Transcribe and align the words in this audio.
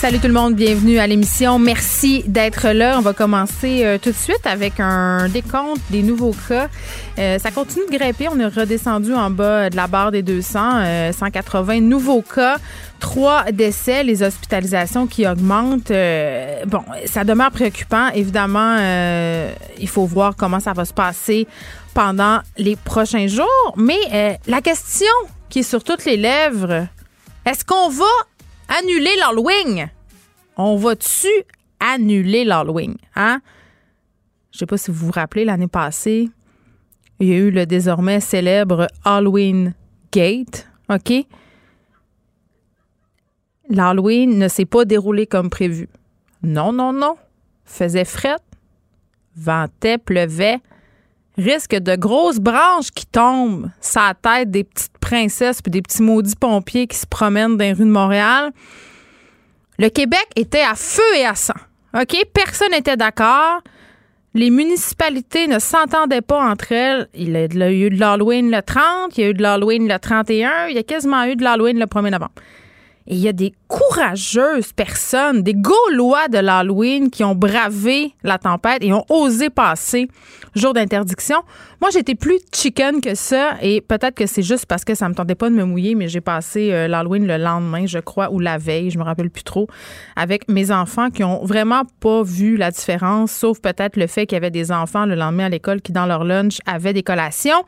Salut 0.00 0.18
tout 0.18 0.28
le 0.28 0.32
monde, 0.32 0.54
bienvenue 0.54 0.98
à 0.98 1.06
l'émission. 1.06 1.58
Merci 1.58 2.24
d'être 2.26 2.68
là. 2.68 2.96
On 2.96 3.02
va 3.02 3.12
commencer 3.12 3.84
euh, 3.84 3.98
tout 3.98 4.08
de 4.08 4.16
suite 4.16 4.46
avec 4.46 4.80
un 4.80 5.28
décompte 5.28 5.82
des 5.90 6.02
nouveaux 6.02 6.34
cas. 6.48 6.68
Euh, 7.18 7.38
ça 7.38 7.50
continue 7.50 7.84
de 7.84 7.98
grimper. 7.98 8.26
On 8.28 8.40
est 8.40 8.46
redescendu 8.46 9.12
en 9.12 9.28
bas 9.28 9.68
de 9.68 9.76
la 9.76 9.88
barre 9.88 10.10
des 10.10 10.22
200, 10.22 11.12
180 11.12 11.76
euh, 11.76 11.80
nouveaux 11.80 12.22
cas. 12.22 12.56
Trois 12.98 13.52
décès, 13.52 14.02
les 14.02 14.22
hospitalisations 14.22 15.06
qui 15.06 15.28
augmentent. 15.28 15.92
bon, 16.66 16.82
ça 17.04 17.22
demeure 17.22 17.50
préoccupant. 17.50 18.08
Évidemment, 18.14 18.78
il 19.78 19.88
faut 19.88 20.06
voir 20.06 20.34
comment 20.34 20.60
ça 20.60 20.72
va 20.72 20.86
se 20.86 20.94
passer 20.94 21.46
pendant 21.92 22.40
les 22.56 22.76
prochains 22.76 23.26
jours. 23.26 23.74
Mais 23.76 24.38
la 24.46 24.62
question 24.62 25.12
qui 25.50 25.58
est 25.58 25.62
sur 25.62 25.84
toutes 25.84 26.06
les 26.06 26.16
lèvres, 26.16 26.86
est-ce 27.44 27.66
qu'on 27.66 27.90
va 27.90 28.04
annuler 28.70 29.16
l'Halloween. 29.16 29.90
On 30.56 30.76
va-tu 30.76 31.28
annuler 31.80 32.44
l'Halloween? 32.44 32.96
Hein? 33.16 33.40
Je 34.52 34.58
sais 34.58 34.66
pas 34.66 34.76
si 34.76 34.90
vous 34.90 35.06
vous 35.06 35.12
rappelez, 35.12 35.44
l'année 35.44 35.68
passée, 35.68 36.30
il 37.18 37.28
y 37.28 37.32
a 37.32 37.36
eu 37.36 37.50
le 37.50 37.66
désormais 37.66 38.20
célèbre 38.20 38.86
Halloween 39.04 39.74
Gate. 40.12 40.68
OK? 40.88 41.12
L'Halloween 43.68 44.38
ne 44.38 44.48
s'est 44.48 44.64
pas 44.64 44.84
déroulé 44.84 45.26
comme 45.26 45.50
prévu. 45.50 45.88
Non, 46.42 46.72
non, 46.72 46.92
non. 46.92 47.16
Faisait 47.64 48.04
fret, 48.04 48.36
ventait, 49.36 49.98
pleuvait. 49.98 50.58
Risque 51.40 51.74
de 51.74 51.96
grosses 51.96 52.38
branches 52.38 52.90
qui 52.90 53.06
tombent 53.06 53.70
sa 53.80 54.12
tête 54.20 54.50
des 54.50 54.64
petites 54.64 54.98
princesses 55.00 55.62
puis 55.62 55.70
des 55.70 55.80
petits 55.80 56.02
maudits 56.02 56.36
pompiers 56.38 56.86
qui 56.86 56.98
se 56.98 57.06
promènent 57.06 57.56
dans 57.56 57.64
les 57.64 57.72
rues 57.72 57.86
de 57.86 57.90
Montréal. 57.90 58.52
Le 59.78 59.88
Québec 59.88 60.26
était 60.36 60.60
à 60.60 60.74
feu 60.74 61.02
et 61.16 61.24
à 61.24 61.34
sang. 61.34 61.54
OK? 61.98 62.14
Personne 62.34 62.72
n'était 62.72 62.98
d'accord. 62.98 63.62
Les 64.34 64.50
municipalités 64.50 65.46
ne 65.46 65.58
s'entendaient 65.58 66.20
pas 66.20 66.44
entre 66.44 66.72
elles. 66.72 67.08
Il 67.14 67.30
y 67.30 67.36
a 67.36 67.72
eu 67.72 67.88
de 67.88 67.98
l'Halloween 67.98 68.50
le 68.50 68.60
30, 68.60 69.16
il 69.16 69.20
y 69.22 69.24
a 69.24 69.30
eu 69.30 69.34
de 69.34 69.42
l'Halloween 69.42 69.88
le 69.88 69.98
31, 69.98 70.66
il 70.68 70.76
y 70.76 70.78
a 70.78 70.82
quasiment 70.82 71.24
eu 71.24 71.36
de 71.36 71.42
l'Halloween 71.42 71.78
le 71.78 71.86
1er 71.86 72.10
novembre. 72.10 72.34
Et 73.10 73.14
il 73.14 73.18
y 73.18 73.26
a 73.26 73.32
des 73.32 73.52
courageuses 73.66 74.72
personnes, 74.72 75.42
des 75.42 75.54
Gaulois 75.54 76.28
de 76.28 76.38
l'Halloween 76.38 77.10
qui 77.10 77.24
ont 77.24 77.34
bravé 77.34 78.14
la 78.22 78.38
tempête 78.38 78.84
et 78.84 78.92
ont 78.92 79.04
osé 79.08 79.50
passer 79.50 80.06
jour 80.54 80.74
d'interdiction. 80.74 81.38
Moi, 81.80 81.90
j'étais 81.92 82.14
plus 82.14 82.38
chicken 82.54 83.00
que 83.00 83.16
ça 83.16 83.56
et 83.62 83.80
peut-être 83.80 84.14
que 84.14 84.26
c'est 84.26 84.44
juste 84.44 84.66
parce 84.66 84.84
que 84.84 84.94
ça 84.94 85.08
me 85.08 85.14
tentait 85.14 85.34
pas 85.34 85.50
de 85.50 85.56
me 85.56 85.64
mouiller, 85.64 85.96
mais 85.96 86.06
j'ai 86.06 86.20
passé 86.20 86.72
euh, 86.72 86.86
l'Halloween 86.86 87.26
le 87.26 87.36
lendemain, 87.36 87.84
je 87.84 87.98
crois, 87.98 88.30
ou 88.30 88.38
la 88.38 88.58
veille, 88.58 88.90
je 88.90 88.98
me 88.98 89.02
rappelle 89.02 89.30
plus 89.30 89.42
trop, 89.42 89.66
avec 90.14 90.48
mes 90.48 90.70
enfants 90.70 91.10
qui 91.10 91.24
ont 91.24 91.44
vraiment 91.44 91.82
pas 91.98 92.22
vu 92.22 92.56
la 92.56 92.70
différence, 92.70 93.32
sauf 93.32 93.60
peut-être 93.60 93.96
le 93.96 94.06
fait 94.06 94.26
qu'il 94.26 94.36
y 94.36 94.38
avait 94.38 94.52
des 94.52 94.70
enfants 94.70 95.04
le 95.04 95.16
lendemain 95.16 95.46
à 95.46 95.48
l'école 95.48 95.80
qui, 95.80 95.90
dans 95.90 96.06
leur 96.06 96.22
lunch, 96.22 96.58
avaient 96.64 96.92
des 96.92 97.02
collations. 97.02 97.64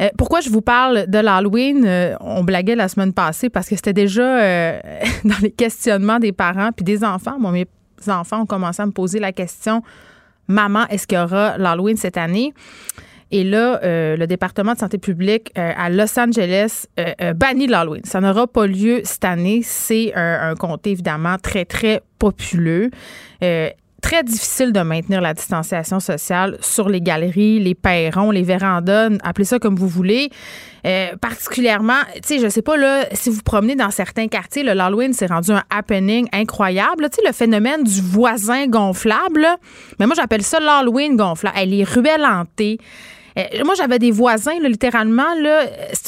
Euh, 0.00 0.08
pourquoi 0.16 0.40
je 0.40 0.48
vous 0.48 0.62
parle 0.62 1.06
de 1.08 1.18
l'Halloween? 1.18 1.84
Euh, 1.86 2.14
on 2.20 2.42
blaguait 2.42 2.76
la 2.76 2.88
semaine 2.88 3.12
passée 3.12 3.50
parce 3.50 3.68
que 3.68 3.76
c'était 3.76 3.92
déjà 3.92 4.40
euh, 4.40 4.80
dans 5.24 5.38
les 5.42 5.50
questionnements 5.50 6.18
des 6.18 6.32
parents 6.32 6.70
puis 6.74 6.84
des 6.84 7.04
enfants. 7.04 7.38
Moi, 7.38 7.52
mes 7.52 7.66
enfants 8.08 8.42
ont 8.42 8.46
commencé 8.46 8.80
à 8.82 8.86
me 8.86 8.92
poser 8.92 9.18
la 9.18 9.32
question 9.32 9.82
Maman, 10.48 10.86
est-ce 10.88 11.06
qu'il 11.06 11.16
y 11.16 11.20
aura 11.20 11.58
l'Halloween 11.58 11.96
cette 11.96 12.16
année? 12.16 12.52
Et 13.30 13.44
là, 13.44 13.78
le 13.84 14.26
département 14.26 14.72
de 14.72 14.78
santé 14.78 14.98
publique 14.98 15.52
à 15.54 15.88
Los 15.88 16.18
Angeles 16.18 16.86
bannit 17.36 17.68
l'Halloween. 17.68 18.02
Ça 18.02 18.20
n'aura 18.20 18.48
pas 18.48 18.66
lieu 18.66 19.02
cette 19.04 19.24
année. 19.24 19.60
C'est 19.62 20.12
un, 20.16 20.56
comté, 20.56 20.90
évidemment, 20.90 21.36
très, 21.40 21.64
très 21.64 22.02
populeux 22.18 22.90
très 24.00 24.22
difficile 24.24 24.72
de 24.72 24.80
maintenir 24.80 25.20
la 25.20 25.34
distanciation 25.34 26.00
sociale 26.00 26.56
sur 26.60 26.88
les 26.88 27.00
galeries, 27.00 27.60
les 27.60 27.74
perrons, 27.74 28.30
les 28.30 28.42
vérandas, 28.42 29.10
appelez 29.22 29.44
ça 29.44 29.58
comme 29.58 29.76
vous 29.76 29.88
voulez. 29.88 30.30
Euh, 30.86 31.08
particulièrement, 31.20 32.00
tu 32.14 32.20
sais, 32.24 32.38
je 32.38 32.48
sais 32.48 32.62
pas, 32.62 32.76
là, 32.76 33.04
si 33.12 33.28
vous 33.30 33.42
promenez 33.42 33.76
dans 33.76 33.90
certains 33.90 34.28
quartiers, 34.28 34.62
l'Halloween 34.62 35.12
s'est 35.12 35.26
rendu 35.26 35.50
un 35.52 35.62
happening 35.70 36.26
incroyable. 36.32 37.08
Tu 37.10 37.16
sais, 37.16 37.22
le 37.26 37.32
phénomène 37.32 37.84
du 37.84 38.00
voisin 38.00 38.66
gonflable, 38.66 39.46
mais 39.98 40.06
moi, 40.06 40.14
j'appelle 40.14 40.42
ça 40.42 40.58
l'Halloween 40.58 41.16
gonflable. 41.16 41.56
Elle 41.58 41.74
est 41.74 41.84
ruelle 41.84 42.26
euh, 43.38 43.64
moi, 43.64 43.74
j'avais 43.76 43.98
des 43.98 44.10
voisins, 44.10 44.58
littéralement, 44.60 45.34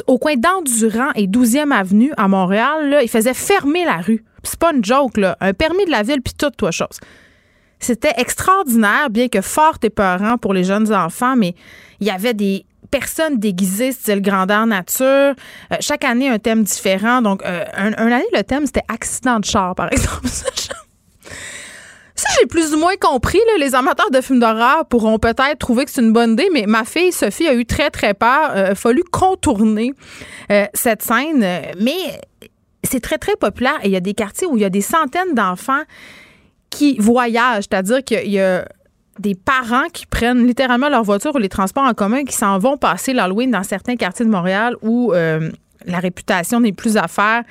au 0.06 0.18
coin 0.18 0.34
d'Endurant 0.34 1.10
et 1.14 1.26
12e 1.26 1.70
Avenue 1.70 2.12
à 2.16 2.28
Montréal, 2.28 2.98
ils 3.02 3.08
faisaient 3.08 3.34
fermer 3.34 3.84
la 3.84 3.98
rue. 3.98 4.24
C'est 4.42 4.58
pas 4.58 4.72
une 4.72 4.84
joke. 4.84 5.18
Un 5.40 5.52
permis 5.54 5.84
de 5.84 5.90
la 5.90 6.02
ville, 6.02 6.20
puis 6.20 6.34
toute, 6.36 6.56
toi, 6.56 6.70
chose. 6.70 6.98
C'était 7.82 8.14
extraordinaire, 8.16 9.10
bien 9.10 9.26
que 9.26 9.40
fort 9.40 9.78
épeurant 9.82 10.38
pour 10.38 10.54
les 10.54 10.62
jeunes 10.62 10.94
enfants, 10.94 11.34
mais 11.36 11.56
il 12.00 12.06
y 12.06 12.10
avait 12.10 12.32
des 12.32 12.64
personnes 12.92 13.38
déguisées, 13.38 13.90
style 13.90 14.22
grandeur 14.22 14.66
nature. 14.66 15.34
Euh, 15.34 15.76
chaque 15.80 16.04
année, 16.04 16.28
un 16.28 16.38
thème 16.38 16.62
différent. 16.62 17.22
Donc, 17.22 17.42
euh, 17.44 17.64
un, 17.76 17.92
année, 17.92 18.24
le 18.32 18.42
thème, 18.42 18.66
c'était 18.66 18.84
accident 18.86 19.40
de 19.40 19.44
char, 19.44 19.74
par 19.74 19.86
exemple. 19.92 20.28
Ça, 20.28 20.46
j'ai 22.38 22.46
plus 22.46 22.72
ou 22.72 22.78
moins 22.78 22.94
compris. 23.00 23.40
les 23.58 23.74
amateurs 23.74 24.12
de 24.12 24.20
films 24.20 24.38
d'horreur 24.38 24.86
pourront 24.86 25.18
peut-être 25.18 25.58
trouver 25.58 25.84
que 25.84 25.90
c'est 25.90 26.02
une 26.02 26.12
bonne 26.12 26.34
idée, 26.34 26.50
mais 26.52 26.66
ma 26.66 26.84
fille 26.84 27.10
Sophie 27.10 27.48
a 27.48 27.54
eu 27.54 27.66
très, 27.66 27.90
très 27.90 28.14
peur. 28.14 28.52
Euh, 28.54 28.66
il 28.66 28.72
a 28.72 28.74
fallu 28.76 29.02
contourner 29.02 29.92
cette 30.74 31.02
scène. 31.02 31.44
Mais 31.80 32.20
c'est 32.84 33.00
très, 33.00 33.18
très 33.18 33.34
populaire 33.34 33.78
et 33.82 33.88
il 33.88 33.92
y 33.92 33.96
a 33.96 34.00
des 34.00 34.14
quartiers 34.14 34.46
où 34.46 34.56
il 34.56 34.60
y 34.60 34.64
a 34.64 34.70
des 34.70 34.82
centaines 34.82 35.34
d'enfants 35.34 35.82
qui 36.72 36.96
voyagent, 36.98 37.64
c'est-à-dire 37.70 38.02
qu'il 38.02 38.30
y 38.30 38.40
a 38.40 38.66
des 39.18 39.34
parents 39.34 39.88
qui 39.92 40.06
prennent 40.06 40.46
littéralement 40.46 40.88
leur 40.88 41.04
voiture 41.04 41.34
ou 41.34 41.38
les 41.38 41.50
transports 41.50 41.84
en 41.84 41.92
commun 41.92 42.24
qui 42.24 42.34
s'en 42.34 42.58
vont 42.58 42.78
passer 42.78 43.12
l'Halloween 43.12 43.50
dans 43.50 43.62
certains 43.62 43.96
quartiers 43.96 44.24
de 44.24 44.30
Montréal 44.30 44.74
où 44.80 45.12
euh, 45.12 45.50
la 45.84 45.98
réputation 45.98 46.60
n'est 46.60 46.72
plus 46.72 46.96
à 46.96 47.08
faire 47.08 47.42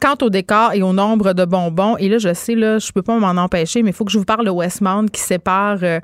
quant 0.00 0.14
au 0.22 0.30
décor 0.30 0.74
et 0.74 0.82
au 0.82 0.92
nombre 0.92 1.32
de 1.32 1.44
bonbons. 1.44 1.96
Et 1.96 2.08
là, 2.08 2.18
je 2.18 2.32
sais, 2.32 2.54
là, 2.54 2.78
je 2.78 2.92
peux 2.92 3.02
pas 3.02 3.18
m'en 3.18 3.42
empêcher, 3.42 3.82
mais 3.82 3.90
il 3.90 3.94
faut 3.94 4.04
que 4.04 4.12
je 4.12 4.18
vous 4.18 4.24
parle 4.24 4.46
de 4.46 4.50
Westmount 4.50 5.06
qui 5.06 5.20
sépare 5.20 5.78
euh, 5.82 5.98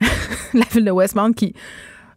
la 0.54 0.64
ville 0.72 0.84
de 0.84 0.92
Westmount 0.92 1.32
qui 1.32 1.52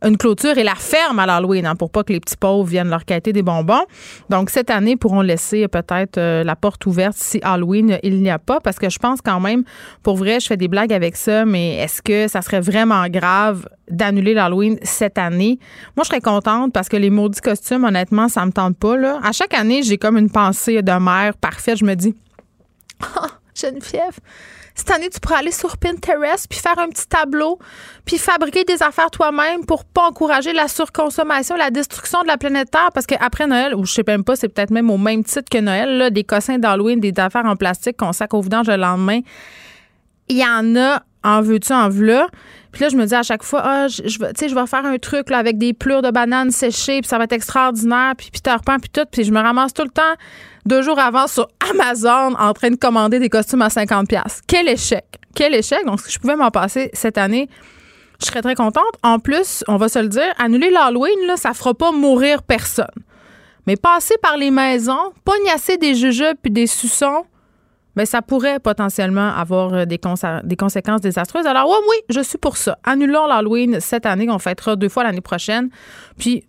une 0.03 0.18
clôture 0.18 0.58
et 0.58 0.64
la 0.64 0.75
ferme 0.75 1.19
à 1.19 1.25
l'Halloween 1.25 1.66
hein, 1.66 1.75
pour 1.75 1.90
pas 1.90 2.03
que 2.03 2.14
les 2.14 2.19
petits 2.19 2.38
pauvres 2.38 2.68
viennent 2.68 2.90
leur 2.90 3.06
quêter 3.06 3.33
des 3.33 3.42
bonbons. 3.42 3.86
Donc, 4.30 4.50
cette 4.50 4.69
année, 4.69 4.95
pourront 4.95 5.22
laisser 5.22 5.68
peut-être 5.68 6.18
euh, 6.18 6.44
la 6.44 6.56
porte 6.56 6.86
ouverte 6.86 7.16
si 7.18 7.39
Halloween, 7.44 8.00
il 8.04 8.22
n'y 8.22 8.30
a 8.30 8.39
pas, 8.39 8.60
parce 8.60 8.80
que 8.80 8.89
je 8.89 9.00
pense 9.00 9.22
quand 9.22 9.39
même, 9.39 9.63
pour 10.04 10.18
vrai, 10.18 10.39
je 10.39 10.48
fais 10.48 10.57
des 10.57 10.68
blagues 10.68 10.94
avec 10.94 11.16
ça, 11.16 11.45
mais 11.45 11.75
est-ce 11.75 12.01
que 12.01 12.27
ça 12.27 12.42
serait 12.42 12.62
vraiment 12.62 13.07
grave 13.07 13.68
d'annuler 13.89 14.33
l'Halloween 14.33 14.77
cette 14.83 15.18
année? 15.18 15.60
Moi, 15.95 16.04
je 16.04 16.10
serais 16.10 16.22
contente 16.22 16.74
parce 16.74 16.89
que 16.89 16.98
les 16.98 17.10
maudits 17.10 17.42
costumes, 17.42 17.83
honnêtement, 17.83 18.27
ça 18.27 18.45
me 18.45 18.51
tente 18.51 18.77
pas. 18.77 18.94
À 19.24 19.31
chaque 19.31 19.54
année, 19.54 19.83
j'ai 19.83 19.98
comme 19.98 20.18
une 20.18 20.30
pensée 20.30 20.81
de 20.81 20.92
mère 20.92 21.36
parfaite. 21.36 21.77
Je 21.77 21.86
me 21.86 21.95
dis, 21.95 22.16
oh, 23.01 23.27
Geneviève, 23.56 24.19
cette 24.75 24.90
année, 24.92 25.10
tu 25.10 25.20
pourrais 25.20 25.38
aller 25.38 25.52
sur 25.52 25.78
Pinterest 25.78 26.48
puis 26.50 26.60
faire 26.60 26.78
un 26.80 26.90
petit 26.90 27.08
tableau 27.08 27.60
puis 28.06 28.18
fabriquer 28.18 28.64
des 28.64 28.81
affaires 28.81 29.12
toi-même 29.12 29.66
pour 29.66 29.86
pas 29.86 30.08
encourager 30.08 30.52
la 30.52 30.68
surconsommation, 30.68 31.56
la 31.56 31.70
destruction 31.70 32.22
de 32.24 32.28
la 32.28 32.38
planète 32.38 32.72
Terre. 32.72 32.90
Parce 32.94 33.06
qu'après 33.06 33.46
Noël, 33.46 33.75
ou 33.75 33.86
je 33.86 33.94
sais 33.94 34.04
même 34.06 34.24
pas, 34.24 34.36
c'est 34.36 34.50
peut-être 34.50 34.72
même 34.72 34.90
au 34.90 34.98
même 34.98 35.24
titre 35.24 35.50
que 35.50 35.60
Noël, 35.60 35.98
là, 35.98 36.10
des 36.10 36.24
cossins 36.24 36.58
d'Halloween, 36.58 37.00
des 37.00 37.14
affaires 37.18 37.46
en 37.46 37.56
plastique 37.56 37.98
qu'on 37.98 38.14
sac 38.14 38.34
au 38.34 38.42
vidange 38.42 38.68
le 38.68 38.78
lendemain, 38.78 39.20
il 40.28 40.38
y 40.38 40.46
en 40.46 40.75
a 40.75 41.04
en 41.24 41.42
veux-tu, 41.42 41.72
en 41.72 41.88
veux 41.88 42.25
Puis 42.72 42.81
là, 42.81 42.90
je 42.90 42.98
me 42.98 43.06
dis 43.06 43.16
à 43.16 43.24
chaque 43.24 43.44
fois, 43.44 43.62
ah, 43.64 43.88
je, 43.88 44.02
je, 44.06 44.20
vais, 44.20 44.31
je 44.38 44.54
vais 44.54 44.68
faire 44.68 44.86
un 44.86 44.98
truc 44.98 45.30
là, 45.30 45.38
avec 45.38 45.58
des 45.58 45.74
plures 45.74 46.02
de 46.02 46.12
bananes 46.12 46.52
séchées, 46.52 47.00
puis 47.00 47.08
ça 47.08 47.18
va 47.18 47.24
être 47.24 47.34
extraordinaire, 47.34 48.14
puis 48.18 48.30
Peter 48.31 48.56
Pan, 48.66 48.78
puis 48.78 48.90
tout. 48.90 49.06
Puis 49.10 49.24
je 49.24 49.31
me 49.31 49.40
ramasse 49.40 49.74
tout 49.74 49.84
le 49.84 49.90
temps 49.90 50.02
deux 50.65 50.81
jours 50.81 51.00
avant 51.00 51.27
sur 51.27 51.48
Amazon 51.69 52.36
en 52.38 52.54
train 52.54 52.69
de 52.69 52.75
commander 52.75 53.19
des 53.19 53.30
costumes 53.30 53.62
à 53.62 53.68
50$. 53.68 54.42
Quel 54.48 54.69
échec! 54.69 55.06
Quel 55.36 55.54
échec! 55.54 55.86
Donc, 55.86 56.01
si 56.01 56.12
je 56.12 56.19
pouvais 56.19 56.36
m'en 56.36 56.51
passer 56.51 56.89
cette 56.94 57.18
année, 57.18 57.50
je 58.19 58.27
serais 58.27 58.42
très 58.42 58.56
contente. 58.56 58.83
En 59.01 59.19
plus, 59.19 59.63
on 59.68 59.77
va 59.77 59.89
se 59.89 60.00
le 60.00 60.07
dire, 60.07 60.33
annuler 60.38 60.69
l'Halloween, 60.69 61.27
là, 61.27 61.38
ça 61.38 61.54
fera 61.54 61.74
pas 61.74 61.92
mourir 61.92 62.44
personne. 62.44 62.86
Mais 63.68 63.75
passer 63.75 64.15
par 64.21 64.38
les 64.38 64.51
maisons, 64.51 65.13
pognasser 65.24 65.77
des 65.77 65.95
jujubes 65.95 66.38
puis 66.42 66.51
des 66.51 66.68
suçons, 66.68 67.25
mais 67.95 68.04
ben, 68.04 68.06
ça 68.07 68.21
pourrait 68.24 68.60
potentiellement 68.60 69.30
avoir 69.36 69.74
euh, 69.74 69.86
des, 69.86 70.00
des 70.44 70.56
conséquences 70.56 71.01
désastreuses. 71.01 71.45
Alors, 71.45 71.69
oui, 71.69 71.77
oui, 71.89 71.98
je 72.10 72.21
suis 72.21 72.39
pour 72.39 72.57
ça. 72.57 72.77
Annulons 72.83 73.27
l'Halloween 73.27 73.80
cette 73.80 74.07
année, 74.07 74.25
qu'on 74.25 74.39
fêtera 74.39 74.75
deux 74.75 74.89
fois 74.89 75.04
l'année 75.04 75.21
prochaine. 75.21 75.69
Puis, 76.18 76.44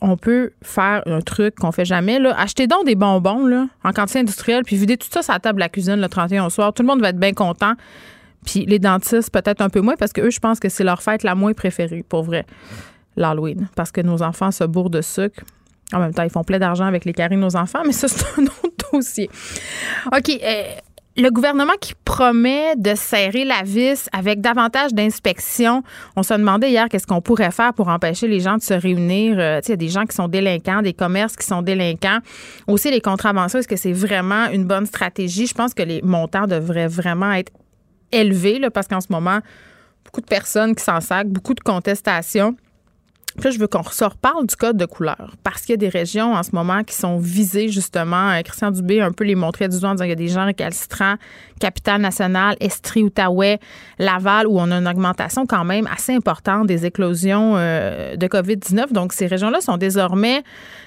on 0.00 0.16
peut 0.16 0.52
faire 0.62 1.02
un 1.06 1.20
truc 1.20 1.54
qu'on 1.56 1.72
fait 1.72 1.84
jamais. 1.84 2.18
Là. 2.18 2.34
Achetez 2.38 2.66
donc 2.66 2.84
des 2.84 2.94
bonbons 2.94 3.68
en 3.84 3.92
quantité 3.92 4.20
industrielle, 4.20 4.62
puis 4.64 4.76
videz 4.76 4.96
tout 4.96 5.08
ça 5.10 5.22
sur 5.22 5.32
la 5.32 5.40
table 5.40 5.56
de 5.56 5.60
la 5.60 5.68
cuisine 5.68 6.00
le 6.00 6.08
31 6.08 6.46
au 6.46 6.50
soir. 6.50 6.72
Tout 6.72 6.82
le 6.82 6.88
monde 6.88 7.00
va 7.00 7.10
être 7.10 7.18
bien 7.18 7.32
content. 7.32 7.74
Puis 8.44 8.64
les 8.66 8.78
dentistes, 8.78 9.30
peut-être 9.30 9.60
un 9.60 9.68
peu 9.68 9.80
moins, 9.80 9.96
parce 9.96 10.12
que 10.12 10.22
eux, 10.22 10.30
je 10.30 10.40
pense 10.40 10.60
que 10.60 10.68
c'est 10.68 10.84
leur 10.84 11.02
fête 11.02 11.22
la 11.22 11.34
moins 11.34 11.52
préférée, 11.52 12.04
pour 12.08 12.22
vrai, 12.22 12.46
l'Halloween. 13.16 13.68
Parce 13.76 13.92
que 13.92 14.00
nos 14.00 14.22
enfants 14.22 14.50
se 14.50 14.64
bourrent 14.64 14.90
de 14.90 15.02
sucre. 15.02 15.42
En 15.92 15.98
même 15.98 16.14
temps, 16.14 16.22
ils 16.22 16.30
font 16.30 16.44
plein 16.44 16.58
d'argent 16.58 16.86
avec 16.86 17.04
les 17.04 17.12
caries 17.12 17.36
de 17.36 17.40
nos 17.40 17.56
enfants, 17.56 17.82
mais 17.84 17.92
ça, 17.92 18.08
c'est 18.08 18.24
un 18.38 18.44
autre 18.44 18.90
dossier. 18.92 19.28
OK. 20.06 20.30
Euh, 20.30 20.62
le 21.20 21.30
gouvernement 21.30 21.72
qui 21.80 21.94
promet 22.04 22.76
de 22.76 22.94
serrer 22.94 23.44
la 23.44 23.62
vis 23.62 24.08
avec 24.12 24.40
davantage 24.40 24.92
d'inspections. 24.92 25.82
On 26.16 26.22
se 26.22 26.34
demandait 26.34 26.70
hier 26.70 26.88
qu'est-ce 26.88 27.06
qu'on 27.06 27.20
pourrait 27.20 27.50
faire 27.50 27.74
pour 27.74 27.88
empêcher 27.88 28.28
les 28.28 28.40
gens 28.40 28.56
de 28.56 28.62
se 28.62 28.74
réunir. 28.74 29.36
Euh, 29.38 29.60
il 29.64 29.70
y 29.70 29.72
a 29.72 29.76
des 29.76 29.88
gens 29.88 30.06
qui 30.06 30.14
sont 30.14 30.28
délinquants, 30.28 30.82
des 30.82 30.92
commerces 30.92 31.36
qui 31.36 31.46
sont 31.46 31.62
délinquants. 31.62 32.18
Aussi, 32.66 32.90
les 32.90 33.00
contraventions, 33.00 33.58
est-ce 33.58 33.68
que 33.68 33.76
c'est 33.76 33.92
vraiment 33.92 34.46
une 34.50 34.64
bonne 34.64 34.86
stratégie? 34.86 35.46
Je 35.46 35.54
pense 35.54 35.74
que 35.74 35.82
les 35.82 36.00
montants 36.02 36.46
devraient 36.46 36.88
vraiment 36.88 37.32
être 37.32 37.52
élevés 38.12 38.58
là, 38.58 38.70
parce 38.70 38.88
qu'en 38.88 39.00
ce 39.00 39.08
moment, 39.10 39.40
beaucoup 40.04 40.20
de 40.20 40.26
personnes 40.26 40.74
qui 40.74 40.82
s'en 40.82 41.00
sacent, 41.00 41.26
beaucoup 41.26 41.54
de 41.54 41.60
contestations. 41.60 42.56
Puis 43.38 43.52
je 43.52 43.58
veux 43.58 43.68
qu'on 43.68 43.82
se 43.82 44.04
reparle 44.04 44.46
du 44.46 44.56
code 44.56 44.76
de 44.76 44.86
couleur 44.86 45.34
parce 45.44 45.62
qu'il 45.62 45.70
y 45.70 45.74
a 45.74 45.76
des 45.76 45.88
régions 45.88 46.34
en 46.34 46.42
ce 46.42 46.50
moment 46.52 46.82
qui 46.82 46.94
sont 46.94 47.18
visées 47.18 47.68
justement. 47.68 48.30
Euh, 48.30 48.42
Christian 48.42 48.70
Dubé 48.70 49.00
un 49.00 49.12
peu 49.12 49.24
les 49.24 49.34
montrait 49.34 49.68
du 49.68 49.78
doigt 49.78 49.90
en 49.90 49.94
disant 49.94 50.04
qu'il 50.04 50.10
y 50.10 50.12
a 50.12 50.16
des 50.16 50.28
gens 50.28 50.44
récalcitrants, 50.44 51.14
capitale 51.60 52.00
nationale, 52.00 52.56
Estrie, 52.60 53.02
Outaouais, 53.02 53.58
Laval, 53.98 54.46
où 54.46 54.58
on 54.58 54.70
a 54.70 54.76
une 54.76 54.88
augmentation 54.88 55.46
quand 55.46 55.64
même 55.64 55.86
assez 55.92 56.12
importante 56.12 56.66
des 56.66 56.86
éclosions 56.86 57.54
euh, 57.56 58.16
de 58.16 58.26
COVID-19. 58.26 58.92
Donc, 58.92 59.12
ces 59.12 59.26
régions-là 59.26 59.60
sont 59.60 59.76
désormais 59.76 60.42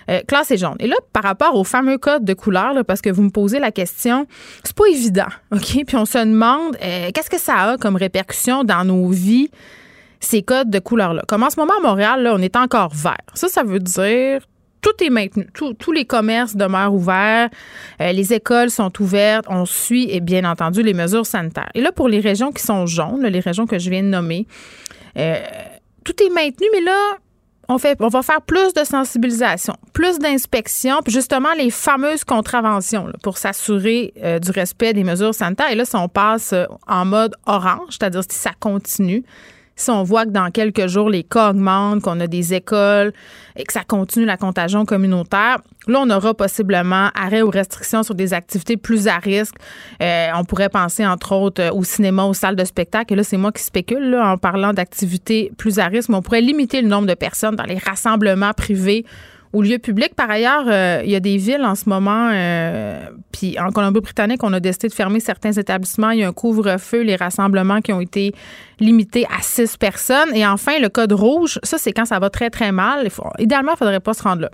euh, 0.09 0.21
classées 0.27 0.57
jaunes. 0.57 0.75
Et 0.79 0.87
là, 0.87 0.95
par 1.13 1.23
rapport 1.23 1.55
au 1.55 1.63
fameux 1.63 1.97
code 1.97 2.25
de 2.25 2.33
couleur, 2.33 2.73
parce 2.85 3.01
que 3.01 3.09
vous 3.09 3.23
me 3.23 3.29
posez 3.29 3.59
la 3.59 3.71
question, 3.71 4.27
c'est 4.63 4.75
pas 4.75 4.87
évident, 4.89 5.27
OK? 5.51 5.85
Puis 5.85 5.95
on 5.95 6.05
se 6.05 6.17
demande, 6.17 6.75
qu'est-ce 6.77 7.29
que 7.29 7.39
ça 7.39 7.55
a 7.55 7.77
comme 7.77 7.95
répercussion 7.95 8.63
dans 8.63 8.83
nos 8.83 9.07
vies? 9.09 9.49
Ces 10.23 10.41
codes 10.41 10.69
de 10.69 10.79
couleur-là. 10.79 11.23
Comme 11.27 11.43
en 11.43 11.49
ce 11.49 11.59
moment 11.59 11.73
à 11.77 11.81
Montréal, 11.81 12.23
là, 12.23 12.33
on 12.33 12.39
est 12.39 12.55
encore 12.55 12.93
vert. 12.93 13.17
Ça, 13.33 13.47
ça 13.47 13.63
veut 13.63 13.79
dire 13.79 14.41
tout 14.83 15.03
est 15.03 15.09
maintenu. 15.09 15.47
tous 15.53 15.91
les 15.91 16.05
commerces 16.05 16.55
demeurent 16.55 16.93
ouverts. 16.93 17.49
Euh, 18.01 18.11
les 18.11 18.33
écoles 18.33 18.69
sont 18.69 18.91
ouvertes. 19.01 19.45
On 19.49 19.65
suit, 19.65 20.09
et 20.11 20.19
bien 20.19 20.43
entendu, 20.43 20.83
les 20.83 20.93
mesures 20.93 21.25
sanitaires. 21.25 21.69
Et 21.73 21.81
là, 21.81 21.91
pour 21.91 22.09
les 22.09 22.19
régions 22.19 22.51
qui 22.51 22.61
sont 22.61 22.85
jaunes, 22.85 23.25
les 23.25 23.39
régions 23.39 23.65
que 23.65 23.79
je 23.79 23.89
viens 23.89 24.03
de 24.03 24.09
nommer, 24.09 24.45
euh, 25.17 25.41
tout 26.03 26.21
est 26.21 26.29
maintenu, 26.29 26.67
mais 26.73 26.81
là, 26.81 26.97
on, 27.69 27.77
fait, 27.77 27.97
on 28.01 28.09
va 28.09 28.21
faire 28.23 28.41
plus 28.41 28.73
de 28.73 28.83
sensibilisation, 28.83 29.75
plus 29.93 30.19
d'inspection, 30.19 31.01
puis 31.01 31.13
justement 31.13 31.53
les 31.57 31.69
fameuses 31.69 32.25
contraventions 32.25 33.09
pour 33.23 33.37
s'assurer 33.37 34.13
euh, 34.21 34.37
du 34.39 34.51
respect 34.51 34.91
des 34.91 35.05
mesures 35.05 35.33
sanitaires. 35.33 35.71
Et 35.71 35.75
là, 35.75 35.85
si 35.85 35.95
on 35.95 36.09
passe 36.09 36.53
en 36.87 37.05
mode 37.05 37.35
orange, 37.45 37.91
c'est-à-dire 37.91 38.23
si 38.29 38.37
ça 38.37 38.51
continue, 38.59 39.23
si 39.75 39.89
on 39.89 40.03
voit 40.03 40.25
que 40.25 40.31
dans 40.31 40.51
quelques 40.51 40.87
jours, 40.87 41.09
les 41.09 41.23
cas 41.23 41.49
augmentent, 41.49 42.01
qu'on 42.01 42.19
a 42.19 42.27
des 42.27 42.53
écoles 42.53 43.13
et 43.55 43.63
que 43.63 43.73
ça 43.73 43.83
continue 43.83 44.25
la 44.25 44.37
contagion 44.37 44.85
communautaire, 44.85 45.59
là, 45.87 45.99
on 46.01 46.09
aura 46.09 46.33
possiblement 46.33 47.09
arrêt 47.15 47.41
ou 47.41 47.49
restrictions 47.49 48.03
sur 48.03 48.15
des 48.15 48.33
activités 48.33 48.77
plus 48.77 49.07
à 49.07 49.17
risque. 49.17 49.55
Euh, 50.01 50.27
on 50.35 50.45
pourrait 50.45 50.69
penser, 50.69 51.05
entre 51.05 51.33
autres, 51.33 51.71
au 51.73 51.83
cinéma, 51.83 52.25
aux 52.25 52.33
salles 52.33 52.55
de 52.55 52.65
spectacle. 52.65 53.13
Et 53.13 53.15
là, 53.15 53.23
c'est 53.23 53.37
moi 53.37 53.51
qui 53.51 53.63
spécule 53.63 54.15
en 54.15 54.37
parlant 54.37 54.73
d'activités 54.73 55.51
plus 55.57 55.79
à 55.79 55.87
risque, 55.87 56.09
mais 56.09 56.15
on 56.15 56.21
pourrait 56.21 56.41
limiter 56.41 56.81
le 56.81 56.87
nombre 56.87 57.07
de 57.07 57.15
personnes 57.15 57.55
dans 57.55 57.65
les 57.65 57.77
rassemblements 57.77 58.53
privés 58.53 59.05
au 59.53 59.61
lieu 59.61 59.77
public. 59.77 60.15
Par 60.15 60.29
ailleurs, 60.29 60.65
euh, 60.67 61.01
il 61.05 61.11
y 61.11 61.15
a 61.15 61.19
des 61.19 61.37
villes 61.37 61.63
en 61.63 61.75
ce 61.75 61.87
moment, 61.87 62.31
euh, 62.33 63.05
puis 63.31 63.57
en 63.59 63.71
Colombie-Britannique, 63.71 64.43
on 64.43 64.51
a 64.51 64.59
décidé 64.59 64.87
de 64.87 64.93
fermer 64.93 65.19
certains 65.19 65.51
établissements. 65.51 66.09
Il 66.09 66.19
y 66.19 66.23
a 66.23 66.27
un 66.27 66.33
couvre-feu, 66.33 67.01
les 67.01 67.15
rassemblements 67.15 67.79
qui 67.79 67.93
ont 67.93 68.01
été 68.01 68.33
limités 68.79 69.25
à 69.25 69.41
six 69.41 69.77
personnes. 69.77 70.35
Et 70.35 70.45
enfin, 70.45 70.79
le 70.79 70.89
code 70.89 71.13
rouge, 71.13 71.59
ça, 71.61 71.77
c'est 71.77 71.93
quand 71.93 72.05
ça 72.05 72.17
va 72.17 72.31
très, 72.31 72.49
très 72.49 72.71
mal. 72.71 73.07
idéalement, 73.37 73.71
il 73.71 73.75
ne 73.75 73.77
faudrait 73.77 73.99
pas 73.99 74.13
se 74.13 74.23
rendre 74.23 74.41
là. 74.41 74.49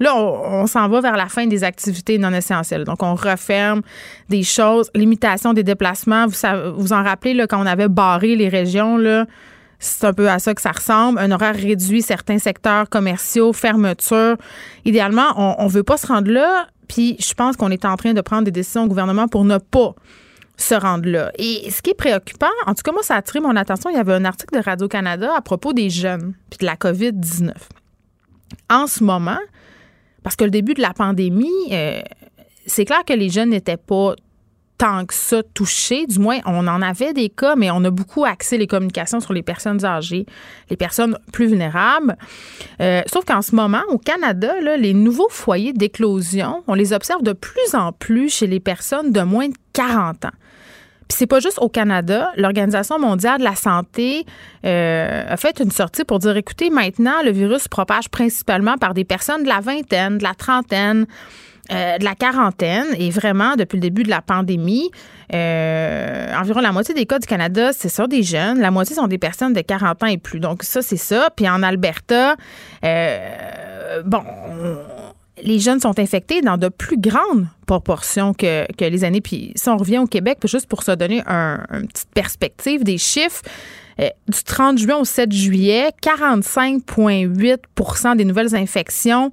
Là, 0.00 0.16
on, 0.16 0.66
s'en 0.66 0.88
va 0.88 1.00
vers 1.00 1.16
la 1.16 1.26
fin 1.26 1.46
des 1.46 1.62
activités 1.62 2.18
non 2.18 2.32
essentielles. 2.32 2.84
Donc, 2.84 3.02
on 3.02 3.14
referme 3.14 3.82
des 4.28 4.42
choses, 4.42 4.90
limitation 4.94 5.52
des 5.52 5.62
déplacements. 5.62 6.26
Vous 6.26 6.34
vous 6.76 6.92
en 6.92 7.02
rappelez, 7.02 7.34
là, 7.34 7.46
quand 7.46 7.62
on 7.62 7.66
avait 7.66 7.88
barré 7.88 8.34
les 8.34 8.48
régions, 8.48 8.96
là, 8.96 9.26
c'est 9.78 10.04
un 10.04 10.12
peu 10.12 10.28
à 10.28 10.38
ça 10.38 10.54
que 10.54 10.62
ça 10.62 10.72
ressemble. 10.72 11.18
Un 11.18 11.30
horaire 11.30 11.54
réduit, 11.54 12.02
certains 12.02 12.38
secteurs 12.38 12.88
commerciaux, 12.88 13.52
fermeture. 13.52 14.36
Idéalement, 14.84 15.58
on 15.58 15.64
ne 15.64 15.70
veut 15.70 15.82
pas 15.82 15.96
se 15.96 16.06
rendre 16.06 16.30
là. 16.30 16.66
Puis 16.88 17.16
je 17.18 17.34
pense 17.34 17.56
qu'on 17.56 17.70
est 17.70 17.84
en 17.84 17.96
train 17.96 18.12
de 18.12 18.20
prendre 18.20 18.44
des 18.44 18.50
décisions 18.50 18.84
au 18.84 18.88
gouvernement 18.88 19.28
pour 19.28 19.44
ne 19.44 19.58
pas 19.58 19.94
se 20.56 20.74
rendre 20.74 21.08
là. 21.08 21.32
Et 21.38 21.70
ce 21.70 21.82
qui 21.82 21.90
est 21.90 21.94
préoccupant, 21.94 22.46
en 22.66 22.74
tout 22.74 22.82
cas, 22.82 22.92
moi, 22.92 23.02
ça 23.02 23.14
a 23.14 23.18
attiré 23.18 23.40
mon 23.40 23.56
attention. 23.56 23.90
Il 23.90 23.96
y 23.96 24.00
avait 24.00 24.14
un 24.14 24.24
article 24.24 24.56
de 24.56 24.62
Radio-Canada 24.62 25.32
à 25.36 25.40
propos 25.40 25.72
des 25.72 25.90
jeunes 25.90 26.34
puis 26.50 26.58
de 26.60 26.66
la 26.66 26.76
COVID-19. 26.76 27.52
En 28.70 28.86
ce 28.86 29.02
moment, 29.02 29.38
parce 30.22 30.36
que 30.36 30.44
le 30.44 30.50
début 30.50 30.74
de 30.74 30.82
la 30.82 30.92
pandémie, 30.92 31.50
euh, 31.72 32.00
c'est 32.66 32.84
clair 32.84 33.04
que 33.04 33.12
les 33.12 33.30
jeunes 33.30 33.50
n'étaient 33.50 33.76
pas 33.76 34.14
tant 34.78 35.06
que 35.06 35.14
ça 35.14 35.42
touché. 35.54 36.06
Du 36.06 36.18
moins, 36.18 36.38
on 36.46 36.66
en 36.66 36.82
avait 36.82 37.12
des 37.12 37.28
cas, 37.28 37.56
mais 37.56 37.70
on 37.70 37.84
a 37.84 37.90
beaucoup 37.90 38.24
axé 38.24 38.58
les 38.58 38.66
communications 38.66 39.20
sur 39.20 39.32
les 39.32 39.42
personnes 39.42 39.84
âgées, 39.84 40.26
les 40.70 40.76
personnes 40.76 41.18
plus 41.32 41.46
vulnérables. 41.46 42.16
Euh, 42.80 43.02
sauf 43.06 43.24
qu'en 43.24 43.42
ce 43.42 43.54
moment, 43.54 43.82
au 43.88 43.98
Canada, 43.98 44.52
les 44.78 44.94
nouveaux 44.94 45.28
foyers 45.30 45.72
d'éclosion, 45.72 46.62
on 46.66 46.74
les 46.74 46.92
observe 46.92 47.22
de 47.22 47.32
plus 47.32 47.74
en 47.74 47.92
plus 47.92 48.30
chez 48.30 48.46
les 48.46 48.60
personnes 48.60 49.12
de 49.12 49.20
moins 49.20 49.48
de 49.48 49.54
40 49.72 50.24
ans. 50.26 50.30
Puis 51.08 51.18
c'est 51.18 51.26
pas 51.26 51.40
juste 51.40 51.58
au 51.60 51.68
Canada. 51.68 52.30
L'Organisation 52.36 52.98
mondiale 52.98 53.38
de 53.38 53.44
la 53.44 53.54
santé 53.54 54.24
euh, 54.64 55.24
a 55.28 55.36
fait 55.36 55.60
une 55.60 55.70
sortie 55.70 56.04
pour 56.04 56.18
dire 56.18 56.36
écoutez, 56.36 56.70
maintenant, 56.70 57.22
le 57.22 57.30
virus 57.30 57.64
se 57.64 57.68
propage 57.68 58.08
principalement 58.08 58.78
par 58.78 58.94
des 58.94 59.04
personnes 59.04 59.42
de 59.42 59.48
la 59.48 59.60
vingtaine, 59.60 60.18
de 60.18 60.22
la 60.22 60.34
trentaine. 60.34 61.06
Euh, 61.72 61.96
de 61.96 62.04
la 62.04 62.14
quarantaine 62.14 62.88
et 62.98 63.08
vraiment 63.08 63.56
depuis 63.56 63.76
le 63.76 63.80
début 63.80 64.02
de 64.02 64.10
la 64.10 64.20
pandémie, 64.20 64.90
euh, 65.32 66.34
environ 66.38 66.60
la 66.60 66.72
moitié 66.72 66.94
des 66.94 67.06
cas 67.06 67.18
du 67.18 67.26
Canada, 67.26 67.72
c'est 67.72 67.88
sur 67.88 68.06
des 68.06 68.22
jeunes. 68.22 68.60
La 68.60 68.70
moitié 68.70 68.94
sont 68.94 69.06
des 69.06 69.16
personnes 69.16 69.54
de 69.54 69.62
40 69.62 70.02
ans 70.02 70.06
et 70.06 70.18
plus. 70.18 70.40
Donc 70.40 70.62
ça, 70.62 70.82
c'est 70.82 70.98
ça. 70.98 71.30
Puis 71.34 71.48
en 71.48 71.62
Alberta, 71.62 72.36
euh, 72.84 74.02
bon, 74.04 74.22
les 75.42 75.58
jeunes 75.58 75.80
sont 75.80 75.98
infectés 75.98 76.42
dans 76.42 76.58
de 76.58 76.68
plus 76.68 76.98
grandes 76.98 77.46
proportions 77.66 78.34
que, 78.34 78.66
les 78.78 79.04
années. 79.04 79.22
Puis 79.22 79.52
si 79.56 79.68
on 79.70 79.78
revient 79.78 79.98
au 79.98 80.06
Québec, 80.06 80.40
juste 80.44 80.66
pour 80.66 80.82
se 80.82 80.92
donner 80.92 81.22
une 81.26 81.88
petite 81.88 82.10
perspective 82.12 82.84
des 82.84 82.98
chiffres, 82.98 83.40
du 83.98 84.44
30 84.44 84.78
juin 84.78 84.96
au 84.96 85.04
7 85.04 85.32
juillet, 85.32 85.90
45,8% 86.02 88.16
des 88.16 88.24
nouvelles 88.24 88.54
infections 88.54 89.32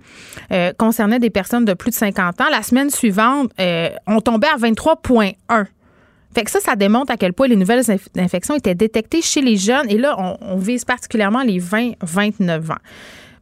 euh, 0.51 0.73
concernaient 0.77 1.19
des 1.19 1.29
personnes 1.29 1.65
de 1.65 1.73
plus 1.73 1.91
de 1.91 1.95
50 1.95 2.41
ans. 2.41 2.49
La 2.51 2.63
semaine 2.63 2.89
suivante, 2.89 3.51
euh, 3.59 3.89
on 4.07 4.21
tombait 4.21 4.47
à 4.47 4.57
23,1 4.57 5.67
fait 6.33 6.45
que 6.45 6.51
ça, 6.51 6.61
ça 6.61 6.75
démontre 6.75 7.11
à 7.11 7.17
quel 7.17 7.33
point 7.33 7.47
les 7.47 7.57
nouvelles 7.57 7.83
infections 8.17 8.55
étaient 8.55 8.75
détectées 8.75 9.21
chez 9.21 9.41
les 9.41 9.57
jeunes. 9.57 9.89
Et 9.89 9.97
là, 9.97 10.15
on, 10.41 10.55
vise 10.55 10.85
particulièrement 10.85 11.43
les 11.43 11.59
20-29 11.59 12.71
ans. 12.71 12.77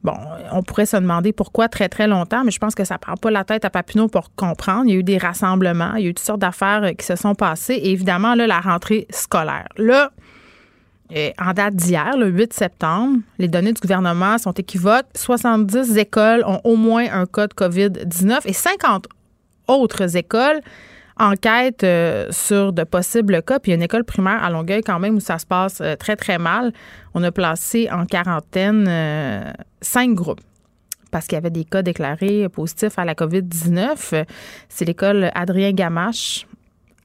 Bon, 0.04 0.16
on 0.54 0.64
pourrait 0.64 0.86
se 0.86 0.98
demander 0.98 1.34
pourquoi 1.34 1.68
très, 1.68 1.90
très 1.90 2.08
longtemps, 2.08 2.44
mais 2.44 2.52
je 2.52 2.58
pense 2.58 2.74
que 2.74 2.86
ça 2.86 2.96
ne 2.96 3.00
prend 3.00 3.16
pas 3.16 3.30
la 3.30 3.44
tête 3.44 3.66
à 3.66 3.70
Papineau 3.70 4.08
pour 4.08 4.34
comprendre. 4.36 4.86
Il 4.86 4.92
y 4.92 4.96
a 4.96 5.00
eu 5.00 5.04
des 5.04 5.18
rassemblements, 5.18 5.96
il 5.98 6.04
y 6.04 6.08
a 6.08 6.10
eu 6.10 6.14
toutes 6.14 6.26
sortes 6.26 6.40
d'affaires 6.40 6.92
qui 6.98 7.06
se 7.06 7.16
sont 7.16 7.36
passées. 7.36 7.76
Et 7.76 7.92
évidemment, 7.92 8.34
là, 8.34 8.48
la 8.48 8.60
rentrée 8.60 9.08
scolaire. 9.12 9.68
Là, 9.78 10.12
en 11.12 11.54
date 11.54 11.75
d'hier, 11.75 12.18
le 12.18 12.28
8 12.28 12.54
septembre, 12.54 13.20
les 13.39 13.48
données 13.48 13.74
du 13.74 13.82
gouvernement 13.82 14.38
sont 14.38 14.51
équivoques. 14.51 15.08
70 15.16 15.98
écoles 15.98 16.44
ont 16.46 16.62
au 16.63 16.75
moins 16.75 17.06
un 17.12 17.25
cas 17.25 17.48
de 17.48 17.54
COVID-19 17.54 18.42
et 18.46 18.54
50 18.54 19.08
autres 19.68 20.16
écoles 20.18 20.62
enquête 21.20 21.84
euh, 21.84 22.28
sur 22.32 22.74
de 22.74 22.84
possibles 22.84 23.44
cas. 23.44 23.60
Puis 23.60 23.72
il 23.72 23.74
y 23.74 23.75
a 23.75 23.75
une 23.75 23.84
école 23.84 24.04
primaire 24.04 24.44
à 24.44 24.50
Longueuil 24.50 24.82
quand 24.82 25.00
même 25.00 25.16
où 25.16 25.20
ça 25.20 25.38
se 25.38 25.46
passe 25.46 25.82
euh, 25.82 25.96
très, 25.96 26.16
très 26.16 26.38
mal. 26.38 26.74
On 27.13 27.24
a 27.24 27.32
placé 27.32 27.89
en 27.92 28.06
quarantaine 28.06 28.86
euh, 28.88 29.51
cinq 29.82 30.13
groupes 30.13 30.42
parce 31.12 31.25
qu'il 31.25 31.36
y 31.36 31.38
avait 31.38 31.50
des 31.50 31.66
cas 31.66 31.82
déclarés 31.82 32.48
positifs 32.50 32.98
à 32.98 33.06
la 33.06 33.16
COVID-19. 33.16 34.25
C'est 34.70 34.86
l'école 34.86 35.32
Adrien 35.34 35.72
Gamache 35.72 36.46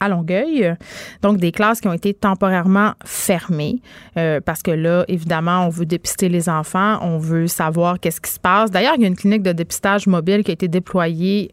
Longueuil. 0.08 0.74
Donc, 1.22 1.38
des 1.38 1.52
classes 1.52 1.80
qui 1.80 1.88
ont 1.88 1.92
été 1.92 2.14
temporairement 2.14 2.92
fermées 3.04 3.80
parce 4.14 4.62
que 4.62 4.70
là, 4.70 5.04
évidemment, 5.08 5.66
on 5.66 5.68
veut 5.68 5.86
dépister 5.86 6.28
les 6.28 6.48
enfants, 6.48 6.98
on 7.02 7.18
veut 7.18 7.46
savoir 7.46 8.00
qu'est-ce 8.00 8.20
qui 8.20 8.30
se 8.30 8.40
passe. 8.40 8.70
D'ailleurs, 8.70 8.94
il 8.96 9.02
y 9.02 9.04
a 9.04 9.08
une 9.08 9.16
clinique 9.16 9.42
de 9.42 9.52
dépistage 9.52 10.06
mobile 10.06 10.44
qui 10.44 10.50
a 10.50 10.54
été 10.54 10.68
déployée 10.68 11.50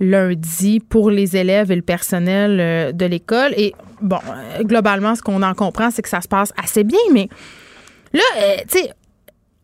lundi 0.00 0.80
pour 0.80 1.10
les 1.10 1.36
élèves 1.36 1.70
et 1.70 1.76
le 1.76 1.82
personnel 1.82 2.58
euh, 2.60 2.92
de 2.92 3.04
l'école. 3.06 3.52
Et 3.56 3.74
bon, 4.00 4.18
euh, 4.28 4.62
globalement, 4.62 5.14
ce 5.14 5.22
qu'on 5.22 5.42
en 5.42 5.54
comprend, 5.54 5.90
c'est 5.90 6.02
que 6.02 6.08
ça 6.08 6.20
se 6.20 6.28
passe 6.28 6.52
assez 6.62 6.84
bien, 6.84 6.98
mais 7.12 7.28
là, 8.12 8.22
euh, 8.38 8.56
tu 8.70 8.78
sais, 8.78 8.90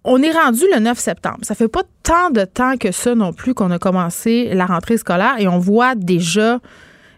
on 0.05 0.23
est 0.23 0.33
rendu 0.33 0.63
le 0.73 0.81
9 0.81 0.99
septembre. 0.99 1.39
Ça 1.43 1.55
fait 1.55 1.69
pas 1.69 1.83
tant 2.03 2.31
de 2.31 2.45
temps 2.45 2.77
que 2.79 2.91
ça 2.91 3.15
non 3.15 3.33
plus 3.33 3.55
qu'on 3.55 3.71
a 3.71 3.79
commencé 3.79 4.51
la 4.55 4.67
rentrée 4.67 4.97
scolaire 4.97 5.35
et 5.39 5.47
on 5.47 5.59
voit 5.59 5.95
déjà 5.95 6.59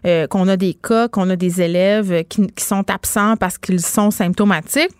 qu'on 0.03 0.47
a 0.47 0.57
des 0.57 0.73
cas, 0.73 1.07
qu'on 1.07 1.29
a 1.29 1.35
des 1.35 1.61
élèves 1.61 2.25
qui, 2.25 2.47
qui 2.47 2.63
sont 2.63 2.89
absents 2.89 3.37
parce 3.37 3.57
qu'ils 3.57 3.81
sont 3.81 4.11
symptomatiques, 4.11 4.91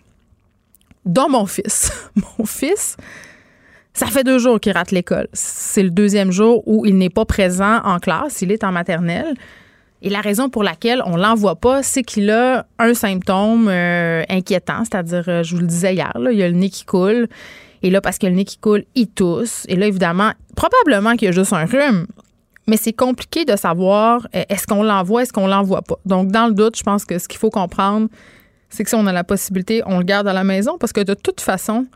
dont 1.04 1.28
mon 1.28 1.46
fils. 1.46 1.92
mon 2.38 2.46
fils, 2.46 2.96
ça 3.92 4.06
fait 4.06 4.24
deux 4.24 4.38
jours 4.38 4.58
qu'il 4.58 4.72
rate 4.72 4.90
l'école. 4.90 5.28
C'est 5.32 5.82
le 5.82 5.90
deuxième 5.90 6.32
jour 6.32 6.62
où 6.66 6.84
il 6.84 6.98
n'est 6.98 7.10
pas 7.10 7.24
présent 7.24 7.80
en 7.84 8.00
classe. 8.00 8.42
Il 8.42 8.50
est 8.50 8.64
en 8.64 8.72
maternelle. 8.72 9.34
Et 10.02 10.10
la 10.10 10.20
raison 10.20 10.50
pour 10.50 10.64
laquelle 10.64 11.00
on 11.06 11.16
l'envoie 11.16 11.54
pas, 11.54 11.82
c'est 11.82 12.02
qu'il 12.02 12.28
a 12.30 12.66
un 12.78 12.92
symptôme 12.92 13.68
euh, 13.68 14.22
inquiétant, 14.28 14.84
c'est-à-dire, 14.84 15.24
euh, 15.28 15.42
je 15.42 15.54
vous 15.54 15.62
le 15.62 15.66
disais 15.66 15.94
hier, 15.94 16.12
il 16.30 16.36
y 16.36 16.42
a 16.42 16.48
le 16.48 16.54
nez 16.54 16.68
qui 16.68 16.84
coule. 16.84 17.26
Et 17.82 17.90
là, 17.90 18.02
parce 18.02 18.18
que 18.18 18.26
le 18.26 18.34
nez 18.34 18.44
qui 18.44 18.58
coule, 18.58 18.84
il 18.94 19.06
tousse. 19.06 19.64
Et 19.68 19.76
là, 19.76 19.86
évidemment, 19.86 20.32
probablement 20.56 21.12
qu'il 21.16 21.26
y 21.26 21.28
a 21.28 21.32
juste 21.32 21.54
un 21.54 21.64
rhume. 21.64 22.06
Mais 22.66 22.76
c'est 22.76 22.92
compliqué 22.92 23.44
de 23.44 23.56
savoir 23.56 24.26
euh, 24.34 24.42
est-ce 24.48 24.66
qu'on 24.66 24.82
l'envoie, 24.82 25.22
est-ce 25.22 25.32
qu'on 25.32 25.46
l'envoie 25.46 25.82
pas. 25.82 25.96
Donc, 26.06 26.30
dans 26.30 26.46
le 26.46 26.54
doute, 26.54 26.76
je 26.78 26.82
pense 26.82 27.04
que 27.04 27.18
ce 27.18 27.28
qu'il 27.28 27.38
faut 27.38 27.50
comprendre, 27.50 28.08
c'est 28.70 28.84
que 28.84 28.90
si 28.90 28.96
on 28.96 29.06
a 29.06 29.12
la 29.12 29.24
possibilité, 29.24 29.82
on 29.86 29.98
le 29.98 30.04
garde 30.04 30.26
à 30.26 30.32
la 30.32 30.44
maison 30.44 30.78
parce 30.78 30.92
que 30.92 31.02
de 31.02 31.14
toute 31.14 31.40
façon, 31.40 31.86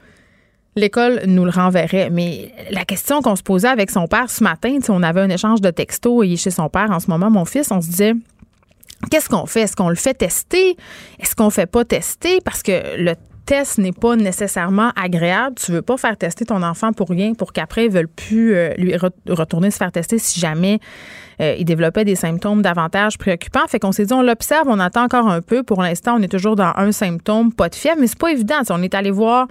l'école 0.76 1.22
nous 1.26 1.44
le 1.44 1.50
renverrait. 1.50 2.10
Mais 2.10 2.52
la 2.70 2.84
question 2.84 3.22
qu'on 3.22 3.36
se 3.36 3.42
posait 3.42 3.68
avec 3.68 3.90
son 3.90 4.06
père 4.06 4.30
ce 4.30 4.44
matin, 4.44 4.78
on 4.88 5.02
avait 5.02 5.20
un 5.20 5.30
échange 5.30 5.60
de 5.60 5.70
textos, 5.70 6.26
il 6.26 6.34
est 6.34 6.36
chez 6.36 6.50
son 6.50 6.68
père 6.68 6.90
en 6.90 7.00
ce 7.00 7.08
moment, 7.08 7.30
mon 7.30 7.44
fils, 7.44 7.70
on 7.70 7.80
se 7.80 7.88
disait. 7.88 8.14
Qu'est-ce 9.12 9.28
qu'on 9.28 9.46
fait? 9.46 9.60
Est-ce 9.60 9.76
qu'on 9.76 9.90
le 9.90 9.94
fait 9.94 10.14
tester? 10.14 10.76
Est-ce 11.20 11.36
qu'on 11.36 11.50
fait 11.50 11.66
pas 11.66 11.84
tester? 11.84 12.40
Parce 12.44 12.64
que 12.64 12.72
le 12.96 13.14
test 13.48 13.78
n'est 13.78 13.92
pas 13.92 14.14
nécessairement 14.14 14.92
agréable. 14.94 15.56
Tu 15.56 15.72
veux 15.72 15.80
pas 15.80 15.96
faire 15.96 16.18
tester 16.18 16.44
ton 16.44 16.62
enfant 16.62 16.92
pour 16.92 17.08
rien, 17.08 17.32
pour 17.32 17.54
qu'après, 17.54 17.86
il 17.86 17.88
ne 17.88 17.94
veulent 17.94 18.08
plus 18.08 18.54
euh, 18.54 18.74
lui 18.76 18.94
retourner 18.94 19.70
se 19.70 19.78
faire 19.78 19.90
tester 19.90 20.18
si 20.18 20.38
jamais 20.38 20.80
euh, 21.40 21.54
il 21.58 21.64
développait 21.64 22.04
des 22.04 22.14
symptômes 22.14 22.60
davantage 22.60 23.16
préoccupants. 23.16 23.66
Fait 23.66 23.78
qu'on 23.78 23.92
s'est 23.92 24.04
dit, 24.04 24.12
on 24.12 24.20
l'observe, 24.20 24.68
on 24.68 24.78
attend 24.78 25.04
encore 25.04 25.28
un 25.28 25.40
peu. 25.40 25.62
Pour 25.62 25.80
l'instant, 25.80 26.16
on 26.18 26.22
est 26.22 26.30
toujours 26.30 26.56
dans 26.56 26.74
un 26.76 26.92
symptôme, 26.92 27.50
pas 27.50 27.70
de 27.70 27.74
fièvre, 27.74 27.96
mais 27.98 28.06
c'est 28.06 28.18
pas 28.18 28.30
évident. 28.30 28.56
on 28.68 28.82
est 28.82 28.94
allé 28.94 29.10
voir 29.10 29.48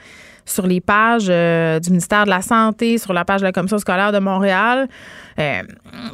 sur 0.48 0.66
les 0.66 0.82
pages 0.82 1.28
euh, 1.30 1.80
du 1.80 1.90
ministère 1.90 2.26
de 2.26 2.30
la 2.30 2.42
Santé, 2.42 2.98
sur 2.98 3.14
la 3.14 3.26
page 3.26 3.42
de 3.42 3.46
la 3.46 3.52
Commission 3.52 3.78
scolaire 3.78 4.12
de 4.12 4.20
Montréal. 4.20 4.88
Euh, 5.40 5.62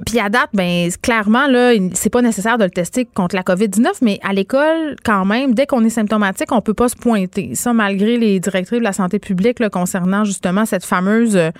puis 0.05 0.19
à 0.19 0.29
date, 0.29 0.49
ben 0.53 0.89
clairement, 1.01 1.47
là, 1.47 1.73
c'est 1.93 2.09
pas 2.09 2.21
nécessaire 2.21 2.57
de 2.57 2.65
le 2.65 2.71
tester 2.71 3.05
contre 3.05 3.35
la 3.35 3.43
COVID-19, 3.43 3.99
mais 4.01 4.19
à 4.21 4.33
l'école, 4.33 4.95
quand 5.05 5.23
même, 5.23 5.53
dès 5.53 5.65
qu'on 5.65 5.83
est 5.85 5.89
symptomatique, 5.89 6.51
on 6.51 6.61
peut 6.61 6.73
pas 6.73 6.89
se 6.89 6.95
pointer. 6.95 7.55
Ça, 7.55 7.71
malgré 7.73 8.17
les 8.17 8.39
directives 8.39 8.79
de 8.79 8.83
la 8.83 8.93
santé 8.93 9.19
publique 9.19 9.67
concernant 9.69 10.25
justement 10.25 10.65
cette 10.65 10.85
fameuse 10.85 11.37
euh, 11.37 11.51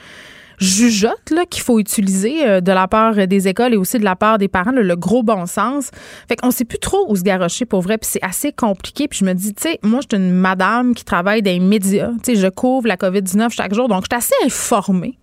jugeote 0.64 1.30
là, 1.30 1.46
qu'il 1.46 1.62
faut 1.62 1.80
utiliser 1.80 2.48
euh, 2.48 2.62
de 2.62 2.72
la 2.72 2.88
part 2.88 3.28
des 3.28 3.48
écoles 3.48 3.74
et 3.74 3.78
aussi 3.78 4.00
de 4.00 4.04
la 4.04 4.16
part 4.16 4.38
des 4.38 4.48
parents, 4.48 4.72
le 4.72 4.96
gros 4.96 5.22
bon 5.22 5.46
sens. 5.46 5.92
Fait 6.28 6.36
qu'on 6.36 6.52
sait 6.52 6.66
plus 6.66 6.80
trop 6.80 7.06
où 7.10 7.16
se 7.16 7.22
garrocher 7.22 7.66
pour 7.66 7.82
vrai, 7.82 7.98
puis 7.98 8.10
c'est 8.12 8.24
assez 8.24 8.52
compliqué. 8.52 9.08
Puis 9.08 9.20
je 9.20 9.26
me 9.26 9.34
dis, 9.34 9.54
tu 9.54 9.64
sais, 9.64 9.80
moi, 9.84 10.00
je 10.02 10.16
suis 10.16 10.24
une 10.24 10.34
madame 10.34 10.96
qui 10.96 11.04
travaille 11.04 11.42
dans 11.42 11.52
les 11.52 11.60
médias. 11.60 12.12
Tu 12.24 12.34
sais, 12.34 12.42
je 12.42 12.48
couvre 12.48 12.88
la 12.88 12.96
COVID-19 12.96 13.52
chaque 13.52 13.74
jour, 13.74 13.88
donc 13.88 14.06
je 14.10 14.16
suis 14.16 14.34
assez 14.34 14.46
informée. 14.46 15.18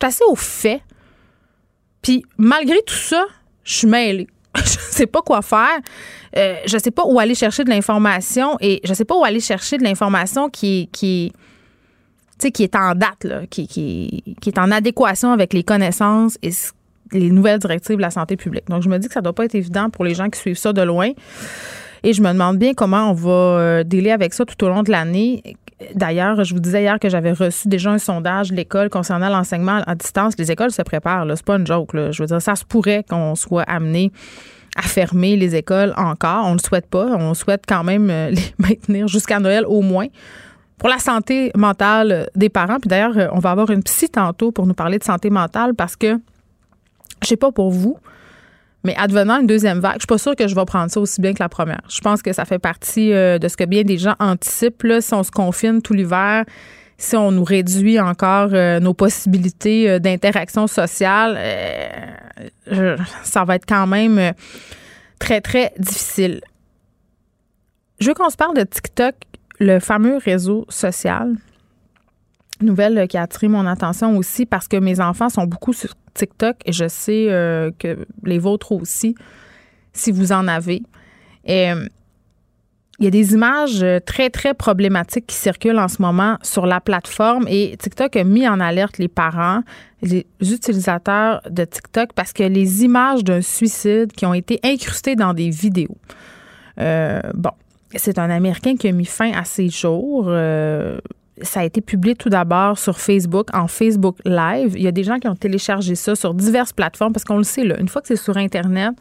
Je 0.00 0.06
suis 0.06 0.08
assez 0.08 0.24
au 0.30 0.36
fait. 0.36 0.80
Puis 2.02 2.24
malgré 2.38 2.78
tout 2.86 2.94
ça, 2.94 3.24
je 3.64 3.74
suis 3.74 3.86
mêlée. 3.86 4.28
je 4.56 4.62
sais 4.62 5.06
pas 5.06 5.22
quoi 5.22 5.42
faire. 5.42 5.78
Euh, 6.36 6.56
je 6.66 6.78
sais 6.78 6.90
pas 6.90 7.04
où 7.04 7.20
aller 7.20 7.34
chercher 7.34 7.62
de 7.62 7.70
l'information 7.70 8.56
et 8.60 8.80
je 8.82 8.94
sais 8.94 9.04
pas 9.04 9.16
où 9.16 9.24
aller 9.24 9.40
chercher 9.40 9.78
de 9.78 9.84
l'information 9.84 10.48
qui 10.48 10.88
qui 12.48 12.62
est 12.62 12.76
en 12.76 12.94
date, 12.94 13.48
qui, 13.50 13.66
qui, 13.66 14.22
est 14.46 14.58
en 14.58 14.70
adéquation 14.70 15.32
avec 15.32 15.52
les 15.52 15.62
connaissances 15.62 16.38
et 16.42 16.50
les 17.12 17.30
nouvelles 17.30 17.58
directives 17.58 17.96
de 17.96 18.02
la 18.02 18.10
santé 18.10 18.36
publique. 18.36 18.68
Donc, 18.68 18.82
je 18.82 18.88
me 18.88 18.98
dis 18.98 19.08
que 19.08 19.14
ça 19.14 19.20
ne 19.20 19.24
doit 19.24 19.32
pas 19.32 19.44
être 19.44 19.54
évident 19.54 19.90
pour 19.90 20.04
les 20.04 20.14
gens 20.14 20.28
qui 20.28 20.38
suivent 20.38 20.58
ça 20.58 20.72
de 20.72 20.82
loin. 20.82 21.10
Et 22.02 22.12
je 22.12 22.22
me 22.22 22.32
demande 22.32 22.58
bien 22.58 22.72
comment 22.72 23.10
on 23.10 23.14
va 23.14 23.30
euh, 23.30 23.84
délai 23.84 24.10
avec 24.10 24.32
ça 24.32 24.44
tout 24.44 24.64
au 24.64 24.68
long 24.68 24.82
de 24.82 24.90
l'année. 24.90 25.42
D'ailleurs, 25.94 26.44
je 26.44 26.54
vous 26.54 26.60
disais 26.60 26.82
hier 26.82 26.98
que 26.98 27.08
j'avais 27.08 27.32
reçu 27.32 27.68
déjà 27.68 27.90
un 27.90 27.98
sondage 27.98 28.50
de 28.50 28.56
l'école 28.56 28.90
concernant 28.90 29.28
l'enseignement 29.28 29.82
à 29.86 29.94
distance. 29.94 30.34
Les 30.38 30.50
écoles 30.50 30.70
se 30.70 30.82
préparent, 30.82 31.24
là. 31.24 31.36
C'est 31.36 31.44
pas 31.44 31.56
une 31.56 31.66
joke, 31.66 31.94
là. 31.94 32.10
Je 32.10 32.22
veux 32.22 32.26
dire, 32.26 32.40
ça 32.40 32.56
se 32.56 32.64
pourrait 32.64 33.04
qu'on 33.08 33.34
soit 33.34 33.62
amené 33.62 34.12
à 34.76 34.82
fermer 34.82 35.36
les 35.36 35.56
écoles 35.56 35.92
encore. 35.96 36.46
On 36.46 36.50
ne 36.50 36.58
le 36.58 36.66
souhaite 36.66 36.86
pas. 36.86 37.06
On 37.06 37.34
souhaite 37.34 37.64
quand 37.66 37.84
même 37.84 38.08
euh, 38.10 38.30
les 38.30 38.54
maintenir 38.58 39.08
jusqu'à 39.08 39.40
Noël 39.40 39.64
au 39.66 39.82
moins 39.82 40.06
pour 40.80 40.88
la 40.88 40.98
santé 40.98 41.52
mentale 41.54 42.30
des 42.34 42.48
parents. 42.48 42.80
Puis 42.80 42.88
d'ailleurs, 42.88 43.16
euh, 43.16 43.28
on 43.32 43.38
va 43.38 43.50
avoir 43.50 43.70
une 43.70 43.82
psy 43.82 44.08
tantôt 44.08 44.50
pour 44.50 44.66
nous 44.66 44.72
parler 44.72 44.98
de 44.98 45.04
santé 45.04 45.28
mentale 45.28 45.74
parce 45.74 45.94
que, 45.94 46.18
je 47.22 47.28
sais 47.28 47.36
pas 47.36 47.52
pour 47.52 47.70
vous, 47.70 47.98
mais 48.82 48.96
advenant 48.96 49.40
une 49.40 49.46
deuxième 49.46 49.78
vague, 49.78 49.96
je 49.96 50.00
suis 50.00 50.06
pas 50.06 50.16
sûre 50.16 50.34
que 50.34 50.48
je 50.48 50.54
vais 50.54 50.64
prendre 50.64 50.90
ça 50.90 50.98
aussi 50.98 51.20
bien 51.20 51.34
que 51.34 51.42
la 51.42 51.50
première. 51.50 51.82
Je 51.90 52.00
pense 52.00 52.22
que 52.22 52.32
ça 52.32 52.46
fait 52.46 52.58
partie 52.58 53.12
euh, 53.12 53.38
de 53.38 53.46
ce 53.46 53.58
que 53.58 53.64
bien 53.64 53.82
des 53.82 53.98
gens 53.98 54.14
anticipent. 54.18 54.82
Là, 54.84 55.02
si 55.02 55.12
on 55.12 55.22
se 55.22 55.30
confine 55.30 55.82
tout 55.82 55.92
l'hiver, 55.92 56.46
si 56.96 57.14
on 57.14 57.30
nous 57.30 57.44
réduit 57.44 58.00
encore 58.00 58.48
euh, 58.54 58.80
nos 58.80 58.94
possibilités 58.94 60.00
d'interaction 60.00 60.66
sociale, 60.66 61.38
ça 63.22 63.44
va 63.44 63.56
être 63.56 63.66
quand 63.66 63.86
même 63.86 64.32
très, 65.18 65.42
très 65.42 65.74
difficile. 65.78 66.40
Je 68.00 68.08
veux 68.08 68.14
qu'on 68.14 68.30
se 68.30 68.36
parle 68.36 68.56
de 68.56 68.62
TikTok 68.62 69.14
le 69.60 69.78
fameux 69.78 70.16
réseau 70.16 70.66
social, 70.68 71.36
nouvelle 72.60 73.06
qui 73.08 73.16
a 73.16 73.22
attiré 73.22 73.48
mon 73.48 73.66
attention 73.66 74.16
aussi 74.16 74.46
parce 74.46 74.68
que 74.68 74.76
mes 74.76 75.00
enfants 75.00 75.28
sont 75.28 75.46
beaucoup 75.46 75.72
sur 75.72 75.94
TikTok 76.14 76.56
et 76.64 76.72
je 76.72 76.88
sais 76.88 77.26
euh, 77.30 77.70
que 77.78 78.06
les 78.24 78.38
vôtres 78.38 78.72
aussi, 78.72 79.14
si 79.92 80.10
vous 80.10 80.32
en 80.32 80.48
avez. 80.48 80.82
Euh, 81.48 81.86
il 82.98 83.04
y 83.04 83.06
a 83.06 83.10
des 83.10 83.32
images 83.32 83.84
très, 84.04 84.28
très 84.28 84.52
problématiques 84.52 85.26
qui 85.26 85.36
circulent 85.36 85.78
en 85.78 85.88
ce 85.88 86.02
moment 86.02 86.36
sur 86.42 86.66
la 86.66 86.82
plateforme 86.82 87.46
et 87.48 87.74
TikTok 87.78 88.14
a 88.14 88.24
mis 88.24 88.46
en 88.46 88.60
alerte 88.60 88.98
les 88.98 89.08
parents, 89.08 89.62
les 90.02 90.26
utilisateurs 90.42 91.40
de 91.48 91.64
TikTok 91.64 92.12
parce 92.12 92.34
que 92.34 92.42
les 92.42 92.84
images 92.84 93.24
d'un 93.24 93.40
suicide 93.40 94.12
qui 94.12 94.26
ont 94.26 94.34
été 94.34 94.60
incrustées 94.62 95.16
dans 95.16 95.32
des 95.32 95.48
vidéos. 95.48 95.96
Euh, 96.78 97.20
bon, 97.32 97.52
c'est 97.98 98.18
un 98.18 98.30
Américain 98.30 98.76
qui 98.76 98.88
a 98.88 98.92
mis 98.92 99.04
fin 99.04 99.32
à 99.32 99.44
ses 99.44 99.68
jours. 99.68 100.26
Euh, 100.28 100.98
ça 101.42 101.60
a 101.60 101.64
été 101.64 101.80
publié 101.80 102.14
tout 102.14 102.28
d'abord 102.28 102.78
sur 102.78 102.98
Facebook, 102.98 103.48
en 103.54 103.66
Facebook 103.66 104.16
Live. 104.24 104.74
Il 104.76 104.82
y 104.82 104.86
a 104.86 104.92
des 104.92 105.04
gens 105.04 105.18
qui 105.18 105.26
ont 105.26 105.34
téléchargé 105.34 105.94
ça 105.94 106.14
sur 106.14 106.34
diverses 106.34 106.72
plateformes 106.72 107.12
parce 107.12 107.24
qu'on 107.24 107.38
le 107.38 107.44
sait, 107.44 107.64
là, 107.64 107.80
une 107.80 107.88
fois 107.88 108.02
que 108.02 108.08
c'est 108.08 108.16
sur 108.16 108.36
Internet, 108.36 108.92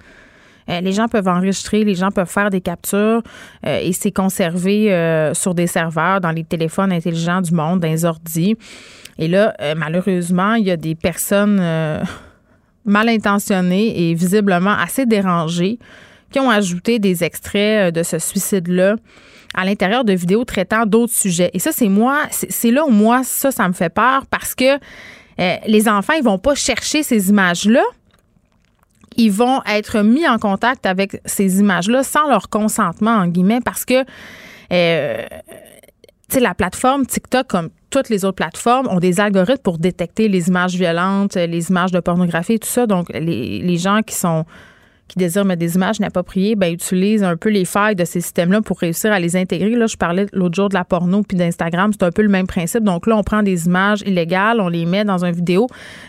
euh, 0.70 0.82
les 0.82 0.92
gens 0.92 1.08
peuvent 1.08 1.28
enregistrer, 1.28 1.84
les 1.84 1.96
gens 1.96 2.12
peuvent 2.12 2.30
faire 2.30 2.50
des 2.50 2.62
captures 2.62 3.22
euh, 3.66 3.80
et 3.82 3.92
c'est 3.92 4.12
conservé 4.12 5.32
sur 5.34 5.54
des 5.54 5.68
serveurs 5.68 6.22
dans 6.22 6.32
les 6.32 6.44
téléphones 6.44 6.92
intelligents 6.92 7.42
du 7.42 7.54
monde, 7.54 7.82
dans 7.82 7.88
les 7.88 8.06
ordis. 8.06 8.56
Et 9.18 9.28
là, 9.28 9.54
malheureusement, 9.76 10.54
il 10.54 10.66
y 10.66 10.72
a 10.72 10.78
des 10.78 10.96
personnes 10.96 11.62
mal 12.86 13.10
intentionnées 13.10 14.10
et 14.10 14.14
visiblement 14.14 14.72
assez 14.72 15.06
dérangées 15.06 15.78
qui 16.32 16.40
ont 16.40 16.50
ajouté 16.50 17.00
des 17.00 17.24
extraits 17.24 17.90
euh, 17.90 17.92
de 17.92 18.04
ce 18.04 18.20
suicide-là 18.20 18.96
à 19.56 19.66
l'intérieur 19.66 20.04
de 20.04 20.14
vidéos 20.14 20.46
traitant 20.46 20.86
d'autres 20.86 21.14
sujets. 21.14 21.50
Et 21.54 21.60
ça, 21.60 21.72
c'est 21.72 21.90
moi, 21.90 22.24
c'est 22.32 22.72
là 22.72 22.86
où 22.86 22.92
moi, 22.92 23.24
ça, 23.24 23.52
ça 23.52 23.68
me 23.68 23.74
fait 23.74 23.90
peur 23.90 24.26
parce 24.30 24.54
que 24.54 24.76
euh, 25.40 25.56
les 25.66 25.88
enfants, 25.88 26.14
ils 26.14 26.24
vont 26.24 26.38
pas 26.38 26.56
chercher 26.56 27.04
ces 27.04 27.30
images-là. 27.30 27.84
Ils 29.18 29.32
vont 29.32 29.62
être 29.66 30.02
mis 30.02 30.28
en 30.28 30.38
contact 30.38 30.86
avec 30.86 31.22
ces 31.26 31.60
images-là 31.60 32.04
sans 32.04 32.28
leur 32.28 32.50
consentement, 32.50 33.12
en 33.12 33.28
guillemets, 33.28 33.62
parce 33.62 33.86
que 33.86 34.06
euh, 34.72 35.26
la 36.40 36.54
plateforme 36.54 37.06
TikTok, 37.06 37.48
comme 37.48 37.70
toutes 37.90 38.10
les 38.10 38.24
autres 38.24 38.36
plateformes, 38.36 38.88
ont 38.88 39.00
des 39.00 39.20
algorithmes 39.20 39.64
pour 39.64 39.80
détecter 39.80 40.28
les 40.28 40.48
images 40.48 40.76
violentes, 40.76 41.36
les 41.36 41.70
images 41.70 41.92
de 41.92 42.00
pornographie 42.00 42.60
tout 42.60 42.68
ça. 42.68 42.86
Donc, 42.86 43.10
les, 43.10 43.62
les 43.62 43.78
gens 43.78 44.02
qui 44.04 44.14
sont 44.14 44.46
qui 45.10 45.18
désirent 45.18 45.44
mettre 45.44 45.60
des 45.60 45.76
images 45.76 45.98
inappropriées, 45.98 46.56
ben, 46.56 46.72
utilisent 46.72 47.24
un 47.24 47.36
peu 47.36 47.50
les 47.50 47.66
failles 47.66 47.96
de 47.96 48.06
ces 48.06 48.22
systèmes-là 48.22 48.62
pour 48.62 48.80
réussir 48.80 49.12
à 49.12 49.20
les 49.20 49.36
intégrer. 49.36 49.72
Là, 49.72 49.88
je 49.88 49.98
parlais 49.98 50.28
l'autre 50.32 50.56
jour 50.56 50.70
de 50.70 50.76
la 50.76 50.86
porno 50.86 51.24
puis 51.24 51.36
d'Instagram, 51.36 51.92
c'est 51.92 52.06
un 52.06 52.12
peu 52.12 52.22
le 52.22 52.30
même 52.30 52.48
principe. 52.48 52.84
Donc 52.84 53.08
là, 53.08 53.18
on 53.18 53.24
prend 53.24 53.44
des 53.44 53.66
images 53.66 54.02
illégales, 54.06 54.62
on 54.62 54.70
les 54.70 54.86
met 54.86 55.04
dans 55.04 55.26
une 55.26 55.34
vidéo. 55.34 55.68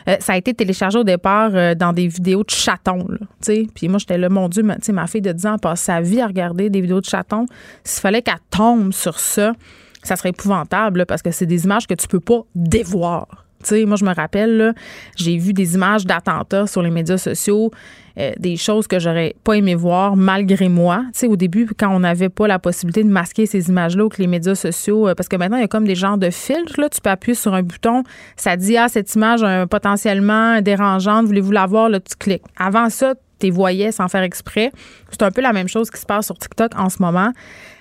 Euh, 0.08 0.16
ça 0.20 0.34
a 0.34 0.36
été 0.36 0.54
téléchargé 0.54 0.98
au 0.98 1.04
départ 1.04 1.50
euh, 1.54 1.74
dans 1.74 1.92
des 1.92 2.06
vidéos 2.06 2.44
de 2.44 2.50
chatons. 2.50 3.06
Puis 3.44 3.88
moi, 3.88 3.98
j'étais 3.98 4.18
là, 4.18 4.28
mon 4.28 4.48
Dieu, 4.48 4.62
ma, 4.62 4.76
ma 4.92 5.06
fille 5.06 5.22
de 5.22 5.32
10 5.32 5.46
ans 5.46 5.58
passe 5.58 5.80
sa 5.80 6.00
vie 6.00 6.20
à 6.20 6.26
regarder 6.26 6.70
des 6.70 6.80
vidéos 6.80 7.00
de 7.00 7.06
chatons. 7.06 7.46
S'il 7.82 8.02
fallait 8.02 8.22
qu'elle 8.22 8.34
tombe 8.50 8.92
sur 8.92 9.18
ça, 9.18 9.54
ça 10.02 10.16
serait 10.16 10.30
épouvantable 10.30 11.06
parce 11.06 11.22
que 11.22 11.30
c'est 11.30 11.46
des 11.46 11.64
images 11.64 11.86
que 11.86 11.94
tu 11.94 12.06
peux 12.06 12.20
pas 12.20 12.42
dévoir. 12.54 13.46
Sais, 13.62 13.84
moi, 13.84 13.96
je 13.96 14.04
me 14.04 14.14
rappelle, 14.14 14.74
j'ai 15.16 15.36
vu 15.36 15.52
des 15.52 15.74
images 15.74 16.06
d'attentats 16.06 16.66
sur 16.66 16.82
les 16.82 16.90
médias 16.90 17.18
sociaux, 17.18 17.70
euh, 18.18 18.32
des 18.38 18.56
choses 18.56 18.86
que 18.86 18.98
j'aurais 18.98 19.34
pas 19.44 19.54
aimé 19.54 19.74
voir 19.74 20.16
malgré 20.16 20.68
moi. 20.68 21.04
sais, 21.12 21.26
au 21.26 21.36
début, 21.36 21.68
quand 21.76 21.94
on 21.94 22.00
n'avait 22.00 22.28
pas 22.28 22.46
la 22.46 22.58
possibilité 22.58 23.04
de 23.04 23.08
masquer 23.08 23.46
ces 23.46 23.68
images-là 23.68 24.04
ou 24.04 24.08
que 24.08 24.20
les 24.20 24.26
médias 24.26 24.54
sociaux, 24.54 25.08
euh, 25.08 25.14
parce 25.14 25.28
que 25.28 25.36
maintenant, 25.36 25.58
il 25.58 25.62
y 25.62 25.64
a 25.64 25.68
comme 25.68 25.86
des 25.86 25.94
genres 25.94 26.18
de 26.18 26.30
filtres. 26.30 26.80
Là, 26.80 26.88
tu 26.88 27.00
peux 27.00 27.10
appuyer 27.10 27.34
sur 27.34 27.54
un 27.54 27.62
bouton, 27.62 28.02
ça 28.36 28.56
dit 28.56 28.76
Ah, 28.76 28.88
cette 28.88 29.14
image 29.14 29.44
potentiellement 29.68 30.60
dérangeante, 30.60 31.26
voulez-vous 31.26 31.52
la 31.52 31.66
voir? 31.66 31.88
Là, 31.88 32.00
tu 32.00 32.16
cliques. 32.18 32.42
Avant 32.56 32.90
ça, 32.90 33.14
tu 33.14 33.46
les 33.46 33.50
voyais 33.50 33.92
sans 33.92 34.08
faire 34.08 34.22
exprès. 34.22 34.72
C'est 35.10 35.22
un 35.22 35.30
peu 35.30 35.40
la 35.40 35.52
même 35.52 35.68
chose 35.68 35.90
qui 35.90 36.00
se 36.00 36.06
passe 36.06 36.26
sur 36.26 36.36
TikTok 36.36 36.72
en 36.76 36.88
ce 36.88 37.00
moment 37.00 37.32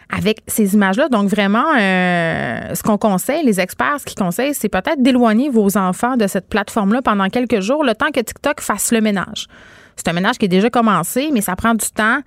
avec 0.10 0.40
ces 0.48 0.74
images-là. 0.74 1.08
Donc, 1.10 1.30
vraiment, 1.30 1.66
euh, 1.78 2.74
ce 2.74 2.82
qu'on 2.82 2.98
conseille, 2.98 3.46
les 3.46 3.60
experts, 3.60 3.98
ce 4.00 4.06
qu'ils 4.06 4.18
conseillent, 4.18 4.54
c'est 4.54 4.70
peut-être 4.70 5.02
d'éloigner 5.02 5.50
vos 5.50 5.78
enfants 5.78 6.18
de 6.18 6.26
cette 6.28 6.48
plateforme-là 6.50 7.02
pendant 7.02 7.28
quelques 7.28 7.60
jours, 7.60 7.84
le 7.84 7.94
temps 7.94 8.12
que 8.12 8.20
TikTok 8.20 8.60
fasse 8.60 8.92
le 8.92 9.02
ménage. 9.02 9.46
C'est 9.96 10.08
un 10.08 10.14
ménage 10.14 10.38
qui 10.38 10.46
est 10.46 10.50
déjà 10.50 10.70
commencé, 10.70 11.30
mais 11.32 11.42
ça 11.42 11.56
prend 11.56 11.74
du 11.74 11.86
temps. 11.92 12.20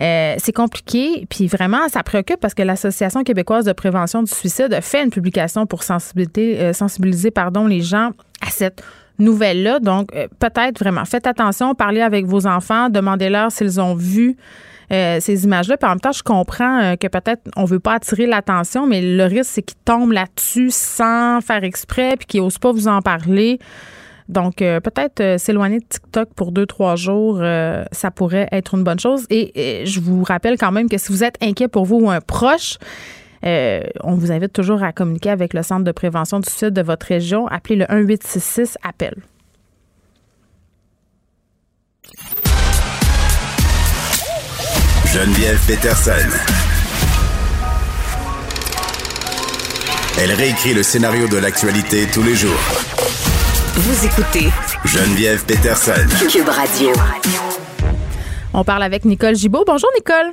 Euh, 0.00 0.34
c'est 0.38 0.52
compliqué, 0.52 1.26
puis 1.30 1.46
vraiment, 1.46 1.88
ça 1.88 2.02
préoccupe 2.02 2.40
parce 2.40 2.54
que 2.54 2.62
l'Association 2.62 3.22
québécoise 3.22 3.66
de 3.66 3.72
prévention 3.72 4.22
du 4.22 4.32
suicide 4.32 4.72
a 4.72 4.80
fait 4.80 5.04
une 5.04 5.10
publication 5.10 5.66
pour 5.66 5.84
sensibiliser, 5.84 6.60
euh, 6.60 6.72
sensibiliser 6.72 7.30
pardon, 7.30 7.66
les 7.66 7.82
gens 7.82 8.10
à 8.44 8.50
cette 8.50 8.82
nouvelle-là. 9.18 9.78
Donc, 9.78 10.08
peut-être 10.40 10.80
vraiment, 10.80 11.04
faites 11.04 11.26
attention, 11.28 11.74
parlez 11.76 12.00
avec 12.00 12.26
vos 12.26 12.46
enfants, 12.48 12.88
demandez-leur 12.88 13.52
s'ils 13.52 13.80
ont 13.80 13.94
vu 13.94 14.36
euh, 14.92 15.20
ces 15.20 15.44
images-là. 15.44 15.78
Puis 15.78 15.86
en 15.86 15.92
même 15.92 16.00
temps, 16.00 16.12
je 16.12 16.22
comprends 16.22 16.82
euh, 16.82 16.96
que 16.96 17.06
peut-être 17.06 17.42
on 17.56 17.64
veut 17.64 17.80
pas 17.80 17.94
attirer 17.94 18.26
l'attention, 18.26 18.86
mais 18.86 19.00
le 19.00 19.24
risque, 19.24 19.50
c'est 19.52 19.62
qu'ils 19.62 19.78
tombent 19.84 20.12
là-dessus 20.12 20.70
sans 20.70 21.40
faire 21.40 21.64
exprès, 21.64 22.16
puis 22.18 22.26
qu'ils 22.26 22.42
n'osent 22.42 22.58
pas 22.58 22.72
vous 22.72 22.88
en 22.88 23.00
parler. 23.00 23.58
Donc, 24.28 24.60
euh, 24.60 24.80
peut-être 24.80 25.38
s'éloigner 25.38 25.78
de 25.78 25.84
TikTok 25.84 26.34
pour 26.34 26.52
deux, 26.52 26.66
trois 26.66 26.96
jours, 26.96 27.42
ça 27.90 28.10
pourrait 28.10 28.48
être 28.52 28.74
une 28.74 28.84
bonne 28.84 29.00
chose. 29.00 29.26
Et, 29.30 29.84
je 29.86 30.00
vous 30.00 30.24
rappelle 30.24 30.58
quand 30.58 30.72
même 30.72 30.88
que 30.88 30.98
si 30.98 31.10
vous 31.10 31.24
êtes 31.24 31.36
inquiet 31.42 31.68
pour 31.68 31.84
vous 31.84 31.96
ou 31.96 32.10
un 32.10 32.20
proche, 32.20 32.76
on 33.42 34.14
vous 34.14 34.30
invite 34.30 34.52
toujours 34.52 34.82
à 34.82 34.92
communiquer 34.92 35.30
avec 35.30 35.54
le 35.54 35.62
Centre 35.62 35.84
de 35.84 35.92
prévention 35.92 36.38
du 36.38 36.48
suicide 36.48 36.70
de 36.70 36.82
votre 36.82 37.06
région. 37.06 37.46
Appelez 37.48 37.76
le 37.76 37.86
1866 37.88 38.78
appel. 38.82 39.14
Geneviève 45.12 45.60
Peterson. 45.66 46.10
Elle 50.18 50.32
réécrit 50.32 50.72
le 50.72 50.82
scénario 50.82 51.28
de 51.28 51.36
l'actualité 51.36 52.06
tous 52.10 52.22
les 52.22 52.34
jours. 52.34 52.58
Vous 53.74 54.06
écoutez 54.06 54.48
Geneviève 54.86 55.44
Peterson. 55.44 55.92
Cube 56.30 56.48
Radio. 56.48 56.92
On 58.54 58.64
parle 58.64 58.84
avec 58.84 59.04
Nicole 59.04 59.36
Gibaud. 59.36 59.64
Bonjour 59.66 59.90
Nicole. 59.96 60.32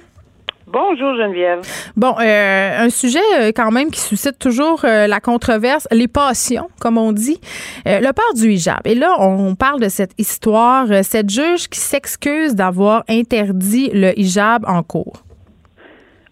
Bonjour 0.72 1.16
Geneviève. 1.16 1.62
Bon, 1.98 2.14
euh, 2.20 2.86
un 2.86 2.90
sujet 2.90 3.18
euh, 3.40 3.52
quand 3.56 3.72
même 3.72 3.90
qui 3.90 4.00
suscite 4.00 4.38
toujours 4.38 4.86
euh, 4.86 5.08
la 5.08 5.20
controverse, 5.20 5.88
les 5.92 6.08
passions, 6.08 6.70
comme 6.80 7.00
on 7.00 7.12
dit, 7.12 7.42
le 7.88 8.12
port 8.12 8.36
du 8.36 8.52
hijab. 8.52 8.82
Et 8.86 8.94
là, 8.94 9.16
on 9.20 9.56
parle 9.56 9.80
de 9.80 9.90
cette 9.90 10.14
histoire, 10.20 10.86
cette 11.04 11.32
juge 11.32 11.70
qui 11.70 11.80
s'excuse 11.80 12.56
d'avoir 12.56 13.04
interdit 13.10 13.90
le 13.92 14.12
hijab 14.20 14.64
en 14.68 14.84
cours. 14.84 15.24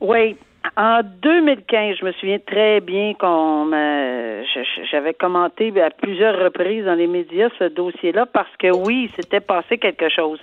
Oui, 0.02 0.38
en 0.76 1.02
2015, 1.24 1.96
je 2.00 2.06
me 2.06 2.12
souviens 2.12 2.38
très 2.46 2.80
bien 2.82 3.16
qu'on 3.16 3.72
j'avais 4.92 5.14
commenté 5.14 5.74
à 5.82 5.90
plusieurs 5.90 6.38
reprises 6.38 6.86
dans 6.86 6.94
les 6.94 7.08
médias 7.08 7.50
ce 7.58 7.66
dossier-là 7.66 8.28
parce 8.28 8.56
que 8.60 8.72
oui, 8.72 9.10
s'était 9.16 9.40
passé 9.40 9.80
quelque 9.80 10.10
chose. 10.10 10.40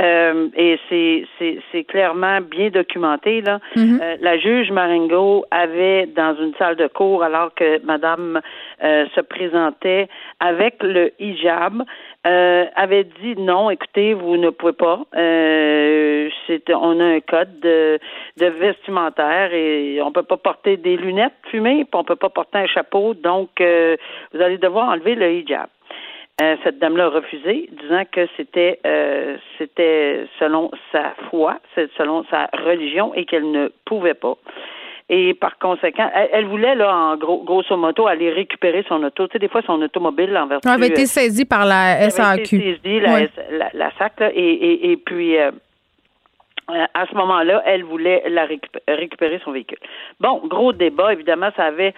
Euh, 0.00 0.48
et 0.56 0.78
c'est, 0.88 1.24
c'est, 1.38 1.58
c'est 1.70 1.84
clairement 1.84 2.40
bien 2.40 2.70
documenté. 2.70 3.40
Là. 3.40 3.60
Mm-hmm. 3.76 4.00
Euh, 4.02 4.16
la 4.20 4.38
juge 4.38 4.70
Marengo 4.70 5.44
avait 5.50 6.06
dans 6.06 6.34
une 6.36 6.54
salle 6.54 6.76
de 6.76 6.88
cours, 6.88 7.22
alors 7.22 7.54
que 7.54 7.84
Madame 7.84 8.40
euh, 8.82 9.06
se 9.14 9.20
présentait 9.20 10.08
avec 10.40 10.82
le 10.82 11.12
hijab, 11.20 11.84
euh, 12.26 12.64
avait 12.74 13.04
dit 13.04 13.34
non, 13.36 13.70
écoutez, 13.70 14.14
vous 14.14 14.36
ne 14.36 14.50
pouvez 14.50 14.72
pas. 14.72 15.02
Euh, 15.16 16.28
c'est, 16.46 16.74
on 16.74 16.98
a 16.98 17.04
un 17.04 17.20
code 17.20 17.60
de, 17.60 17.98
de 18.38 18.46
vestimentaire 18.46 19.52
et 19.52 20.00
on 20.02 20.10
peut 20.10 20.22
pas 20.22 20.38
porter 20.38 20.76
des 20.76 20.96
lunettes 20.96 21.34
fumées, 21.50 21.84
puis 21.84 22.00
on 22.00 22.04
peut 22.04 22.16
pas 22.16 22.30
porter 22.30 22.58
un 22.58 22.66
chapeau, 22.66 23.14
donc 23.14 23.60
euh, 23.60 23.96
vous 24.32 24.40
allez 24.40 24.58
devoir 24.58 24.88
enlever 24.88 25.14
le 25.14 25.32
hijab. 25.32 25.68
Euh, 26.40 26.56
cette 26.64 26.80
dame-là 26.80 27.04
a 27.04 27.08
refusé, 27.10 27.68
disant 27.80 28.02
que 28.10 28.26
c'était 28.36 28.80
euh, 28.84 29.36
c'était 29.56 30.26
selon 30.40 30.72
sa 30.90 31.14
foi, 31.30 31.60
selon 31.96 32.24
sa 32.28 32.48
religion 32.52 33.14
et 33.14 33.24
qu'elle 33.24 33.48
ne 33.52 33.68
pouvait 33.84 34.14
pas. 34.14 34.34
Et 35.08 35.34
par 35.34 35.58
conséquent, 35.58 36.10
elle, 36.32 36.46
voulait, 36.46 36.74
là, 36.74 36.96
en 36.96 37.16
gros, 37.16 37.44
grosso 37.44 37.76
modo, 37.76 38.06
aller 38.06 38.30
récupérer 38.30 38.84
son 38.88 39.02
auto. 39.04 39.28
Tu 39.28 39.34
sais, 39.34 39.38
des 39.38 39.48
fois, 39.48 39.60
son 39.66 39.80
automobile 39.82 40.34
en 40.36 40.46
vertu... 40.46 40.66
Elle 40.66 40.74
avait 40.74 40.88
été 40.88 41.02
euh, 41.02 41.06
saisie 41.06 41.44
par 41.44 41.66
la 41.66 42.08
SAQ. 42.08 42.56
Elle 42.56 42.68
été 42.70 42.80
saisie, 42.82 43.00
la, 43.00 43.70
la, 43.74 43.90
SAC, 43.98 44.18
là, 44.18 44.30
et, 44.34 44.40
et, 44.40 44.92
et 44.92 44.96
puis... 44.96 45.36
à 45.38 47.06
ce 47.06 47.14
moment-là, 47.14 47.62
elle 47.66 47.84
voulait 47.84 48.22
la 48.30 48.46
récupérer 48.88 49.40
son 49.44 49.52
véhicule. 49.52 49.78
Bon, 50.18 50.40
gros 50.46 50.72
débat, 50.72 51.12
évidemment, 51.12 51.50
ça 51.54 51.64
avait 51.66 51.92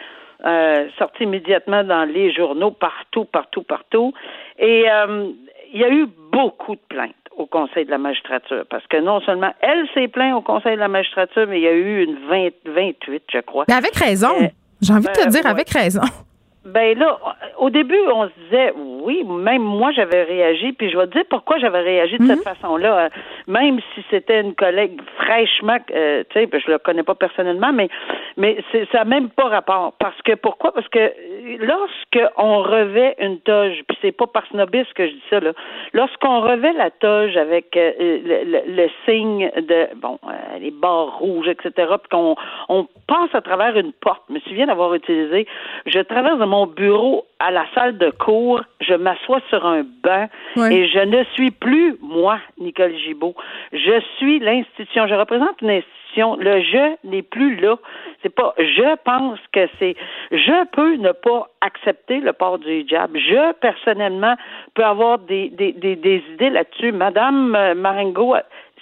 euh, 0.45 0.89
sorti 0.99 1.25
immédiatement 1.25 1.85
dans 1.85 2.05
les 2.05 2.33
journaux, 2.33 2.71
partout, 2.71 3.25
partout, 3.25 3.63
partout. 3.63 4.13
Et 4.59 4.85
euh, 4.91 5.31
il 5.73 5.81
y 5.81 5.85
a 5.85 5.91
eu 5.91 6.07
beaucoup 6.33 6.75
de 6.75 6.81
plaintes 6.89 7.15
au 7.37 7.47
Conseil 7.47 7.85
de 7.85 7.91
la 7.91 7.99
magistrature, 7.99 8.65
parce 8.71 8.87
que 8.87 8.97
non 8.99 9.21
seulement 9.21 9.53
elle 9.61 9.87
s'est 9.95 10.09
plainte 10.09 10.35
au 10.35 10.43
Conseil 10.43 10.75
de 10.75 10.81
la 10.81 10.89
magistrature, 10.89 11.47
mais 11.49 11.61
il 11.61 11.65
y 11.65 11.69
a 11.69 11.73
eu 11.73 12.05
une 12.05 12.17
20, 12.29 12.49
28, 12.67 13.23
je 13.33 13.39
crois. 13.41 13.65
Mais 13.69 13.75
avec 13.75 13.95
raison. 13.95 14.33
Euh, 14.41 14.49
J'ai 14.81 14.93
envie 14.93 15.07
de 15.07 15.13
te 15.13 15.29
dire, 15.29 15.47
avec 15.47 15.69
raison. 15.71 16.01
Ben 16.67 16.99
là, 16.99 17.17
au 17.59 17.71
début, 17.71 18.01
on 18.13 18.25
se 18.25 18.33
disait 18.45 18.73
oui, 18.77 19.23
même 19.25 19.63
moi 19.63 19.93
j'avais 19.93 20.25
réagi, 20.25 20.73
puis 20.73 20.91
je 20.91 20.99
vais 20.99 21.07
te 21.07 21.13
dire 21.13 21.25
pourquoi 21.31 21.59
j'avais 21.59 21.81
réagi 21.81 22.19
de 22.19 22.25
cette 22.25 22.39
mhm. 22.39 22.55
façon-là, 22.55 22.99
euh, 22.99 23.09
même 23.47 23.79
si 23.95 24.05
c'était 24.11 24.41
une 24.41 24.55
collègue 24.55 25.01
fraîchement, 25.17 25.79
euh, 25.93 26.25
tu 26.31 26.41
sais, 26.41 26.47
ben, 26.47 26.61
je 26.61 26.73
le 26.73 26.79
connais 26.79 27.05
pas 27.05 27.15
personnellement, 27.15 27.73
mais 27.73 27.89
mais 28.37 28.57
c'est 28.73 28.89
ça 28.91 28.99
n'a 28.99 29.05
même 29.05 29.31
pas 29.31 29.45
rapport. 29.45 29.93
Parce 30.01 30.21
que 30.23 30.35
pourquoi? 30.35 30.73
Parce 30.73 30.89
que 30.89 31.13
lorsque 31.61 32.33
on 32.37 32.63
revêt 32.63 33.15
une 33.21 33.39
toge, 33.41 33.83
puis 33.87 33.97
c'est 34.03 34.13
pas 34.13 34.27
par 34.27 34.45
snobisme 34.49 34.91
que 34.95 35.07
je 35.07 35.13
dis 35.13 35.23
ça 35.31 35.39
là, 35.39 35.53
lorsqu'on 35.93 36.41
revêt 36.41 36.73
la 36.73 36.91
toge 36.91 37.37
avec 37.37 37.77
euh, 37.77 37.93
le, 38.67 38.89
signe 39.05 39.51
de 39.57 39.95
bon 39.97 40.19
les 40.61 40.73
barres 40.73 41.19
rouges, 41.19 41.49
etc., 41.49 41.71
puis 42.01 42.09
qu'on 42.11 42.35
on 42.69 42.89
passe 43.07 43.35
à 43.35 43.41
travers 43.41 43.77
une 43.77 43.93
porte. 43.93 44.23
Je 44.29 44.35
me 44.35 44.41
souviens 44.41 44.67
d'avoir 44.67 44.95
utilisé, 44.95 45.47
je 45.87 46.01
traverse 46.01 46.39
mon 46.39 46.56
mon 46.57 46.67
bureau 46.67 47.27
à 47.39 47.51
la 47.51 47.67
salle 47.75 47.99
de 47.99 48.09
cours, 48.11 48.63
je 48.81 48.95
m'assois 48.95 49.41
sur 49.51 49.67
un 49.67 49.85
banc 50.03 50.27
et 50.71 50.89
je 50.89 51.01
ne 51.01 51.23
suis 51.35 51.51
plus 51.51 51.97
moi, 52.01 52.39
Nicole 52.59 52.97
Gibault. 52.97 53.35
Je 53.73 54.01
suis 54.17 54.39
l'institution. 54.39 55.07
Je 55.07 55.15
représente 55.15 55.61
une 55.61 55.71
institution. 55.71 56.37
Le 56.37 56.63
je 56.63 56.97
n'est 57.05 57.21
plus 57.37 57.57
là. 57.57 57.77
C'est 58.23 58.35
pas 58.35 58.55
je 58.59 58.97
pense 59.05 59.39
que 59.53 59.69
c'est 59.79 59.97
je 60.31 60.65
peux 60.69 60.95
ne 60.97 61.13
pas 61.13 61.49
accepter 61.61 62.21
le 62.21 62.33
port 62.33 62.59
du 62.59 62.71
hijab. 62.81 63.11
Je 63.15 63.53
personnellement 63.61 64.35
peux 64.73 64.85
avoir 64.85 65.19
des, 65.19 65.51
des, 65.51 65.73
des, 65.73 65.95
des 65.95 66.23
idées 66.33 66.49
là-dessus. 66.49 66.93
Madame 66.93 67.55
euh, 67.55 67.75
Marengo 67.75 68.35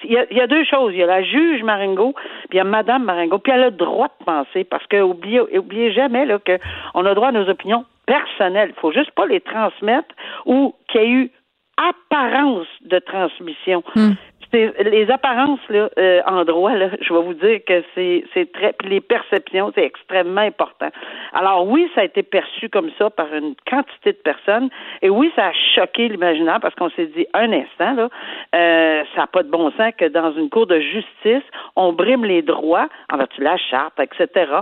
il 0.02 0.12
y, 0.12 0.40
a, 0.40 0.46
deux 0.46 0.64
choses. 0.64 0.92
Il 0.92 0.98
y 0.98 1.02
a 1.02 1.06
la 1.06 1.22
juge 1.22 1.62
Marengo, 1.62 2.14
puis 2.48 2.54
il 2.54 2.56
y 2.56 2.60
a 2.60 2.64
Madame 2.64 3.04
Marengo, 3.04 3.38
puis 3.38 3.52
elle 3.52 3.62
a 3.62 3.70
le 3.70 3.76
droit 3.76 4.08
de 4.08 4.24
penser, 4.24 4.64
parce 4.64 4.86
que 4.86 5.00
oubliez, 5.00 5.40
oubliez 5.56 5.92
jamais 5.92 6.26
là, 6.26 6.38
qu'on 6.38 7.06
a 7.06 7.14
droit 7.14 7.28
à 7.28 7.32
nos 7.32 7.48
opinions 7.48 7.84
personnelles. 8.06 8.72
Il 8.76 8.80
faut 8.80 8.92
juste 8.92 9.12
pas 9.12 9.26
les 9.26 9.40
transmettre 9.40 10.14
ou 10.46 10.74
qu'il 10.88 11.00
y 11.00 11.04
ait 11.04 11.10
eu 11.10 11.30
apparence 11.76 12.66
de 12.82 12.98
transmission. 12.98 13.82
Hmm. 13.94 14.12
Les 14.54 15.10
apparences 15.10 15.60
là, 15.68 15.88
euh, 15.98 16.20
en 16.26 16.44
droit, 16.44 16.74
là, 16.74 16.90
je 17.00 17.12
vais 17.12 17.22
vous 17.22 17.34
dire 17.34 17.60
que 17.66 17.82
c'est, 17.94 18.24
c'est 18.32 18.50
très. 18.52 18.72
Puis 18.72 18.88
les 18.88 19.00
perceptions, 19.00 19.72
c'est 19.74 19.84
extrêmement 19.84 20.40
important. 20.40 20.88
Alors 21.32 21.66
oui, 21.66 21.90
ça 21.94 22.02
a 22.02 22.04
été 22.04 22.22
perçu 22.22 22.68
comme 22.68 22.90
ça 22.98 23.10
par 23.10 23.32
une 23.34 23.54
quantité 23.68 24.12
de 24.12 24.18
personnes. 24.18 24.68
Et 25.02 25.10
oui, 25.10 25.32
ça 25.36 25.48
a 25.48 25.52
choqué 25.74 26.08
l'imaginaire 26.08 26.58
parce 26.60 26.74
qu'on 26.74 26.90
s'est 26.90 27.06
dit 27.06 27.26
un 27.34 27.52
instant, 27.52 27.94
là, 27.94 28.08
euh, 28.54 29.02
ça 29.14 29.22
n'a 29.22 29.26
pas 29.26 29.42
de 29.42 29.50
bon 29.50 29.70
sens 29.72 29.92
que 29.98 30.06
dans 30.06 30.32
une 30.32 30.50
cour 30.50 30.66
de 30.66 30.78
justice, 30.78 31.44
on 31.76 31.92
brime 31.92 32.24
les 32.24 32.42
droits 32.42 32.88
en 33.12 33.16
vertu 33.16 33.40
de 33.40 33.44
la 33.44 33.56
charte, 33.56 33.98
etc. 33.98 34.52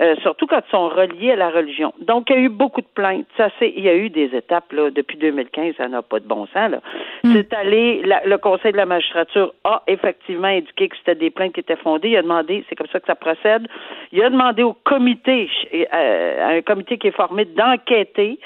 Euh, 0.00 0.16
surtout 0.22 0.46
quand 0.46 0.60
ils 0.66 0.70
sont 0.70 0.88
reliés 0.88 1.32
à 1.32 1.36
la 1.36 1.50
religion. 1.50 1.92
Donc, 2.00 2.30
il 2.30 2.36
y 2.36 2.38
a 2.38 2.42
eu 2.42 2.48
beaucoup 2.48 2.80
de 2.80 2.86
plaintes. 2.94 3.26
Ça, 3.36 3.48
c'est, 3.58 3.72
il 3.76 3.84
y 3.84 3.88
a 3.88 3.94
eu 3.94 4.10
des 4.10 4.34
étapes 4.34 4.72
là, 4.72 4.90
depuis 4.90 5.16
2015, 5.16 5.74
ça 5.76 5.88
n'a 5.88 6.02
pas 6.02 6.20
de 6.20 6.26
bon 6.26 6.46
sens. 6.46 6.70
Là. 6.70 6.80
Hmm. 7.24 7.32
C'est 7.32 7.52
allé, 7.54 8.02
le 8.24 8.36
Conseil 8.38 8.72
de 8.72 8.76
la 8.76 8.86
magistrature 8.86 9.37
a 9.64 9.82
effectivement 9.86 10.48
indiqué 10.48 10.88
que 10.88 10.96
c'était 10.96 11.14
des 11.14 11.30
plaintes 11.30 11.52
qui 11.54 11.60
étaient 11.60 11.76
fondées. 11.76 12.10
Il 12.10 12.16
a 12.16 12.22
demandé, 12.22 12.64
c'est 12.68 12.76
comme 12.76 12.88
ça 12.92 13.00
que 13.00 13.06
ça 13.06 13.14
procède. 13.14 13.66
Il 14.12 14.22
a 14.22 14.30
demandé 14.30 14.62
au 14.62 14.72
comité, 14.72 15.48
euh, 15.74 16.58
un 16.58 16.62
comité 16.62 16.98
qui 16.98 17.08
est 17.08 17.16
formé, 17.16 17.44
d'enquêter. 17.44 18.38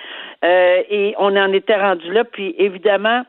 Euh, 0.44 0.83
et 0.90 1.14
on 1.18 1.37
en 1.37 1.52
était 1.52 1.76
rendu 1.76 2.12
là. 2.12 2.24
Puis 2.24 2.55
évidemment, 2.59 3.22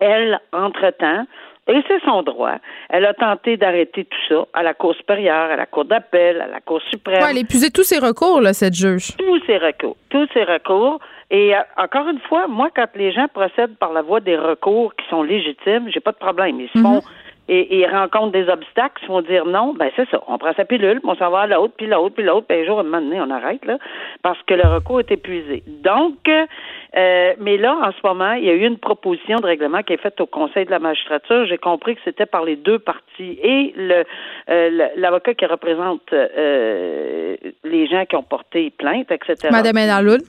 elle, 0.00 0.40
entre-temps, 0.52 1.26
et 1.68 1.82
c'est 1.86 2.02
son 2.04 2.22
droit. 2.22 2.56
Elle 2.88 3.04
a 3.06 3.14
tenté 3.14 3.56
d'arrêter 3.56 4.04
tout 4.04 4.18
ça 4.28 4.46
à 4.54 4.62
la 4.62 4.74
Cour 4.74 4.94
supérieure, 4.96 5.50
à 5.50 5.56
la 5.56 5.66
Cour 5.66 5.84
d'appel, 5.84 6.40
à 6.40 6.48
la 6.48 6.60
Cour 6.60 6.80
suprême. 6.90 7.22
Ouais, 7.22 7.28
elle 7.30 7.38
épuisé 7.38 7.70
tous 7.70 7.84
ses 7.84 7.98
recours, 7.98 8.40
là, 8.40 8.52
cette 8.52 8.74
juge? 8.74 9.16
Tous 9.16 9.40
ses 9.46 9.58
recours. 9.58 9.96
Tous 10.08 10.26
ses 10.32 10.44
recours. 10.44 10.98
Et 11.30 11.54
euh, 11.54 11.60
encore 11.76 12.08
une 12.08 12.20
fois, 12.20 12.48
moi, 12.48 12.70
quand 12.74 12.88
les 12.94 13.12
gens 13.12 13.28
procèdent 13.28 13.76
par 13.76 13.92
la 13.92 14.02
voie 14.02 14.20
des 14.20 14.36
recours 14.36 14.94
qui 14.96 15.06
sont 15.08 15.22
légitimes, 15.22 15.88
j'ai 15.88 16.00
pas 16.00 16.12
de 16.12 16.18
problème. 16.18 16.60
Ils 16.60 16.68
se 16.68 16.78
font 16.78 16.96
mhm 16.96 17.02
et, 17.50 17.80
et 17.80 17.86
rencontrent 17.86 18.30
des 18.30 18.48
obstacles, 18.48 19.02
ils 19.02 19.08
vont 19.08 19.22
dire 19.22 19.44
non, 19.44 19.74
ben 19.74 19.90
c'est 19.96 20.08
ça. 20.08 20.22
On 20.28 20.38
prend 20.38 20.54
sa 20.54 20.64
pilule, 20.64 21.00
on 21.02 21.16
s'en 21.16 21.30
va 21.30 21.40
à 21.40 21.46
l'autre, 21.48 21.74
puis 21.76 21.88
l'autre, 21.88 22.14
puis 22.14 22.24
l'autre, 22.24 22.46
puis 22.48 22.60
un 22.60 22.64
jour, 22.64 22.78
à 22.78 22.82
un 22.82 22.84
moment 22.84 23.00
donné, 23.00 23.20
on 23.20 23.28
arrête, 23.28 23.64
là, 23.64 23.76
parce 24.22 24.40
que 24.46 24.54
le 24.54 24.62
recours 24.62 25.00
est 25.00 25.10
épuisé. 25.10 25.64
Donc, 25.66 26.28
euh, 26.28 27.34
mais 27.40 27.56
là, 27.56 27.76
en 27.82 27.90
ce 27.90 28.06
moment, 28.06 28.32
il 28.34 28.44
y 28.44 28.50
a 28.50 28.52
eu 28.52 28.64
une 28.64 28.78
proposition 28.78 29.38
de 29.38 29.46
règlement 29.46 29.82
qui 29.82 29.94
est 29.94 30.00
faite 30.00 30.20
au 30.20 30.26
Conseil 30.26 30.64
de 30.64 30.70
la 30.70 30.78
magistrature. 30.78 31.44
J'ai 31.46 31.58
compris 31.58 31.96
que 31.96 32.02
c'était 32.04 32.26
par 32.26 32.44
les 32.44 32.54
deux 32.54 32.78
parties 32.78 33.38
et 33.42 33.74
le 33.76 34.04
euh, 34.48 34.88
l'avocat 34.96 35.34
qui 35.34 35.46
représente 35.46 36.12
euh, 36.12 37.36
les 37.64 37.86
gens 37.88 38.04
qui 38.06 38.14
ont 38.14 38.22
porté 38.22 38.70
plainte, 38.70 39.10
etc. 39.10 39.48
Madame 39.50 39.76
Enaloud. 39.76 40.20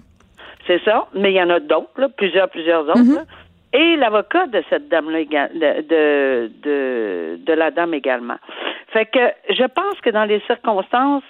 C'est 0.67 0.81
ça, 0.83 1.07
mais 1.13 1.31
il 1.31 1.35
y 1.35 1.41
en 1.41 1.49
a 1.49 1.59
d'autres, 1.59 2.07
plusieurs, 2.15 2.49
plusieurs 2.49 2.83
autres. 2.87 2.97
Mm-hmm 2.97 3.25
et 3.73 3.95
l'avocat 3.95 4.47
de 4.47 4.63
cette 4.69 4.89
dame-là, 4.89 5.23
de, 5.23 5.81
de, 5.81 6.51
de, 6.61 7.39
de, 7.41 7.53
la 7.53 7.71
dame 7.71 7.93
également. 7.93 8.35
Fait 8.91 9.05
que 9.05 9.31
je 9.49 9.63
pense 9.63 9.99
que 10.01 10.09
dans 10.09 10.25
les 10.25 10.41
circonstances, 10.41 11.23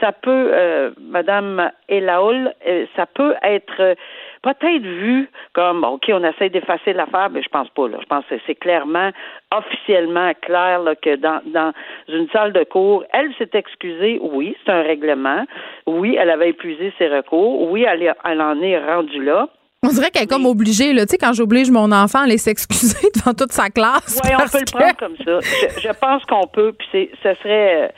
ça 0.00 0.12
peut, 0.12 0.50
euh, 0.52 0.90
Madame 1.00 1.70
Elaoul, 1.88 2.52
euh, 2.66 2.86
ça 2.94 3.06
peut 3.06 3.34
être 3.42 3.96
peut-être 4.42 4.82
vu 4.82 5.30
comme 5.52 5.84
OK, 5.84 6.04
on 6.08 6.24
essaie 6.24 6.48
d'effacer 6.48 6.92
l'affaire, 6.92 7.30
mais 7.30 7.42
je 7.42 7.48
pense 7.48 7.68
pas. 7.70 7.88
Là. 7.88 7.98
Je 8.00 8.06
pense 8.06 8.24
que 8.26 8.36
c'est 8.46 8.54
clairement, 8.54 9.10
officiellement 9.54 10.32
clair 10.42 10.80
là, 10.80 10.94
que 10.94 11.16
dans, 11.16 11.40
dans 11.46 11.72
une 12.08 12.28
salle 12.30 12.52
de 12.52 12.64
cours, 12.64 13.04
elle 13.12 13.32
s'est 13.38 13.50
excusée. 13.54 14.18
Oui, 14.22 14.56
c'est 14.64 14.72
un 14.72 14.82
règlement. 14.82 15.44
Oui, 15.86 16.16
elle 16.18 16.30
avait 16.30 16.50
épuisé 16.50 16.92
ses 16.98 17.08
recours. 17.08 17.70
Oui, 17.70 17.82
elle, 17.82 18.14
elle 18.24 18.40
en 18.40 18.60
est 18.60 18.78
rendue 18.78 19.22
là. 19.22 19.48
On 19.84 19.90
dirait 19.90 20.10
qu'elle 20.10 20.24
est 20.24 20.26
comme 20.26 20.46
obligée, 20.46 20.92
là. 20.92 21.06
Tu 21.06 21.12
sais, 21.12 21.18
quand 21.18 21.32
j'oblige 21.32 21.70
mon 21.70 21.92
enfant 21.92 22.20
à 22.20 22.22
aller 22.24 22.38
s'excuser 22.38 23.08
devant 23.14 23.32
toute 23.32 23.52
sa 23.52 23.70
classe. 23.70 24.20
Oui, 24.24 24.30
on 24.34 24.48
peut 24.48 24.58
le 24.58 24.72
prendre 24.72 24.96
comme 24.96 25.16
ça. 25.16 25.38
Je, 25.80 25.92
pense 26.00 26.24
qu'on 26.24 26.48
peut, 26.48 26.72
puis 26.76 26.88
c'est, 26.90 27.10
ce 27.22 27.34
serait. 27.40 27.84
Euh, 27.84 27.88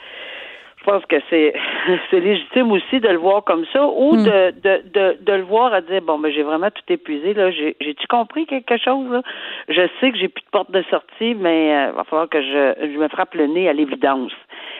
je 0.81 0.91
pense 0.91 1.05
que 1.05 1.17
c'est 1.29 1.53
c'est 2.09 2.19
légitime 2.19 2.71
aussi 2.71 2.99
de 2.99 3.07
le 3.07 3.17
voir 3.17 3.43
comme 3.43 3.65
ça 3.71 3.85
ou 3.85 4.15
hmm. 4.15 4.23
de, 4.23 4.51
de, 4.61 4.81
de, 4.93 5.17
de, 5.21 5.33
le 5.33 5.43
voir 5.43 5.73
à 5.73 5.81
dire 5.81 6.01
bon 6.01 6.19
ben 6.19 6.31
j'ai 6.31 6.43
vraiment 6.43 6.69
tout 6.71 6.83
épuisé 6.93 7.33
là 7.33 7.51
j'ai 7.51 7.75
j'ai-tu 7.79 8.07
compris 8.07 8.45
quelque 8.45 8.77
chose 8.77 9.09
là? 9.11 9.21
Je 9.69 9.87
sais 9.99 10.11
que 10.11 10.17
j'ai 10.17 10.27
plus 10.27 10.43
de 10.43 10.49
porte 10.51 10.71
de 10.71 10.83
sortie 10.89 11.35
mais 11.35 11.67
il 11.67 11.71
euh, 11.71 11.91
va 11.91 12.03
falloir 12.03 12.29
que 12.29 12.41
je 12.41 12.91
je 12.93 12.97
me 12.97 13.07
frappe 13.07 13.35
le 13.35 13.47
nez 13.47 13.69
à 13.69 13.73
l'évidence. 13.73 14.31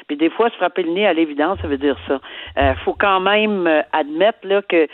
Puis 0.08 0.18
des 0.18 0.30
fois 0.30 0.50
se 0.50 0.56
frapper 0.56 0.84
le 0.84 0.92
nez 0.92 1.06
à 1.06 1.14
l'évidence 1.14 1.60
ça 1.62 1.68
veut 1.68 1.78
dire 1.78 1.98
ça. 2.08 2.20
Euh, 2.58 2.74
faut 2.84 2.96
quand 2.98 3.20
même 3.20 3.84
admettre 3.94 4.40
là 4.44 4.62
que 4.62 4.88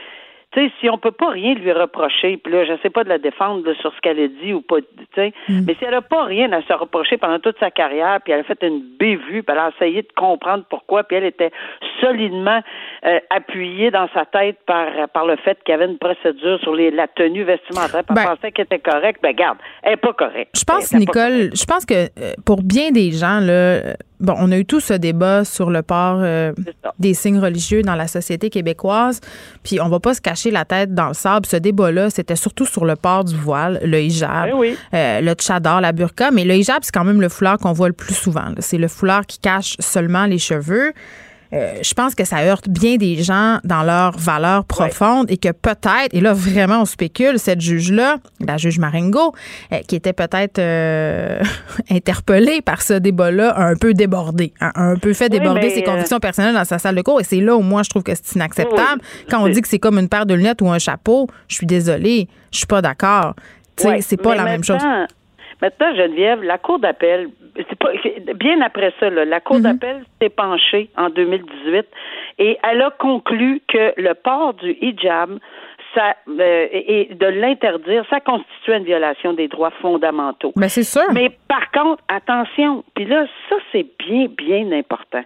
tu 0.54 0.62
sais, 0.62 0.72
si 0.80 0.90
on 0.90 0.98
peut 0.98 1.12
pas 1.12 1.30
rien 1.30 1.56
lui 1.56 1.72
reprocher, 1.72 2.38
puis 2.38 2.54
là, 2.54 2.64
je 2.66 2.82
sais 2.82 2.90
pas 2.90 3.04
de 3.04 3.10
la 3.10 3.18
défendre 3.18 3.64
sur 3.82 3.94
ce 3.94 4.00
qu'elle 4.02 4.20
a 4.20 4.28
dit 4.28 4.54
ou 4.54 4.62
pas, 4.62 4.78
tu 4.80 5.06
sais, 5.14 5.34
mm. 5.50 5.66
mais 5.68 5.76
si 5.76 5.84
elle 5.84 5.94
a 5.94 6.02
pas 6.02 6.24
rien 6.24 6.52
à 6.54 6.62
se 6.62 6.74
reprocher 6.74 7.18
pendant 7.18 7.40
toute 7.40 7.60
sa 7.60 7.70
carrière, 7.70 8.20
puis 8.24 8.32
elle 8.32 8.40
a 8.40 8.44
fait 8.44 8.62
une 8.64 8.82
bévue, 8.98 9.44
puis 9.44 9.46
elle 9.50 9.58
a 9.58 9.72
essayé 9.76 10.04
de 10.04 10.08
comprendre 10.16 10.64
pourquoi, 10.70 11.04
puis 11.04 11.18
elle 11.18 11.26
était 11.26 11.52
solidement 12.00 12.62
euh, 13.06 13.20
appuyée 13.30 13.92
dans 13.92 14.08
sa 14.14 14.26
tête 14.26 14.58
par 14.66 14.88
par 15.14 15.26
le 15.26 15.36
fait 15.38 15.62
qu'il 15.64 15.74
y 15.74 15.76
avait 15.76 15.86
une 15.86 15.98
procédure 15.98 16.60
sur 16.62 16.74
les, 16.74 16.92
la 16.92 17.08
tenue 17.08 17.44
vestimentaire, 17.44 18.04
puis 18.04 18.16
elle 18.16 18.16
ben 18.16 18.36
pensait 18.36 18.52
qu'elle 18.52 18.66
était 18.66 18.80
correcte, 18.80 19.22
ben 19.22 19.36
garde, 19.36 19.58
elle 19.84 19.94
est 19.94 19.98
pas 19.98 20.14
correcte. 20.14 20.52
Je 20.58 20.64
pense, 20.64 20.94
Nicole, 20.94 21.50
je 21.54 21.66
pense 21.66 21.86
que 21.86 21.94
euh, 21.94 22.34
pour 22.46 22.64
bien 22.64 22.92
des 22.92 23.12
gens, 23.12 23.40
là, 23.42 23.98
Bon, 24.20 24.34
on 24.38 24.52
a 24.52 24.58
eu 24.58 24.66
tout 24.66 24.80
ce 24.80 24.94
débat 24.94 25.46
sur 25.46 25.70
le 25.70 25.84
port 25.84 26.20
euh, 26.22 26.52
des 26.98 27.14
signes 27.14 27.40
religieux 27.40 27.84
dans 27.84 27.96
la 27.96 28.08
société 28.08 28.50
québécoise, 28.50 29.20
puis 29.64 29.80
on 29.80 29.90
va 29.90 30.00
pas 30.00 30.16
se 30.16 30.22
cacher 30.22 30.50
la 30.50 30.66
tête 30.66 30.94
dans 30.96 31.10
le 31.10 31.14
sable. 31.14 31.46
Ce 31.46 31.56
débat-là, 31.58 32.10
c'était 32.10 32.36
surtout 32.36 32.66
sur 32.66 32.86
le 32.86 32.96
port 32.96 33.24
du 33.24 33.36
voile, 33.36 33.80
le 33.84 34.02
hijab, 34.02 34.50
ben 34.50 34.76
euh, 34.94 35.22
le 35.22 35.34
tchadar, 35.34 35.82
la 35.82 35.92
burqa, 35.92 36.32
mais 36.32 36.46
le 36.46 36.56
hijab, 36.56 36.80
c'est 36.82 36.92
quand 36.92 37.04
même 37.04 37.22
le 37.22 37.30
foulard 37.30 37.60
qu'on 37.60 37.74
voit 37.74 37.90
le 37.90 37.94
plus 37.94 38.16
souvent. 38.16 38.54
C'est 38.60 38.80
le 38.80 38.88
foulard 38.88 39.26
qui 39.26 39.38
cache 39.38 39.76
seulement 39.80 40.26
les 40.26 40.40
cheveux. 40.40 40.94
Euh, 41.54 41.76
je 41.82 41.94
pense 41.94 42.16
que 42.16 42.26
ça 42.26 42.38
heurte 42.44 42.70
bien 42.70 42.98
des 42.98 43.24
gens 43.24 43.60
dans 43.64 43.84
leurs 43.84 44.18
valeurs 44.18 44.66
profondes 44.66 45.30
et 45.30 45.38
que 45.38 45.50
peut-être, 45.50 46.14
et 46.14 46.20
là 46.20 46.34
vraiment 46.34 46.82
on 46.82 46.86
spécule, 46.86 47.40
cette 47.40 47.62
juge-là, 47.62 48.18
la 48.46 48.58
juge 48.58 48.80
Marengo, 48.80 49.34
euh, 49.72 49.78
qui 49.88 49.96
était 49.96 50.14
peut-être 50.14 50.60
euh, 50.60 51.42
interpellée 51.90 52.62
par 52.62 52.82
ce 52.82 52.94
débat-là, 52.94 53.52
a 53.52 53.64
un 53.66 53.76
peu 53.76 53.94
débordé, 53.94 54.54
a 54.60 54.82
un 54.82 54.96
peu 54.98 55.14
fait 55.14 55.30
déborder 55.30 55.70
ses 55.70 55.84
convictions 55.84 56.20
personnelles 56.20 56.56
dans 56.56 56.66
sa 56.66 56.80
salle 56.80 56.96
de 56.96 57.02
cours. 57.02 57.22
Et 57.22 57.24
c'est 57.24 57.42
là 57.42 57.56
où 57.56 57.62
moi 57.62 57.84
je 57.84 57.90
trouve 57.90 58.04
que 58.04 58.14
c'est 58.16 58.36
inacceptable. 58.36 59.02
Quand 59.30 59.44
on 59.44 59.50
dit 59.50 59.62
que 59.62 59.68
c'est 59.68 59.80
comme 59.80 59.98
une 60.00 60.10
paire 60.10 60.26
de 60.26 60.34
lunettes 60.34 60.62
ou 60.62 60.70
un 60.70 60.80
chapeau, 60.80 61.28
je 61.48 61.56
suis 61.56 61.68
désolée, 61.68 62.28
je 62.52 62.58
suis 62.58 62.68
pas 62.68 62.82
d'accord. 62.82 63.36
c'est 63.76 64.22
pas 64.22 64.36
la 64.36 64.44
même 64.44 64.64
chose. 64.64 64.82
Maintenant, 65.62 65.96
Geneviève, 65.96 66.44
la 66.44 66.58
Cour 66.58 66.80
d'appel, 66.80 67.30
c'est 67.56 67.80
pas 67.80 67.92
bien 68.36 68.62
après 68.62 68.94
ça, 69.00 69.10
la 69.10 69.40
Cour 69.40 69.58
mhm. 69.58 69.64
d'appel 69.64 70.04
s'est 70.22 70.30
penchée 70.30 70.90
en 70.98 71.10
2018 71.10 71.86
et 72.40 72.58
elle 72.64 72.82
a 72.82 72.92
conclu 72.92 73.62
que 73.68 73.94
le 73.98 74.14
port 74.14 74.54
du 74.54 74.78
hijab 74.82 75.40
ça, 75.96 76.16
euh, 76.28 76.68
et 76.72 77.10
de 77.12 77.26
l'interdire, 77.26 78.06
ça 78.10 78.20
constitue 78.20 78.74
une 78.74 78.84
violation 78.84 79.34
des 79.34 79.48
droits 79.48 79.72
fondamentaux. 79.82 80.54
Mais 80.56 80.70
c'est 80.70 80.84
sûr. 80.84 81.12
Mais 81.14 81.32
par 81.48 81.72
contre, 81.72 82.04
attention, 82.08 82.84
puis 82.96 83.06
là, 83.06 83.26
ça 83.50 83.56
c'est 83.72 83.88
bien, 84.00 84.28
bien 84.38 84.72
important. 84.72 85.24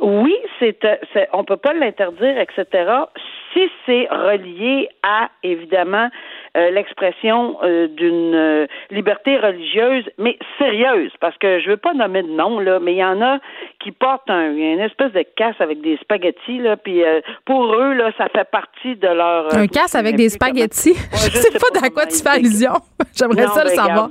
Oui, 0.00 0.36
c'est, 0.58 0.84
euh, 0.84 0.96
c'est 1.12 1.28
on 1.32 1.44
peut 1.44 1.56
pas 1.56 1.72
l'interdire, 1.72 2.38
etc. 2.38 2.90
Si 3.52 3.70
c'est 3.86 4.08
relié 4.10 4.88
à 5.02 5.30
évidemment 5.42 6.08
l'expression 6.70 7.56
euh, 7.62 7.88
d'une 7.88 8.34
euh, 8.34 8.66
liberté 8.90 9.38
religieuse, 9.38 10.04
mais 10.18 10.38
sérieuse, 10.58 11.12
parce 11.20 11.36
que 11.38 11.60
je 11.60 11.70
veux 11.70 11.76
pas 11.76 11.94
nommer 11.94 12.22
de 12.22 12.30
nom, 12.30 12.58
là, 12.60 12.78
mais 12.80 12.92
il 12.92 12.98
y 12.98 13.04
en 13.04 13.20
a 13.22 13.38
qui 13.80 13.92
portent 13.92 14.30
un, 14.30 14.52
une 14.52 14.80
espèce 14.80 15.12
de 15.12 15.24
casse 15.36 15.60
avec 15.60 15.80
des 15.80 15.96
spaghettis, 15.98 16.58
là, 16.58 16.76
puis 16.76 17.02
pour 17.44 17.74
eux, 17.74 17.92
là, 17.92 18.10
ça 18.16 18.28
fait 18.28 18.48
partie 18.50 18.96
de 18.96 19.08
leur... 19.08 19.54
un 19.54 19.66
casse 19.66 19.94
avec 19.94 20.16
des 20.16 20.28
spaghettis? 20.28 20.94
je 20.94 21.36
sais 21.36 21.58
pas, 21.58 21.80
pas 21.80 21.90
quoi 21.90 22.06
tu 22.06 22.22
fais 22.22 22.38
allusion. 22.38 22.72
J'aimerais 23.14 23.46
ça 23.48 23.64
le 23.64 23.70
savoir. 23.70 24.08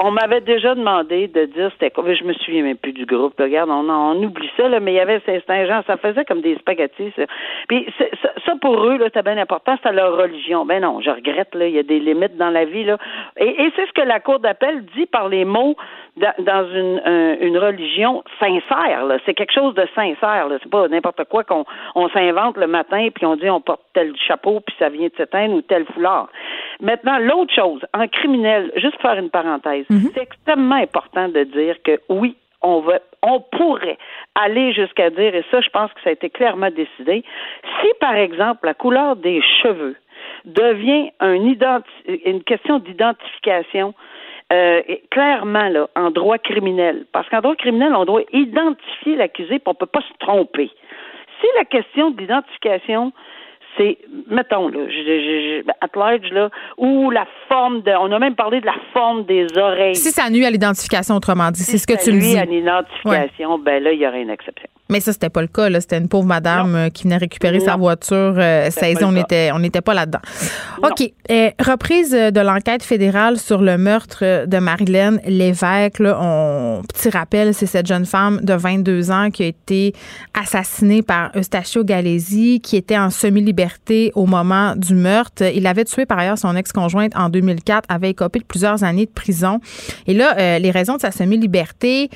on 0.00 0.10
m'avait 0.10 0.40
déjà 0.40 0.74
demandé 0.74 1.28
de 1.28 1.44
dire 1.46 1.70
c'était 1.72 1.90
quoi, 1.90 2.04
je 2.14 2.24
me 2.24 2.32
souviens 2.34 2.62
même 2.62 2.76
plus 2.76 2.92
du 2.92 3.04
groupe, 3.04 3.34
regarde, 3.38 3.70
on, 3.70 3.88
on 3.88 4.22
oublie 4.22 4.50
ça, 4.56 4.68
là, 4.68 4.80
mais 4.80 4.92
il 4.92 4.96
y 4.96 5.00
avait 5.00 5.20
gens, 5.66 5.82
ça 5.86 5.96
faisait 5.96 6.24
comme 6.24 6.40
des 6.40 6.56
spaghettis, 6.56 7.12
ça. 7.16 7.22
Puis 7.68 7.86
ça, 7.98 8.04
ça, 8.44 8.52
pour 8.60 8.84
eux, 8.84 8.96
là, 8.96 9.06
c'était 9.06 9.22
bien 9.22 9.38
important, 9.38 9.76
c'était 9.76 9.92
leur 9.92 10.16
religion. 10.16 10.64
Ben 10.64 10.80
non, 10.80 11.00
je 11.00 11.10
regrette, 11.10 11.54
là, 11.54 11.66
il 11.72 11.76
y 11.76 11.78
a 11.78 11.82
des 11.82 11.98
limites 11.98 12.36
dans 12.36 12.50
la 12.50 12.64
vie. 12.64 12.84
Là. 12.84 12.98
Et, 13.36 13.70
c'est 13.76 13.86
ce 13.86 13.92
que 13.92 14.02
la 14.02 14.20
Cour 14.20 14.38
d'appel 14.40 14.84
dit 14.96 15.06
par 15.06 15.28
les 15.28 15.44
mots 15.44 15.76
dans 16.16 16.68
une, 16.74 17.00
une 17.40 17.56
religion 17.58 18.22
sincère. 18.38 19.04
C'est 19.24 19.34
quelque 19.34 19.52
chose 19.52 19.74
de 19.74 19.86
sincère. 19.94 20.46
C'est 20.62 20.70
pas 20.70 20.86
n'importe 20.88 21.24
quoi 21.24 21.42
qu'on 21.42 21.64
on 21.94 22.08
s'invente 22.10 22.56
le 22.58 22.66
matin 22.66 23.08
puis 23.14 23.24
on 23.24 23.36
dit 23.36 23.48
on 23.48 23.60
porte 23.60 23.82
tel 23.94 24.14
chapeau 24.16 24.60
puis 24.60 24.76
ça 24.78 24.90
vient 24.90 25.08
de 25.08 25.14
s'éteindre 25.16 25.54
ou 25.54 25.62
tel 25.62 25.86
foulard. 25.86 26.28
Maintenant, 26.80 27.18
l'autre 27.18 27.54
chose, 27.54 27.80
en 27.94 28.08
criminel, 28.08 28.72
juste 28.76 29.00
faire 29.00 29.18
une 29.18 29.30
parenthèse, 29.30 29.86
mm-hmm. 29.88 30.10
c'est 30.14 30.22
extrêmement 30.22 30.76
important 30.76 31.28
de 31.28 31.44
dire 31.44 31.76
que 31.82 32.00
oui, 32.08 32.36
on 32.62 32.80
va, 32.80 33.00
on 33.22 33.40
pourrait 33.40 33.98
aller 34.34 34.72
jusqu'à 34.72 35.10
dire, 35.10 35.34
et 35.34 35.44
ça, 35.50 35.60
je 35.60 35.68
pense 35.70 35.92
que 35.92 36.00
ça 36.02 36.10
a 36.10 36.12
été 36.12 36.30
clairement 36.30 36.70
décidé, 36.70 37.24
si 37.80 37.88
par 38.00 38.14
exemple 38.14 38.66
la 38.66 38.74
couleur 38.74 39.16
des 39.16 39.42
cheveux 39.62 39.96
devient 40.44 41.10
un 41.20 41.34
une 41.34 42.42
question 42.44 42.78
d'identification 42.78 43.94
euh, 44.52 44.82
clairement 45.10 45.68
là, 45.68 45.88
en 45.96 46.10
droit 46.10 46.38
criminel. 46.38 47.06
Parce 47.12 47.28
qu'en 47.28 47.40
droit 47.40 47.56
criminel, 47.56 47.94
on 47.94 48.04
doit 48.04 48.22
identifier 48.32 49.16
l'accusé, 49.16 49.58
puis 49.58 49.62
on 49.66 49.74
peut 49.74 49.86
pas 49.86 50.02
se 50.02 50.18
tromper. 50.18 50.70
Si 51.40 51.46
la 51.56 51.64
question 51.64 52.10
de 52.10 52.20
l'identification 52.20 53.12
c'est, 53.76 53.98
mettons, 54.28 54.68
là, 54.68 54.80
je, 54.86 55.62
at 55.80 55.88
large, 55.96 56.30
là, 56.30 56.50
ou 56.76 57.10
la 57.10 57.26
forme 57.48 57.82
de, 57.82 57.90
on 57.90 58.12
a 58.12 58.18
même 58.18 58.34
parlé 58.34 58.60
de 58.60 58.66
la 58.66 58.74
forme 58.92 59.24
des 59.24 59.46
oreilles. 59.56 59.96
Si 59.96 60.10
ça 60.10 60.28
nuit 60.28 60.44
à 60.44 60.50
l'identification, 60.50 61.16
autrement 61.16 61.50
dit, 61.50 61.62
c'est 61.62 61.78
ce 61.78 61.86
que 61.86 62.02
tu 62.02 62.12
me 62.12 62.20
dis. 62.20 62.26
Si 62.26 62.36
ça 62.36 62.44
nuit 62.44 62.68
à 62.68 62.72
l'identification, 62.72 63.58
ben 63.58 63.82
là, 63.82 63.92
il 63.92 64.00
y 64.00 64.06
aurait 64.06 64.22
une 64.22 64.30
exception. 64.30 64.68
Mais 64.90 65.00
ça, 65.00 65.12
c'était 65.12 65.30
pas 65.30 65.40
le 65.40 65.48
cas. 65.48 65.68
C'était 65.80 65.98
une 65.98 66.08
pauvre 66.08 66.26
madame 66.26 66.74
euh, 66.74 66.88
qui 66.90 67.04
venait 67.04 67.16
récupérer 67.16 67.60
sa 67.60 67.76
voiture 67.76 68.34
euh, 68.36 68.70
saisie. 68.70 69.02
On 69.04 69.12
n'était 69.12 69.50
on 69.54 69.58
n'était 69.58 69.80
pas 69.80 69.94
là-dedans. 69.94 70.18
OK. 70.82 71.10
Euh, 71.30 71.50
reprise 71.58 72.10
de 72.10 72.40
l'enquête 72.40 72.82
fédérale 72.82 73.38
sur 73.38 73.62
le 73.62 73.78
meurtre 73.78 74.46
de 74.46 74.58
Marilyn 74.58 75.16
Lévesque. 75.26 76.00
Là, 76.00 76.18
on, 76.20 76.82
petit 76.82 77.08
rappel, 77.10 77.54
c'est 77.54 77.66
cette 77.66 77.86
jeune 77.86 78.04
femme 78.04 78.40
de 78.42 78.52
22 78.52 79.10
ans 79.10 79.30
qui 79.30 79.44
a 79.44 79.46
été 79.46 79.94
assassinée 80.38 81.02
par 81.02 81.30
Eustachio 81.36 81.84
Galési, 81.84 82.60
qui 82.60 82.76
était 82.76 82.98
en 82.98 83.10
semi-liberté 83.10 84.12
au 84.14 84.26
moment 84.26 84.74
du 84.76 84.94
meurtre. 84.94 85.44
Il 85.54 85.66
avait 85.66 85.84
tué 85.84 86.04
par 86.04 86.18
ailleurs 86.18 86.38
son 86.38 86.54
ex-conjointe 86.56 87.16
en 87.16 87.28
2004, 87.28 87.86
avait 87.88 88.10
écopé 88.10 88.40
de 88.40 88.44
plusieurs 88.44 88.84
années 88.84 89.06
de 89.06 89.10
prison. 89.10 89.60
Et 90.06 90.12
là, 90.12 90.58
les 90.58 90.70
raisons 90.70 90.96
de 90.96 91.00
sa 91.00 91.12
semi-liberté, 91.12 92.10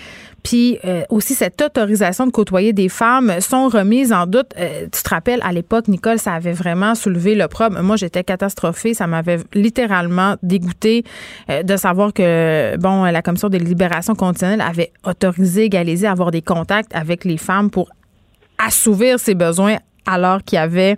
puis 0.47 0.79
euh, 0.85 1.03
aussi 1.11 1.35
cette 1.35 1.61
autorisation 1.61 2.25
de 2.25 2.31
côtoyer 2.31 2.56
des 2.73 2.89
femmes 2.89 3.41
sont 3.41 3.69
remises 3.69 4.13
en 4.13 4.27
doute. 4.27 4.51
Euh, 4.59 4.87
tu 4.93 5.03
te 5.03 5.09
rappelles, 5.09 5.41
à 5.43 5.53
l'époque, 5.53 5.89
Nicole, 5.89 6.19
ça 6.19 6.33
avait 6.33 6.53
vraiment 6.53 6.95
soulevé 6.95 7.35
le 7.35 7.49
problème. 7.49 7.83
Moi, 7.83 7.97
j'étais 7.97 8.25
catastrophée. 8.25 8.95
Ça 8.95 9.07
m'avait 9.07 9.39
littéralement 9.55 10.37
dégoûté 10.43 11.05
euh, 11.51 11.63
de 11.63 11.77
savoir 11.77 12.13
que, 12.13 12.77
bon, 12.79 13.05
la 13.05 13.23
Commission 13.23 13.49
des 13.49 13.59
libérations 13.59 14.15
conditionnelles 14.15 14.61
avait 14.61 14.93
autorisé 15.05 15.69
Galésie 15.69 16.07
à 16.07 16.13
avoir 16.13 16.31
des 16.31 16.43
contacts 16.43 16.95
avec 16.95 17.25
les 17.25 17.37
femmes 17.37 17.71
pour 17.71 17.91
assouvir 18.59 19.19
ses 19.19 19.35
besoins 19.35 19.77
alors 20.07 20.43
qu'il 20.43 20.57
y 20.57 20.61
avait 20.61 20.97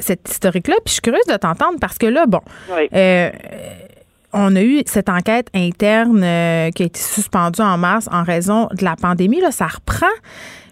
cette 0.00 0.28
historique-là. 0.28 0.74
Puis 0.84 0.88
je 0.88 0.92
suis 0.94 1.02
curieuse 1.02 1.26
de 1.28 1.36
t'entendre 1.36 1.78
parce 1.80 1.98
que 1.98 2.06
là, 2.06 2.26
bon, 2.26 2.40
on 4.32 4.54
a 4.56 4.62
eu 4.62 4.82
cette 4.86 5.08
enquête 5.08 5.48
interne 5.54 6.22
euh, 6.22 6.70
qui 6.70 6.82
a 6.82 6.86
été 6.86 7.00
suspendue 7.00 7.62
en 7.62 7.78
mars 7.78 8.08
en 8.12 8.22
raison 8.22 8.68
de 8.72 8.84
la 8.84 8.96
pandémie. 8.96 9.40
Là, 9.40 9.50
ça 9.50 9.66
reprend. 9.66 10.06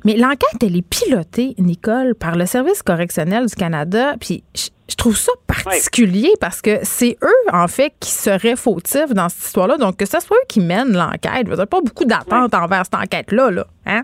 Mais 0.06 0.14
l'enquête, 0.16 0.62
elle 0.62 0.76
est 0.76 0.88
pilotée, 0.88 1.56
Nicole, 1.58 2.14
par 2.14 2.36
le 2.36 2.46
Service 2.46 2.80
correctionnel 2.80 3.46
du 3.46 3.56
Canada. 3.56 4.14
Puis 4.20 4.44
je, 4.54 4.94
trouve 4.94 5.16
ça 5.16 5.32
particulier 5.48 6.30
parce 6.40 6.62
que 6.62 6.78
c'est 6.84 7.16
eux, 7.24 7.50
en 7.52 7.66
fait, 7.66 7.92
qui 7.98 8.10
seraient 8.10 8.54
fautifs 8.54 9.12
dans 9.12 9.28
cette 9.28 9.46
histoire-là. 9.46 9.78
Donc, 9.78 9.96
que 9.96 10.06
ce 10.06 10.20
soit 10.20 10.36
eux 10.36 10.46
qui 10.48 10.60
mènent 10.60 10.92
l'enquête, 10.92 11.48
vous 11.48 11.56
n'avez 11.56 11.66
pas 11.66 11.80
beaucoup 11.80 12.04
d'attente 12.04 12.54
envers 12.54 12.84
cette 12.84 12.94
enquête-là. 12.94 13.50
Là, 13.50 13.64
hein? 13.84 14.02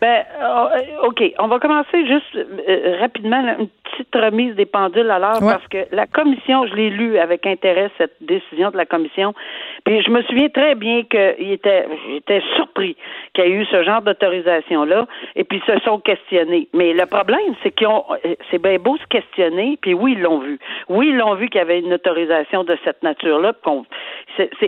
Ben, 0.00 0.24
euh, 0.42 1.06
OK. 1.06 1.22
On 1.38 1.48
va 1.48 1.60
commencer 1.60 2.06
juste 2.06 2.34
euh, 2.34 2.96
rapidement 2.98 3.38
une 3.58 3.68
petite 3.84 4.14
remise 4.14 4.56
des 4.56 4.66
pendules 4.66 5.10
à 5.10 5.18
l'heure 5.18 5.38
parce 5.40 5.68
que 5.68 5.86
la 5.92 6.06
commission, 6.06 6.66
je 6.66 6.74
l'ai 6.74 6.88
lu 6.88 7.18
avec 7.18 7.46
intérêt, 7.46 7.90
cette 7.98 8.16
décision 8.22 8.70
de 8.70 8.78
la 8.78 8.86
commission. 8.86 9.34
Puis 9.84 10.02
je 10.02 10.10
me 10.10 10.22
souviens 10.22 10.48
très 10.48 10.74
bien 10.74 11.02
qu'il 11.04 11.52
était, 11.52 11.86
j'étais 12.08 12.42
surpris 12.56 12.96
qu'il 13.34 13.44
y 13.44 13.48
ait 13.48 13.50
eu 13.50 13.64
ce 13.66 13.82
genre 13.82 14.02
d'autorisation-là 14.02 15.06
et 15.34 15.44
puis 15.44 15.60
ils 15.66 15.72
se 15.72 15.78
sont 15.80 15.98
questionnés. 15.98 16.68
Mais 16.72 16.92
le 16.92 17.06
problème, 17.06 17.54
c'est 17.62 17.72
qu'ils 17.72 17.88
ont, 17.88 18.04
c'est 18.50 18.60
bien 18.60 18.78
beau 18.78 18.96
se 18.96 19.06
questionner, 19.06 19.78
puis 19.80 19.94
oui, 19.94 20.12
ils 20.12 20.20
l'ont 20.20 20.38
vu. 20.38 20.58
Oui, 20.88 21.08
ils 21.08 21.16
l'ont 21.16 21.34
vu 21.34 21.48
qu'il 21.48 21.58
y 21.58 21.62
avait 21.62 21.80
une 21.80 21.92
autorisation 21.92 22.64
de 22.64 22.76
cette 22.84 23.02
nature-là. 23.02 23.54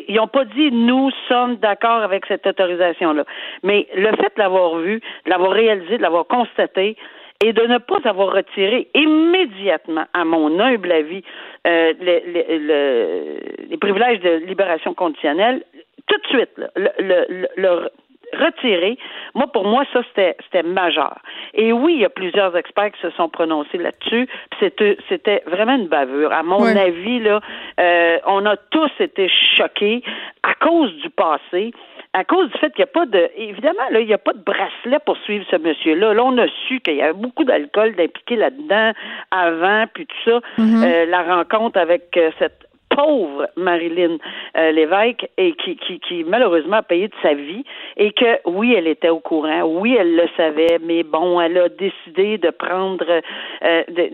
ils 0.09 0.15
n'ont 0.17 0.27
pas 0.27 0.45
dit 0.45 0.71
nous 0.73 1.11
sommes 1.29 1.57
d'accord 1.57 2.03
avec 2.03 2.27
cette 2.27 2.47
autorisation-là. 2.47 3.25
Mais 3.63 3.87
le 3.95 4.11
fait 4.17 4.33
de 4.37 4.39
l'avoir 4.39 4.77
vu, 4.77 5.01
de 5.25 5.31
l'avoir 5.31 5.53
réalisé, 5.53 5.99
de 5.99 6.03
l'avoir 6.03 6.27
constaté, 6.27 6.97
et 7.43 7.53
de 7.53 7.63
ne 7.63 7.79
pas 7.79 7.99
avoir 8.05 8.33
retiré 8.33 8.89
immédiatement, 8.95 10.05
à 10.13 10.25
mon 10.25 10.59
humble 10.61 10.93
avis, 10.93 11.23
euh, 11.67 11.93
les, 12.01 13.77
privilèges 13.79 14.21
de 14.21 14.45
libération 14.47 14.95
conditionnelle, 14.95 15.63
tout 16.07 16.17
de 16.17 16.27
suite, 16.27 16.51
le, 16.77 17.49
le, 17.57 17.89
retirer, 18.33 18.99
moi, 19.35 19.47
pour 19.47 19.65
moi, 19.65 19.85
ça, 19.93 20.03
c'était, 20.09 20.37
c'était 20.45 20.63
majeur. 20.63 21.19
Et 21.53 21.73
oui, 21.73 21.95
il 21.95 22.01
y 22.01 22.05
a 22.05 22.11
plusieurs 22.11 22.57
experts 22.57 22.93
qui 22.93 23.01
se 23.01 23.11
sont 23.11 23.29
prononcés 23.29 23.79
là-dessus. 23.79 24.29
C'était, 24.59 24.97
c'était 25.09 25.43
vraiment 25.47 25.77
une 25.77 25.89
bavure. 25.89 26.33
À 26.33 26.43
mon 26.43 26.65
avis, 26.65 27.21
là, 27.21 27.41
euh, 27.79 28.19
on 28.27 28.45
a 28.47 28.57
tous 28.57 28.91
été 28.99 29.29
choqués 29.57 30.03
à 30.43 30.55
cause 30.55 30.93
du 30.97 31.11
passé 31.11 31.73
à 32.15 32.25
cause 32.25 32.49
du 32.51 32.59
fait 32.59 32.71
qu'il 32.71 32.85
n'y 32.85 32.91
a 32.91 32.93
pas 32.93 33.07
de. 33.07 33.29
Évidemment, 33.37 33.91
là, 33.91 34.01
il 34.01 34.07
n'y 34.07 34.15
a 34.15 34.19
pas 34.19 34.33
de 34.33 34.39
bracelet 34.39 34.99
pour 35.05 35.17
suivre 35.19 35.45
ce 35.51 35.57
monsieur-là. 35.57 36.15
Là, 36.15 36.25
on 36.25 36.39
a 36.39 36.47
su 36.69 36.81
qu'il 36.81 36.95
y 36.95 37.03
avait 37.03 37.13
beaucoup 37.13 37.43
d'alcool 37.43 37.97
d'impliqué 37.97 38.37
là-dedans 38.37 38.93
avant, 39.33 39.85
puis 39.93 40.07
tout 40.07 40.31
ça. 40.31 40.41
Mm-hmm. 40.59 40.85
Euh, 40.85 41.07
la 41.07 41.23
rencontre 41.23 41.79
avec 41.79 42.17
euh, 42.17 42.31
cette 42.39 42.69
pauvre 42.95 43.49
Marilyn 43.57 44.17
euh, 44.57 44.71
Lévesque 44.73 45.27
et 45.37 45.55
qui, 45.55 45.77
qui, 45.77 46.01
qui 46.01 46.25
malheureusement 46.25 46.77
a 46.77 46.83
payé 46.83 47.09
de 47.09 47.15
sa 47.23 47.35
vie 47.35 47.65
et 47.97 48.13
que 48.13 48.49
oui, 48.49 48.75
elle 48.77 48.87
était 48.87 49.09
au 49.09 49.21
courant, 49.21 49.63
oui, 49.65 49.97
elle 49.99 50.17
le 50.17 50.29
savait, 50.37 50.79
mais 50.85 51.03
bon, 51.03 51.41
elle 51.41 51.59
a 51.59 51.69
décidé 51.69 52.39
de 52.39 52.51
prendre 52.51 53.05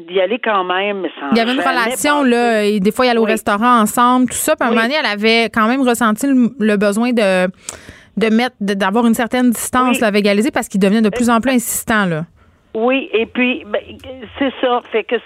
d'y 0.08 0.20
aller 0.20 0.38
quand 0.38 0.64
même. 0.64 1.06
il 1.32 1.38
y 1.38 1.40
avait 1.40 1.52
une 1.52 1.60
relation 1.60 2.22
là, 2.22 2.64
et 2.64 2.80
des 2.80 2.92
fois 2.92 3.06
il 3.06 3.10
allait 3.10 3.18
au 3.18 3.24
restaurant 3.24 3.80
ensemble, 3.80 4.26
tout 4.30 4.36
ça. 4.36 4.56
Puis 4.56 4.64
à 4.64 4.70
un 4.70 4.74
moment 4.74 4.82
donné, 4.82 4.96
elle 4.98 5.10
avait 5.10 5.44
quand 5.50 5.66
même 5.66 5.82
ressenti 5.82 6.26
le 6.26 6.76
besoin 6.76 7.12
de 7.12 7.48
de 8.16 8.28
mettre, 8.28 8.56
d'avoir 8.60 9.06
une 9.06 9.14
certaine 9.14 9.50
distance 9.50 10.02
avec 10.02 10.24
Galizé 10.24 10.50
parce 10.50 10.68
qu'il 10.68 10.80
devenait 10.80 11.02
de 11.02 11.08
plus 11.08 11.30
en 11.30 11.40
plus 11.40 11.52
insistant, 11.52 12.06
là. 12.06 12.24
Oui, 12.72 13.10
et 13.12 13.26
puis 13.26 13.64
ben, 13.66 13.80
c'est 14.38 14.52
ça, 14.60 14.80
fait 14.92 15.02
que 15.02 15.16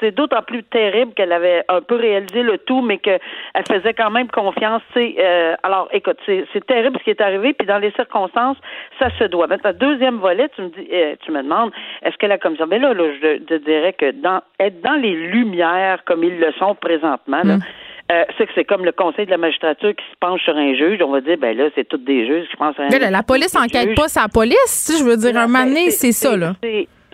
c'est 0.00 0.10
d'autant 0.12 0.40
plus 0.40 0.64
terrible 0.64 1.12
qu'elle 1.12 1.32
avait 1.32 1.62
un 1.68 1.82
peu 1.82 1.96
réalisé 1.96 2.42
le 2.42 2.56
tout, 2.56 2.80
mais 2.80 2.96
qu'elle 2.96 3.20
faisait 3.68 3.92
quand 3.92 4.10
même 4.10 4.28
confiance. 4.28 4.80
Euh, 4.96 5.54
alors, 5.62 5.88
écoute, 5.92 6.18
c'est 6.26 6.66
terrible 6.66 6.98
ce 6.98 7.04
qui 7.04 7.10
est 7.10 7.20
arrivé, 7.20 7.52
puis 7.52 7.66
dans 7.66 7.76
les 7.76 7.90
circonstances, 7.92 8.56
ça 8.98 9.10
se 9.18 9.24
doit. 9.24 9.46
Maintenant, 9.48 9.72
deuxième 9.78 10.16
volet, 10.16 10.48
tu 10.56 10.62
me 10.62 10.68
dis, 10.68 10.88
euh, 10.90 11.14
tu 11.20 11.30
me 11.30 11.42
demandes, 11.42 11.72
est-ce 12.02 12.16
que 12.16 12.26
la 12.26 12.38
commission, 12.38 12.66
mais 12.66 12.78
là, 12.78 12.94
là 12.94 13.04
je 13.20 13.38
te 13.38 13.54
dirais 13.54 13.92
que 13.92 14.10
dans 14.10 14.40
être 14.58 14.80
dans 14.80 14.94
les 14.94 15.14
lumières 15.14 16.04
comme 16.06 16.24
ils 16.24 16.38
le 16.38 16.52
sont 16.52 16.74
présentement, 16.74 17.42
là, 17.44 17.56
mm. 17.56 17.62
Euh, 18.10 18.24
c'est 18.36 18.46
que 18.46 18.52
c'est 18.54 18.64
comme 18.64 18.84
le 18.84 18.92
conseil 18.92 19.26
de 19.26 19.30
la 19.30 19.36
magistrature 19.36 19.94
qui 19.94 20.04
se 20.04 20.16
penche 20.18 20.42
sur 20.42 20.56
un 20.56 20.74
juge. 20.74 21.00
On 21.02 21.10
va 21.10 21.20
dire, 21.20 21.36
ben 21.36 21.56
là, 21.56 21.68
c'est 21.74 21.86
toutes 21.86 22.04
des 22.04 22.26
juges 22.26 22.48
qui 22.48 22.56
pensent 22.56 22.78
à 22.78 22.84
un 22.84 23.10
La 23.10 23.22
police 23.22 23.54
enquête 23.54 23.94
pas 23.94 24.08
sa 24.08 24.28
police. 24.28 24.98
Je 24.98 25.04
veux 25.04 25.16
dire, 25.16 25.36
un 25.36 25.46
moment 25.46 25.64
donné, 25.64 25.90
c'est 25.90 26.12
ça, 26.12 26.36
là 26.36 26.54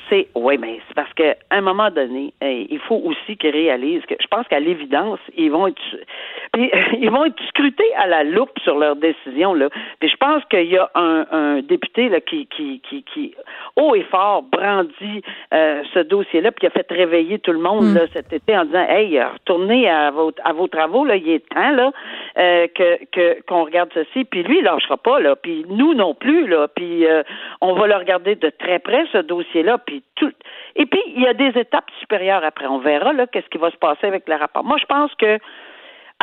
c'est 0.08 0.28
oui, 0.34 0.58
mais 0.58 0.80
c'est 0.86 0.94
parce 0.94 1.12
qu'à 1.14 1.36
un 1.50 1.60
moment 1.60 1.90
donné, 1.90 2.32
il 2.42 2.78
faut 2.86 3.00
aussi 3.04 3.36
qu'ils 3.36 3.50
réalisent 3.50 4.04
que 4.06 4.14
je 4.20 4.26
pense 4.26 4.46
qu'à 4.48 4.60
l'évidence, 4.60 5.18
ils 5.36 5.50
vont 5.50 5.66
être 5.66 5.80
ils 6.98 7.10
vont 7.10 7.24
être 7.24 7.42
scrutés 7.48 7.94
à 7.96 8.06
la 8.06 8.24
loupe 8.24 8.58
sur 8.62 8.78
leurs 8.78 8.96
décisions 8.96 9.54
là. 9.54 9.68
Puis 10.00 10.08
je 10.08 10.16
pense 10.16 10.44
qu'il 10.46 10.66
y 10.66 10.78
a 10.78 10.90
un, 10.94 11.26
un 11.30 11.62
député 11.62 12.08
là 12.08 12.20
qui, 12.20 12.46
qui, 12.46 12.80
qui, 12.80 13.02
qui 13.02 13.34
haut 13.76 13.94
et 13.94 14.02
fort 14.04 14.42
brandit 14.42 15.22
euh, 15.52 15.82
ce 15.92 16.00
dossier-là, 16.00 16.52
puis 16.52 16.60
qui 16.60 16.66
a 16.66 16.70
fait 16.70 16.86
réveiller 16.90 17.38
tout 17.38 17.52
le 17.52 17.58
monde 17.58 17.86
mm. 17.86 17.94
là, 17.94 18.00
cet 18.12 18.32
été 18.32 18.56
en 18.56 18.64
disant 18.64 18.86
Hey, 18.88 19.20
retournez 19.20 19.88
à 19.88 20.10
vos 20.10 20.32
à 20.44 20.52
vos 20.52 20.68
travaux, 20.68 21.04
là, 21.04 21.16
il 21.16 21.28
est 21.28 21.48
temps 21.48 21.70
là 21.72 21.92
euh, 22.38 22.66
que, 22.74 23.04
que 23.12 23.42
qu'on 23.42 23.64
regarde 23.64 23.90
ceci. 23.94 24.24
Puis 24.24 24.42
lui, 24.42 24.58
il 24.58 24.64
lâchera 24.64 24.96
pas, 24.96 25.20
là, 25.20 25.36
puis 25.36 25.64
nous 25.68 25.94
non 25.94 26.14
plus, 26.14 26.46
là, 26.46 26.68
puis 26.68 27.06
euh, 27.06 27.22
on 27.60 27.74
va 27.74 27.86
le 27.86 27.96
regarder 27.96 28.34
de 28.36 28.50
très 28.50 28.78
près, 28.78 29.04
ce 29.12 29.18
dossier-là, 29.18 29.78
puis 29.78 30.02
tout. 30.16 30.32
Et 30.76 30.86
puis, 30.86 31.02
il 31.14 31.22
y 31.22 31.26
a 31.26 31.34
des 31.34 31.58
étapes 31.58 31.90
supérieures 32.00 32.44
après. 32.44 32.66
On 32.66 32.78
verra 32.78 33.12
là 33.12 33.26
qu'est-ce 33.26 33.48
qui 33.48 33.58
va 33.58 33.70
se 33.70 33.76
passer 33.76 34.06
avec 34.06 34.28
le 34.28 34.36
rapport. 34.36 34.64
Moi, 34.64 34.76
je 34.80 34.86
pense 34.86 35.14
que 35.14 35.38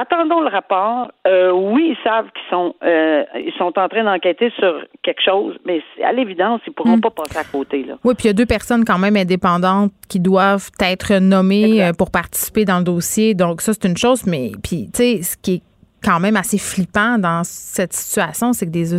Attendons 0.02 0.42
le 0.42 0.48
rapport. 0.48 1.12
Euh, 1.28 1.52
oui, 1.52 1.96
ils 1.96 2.04
savent 2.04 2.26
qu'ils 2.32 2.50
sont 2.50 2.74
euh, 2.84 3.24
ils 3.36 3.54
sont 3.60 3.72
en 3.78 3.88
train 3.88 4.04
d'enquêter 4.04 4.52
sur 4.58 4.82
quelque 5.04 5.22
chose, 5.24 5.56
mais 5.64 5.84
à 6.04 6.12
l'évidence, 6.12 6.60
ils 6.66 6.74
pourront 6.74 6.98
hmm. 6.98 7.02
pas 7.02 7.12
passer 7.12 7.38
à 7.38 7.44
côté. 7.44 7.84
Là. 7.84 7.96
Oui, 8.04 8.16
puis 8.16 8.26
il 8.26 8.28
y 8.28 8.32
a 8.32 8.34
deux 8.34 8.48
personnes 8.48 8.84
quand 8.84 8.98
même 8.98 9.16
indépendantes 9.16 9.92
qui 10.10 10.20
doivent 10.20 10.72
être 10.80 11.20
nommées 11.20 11.84
euh, 11.84 11.92
pour 11.94 12.10
participer 12.10 12.66
dans 12.66 12.80
le 12.80 12.84
dossier. 12.84 13.36
Donc 13.36 13.62
ça, 13.62 13.74
c'est 13.74 13.88
une 13.88 13.98
chose, 13.98 14.26
mais 14.26 14.52
puis 14.64 14.90
tu 14.92 15.04
sais, 15.04 15.22
ce 15.22 15.38
qui 15.38 15.56
est 15.56 15.62
quand 16.04 16.20
même 16.20 16.36
assez 16.36 16.58
flippant 16.58 17.20
dans 17.20 17.44
cette 17.44 17.94
situation, 17.94 18.54
c'est 18.54 18.66
que 18.66 18.72
des 18.72 18.96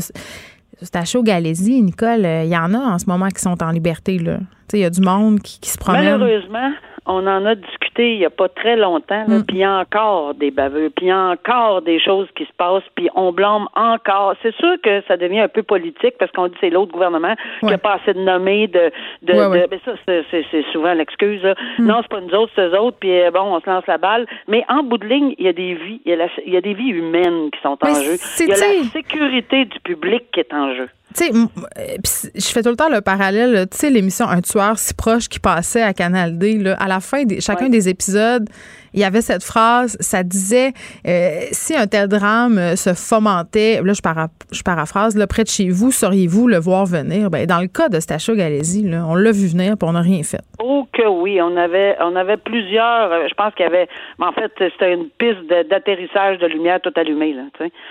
Eustachio 0.80 1.24
Galésie, 1.24 1.82
Nicole, 1.82 2.24
il 2.24 2.48
y 2.48 2.56
en 2.56 2.74
a 2.74 2.78
en 2.78 2.98
ce 3.00 3.06
moment 3.06 3.26
qui 3.26 3.40
sont 3.40 3.60
en 3.60 3.72
liberté. 3.72 4.18
Là. 4.18 4.38
Il 4.72 4.78
y 4.78 4.84
a 4.84 4.90
du 4.90 5.00
monde 5.00 5.40
qui, 5.40 5.68
se 5.68 5.78
promène. 5.78 6.18
Malheureusement, 6.18 6.70
on 7.06 7.26
en 7.26 7.44
a 7.46 7.54
discuté 7.54 8.14
il 8.14 8.20
y 8.20 8.24
a 8.24 8.30
pas 8.30 8.48
très 8.48 8.76
longtemps, 8.76 9.24
Mm. 9.28 9.44
puis 9.46 9.56
il 9.56 9.60
y 9.60 9.64
a 9.64 9.78
encore 9.78 10.34
des 10.34 10.50
baveux, 10.50 10.90
puis 10.90 11.06
il 11.06 11.08
y 11.08 11.12
a 11.12 11.18
encore 11.30 11.82
des 11.82 11.98
choses 12.00 12.28
qui 12.36 12.44
se 12.44 12.52
passent, 12.56 12.82
puis 12.94 13.08
on 13.14 13.32
blâme 13.32 13.66
encore. 13.74 14.34
C'est 14.42 14.54
sûr 14.56 14.76
que 14.82 15.02
ça 15.08 15.16
devient 15.16 15.40
un 15.40 15.48
peu 15.48 15.62
politique 15.62 16.14
parce 16.18 16.30
qu'on 16.32 16.48
dit 16.48 16.54
c'est 16.60 16.70
l'autre 16.70 16.92
gouvernement 16.92 17.34
qui 17.60 17.66
Ouais. 17.66 17.74
a 17.74 17.78
pas 17.78 17.94
assez 17.94 18.14
de 18.14 18.20
nommés 18.20 18.66
de 18.68 18.90
de, 19.22 19.32
Ouais, 19.34 19.46
ouais. 19.46 19.60
de- 19.62 19.66
ben 19.66 19.80
ça 19.84 19.92
c'est- 20.06 20.62
souvent 20.72 20.94
l'excuse 20.94 21.42
là. 21.42 21.54
Non, 21.78 21.98
c'est 22.02 22.08
pas 22.10 22.20
nous 22.20 22.34
autres, 22.34 22.52
c'est 22.54 22.66
eux 22.68 22.78
autres, 22.78 22.96
puis 23.00 23.20
euh, 23.20 23.30
bon, 23.30 23.40
on 23.42 23.60
se 23.60 23.68
lance 23.68 23.86
la 23.86 23.98
balle, 23.98 24.26
mais 24.48 24.64
en 24.68 24.82
bout 24.82 24.98
de 24.98 25.06
ligne, 25.06 25.34
il 25.38 25.44
y 25.44 25.48
a 25.48 25.52
des 25.52 25.74
vies, 25.74 26.00
il 26.04 26.12
y 26.46 26.50
y 26.50 26.56
a 26.56 26.60
des 26.60 26.74
vies 26.74 26.90
humaines 26.90 27.50
qui 27.50 27.60
sont 27.62 27.76
en 27.82 27.88
Mais 27.88 28.04
jeu. 28.04 28.16
Il 28.40 28.48
y 28.48 28.52
a 28.52 28.56
la 28.56 28.84
sécurité 28.90 29.64
du 29.64 29.78
public 29.80 30.24
qui 30.32 30.40
est 30.40 30.52
en 30.54 30.74
jeu. 30.74 30.88
Tu 31.16 31.24
sais, 31.26 31.32
euh, 31.32 31.96
je 32.34 32.44
fais 32.46 32.62
tout 32.62 32.68
le 32.70 32.76
temps 32.76 32.88
le 32.88 33.00
parallèle. 33.00 33.66
Tu 33.70 33.76
sais, 33.78 33.90
l'émission 33.90 34.28
Un 34.28 34.40
tueur 34.40 34.78
si 34.78 34.94
proche 34.94 35.28
qui 35.28 35.38
passait 35.38 35.82
à 35.82 35.92
Canal 35.94 36.38
D, 36.38 36.58
là, 36.58 36.74
à 36.78 36.88
la 36.88 37.00
fin 37.00 37.24
de 37.24 37.40
chacun 37.40 37.64
Ouais. 37.64 37.70
des 37.70 37.88
épisodes, 37.88 38.48
il 38.94 39.00
y 39.00 39.04
avait 39.04 39.22
cette 39.22 39.42
phrase, 39.44 39.96
ça 40.00 40.22
disait 40.22 40.72
euh, 41.06 41.40
si 41.52 41.74
un 41.76 41.86
tel 41.86 42.08
drame 42.08 42.58
euh, 42.58 42.76
se 42.76 42.94
fomentait, 42.94 43.80
là 43.82 43.92
je, 43.92 44.00
para- 44.02 44.28
je 44.50 44.62
paraphrase, 44.62 45.16
là, 45.16 45.26
près 45.26 45.44
de 45.44 45.48
chez 45.48 45.68
vous, 45.70 45.90
sauriez-vous 45.90 46.48
le 46.48 46.58
voir 46.58 46.86
venir? 46.86 47.30
Ben, 47.30 47.46
dans 47.46 47.60
le 47.60 47.68
cas 47.68 47.88
de 47.88 48.00
Stacha 48.00 48.34
Galési, 48.34 48.82
là, 48.82 49.04
on 49.08 49.14
l'a 49.14 49.32
vu 49.32 49.46
venir 49.46 49.76
puis 49.78 49.88
on 49.88 49.92
n'a 49.92 50.00
rien 50.00 50.22
fait. 50.22 50.40
Oh 50.62 50.86
que 50.92 51.06
oui, 51.08 51.40
on 51.40 51.56
avait 51.56 51.96
on 52.00 52.14
avait 52.16 52.36
plusieurs. 52.36 53.12
euh, 53.12 53.26
je 53.28 53.34
pense 53.34 53.54
qu'il 53.54 53.64
y 53.64 53.68
avait, 53.68 53.88
mais 54.18 54.26
en 54.26 54.32
fait, 54.32 54.52
c'était 54.58 54.94
une 54.94 55.08
piste 55.18 55.46
d'atterrissage 55.70 56.38
de, 56.38 56.46
lumière 56.46 56.80
tout 56.82 56.92
allumée 56.96 57.32
là. 57.34 57.42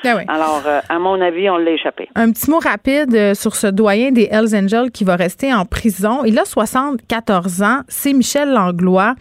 Ah 0.05 0.13
oui. 0.17 0.23
Alors, 0.27 0.61
euh, 0.67 0.79
à 0.89 0.99
mon 0.99 1.19
avis, 1.21 1.49
on 1.49 1.57
l'a 1.57 1.71
échappé. 1.71 2.09
Un 2.15 2.31
petit 2.31 2.49
mot 2.49 2.59
rapide 2.59 3.33
sur 3.33 3.55
ce 3.55 3.67
doyen 3.67 4.11
des 4.11 4.27
Hells 4.31 4.55
Angels 4.55 4.91
qui 4.91 5.03
va 5.03 5.15
rester 5.15 5.53
en 5.53 5.65
prison. 5.65 6.23
Il 6.25 6.37
a 6.37 6.45
74 6.45 7.61
ans. 7.63 7.79
C'est 7.87 8.13
Michel 8.13 8.51
Langlois. 8.51 9.15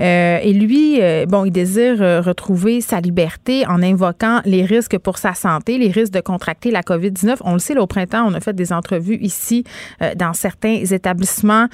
Euh, 0.00 0.38
et 0.42 0.52
lui, 0.52 0.98
euh, 1.14 1.26
bon, 1.26 1.44
il 1.44 1.50
désire 1.50 2.02
euh, 2.02 2.20
retrouver 2.20 2.80
sa 2.80 3.00
liberté 3.00 3.66
en 3.66 3.82
invoquant 3.82 4.40
les 4.44 4.64
risques 4.64 4.98
pour 4.98 5.18
sa 5.18 5.34
santé, 5.34 5.78
les 5.78 5.90
risques 5.90 6.12
de 6.12 6.20
contracter 6.20 6.70
la 6.70 6.82
COVID-19. 6.82 7.36
On 7.44 7.54
le 7.54 7.58
sait, 7.58 7.74
là, 7.74 7.82
au 7.82 7.86
printemps, 7.86 8.24
on 8.26 8.34
a 8.34 8.40
fait 8.40 8.54
des 8.54 8.72
entrevues 8.72 9.18
ici 9.20 9.64
euh, 10.02 10.14
dans 10.14 10.32
certains 10.32 10.84
établissements. 10.84 11.68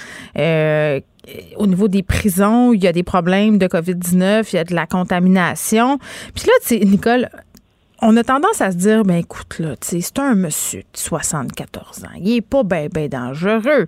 au 1.57 1.67
niveau 1.67 1.89
des 1.89 2.03
prisons, 2.03 2.73
il 2.73 2.83
y 2.83 2.87
a 2.87 2.93
des 2.93 3.03
problèmes 3.03 3.59
de 3.59 3.67
COVID-19, 3.67 4.49
il 4.53 4.57
y 4.57 4.59
a 4.59 4.65
de 4.65 4.75
la 4.75 4.87
contamination. 4.87 5.99
Puis 6.35 6.47
là, 6.47 6.53
tu 6.63 6.79
sais, 6.79 6.85
Nicole, 6.85 7.29
on 8.03 8.17
a 8.17 8.25
tendance 8.25 8.61
à 8.61 8.71
se 8.73 8.77
dire, 8.77 9.05
ben 9.05 9.17
écoute, 9.17 9.59
là, 9.59 9.77
tu 9.77 9.89
sais, 9.89 10.01
c'est 10.01 10.19
un 10.19 10.35
monsieur 10.35 10.81
de 10.81 10.99
74 10.99 12.05
ans. 12.05 12.09
Il 12.19 12.37
est 12.37 12.41
pas 12.41 12.63
ben, 12.63 12.89
ben 12.93 13.09
dangereux. 13.09 13.87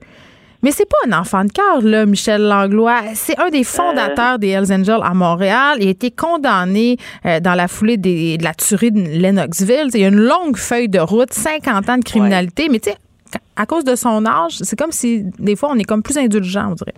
Mais 0.62 0.70
c'est 0.70 0.87
pas 0.88 0.96
un 1.09 1.18
enfant 1.20 1.44
de 1.44 1.51
cœur, 1.51 1.83
là, 1.83 2.07
Michel 2.07 2.42
Langlois. 2.42 3.01
C'est 3.14 3.38
un 3.40 3.48
des 3.51 3.64
fondateurs 3.64 4.38
des 4.38 4.48
Hells 4.51 4.72
Angels 4.72 5.01
à 5.03 5.12
Montréal. 5.12 5.79
Il 5.81 5.88
a 5.88 5.90
été 5.90 6.11
condamné 6.12 6.96
euh, 7.27 7.40
dans 7.40 7.55
la 7.55 7.66
foulée 7.66 7.96
des- 7.96 8.38
de 8.38 8.44
la 8.44 8.55
tuerie 8.55 8.92
de 8.92 9.01
Lennoxville. 9.01 9.88
Il 9.94 10.01
y 10.01 10.05
a 10.05 10.09
une 10.09 10.20
longue 10.20 10.57
feuille 10.57 10.88
de 10.88 11.01
route, 11.01 11.33
50 11.33 11.88
ans 11.88 11.98
de 11.98 12.05
criminalité. 12.05 12.68
Mais 12.70 12.79
tu 12.79 12.90
sais, 12.90 12.96
à 13.57 13.66
cause 13.66 13.83
de 13.85 13.96
son 13.96 14.25
âge, 14.25 14.59
c'est 14.62 14.79
comme 14.79 14.92
si, 14.92 15.25
des 15.38 15.57
fois, 15.57 15.70
on 15.72 15.79
est 15.79 15.85
comme 15.85 16.03
plus 16.03 16.16
indulgent, 16.16 16.68
on 16.70 16.75
dirait. 16.75 16.94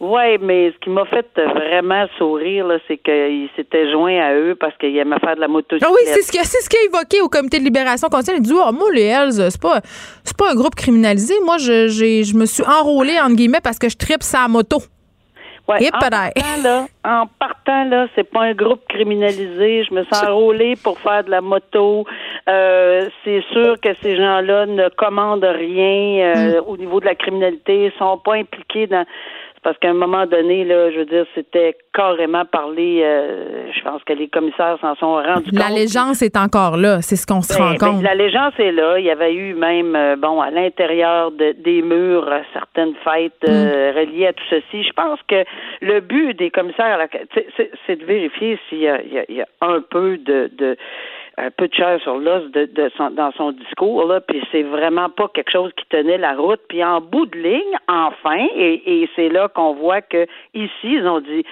Oui, 0.00 0.38
mais 0.40 0.72
ce 0.72 0.78
qui 0.78 0.88
m'a 0.88 1.04
fait 1.04 1.26
vraiment 1.36 2.06
sourire, 2.16 2.66
c'est 2.88 2.96
qu'il 2.96 3.50
s'était 3.54 3.90
joint 3.92 4.18
à 4.18 4.34
eux 4.34 4.54
parce 4.58 4.74
qu'il 4.78 4.96
aimait 4.96 5.18
faire 5.18 5.36
de 5.36 5.40
la 5.40 5.48
motocyclette. 5.48 5.86
Ah 5.86 5.92
oui, 5.92 6.00
c'est 6.06 6.22
ce 6.22 6.32
qu'il 6.32 6.40
c'est 6.40 6.62
ce 6.62 6.70
qu'il 6.70 6.78
a 6.78 6.84
évoqué 6.84 7.20
au 7.20 7.28
comité 7.28 7.58
de 7.58 7.64
libération 7.64 8.08
constitutionnelle. 8.08 8.42
Il 8.42 8.48
dit 8.48 8.58
oh, 8.58 8.72
moi 8.72 8.88
les 8.94 9.04
Hells, 9.04 9.50
c'est 9.50 9.60
pas 9.60 9.80
c'est 10.24 10.36
pas 10.36 10.52
un 10.52 10.54
groupe 10.54 10.74
criminalisé. 10.74 11.34
Moi 11.44 11.58
je 11.58 11.88
j'ai 11.88 12.24
je 12.24 12.34
me 12.34 12.46
suis 12.46 12.64
enrôlé 12.64 13.20
entre 13.20 13.34
guillemets 13.34 13.60
parce 13.62 13.78
que 13.78 13.90
je 13.90 13.96
tripe 13.98 14.22
sa 14.22 14.48
moto. 14.48 14.78
Ouais, 15.68 15.86
en 15.86 15.98
partant 15.98 16.62
là, 16.64 16.86
en 17.04 17.26
partant 17.38 17.84
là, 17.84 18.08
c'est 18.16 18.28
pas 18.28 18.44
un 18.44 18.54
groupe 18.54 18.80
criminalisé. 18.88 19.84
Je 19.84 19.94
me 19.94 20.04
sens 20.04 20.24
enrôlée 20.24 20.74
pour 20.82 20.98
faire 20.98 21.22
de 21.22 21.30
la 21.30 21.42
moto. 21.42 22.06
Euh, 22.48 23.08
c'est 23.22 23.42
sûr 23.52 23.78
que 23.80 23.90
ces 24.02 24.16
gens-là 24.16 24.66
ne 24.66 24.88
commandent 24.88 25.44
rien 25.44 26.34
euh, 26.34 26.62
au 26.66 26.76
niveau 26.76 26.98
de 26.98 27.04
la 27.04 27.14
criminalité, 27.14 27.92
sont 27.98 28.18
pas 28.18 28.36
impliqués 28.36 28.86
dans. 28.86 29.04
Parce 29.62 29.76
qu'à 29.76 29.90
un 29.90 29.94
moment 29.94 30.24
donné, 30.24 30.64
là, 30.64 30.90
je 30.90 31.00
veux 31.00 31.04
dire, 31.04 31.26
c'était 31.34 31.76
carrément 31.92 32.46
parlé. 32.46 33.02
euh, 33.04 33.70
je 33.76 33.82
pense 33.82 34.02
que 34.04 34.14
les 34.14 34.26
commissaires 34.28 34.78
s'en 34.80 34.94
sont 34.96 35.14
rendus 35.16 35.50
compte. 35.50 35.58
L'allégeance 35.58 36.22
est 36.22 36.36
encore 36.38 36.78
là, 36.78 37.02
c'est 37.02 37.16
ce 37.16 37.26
qu'on 37.26 37.42
se 37.42 37.52
Ben, 37.56 37.64
rend 37.64 37.70
ben, 37.72 37.78
compte. 37.92 38.02
L'allégeance 38.02 38.54
est 38.58 38.72
là. 38.72 38.98
Il 38.98 39.04
y 39.04 39.10
avait 39.10 39.34
eu 39.34 39.52
même, 39.52 39.94
euh, 39.94 40.16
bon, 40.16 40.40
à 40.40 40.50
l'intérieur 40.50 41.30
de- 41.30 41.52
des 41.58 41.82
murs, 41.82 42.26
euh, 42.30 42.40
certaines 42.54 42.94
fêtes 43.04 43.34
Mm. 43.46 43.50
euh, 43.50 43.92
reliées 43.94 44.28
à 44.28 44.32
tout 44.32 44.44
ceci. 44.48 44.82
Je 44.82 44.92
pense 44.94 45.18
que 45.28 45.44
le 45.82 46.00
but 46.00 46.32
des 46.38 46.50
commissaires, 46.50 46.98
c'est- 47.86 47.96
de 47.96 48.04
vérifier 48.06 48.58
s'il 48.68 48.78
y 48.80 48.88
a 48.88 49.46
un 49.60 49.80
peu 49.90 50.16
de, 50.16 50.50
de 50.56 50.76
un 51.40 51.50
peu 51.50 51.68
de 51.68 51.74
chair 51.74 52.00
sur 52.02 52.16
l'os 52.18 52.50
de, 52.52 52.66
de 52.66 52.90
son- 52.96 53.10
dans 53.10 53.32
son 53.32 53.52
discours 53.52 54.04
là, 54.06 54.20
puis 54.20 54.42
c'est 54.52 54.62
vraiment 54.62 55.08
pas 55.08 55.28
quelque 55.28 55.50
chose 55.50 55.72
qui 55.76 55.86
tenait 55.86 56.18
la 56.18 56.34
route. 56.34 56.60
Puis 56.68 56.82
en 56.84 57.00
bout 57.00 57.26
de 57.26 57.38
ligne, 57.38 57.76
enfin, 57.88 58.46
et, 58.56 59.02
et 59.02 59.08
c'est 59.16 59.28
là 59.28 59.48
qu'on 59.48 59.74
voit 59.74 60.02
que 60.02 60.26
ici 60.54 60.70
ils 60.84 61.06
ont 61.06 61.20
dit 61.20 61.44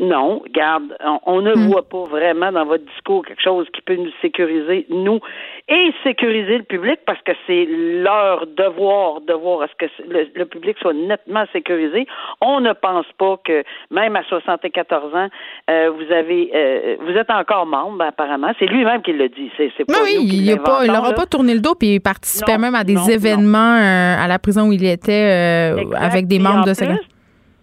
non, 0.00 0.42
garde, 0.54 0.96
on, 1.04 1.18
on 1.26 1.40
ne 1.42 1.54
Hmm. 1.54 1.68
voit 1.68 1.88
pas 1.88 2.04
vraiment 2.04 2.52
dans 2.52 2.64
votre 2.66 2.84
discours 2.84 3.24
quelque 3.24 3.42
chose 3.42 3.66
qui 3.74 3.80
peut 3.82 3.96
nous 3.96 4.10
sécuriser, 4.20 4.86
nous, 4.90 5.20
et 5.68 5.92
sécuriser 6.04 6.58
le 6.58 6.64
public, 6.64 6.98
parce 7.06 7.20
que 7.22 7.32
c'est 7.46 7.66
leur 7.68 8.46
devoir 8.46 9.20
de 9.22 9.32
voir 9.32 9.62
à 9.62 9.68
ce 9.68 9.74
que 9.78 9.90
le, 10.08 10.26
le 10.34 10.44
public 10.44 10.76
soit 10.80 10.92
nettement 10.92 11.44
sécurisé. 11.52 12.06
On 12.40 12.60
ne 12.60 12.72
pense 12.72 13.06
pas 13.18 13.38
que, 13.44 13.64
même 13.90 14.16
à 14.16 14.22
74 14.24 15.14
ans, 15.14 15.28
euh, 15.70 15.90
vous 15.90 16.12
avez, 16.12 16.50
euh, 16.54 16.96
vous 17.00 17.12
êtes 17.16 17.30
encore 17.30 17.66
membre, 17.66 18.04
apparemment. 18.04 18.52
C'est 18.58 18.66
lui-même 18.66 19.02
qui 19.02 19.12
l'a 19.12 19.28
dit. 19.28 19.50
C'est, 19.56 19.72
c'est 19.76 19.84
pas 19.84 19.94
Oui, 20.04 20.16
nous 20.16 20.28
qui 20.28 20.36
il 20.46 20.58
pas, 20.58 20.84
n'aura 20.86 21.12
pas 21.12 21.26
tourné 21.26 21.54
le 21.54 21.60
dos, 21.60 21.74
puis 21.74 21.94
il 21.94 22.00
participait 22.00 22.52
Non, 22.54 22.58
même 22.58 22.74
à 22.74 22.84
des 22.84 22.94
non, 22.94 23.00
non. 23.02 23.08
événements 23.08 23.76
euh, 23.76 24.16
à 24.24 24.26
la 24.28 24.38
prison 24.38 24.68
où 24.68 24.72
il 24.72 24.84
était 24.86 25.72
euh, 25.74 25.90
avec 25.96 26.26
des 26.26 26.38
membres 26.38 26.64
de 26.66 26.74
sa 26.74 26.86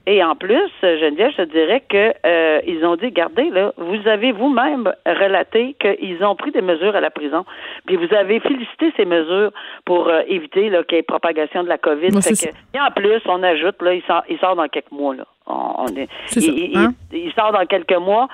Et 0.06 0.22
en 0.22 0.36
plus, 0.36 0.60
Geneviève, 0.82 1.32
je 1.32 1.44
te 1.44 1.50
dirais 1.50 1.82
que 1.88 2.14
euh, 2.26 2.60
ils 2.68 2.86
ont 2.86 2.98
dit, 2.98 3.06
regardez, 3.06 3.50
là, 3.50 3.72
vous 3.78 4.06
avez 4.08 4.34
vous-même 4.34 4.92
relaté 5.06 5.76
qu'ils 5.80 6.22
ont 6.26 6.36
pris 6.36 6.52
des 6.52 6.62
mesures 6.62 6.94
à 6.96 7.00
la 7.00 7.10
prison, 7.10 7.46
puis 7.86 7.96
vous 7.96 8.14
avez 8.14 8.42
félicité 8.42 8.92
ces 8.98 9.06
mesures 9.06 9.52
pour 9.86 10.10
euh, 10.10 10.22
éviter 10.28 10.70
qu'il 10.88 10.96
y 10.98 11.00
ait 11.00 11.04
propagation 11.04 11.64
de 11.64 11.70
la 11.70 11.78
COVID. 11.78 12.10
Fait 12.22 12.34
que- 12.52 12.78
et 12.78 12.82
en 12.82 12.92
plus, 12.92 13.22
on 13.28 13.42
ajoute, 13.44 13.82
là, 13.82 13.94
il 13.94 14.04
sort, 14.04 14.24
il 14.30 14.38
sort 14.40 14.58
dans 14.58 14.68
quelques 14.68 14.92
mois, 14.92 15.16
là. 15.16 15.24
On, 15.46 15.84
on 15.84 15.88
est, 15.88 16.08
il, 16.42 16.74
ça, 16.74 16.80
hein? 16.80 16.94
il- 17.14 17.20
il 17.26 17.34
sort 17.34 17.52
dans 17.54 17.66
quelques 17.66 17.96
mois, 17.98 18.28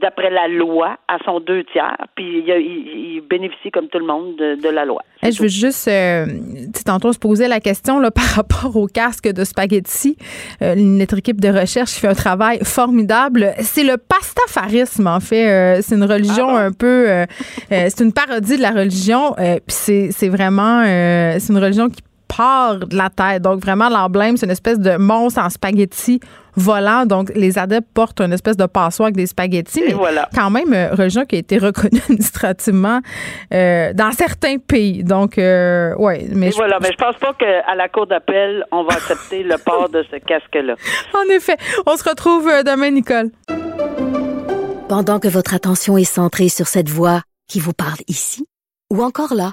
d'après 0.00 0.30
la 0.30 0.48
loi, 0.48 0.96
à 1.08 1.18
son 1.24 1.38
deux 1.40 1.62
tiers, 1.72 1.96
puis 2.14 2.38
il, 2.38 2.48
il- 2.48 3.14
il 3.16 3.20
bénéficie 3.28 3.70
comme 3.70 3.88
tout 3.88 3.98
le 3.98 4.06
monde 4.06 4.36
de, 4.36 4.54
de 4.60 4.68
la 4.68 4.84
loi. 4.84 5.02
Hey, 5.22 5.32
je 5.32 5.42
veux 5.42 5.48
juste, 5.48 5.88
euh, 5.88 6.26
tantôt, 6.84 7.12
se 7.12 7.18
posait 7.18 7.48
la 7.48 7.60
question 7.60 7.98
là, 8.00 8.10
par 8.20 8.24
rapport 8.24 8.76
au 8.76 8.86
casque 8.86 9.28
de 9.32 9.44
spaghetti. 9.44 10.16
Euh, 10.62 10.74
notre 10.76 11.18
équipe 11.18 11.40
de 11.40 11.48
recherche 11.48 11.92
fait 11.92 12.08
un 12.08 12.14
travail 12.14 12.58
formidable. 12.64 13.52
C'est 13.60 13.84
le 13.84 13.96
pastafarisme, 13.96 15.06
en 15.06 15.20
fait. 15.20 15.48
Euh, 15.48 15.78
c'est 15.82 15.94
une 15.94 16.04
religion 16.04 16.48
Ah 16.48 16.52
bon? 16.52 16.66
un 16.68 16.72
peu... 16.72 17.08
euh, 17.10 17.24
euh, 17.72 17.86
c'est 17.88 18.00
une 18.04 18.12
parodie 18.12 18.56
de 18.56 18.62
la 18.62 18.70
religion. 18.72 19.34
Puis 19.36 19.60
c'est 19.68 20.08
c'est 20.10 20.28
vraiment... 20.28 20.82
c'est 20.84 21.48
une 21.52 21.58
religion 21.58 21.88
qui 21.88 22.00
part 22.28 22.78
de 22.78 22.96
la 22.96 23.10
tête. 23.10 23.42
Donc, 23.42 23.60
vraiment, 23.60 23.88
l'emblème, 23.88 24.36
c'est 24.36 24.46
une 24.46 24.52
espèce 24.52 24.78
de 24.78 24.96
monstre 24.96 25.40
en 25.40 25.50
spaghetti 25.50 26.20
volant. 26.58 27.04
Donc, 27.06 27.30
les 27.34 27.58
adeptes 27.58 27.88
portent 27.92 28.20
une 28.20 28.32
espèce 28.32 28.56
de 28.56 28.64
passoire 28.66 29.06
avec 29.06 29.16
des 29.16 29.26
spaghettis. 29.26 29.80
Et 29.80 29.88
mais 29.88 29.92
voilà. 29.94 30.28
quand 30.34 30.50
même, 30.50 30.72
euh, 30.72 30.88
religion 30.94 31.24
qui 31.24 31.36
a 31.36 31.38
été 31.38 31.58
reconnue 31.58 32.00
administrativement 32.08 33.00
euh, 33.52 33.92
dans 33.92 34.10
certains 34.12 34.56
pays. 34.58 35.04
Donc, 35.04 35.36
euh, 35.38 35.94
ouais. 35.96 36.26
Mais 36.32 36.48
Et 36.48 36.50
je- 36.52 36.56
voilà, 36.56 36.78
mais 36.80 36.88
je 36.92 36.96
pense 36.96 37.16
pas 37.16 37.34
qu'à 37.34 37.74
la 37.74 37.88
cour 37.88 38.06
d'appel, 38.06 38.64
on 38.72 38.84
va 38.84 38.94
accepter 38.94 39.42
le 39.42 39.56
port 39.58 39.88
de 39.90 40.02
ce 40.10 40.16
casque-là. 40.16 40.74
en 41.14 41.30
effet, 41.34 41.56
on 41.86 41.96
se 41.96 42.08
retrouve 42.08 42.48
euh, 42.48 42.62
demain, 42.62 42.90
Nicole. 42.90 43.30
Pendant 44.88 45.18
que 45.18 45.28
votre 45.28 45.54
attention 45.54 45.98
est 45.98 46.04
centrée 46.04 46.48
sur 46.48 46.68
cette 46.68 46.88
voix 46.88 47.22
qui 47.48 47.58
vous 47.60 47.72
parle 47.72 47.98
ici, 48.08 48.46
ou 48.92 49.02
encore 49.02 49.34
là, 49.34 49.52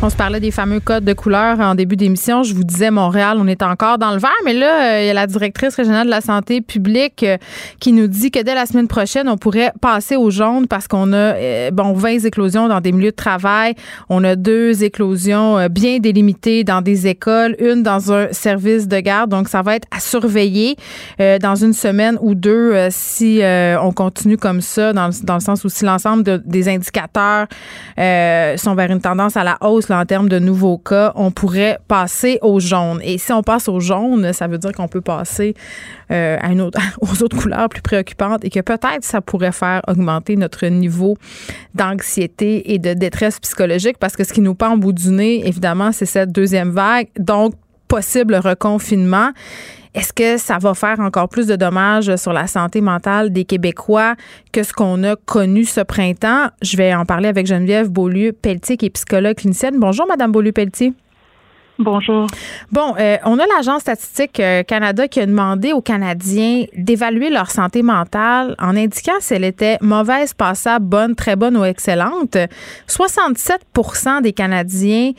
On 0.00 0.10
se 0.10 0.14
parlait 0.14 0.38
des 0.38 0.52
fameux 0.52 0.78
codes 0.78 1.04
de 1.04 1.12
couleur 1.12 1.58
en 1.58 1.74
début 1.74 1.96
d'émission. 1.96 2.44
Je 2.44 2.54
vous 2.54 2.62
disais 2.62 2.92
Montréal, 2.92 3.36
on 3.40 3.48
est 3.48 3.64
encore 3.64 3.98
dans 3.98 4.12
le 4.12 4.18
vert, 4.18 4.30
mais 4.44 4.54
là, 4.54 4.94
euh, 4.94 5.02
il 5.02 5.06
y 5.08 5.10
a 5.10 5.12
la 5.12 5.26
directrice 5.26 5.74
régionale 5.74 6.06
de 6.06 6.10
la 6.12 6.20
santé 6.20 6.60
publique 6.60 7.24
euh, 7.24 7.36
qui 7.80 7.90
nous 7.90 8.06
dit 8.06 8.30
que 8.30 8.40
dès 8.40 8.54
la 8.54 8.66
semaine 8.66 8.86
prochaine, 8.86 9.28
on 9.28 9.36
pourrait 9.36 9.72
passer 9.80 10.14
au 10.14 10.30
jaune 10.30 10.68
parce 10.68 10.86
qu'on 10.86 11.12
a 11.12 11.16
euh, 11.16 11.70
bon 11.72 11.94
20 11.94 12.26
éclosions 12.26 12.68
dans 12.68 12.80
des 12.80 12.92
milieux 12.92 13.10
de 13.10 13.16
travail, 13.16 13.74
on 14.08 14.22
a 14.22 14.36
deux 14.36 14.84
éclosions 14.84 15.66
bien 15.68 15.98
délimitées 15.98 16.62
dans 16.62 16.80
des 16.80 17.08
écoles, 17.08 17.56
une 17.58 17.82
dans 17.82 18.12
un 18.12 18.28
service 18.30 18.86
de 18.86 19.00
garde, 19.00 19.30
donc 19.30 19.48
ça 19.48 19.62
va 19.62 19.74
être 19.74 19.88
à 19.90 19.98
surveiller 19.98 20.76
dans 21.18 21.56
une 21.56 21.72
semaine 21.72 22.18
ou 22.20 22.36
deux 22.36 22.88
si 22.90 23.40
on 23.42 23.92
continue 23.92 24.36
comme 24.36 24.60
ça, 24.60 24.92
dans, 24.92 25.10
dans 25.24 25.34
le 25.34 25.40
sens 25.40 25.64
où 25.64 25.68
si 25.68 25.84
l'ensemble 25.84 26.40
des 26.44 26.68
indicateurs 26.68 27.48
sont 27.96 28.74
vers 28.74 28.90
une 28.90 29.00
tendance 29.00 29.36
à 29.36 29.42
la 29.42 29.58
hausse 29.60 29.87
en 29.90 30.04
termes 30.04 30.28
de 30.28 30.38
nouveaux 30.38 30.78
cas, 30.78 31.12
on 31.14 31.30
pourrait 31.30 31.78
passer 31.88 32.38
au 32.42 32.60
jaune. 32.60 33.00
Et 33.02 33.18
si 33.18 33.32
on 33.32 33.42
passe 33.42 33.68
au 33.68 33.80
jaune, 33.80 34.32
ça 34.32 34.46
veut 34.46 34.58
dire 34.58 34.72
qu'on 34.72 34.88
peut 34.88 35.00
passer 35.00 35.54
euh, 36.10 36.36
à 36.40 36.52
une 36.52 36.60
autre, 36.60 36.80
aux 37.00 37.22
autres 37.22 37.36
couleurs 37.36 37.68
plus 37.68 37.82
préoccupantes 37.82 38.44
et 38.44 38.50
que 38.50 38.60
peut-être 38.60 39.02
ça 39.04 39.20
pourrait 39.20 39.52
faire 39.52 39.82
augmenter 39.88 40.36
notre 40.36 40.66
niveau 40.66 41.16
d'anxiété 41.74 42.72
et 42.72 42.78
de 42.78 42.94
détresse 42.94 43.40
psychologique 43.40 43.98
parce 43.98 44.16
que 44.16 44.24
ce 44.24 44.32
qui 44.32 44.40
nous 44.40 44.54
pend 44.54 44.74
au 44.74 44.78
bout 44.78 44.92
du 44.92 45.10
nez, 45.10 45.46
évidemment, 45.46 45.92
c'est 45.92 46.06
cette 46.06 46.32
deuxième 46.32 46.70
vague. 46.70 47.08
Donc, 47.18 47.54
possible 47.88 48.36
reconfinement. 48.36 49.30
Est-ce 49.94 50.12
que 50.12 50.36
ça 50.36 50.58
va 50.58 50.74
faire 50.74 51.00
encore 51.00 51.28
plus 51.28 51.46
de 51.46 51.56
dommages 51.56 52.14
sur 52.16 52.32
la 52.32 52.46
santé 52.46 52.80
mentale 52.80 53.32
des 53.32 53.44
Québécois 53.44 54.14
que 54.52 54.62
ce 54.62 54.72
qu'on 54.72 55.02
a 55.04 55.16
connu 55.16 55.64
ce 55.64 55.80
printemps? 55.80 56.48
Je 56.62 56.76
vais 56.76 56.94
en 56.94 57.04
parler 57.04 57.28
avec 57.28 57.46
Geneviève 57.46 57.88
Beaulieu-Pelletier, 57.90 58.76
qui 58.76 58.86
est 58.86 58.90
psychologue 58.90 59.36
clinicienne. 59.36 59.78
Bonjour, 59.78 60.06
Madame 60.06 60.32
Beaulieu-Pelletier. 60.32 60.92
Bonjour. 61.80 62.26
Bon, 62.72 62.96
euh, 62.98 63.18
on 63.24 63.38
a 63.38 63.46
l'Agence 63.46 63.82
statistique 63.82 64.40
euh, 64.40 64.64
Canada 64.64 65.06
qui 65.06 65.20
a 65.20 65.26
demandé 65.26 65.72
aux 65.72 65.80
Canadiens 65.80 66.64
d'évaluer 66.76 67.30
leur 67.30 67.52
santé 67.52 67.84
mentale 67.84 68.56
en 68.58 68.76
indiquant 68.76 69.12
si 69.20 69.34
elle 69.34 69.44
était 69.44 69.78
mauvaise, 69.80 70.34
passable, 70.34 70.86
bonne, 70.86 71.14
très 71.14 71.36
bonne 71.36 71.56
ou 71.56 71.64
excellente. 71.64 72.36
67% 72.88 74.22
des 74.22 74.32
Canadiens 74.32 75.12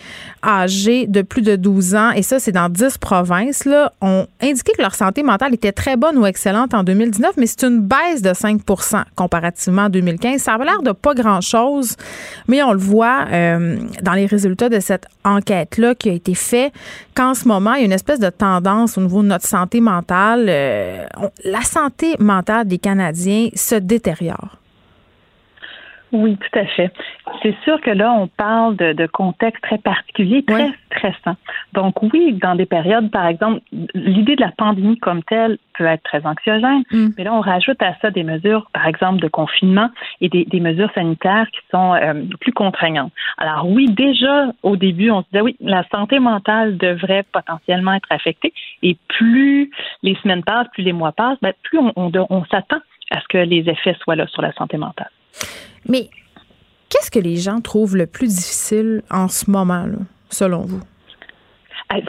âgés 0.45 1.07
de 1.07 1.21
plus 1.21 1.43
de 1.43 1.55
12 1.55 1.95
ans, 1.95 2.11
et 2.11 2.23
ça 2.23 2.39
c'est 2.39 2.51
dans 2.51 2.67
10 2.67 2.97
provinces, 2.97 3.63
là, 3.63 3.93
ont 4.01 4.27
indiqué 4.41 4.73
que 4.73 4.81
leur 4.81 4.95
santé 4.95 5.23
mentale 5.23 5.53
était 5.53 5.71
très 5.71 5.95
bonne 5.95 6.17
ou 6.17 6.25
excellente 6.25 6.73
en 6.73 6.83
2019, 6.83 7.35
mais 7.37 7.45
c'est 7.45 7.63
une 7.63 7.79
baisse 7.79 8.21
de 8.21 8.31
5% 8.31 9.03
comparativement 9.15 9.83
à 9.83 9.89
2015. 9.89 10.41
Ça 10.41 10.55
a 10.55 10.57
l'air 10.57 10.81
de 10.81 10.91
pas 10.91 11.13
grand-chose, 11.13 11.95
mais 12.49 12.61
on 12.63 12.73
le 12.73 12.79
voit 12.79 13.27
euh, 13.31 13.77
dans 14.01 14.13
les 14.13 14.25
résultats 14.25 14.67
de 14.67 14.81
cette 14.81 15.05
enquête-là 15.23 15.95
qui 15.95 16.09
a 16.09 16.13
été 16.13 16.35
faite 16.35 16.48
fait 16.49 16.71
qu'en 17.15 17.33
ce 17.33 17.47
moment, 17.47 17.73
il 17.73 17.79
y 17.79 17.83
a 17.83 17.85
une 17.85 17.91
espèce 17.91 18.19
de 18.19 18.29
tendance 18.29 18.97
au 18.97 19.01
niveau 19.01 19.21
de 19.21 19.27
notre 19.27 19.47
santé 19.47 19.81
mentale. 19.81 20.47
Euh, 20.49 21.05
la 21.43 21.61
santé 21.61 22.15
mentale 22.19 22.67
des 22.67 22.77
Canadiens 22.77 23.49
se 23.55 23.75
détériore. 23.75 24.57
Oui, 26.11 26.37
tout 26.37 26.59
à 26.59 26.65
fait. 26.65 26.91
C'est 27.43 27.55
sûr 27.63 27.79
que 27.81 27.91
là, 27.91 28.11
on 28.11 28.27
parle 28.27 28.75
de, 28.75 28.93
de 28.93 29.05
contexte 29.05 29.63
très 29.63 29.77
particulier, 29.77 30.43
très 30.43 30.71
stressant. 30.87 31.35
Donc 31.73 32.01
oui, 32.01 32.33
dans 32.41 32.55
des 32.55 32.65
périodes, 32.65 33.11
par 33.11 33.27
exemple, 33.27 33.61
l'idée 33.93 34.35
de 34.35 34.41
la 34.41 34.51
pandémie 34.51 34.97
comme 34.97 35.21
telle 35.23 35.59
peut 35.77 35.85
être 35.85 36.01
très 36.03 36.25
anxiogène, 36.25 36.83
mm. 36.91 37.09
mais 37.17 37.23
là, 37.23 37.33
on 37.33 37.41
rajoute 37.41 37.81
à 37.83 37.95
ça 38.01 38.09
des 38.09 38.23
mesures, 38.23 38.67
par 38.73 38.87
exemple, 38.87 39.21
de 39.21 39.27
confinement 39.27 39.89
et 40.19 40.29
des, 40.29 40.45
des 40.45 40.59
mesures 40.59 40.91
sanitaires 40.93 41.47
qui 41.51 41.59
sont 41.71 41.93
euh, 41.93 42.23
plus 42.41 42.53
contraignantes. 42.53 43.13
Alors 43.37 43.69
oui, 43.69 43.85
déjà 43.85 44.47
au 44.63 44.75
début, 44.75 45.11
on 45.11 45.21
se 45.21 45.27
disait 45.27 45.41
oui, 45.41 45.55
la 45.59 45.83
santé 45.89 46.19
mentale 46.19 46.77
devrait 46.77 47.23
potentiellement 47.31 47.93
être 47.93 48.09
affectée, 48.09 48.51
et 48.81 48.97
plus 49.07 49.69
les 50.01 50.15
semaines 50.15 50.43
passent, 50.43 50.67
plus 50.73 50.83
les 50.83 50.93
mois 50.93 51.11
passent, 51.11 51.37
ben, 51.41 51.53
plus 51.63 51.77
on, 51.77 51.93
on, 51.95 52.11
on 52.29 52.45
s'attend 52.45 52.79
à 53.11 53.21
ce 53.21 53.27
que 53.27 53.37
les 53.37 53.69
effets 53.69 53.95
soient 54.01 54.15
là 54.15 54.27
sur 54.27 54.41
la 54.41 54.51
santé 54.53 54.77
mentale. 54.77 55.09
Mais 55.87 56.09
qu'est-ce 56.89 57.11
que 57.11 57.19
les 57.19 57.37
gens 57.37 57.61
trouvent 57.61 57.95
le 57.95 58.07
plus 58.07 58.27
difficile 58.27 59.01
en 59.09 59.27
ce 59.27 59.49
moment, 59.49 59.85
là, 59.85 59.99
selon 60.29 60.61
vous? 60.61 60.81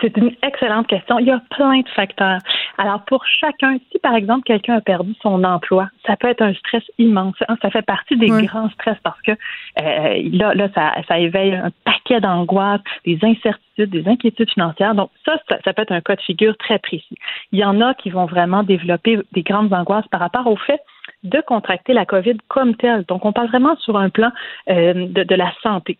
C'est 0.02 0.14
une 0.18 0.32
excellente 0.42 0.88
question. 0.88 1.18
Il 1.18 1.26
y 1.26 1.30
a 1.30 1.40
plein 1.50 1.80
de 1.80 1.88
facteurs. 1.88 2.38
Alors, 2.76 3.02
pour 3.06 3.24
chacun, 3.24 3.78
si 3.90 3.98
par 3.98 4.14
exemple 4.14 4.42
quelqu'un 4.42 4.76
a 4.76 4.80
perdu 4.82 5.14
son 5.22 5.42
emploi, 5.42 5.88
ça 6.06 6.16
peut 6.16 6.28
être 6.28 6.42
un 6.42 6.52
stress 6.52 6.82
immense. 6.98 7.34
Ça 7.62 7.70
fait 7.70 7.82
partie 7.82 8.16
des 8.18 8.28
grands 8.28 8.68
stress 8.70 8.98
parce 9.02 9.20
que 9.22 9.32
euh, 9.32 10.28
là, 10.32 10.52
là 10.54 10.68
ça, 10.74 10.92
ça 11.08 11.18
éveille 11.18 11.54
un 11.54 11.70
paquet 11.84 12.20
d'angoisses, 12.20 12.82
des 13.06 13.18
incertitudes, 13.22 13.90
des 13.90 14.06
inquiétudes 14.06 14.50
financières. 14.50 14.94
Donc, 14.94 15.10
ça, 15.24 15.38
ça, 15.48 15.56
ça, 15.64 15.72
peut 15.72 15.82
être 15.82 15.92
un 15.92 16.02
cas 16.02 16.16
de 16.16 16.20
figure 16.20 16.56
très 16.58 16.78
précis. 16.78 17.16
Il 17.52 17.58
y 17.58 17.64
en 17.64 17.80
a 17.80 17.94
qui 17.94 18.10
vont 18.10 18.26
vraiment 18.26 18.62
développer 18.62 19.18
des 19.32 19.42
grandes 19.42 19.72
angoisses 19.72 20.08
par 20.08 20.20
rapport 20.20 20.46
au 20.46 20.56
fait 20.56 20.80
de 21.22 21.40
contracter 21.46 21.92
la 21.92 22.06
COVID 22.06 22.38
comme 22.48 22.74
telle. 22.76 23.04
Donc, 23.04 23.24
on 23.24 23.32
parle 23.32 23.48
vraiment 23.48 23.76
sur 23.76 23.96
un 23.96 24.10
plan 24.10 24.30
euh, 24.68 25.06
de, 25.06 25.34
la 25.34 25.52
santé. 25.62 25.98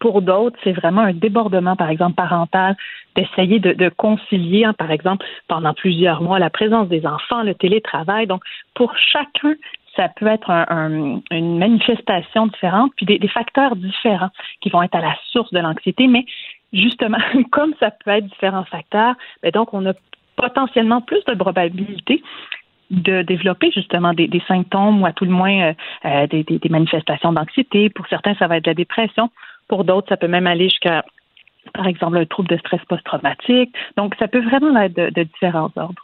Pour 0.00 0.22
d'autres, 0.22 0.58
c'est 0.62 0.72
vraiment 0.72 1.02
un 1.02 1.12
débordement, 1.12 1.76
par 1.76 1.90
exemple, 1.90 2.14
parental, 2.14 2.76
d'essayer 3.14 3.58
de, 3.58 3.88
concilier, 3.88 4.64
hein, 4.64 4.74
par 4.74 4.90
exemple, 4.90 5.24
pendant 5.48 5.74
plusieurs 5.74 6.22
mois, 6.22 6.38
la 6.38 6.50
présence 6.50 6.88
des 6.88 7.06
enfants, 7.06 7.42
le 7.42 7.54
télétravail. 7.54 8.26
Donc, 8.26 8.42
pour 8.74 8.96
chacun, 8.98 9.54
ça 9.96 10.08
peut 10.08 10.26
être 10.26 10.50
un, 10.50 10.66
un, 10.68 11.20
une 11.30 11.58
manifestation 11.58 12.46
différente, 12.48 12.92
puis 12.96 13.06
des, 13.06 13.18
des, 13.18 13.28
facteurs 13.28 13.74
différents 13.76 14.30
qui 14.60 14.68
vont 14.68 14.82
être 14.82 14.94
à 14.94 15.00
la 15.00 15.16
source 15.30 15.50
de 15.52 15.58
l'anxiété. 15.58 16.06
Mais 16.06 16.26
justement, 16.72 17.18
comme 17.50 17.74
ça 17.80 17.90
peut 17.90 18.10
être 18.10 18.26
différents 18.26 18.64
facteurs, 18.64 19.14
ben 19.42 19.50
donc 19.50 19.72
on 19.72 19.86
a 19.86 19.94
potentiellement 20.36 21.00
plus 21.00 21.24
de 21.24 21.34
probabilité 21.34 22.22
de 22.90 23.22
développer 23.22 23.70
justement 23.72 24.12
des, 24.12 24.42
symptômes 24.46 25.02
ou 25.02 25.06
à 25.06 25.12
tout 25.12 25.24
le 25.24 25.30
moins 25.30 25.70
euh, 25.70 25.74
euh, 26.04 26.26
des, 26.26 26.60
manifestations 26.70 27.32
d'anxiété. 27.32 27.90
Pour 27.90 28.06
certains, 28.08 28.34
ça 28.36 28.46
va 28.46 28.58
être 28.58 28.64
de 28.64 28.70
la 28.70 28.74
dépression. 28.74 29.30
Pour 29.68 29.84
d'autres, 29.84 30.08
ça 30.08 30.16
peut 30.16 30.28
même 30.28 30.46
aller 30.46 30.68
jusqu'à, 30.68 31.04
par 31.74 31.86
exemple, 31.86 32.16
un 32.16 32.26
trouble 32.26 32.48
de 32.48 32.56
stress 32.58 32.80
post-traumatique. 32.88 33.72
Donc, 33.96 34.14
ça 34.18 34.28
peut 34.28 34.40
vraiment 34.40 34.78
être 34.80 34.94
de, 34.94 35.22
différents 35.24 35.70
ordres. 35.76 36.02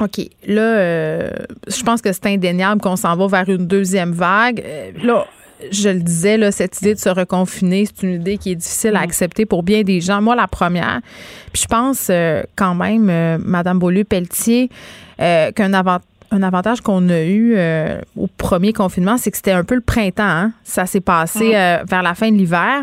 OK. 0.00 0.26
Là, 0.46 0.60
euh, 0.62 1.30
je 1.68 1.82
pense 1.82 2.02
que 2.02 2.12
c'est 2.12 2.26
indéniable 2.26 2.80
qu'on 2.80 2.96
s'en 2.96 3.16
va 3.16 3.26
vers 3.28 3.48
une 3.48 3.66
deuxième 3.66 4.12
vague. 4.12 4.62
Là, 5.02 5.26
je 5.70 5.88
le 5.88 6.00
disais, 6.00 6.36
là, 6.36 6.52
cette 6.52 6.80
idée 6.80 6.94
de 6.94 6.98
se 7.00 7.08
reconfiner, 7.08 7.86
c'est 7.86 8.06
une 8.06 8.14
idée 8.14 8.38
qui 8.38 8.52
est 8.52 8.56
difficile 8.56 8.96
à 8.96 9.00
mm. 9.00 9.04
accepter 9.04 9.46
pour 9.46 9.62
bien 9.62 9.82
des 9.82 10.00
gens. 10.00 10.20
Moi, 10.20 10.36
la 10.36 10.48
première. 10.48 11.00
Puis 11.52 11.62
je 11.62 11.68
pense 11.68 12.08
euh, 12.10 12.42
quand 12.56 12.74
même, 12.74 13.08
euh, 13.10 13.38
Madame 13.40 13.78
Beaulieu-Pelletier, 13.78 14.70
euh, 15.20 15.52
qu'un 15.52 15.72
un 16.32 16.42
avantage 16.42 16.80
qu'on 16.80 17.08
a 17.08 17.22
eu 17.22 17.54
euh, 17.56 18.00
au 18.16 18.26
premier 18.26 18.72
confinement, 18.72 19.16
c'est 19.16 19.30
que 19.30 19.36
c'était 19.36 19.52
un 19.52 19.64
peu 19.64 19.76
le 19.76 19.80
printemps. 19.80 20.24
Hein? 20.24 20.52
Ça 20.64 20.84
s'est 20.86 21.00
passé 21.00 21.50
mm. 21.50 21.86
vers 21.86 22.02
la 22.02 22.14
fin 22.14 22.30
de 22.30 22.36
l'hiver. 22.36 22.82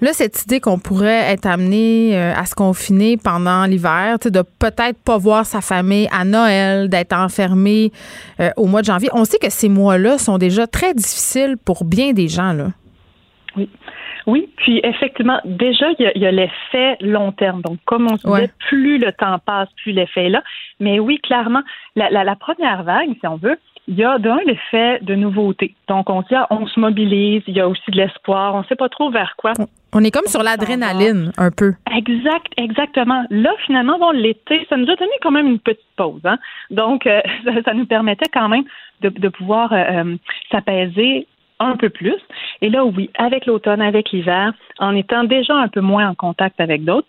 Là, 0.00 0.12
cette 0.12 0.44
idée 0.44 0.60
qu'on 0.60 0.78
pourrait 0.78 1.32
être 1.32 1.46
amené 1.46 2.16
euh, 2.16 2.32
à 2.32 2.46
se 2.46 2.54
confiner 2.54 3.16
pendant 3.16 3.64
l'hiver, 3.64 4.18
de 4.24 4.42
peut-être 4.60 5.02
pas 5.04 5.18
voir 5.18 5.44
sa 5.44 5.60
famille 5.60 6.08
à 6.12 6.24
Noël, 6.24 6.88
d'être 6.88 7.12
enfermé 7.12 7.90
euh, 8.38 8.50
au 8.56 8.66
mois 8.66 8.80
de 8.80 8.86
janvier, 8.86 9.08
on 9.12 9.24
sait 9.24 9.38
que 9.38 9.50
ces 9.50 9.68
mois-là 9.68 10.18
sont 10.18 10.38
déjà 10.38 10.68
très 10.68 10.94
difficiles 10.94 11.56
pour 11.64 11.84
bien 11.84 12.12
des 12.12 12.28
gens. 12.28 12.52
Là. 12.52 12.68
Oui. 13.56 13.68
Oui, 14.28 14.46
puis 14.58 14.78
effectivement, 14.84 15.40
déjà, 15.46 15.86
il 15.98 16.12
y 16.14 16.26
a, 16.26 16.30
l'effet 16.30 16.98
long 17.00 17.32
terme. 17.32 17.62
Donc, 17.62 17.78
comme 17.86 18.08
on 18.10 18.16
disait, 18.16 18.50
plus 18.68 18.98
le 18.98 19.10
temps 19.10 19.38
passe, 19.38 19.70
plus 19.82 19.92
l'effet 19.92 20.26
est 20.26 20.28
là. 20.28 20.42
Mais 20.80 21.00
oui, 21.00 21.18
clairement, 21.22 21.62
la, 21.96 22.10
la, 22.10 22.24
la 22.24 22.36
première 22.36 22.82
vague, 22.82 23.08
si 23.18 23.26
on 23.26 23.36
veut, 23.36 23.58
il 23.88 23.94
y 23.94 24.04
a 24.04 24.18
d'un 24.18 24.38
l'effet 24.46 25.00
de 25.02 25.14
nouveauté. 25.14 25.74
Donc, 25.88 26.10
on 26.10 26.20
dit, 26.20 26.34
ah, 26.34 26.46
on 26.50 26.66
se 26.66 26.78
mobilise, 26.78 27.42
il 27.46 27.56
y 27.56 27.60
a 27.60 27.66
aussi 27.66 27.90
de 27.90 27.96
l'espoir, 27.96 28.54
on 28.54 28.58
ne 28.58 28.64
sait 28.64 28.76
pas 28.76 28.90
trop 28.90 29.10
vers 29.10 29.34
quoi. 29.36 29.54
On 29.94 30.04
est 30.04 30.10
comme 30.10 30.26
sur 30.26 30.42
l'adrénaline, 30.42 31.32
un 31.38 31.50
peu. 31.50 31.72
Exact, 31.96 32.52
exactement. 32.58 33.24
Là, 33.30 33.50
finalement, 33.64 33.98
bon, 33.98 34.10
l'été, 34.10 34.66
ça 34.68 34.76
nous 34.76 34.90
a 34.90 34.94
donné 34.96 35.12
quand 35.22 35.30
même 35.30 35.46
une 35.46 35.58
petite 35.58 35.80
pause. 35.96 36.20
Hein? 36.24 36.36
Donc, 36.70 37.06
euh, 37.06 37.20
ça, 37.64 37.72
nous 37.72 37.86
permettait 37.86 38.28
quand 38.32 38.48
même 38.48 38.64
de, 39.00 39.08
de 39.08 39.28
pouvoir 39.28 39.72
euh, 39.72 39.76
euh, 39.76 40.16
s'apaiser 40.52 41.26
un 41.58 41.76
peu 41.76 41.88
plus. 41.88 42.20
Et 42.60 42.68
là, 42.68 42.84
oui, 42.84 43.08
avec 43.18 43.46
l'automne, 43.46 43.80
avec 43.80 44.10
l'hiver, 44.12 44.52
en 44.78 44.94
étant 44.94 45.24
déjà 45.24 45.54
un 45.54 45.68
peu 45.68 45.80
moins 45.80 46.10
en 46.10 46.14
contact 46.14 46.60
avec 46.60 46.84
d'autres, 46.84 47.08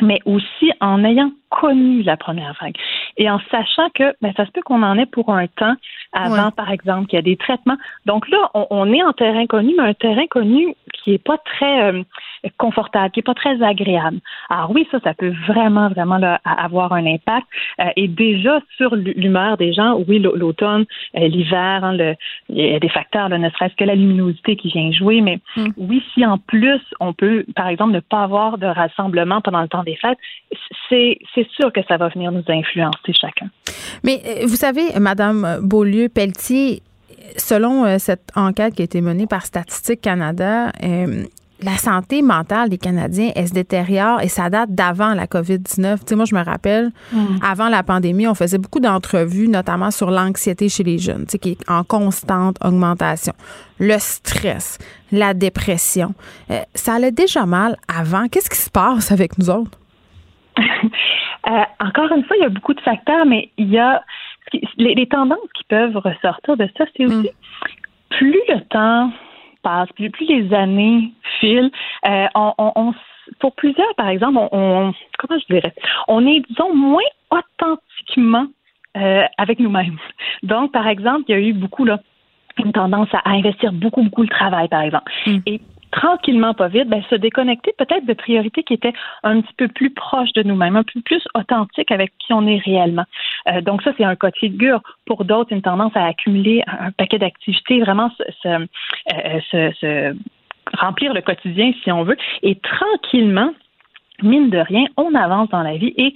mais 0.00 0.18
aussi 0.24 0.72
en 0.80 1.04
ayant 1.04 1.30
connu 1.50 2.02
la 2.02 2.16
première 2.16 2.56
vague. 2.60 2.76
Et 3.16 3.30
en 3.30 3.38
sachant 3.50 3.88
que 3.94 4.14
ben, 4.20 4.32
ça 4.36 4.46
se 4.46 4.50
peut 4.50 4.62
qu'on 4.62 4.82
en 4.82 4.98
ait 4.98 5.06
pour 5.06 5.30
un 5.30 5.46
temps 5.46 5.74
avant, 6.12 6.50
par 6.50 6.70
exemple, 6.70 7.06
qu'il 7.06 7.16
y 7.16 7.20
a 7.20 7.22
des 7.22 7.36
traitements. 7.36 7.76
Donc 8.06 8.28
là, 8.28 8.50
on, 8.54 8.92
est 8.92 9.02
en 9.02 9.12
terrain 9.12 9.46
connu, 9.46 9.74
mais 9.76 9.90
un 9.90 9.94
terrain 9.94 10.26
connu 10.28 10.74
qui 10.92 11.12
est 11.14 11.24
pas 11.24 11.38
très 11.38 11.92
euh, 11.92 12.02
confortable, 12.58 13.10
qui 13.12 13.20
est 13.20 13.24
pas 13.24 13.34
très 13.34 13.62
agréable. 13.62 14.18
Alors 14.48 14.70
oui, 14.72 14.86
ça, 14.90 14.98
ça 15.04 15.14
peut 15.14 15.32
vraiment, 15.46 15.88
vraiment 15.88 16.18
avoir 16.44 16.92
un 16.92 17.06
impact. 17.06 17.46
Euh, 17.80 17.90
et 17.96 18.08
déjà 18.08 18.60
sur 18.76 18.96
l'humeur 18.96 19.56
des 19.56 19.72
gens, 19.72 19.98
oui, 20.08 20.18
l'automne, 20.18 20.84
euh, 21.16 21.28
l'hiver, 21.28 21.84
hein, 21.84 21.96
il 22.48 22.66
y 22.66 22.74
a 22.74 22.80
des 22.80 22.88
facteurs, 22.88 23.28
ne 23.28 23.50
serait-ce 23.50 23.74
que 23.76 23.84
la 23.84 23.94
luminosité 23.94 24.56
qui 24.56 24.68
vient 24.68 24.90
jouer, 24.90 25.20
mais 25.20 25.38
mm. 25.56 25.68
oui, 25.76 26.02
si 26.14 26.26
en 26.26 26.38
plus 26.38 26.80
on 26.98 27.12
peut, 27.12 27.44
par 27.54 27.68
exemple, 27.68 27.92
ne 27.92 28.00
pas 28.00 28.22
avoir 28.22 28.58
de 28.58 28.66
rassemblement 28.66 29.40
pendant 29.40 29.62
le 29.62 29.68
temps 29.68 29.84
des 29.84 29.96
fêtes, 29.96 30.18
c'est 30.88 31.48
sûr 31.52 31.72
que 31.72 31.80
ça 31.88 31.96
va 31.96 32.08
venir 32.08 32.32
nous 32.32 32.42
influencer 32.48 33.09
chacun. 33.12 33.46
Mais 34.04 34.44
vous 34.46 34.56
savez, 34.56 34.98
Madame 34.98 35.60
Beaulieu-Pelletier, 35.62 36.82
selon 37.36 37.84
euh, 37.84 37.98
cette 37.98 38.30
enquête 38.34 38.74
qui 38.74 38.82
a 38.82 38.84
été 38.84 39.00
menée 39.00 39.26
par 39.26 39.46
Statistique 39.46 40.00
Canada, 40.00 40.72
euh, 40.82 41.24
la 41.62 41.76
santé 41.76 42.22
mentale 42.22 42.70
des 42.70 42.78
Canadiens, 42.78 43.32
elle 43.34 43.48
se 43.48 43.52
détériore 43.52 44.22
et 44.22 44.28
ça 44.28 44.48
date 44.48 44.74
d'avant 44.74 45.12
la 45.12 45.26
COVID-19. 45.26 45.98
Tu 45.98 46.04
sais, 46.06 46.16
moi, 46.16 46.24
je 46.24 46.34
me 46.34 46.42
rappelle, 46.42 46.90
mm. 47.12 47.36
avant 47.42 47.68
la 47.68 47.82
pandémie, 47.82 48.26
on 48.26 48.34
faisait 48.34 48.56
beaucoup 48.56 48.80
d'entrevues, 48.80 49.46
notamment 49.46 49.90
sur 49.90 50.10
l'anxiété 50.10 50.70
chez 50.70 50.84
les 50.84 50.98
jeunes, 50.98 51.26
tu 51.26 51.32
sais, 51.32 51.38
qui 51.38 51.50
est 51.50 51.70
en 51.70 51.84
constante 51.84 52.56
augmentation. 52.64 53.34
Le 53.78 53.96
stress, 53.98 54.78
la 55.12 55.34
dépression. 55.34 56.14
Euh, 56.50 56.60
ça 56.74 56.94
allait 56.94 57.12
déjà 57.12 57.44
mal 57.44 57.76
avant. 57.88 58.26
Qu'est-ce 58.28 58.48
qui 58.48 58.58
se 58.58 58.70
passe 58.70 59.12
avec 59.12 59.36
nous 59.38 59.50
autres? 59.50 59.78
encore 61.80 62.12
une 62.12 62.24
fois, 62.24 62.36
il 62.36 62.42
y 62.42 62.46
a 62.46 62.50
beaucoup 62.50 62.74
de 62.74 62.80
facteurs, 62.80 63.26
mais 63.26 63.50
il 63.56 63.70
y 63.70 63.78
a 63.78 64.02
les, 64.76 65.06
tendances 65.06 65.38
qui 65.54 65.64
peuvent 65.64 65.96
ressortir 65.96 66.56
de 66.56 66.68
ça, 66.76 66.84
c'est 66.96 67.06
aussi 67.06 67.28
mm. 67.28 68.10
plus 68.10 68.40
le 68.48 68.60
temps 68.68 69.12
passe, 69.62 69.88
plus, 69.92 70.10
plus 70.10 70.26
les 70.26 70.54
années 70.54 71.12
filent, 71.38 71.70
euh, 72.06 72.26
on, 72.34 72.94
pour 73.38 73.54
plusieurs, 73.54 73.94
par 73.96 74.08
exemple, 74.08 74.38
on, 74.52 74.92
comment 75.18 75.40
je 75.40 75.54
dirais, 75.54 75.74
on 76.08 76.26
est, 76.26 76.40
disons, 76.48 76.74
moins 76.74 77.02
authentiquement 77.30 78.46
euh, 78.96 79.22
avec 79.38 79.60
nous-mêmes. 79.60 79.98
Donc, 80.42 80.72
par 80.72 80.88
exemple, 80.88 81.24
il 81.28 81.32
y 81.32 81.34
a 81.34 81.40
eu 81.40 81.52
beaucoup 81.52 81.84
là 81.84 82.00
une 82.58 82.72
tendance 82.72 83.08
à, 83.12 83.22
investir 83.30 83.72
beaucoup, 83.72 84.02
beaucoup 84.02 84.22
le 84.22 84.28
travail, 84.28 84.68
par 84.68 84.82
exemple. 84.82 85.10
Mm. 85.26 85.38
Et 85.46 85.60
tranquillement, 85.90 86.54
pas 86.54 86.68
vite, 86.68 86.88
ben, 86.88 87.02
se 87.08 87.14
déconnecter 87.14 87.74
peut-être 87.76 88.06
de 88.06 88.12
priorités 88.12 88.62
qui 88.62 88.74
étaient 88.74 88.92
un 89.22 89.40
petit 89.40 89.54
peu 89.54 89.68
plus 89.68 89.90
proches 89.90 90.32
de 90.32 90.42
nous-mêmes, 90.42 90.76
un 90.76 90.84
peu 90.84 91.00
plus 91.00 91.22
authentiques 91.34 91.90
avec 91.90 92.12
qui 92.18 92.32
on 92.32 92.46
est 92.46 92.58
réellement. 92.58 93.04
Euh, 93.48 93.60
donc 93.60 93.82
ça, 93.82 93.92
c'est 93.96 94.04
un 94.04 94.16
cas 94.16 94.30
de 94.30 94.36
figure. 94.36 94.80
Pour 95.06 95.24
d'autres, 95.24 95.52
une 95.52 95.62
tendance 95.62 95.92
à 95.94 96.06
accumuler 96.06 96.62
un, 96.66 96.90
paquet 96.92 97.18
d'activités, 97.18 97.80
vraiment 97.80 98.10
se, 98.10 98.48
euh, 98.48 99.40
se, 99.50 99.72
se 99.80 100.16
remplir 100.78 101.12
le 101.12 101.20
quotidien, 101.20 101.72
si 101.82 101.90
on 101.90 102.04
veut, 102.04 102.16
et 102.42 102.56
tranquillement, 102.56 103.52
mine 104.22 104.50
de 104.50 104.58
rien, 104.58 104.86
on 104.96 105.14
avance 105.14 105.48
dans 105.50 105.62
la 105.62 105.76
vie 105.76 105.92
et 105.96 106.12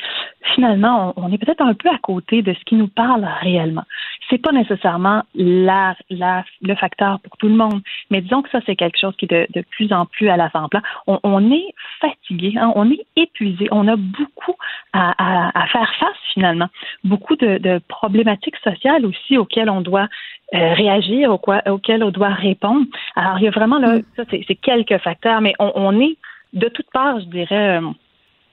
finalement, 0.54 1.12
on, 1.16 1.32
est 1.32 1.38
peut-être 1.38 1.62
un 1.62 1.74
peu 1.74 1.88
à 1.88 1.98
côté 1.98 2.42
de 2.42 2.52
ce 2.52 2.64
qui 2.64 2.74
nous 2.74 2.88
parle 2.88 3.26
réellement. 3.40 3.84
C'est 4.30 4.38
pas 4.38 4.52
nécessairement 4.52 5.22
la, 5.34 5.94
la, 6.10 6.44
le 6.62 6.74
facteur 6.74 7.20
pour 7.20 7.36
tout 7.36 7.48
le 7.48 7.54
monde, 7.54 7.80
mais 8.10 8.20
disons 8.20 8.42
que 8.42 8.50
ça, 8.50 8.60
c'est 8.66 8.76
quelque 8.76 8.98
chose 8.98 9.14
qui 9.16 9.26
est 9.26 9.28
de, 9.28 9.60
de 9.60 9.64
plus 9.70 9.92
en 9.92 10.06
plus 10.06 10.28
à 10.28 10.36
l'avant-plan. 10.36 10.80
On, 11.06 11.18
on, 11.22 11.50
est 11.50 11.74
fatigué, 12.00 12.54
hein, 12.58 12.72
on 12.74 12.90
est 12.90 13.04
épuisé, 13.16 13.68
on 13.70 13.88
a 13.88 13.96
beaucoup 13.96 14.56
à, 14.92 15.14
à, 15.18 15.62
à 15.62 15.66
faire 15.66 15.92
face 15.98 16.16
finalement, 16.32 16.68
beaucoup 17.04 17.36
de, 17.36 17.58
de, 17.58 17.80
problématiques 17.88 18.56
sociales 18.62 19.06
aussi 19.06 19.38
auxquelles 19.38 19.70
on 19.70 19.80
doit 19.80 20.08
euh, 20.54 20.74
réagir, 20.74 21.32
auxquelles 21.32 22.04
on 22.04 22.10
doit 22.10 22.28
répondre. 22.28 22.86
Alors, 23.16 23.38
il 23.38 23.44
y 23.44 23.48
a 23.48 23.50
vraiment 23.50 23.78
là, 23.78 23.98
mm. 23.98 24.02
ça, 24.16 24.22
c'est 24.28 24.54
quelques 24.56 24.98
facteurs, 24.98 25.40
mais 25.40 25.54
on, 25.58 25.72
on 25.74 26.00
est 26.00 26.16
de 26.54 26.68
toutes 26.68 26.90
parts, 26.92 27.20
je 27.20 27.26
dirais, 27.26 27.80
euh, 27.80 27.90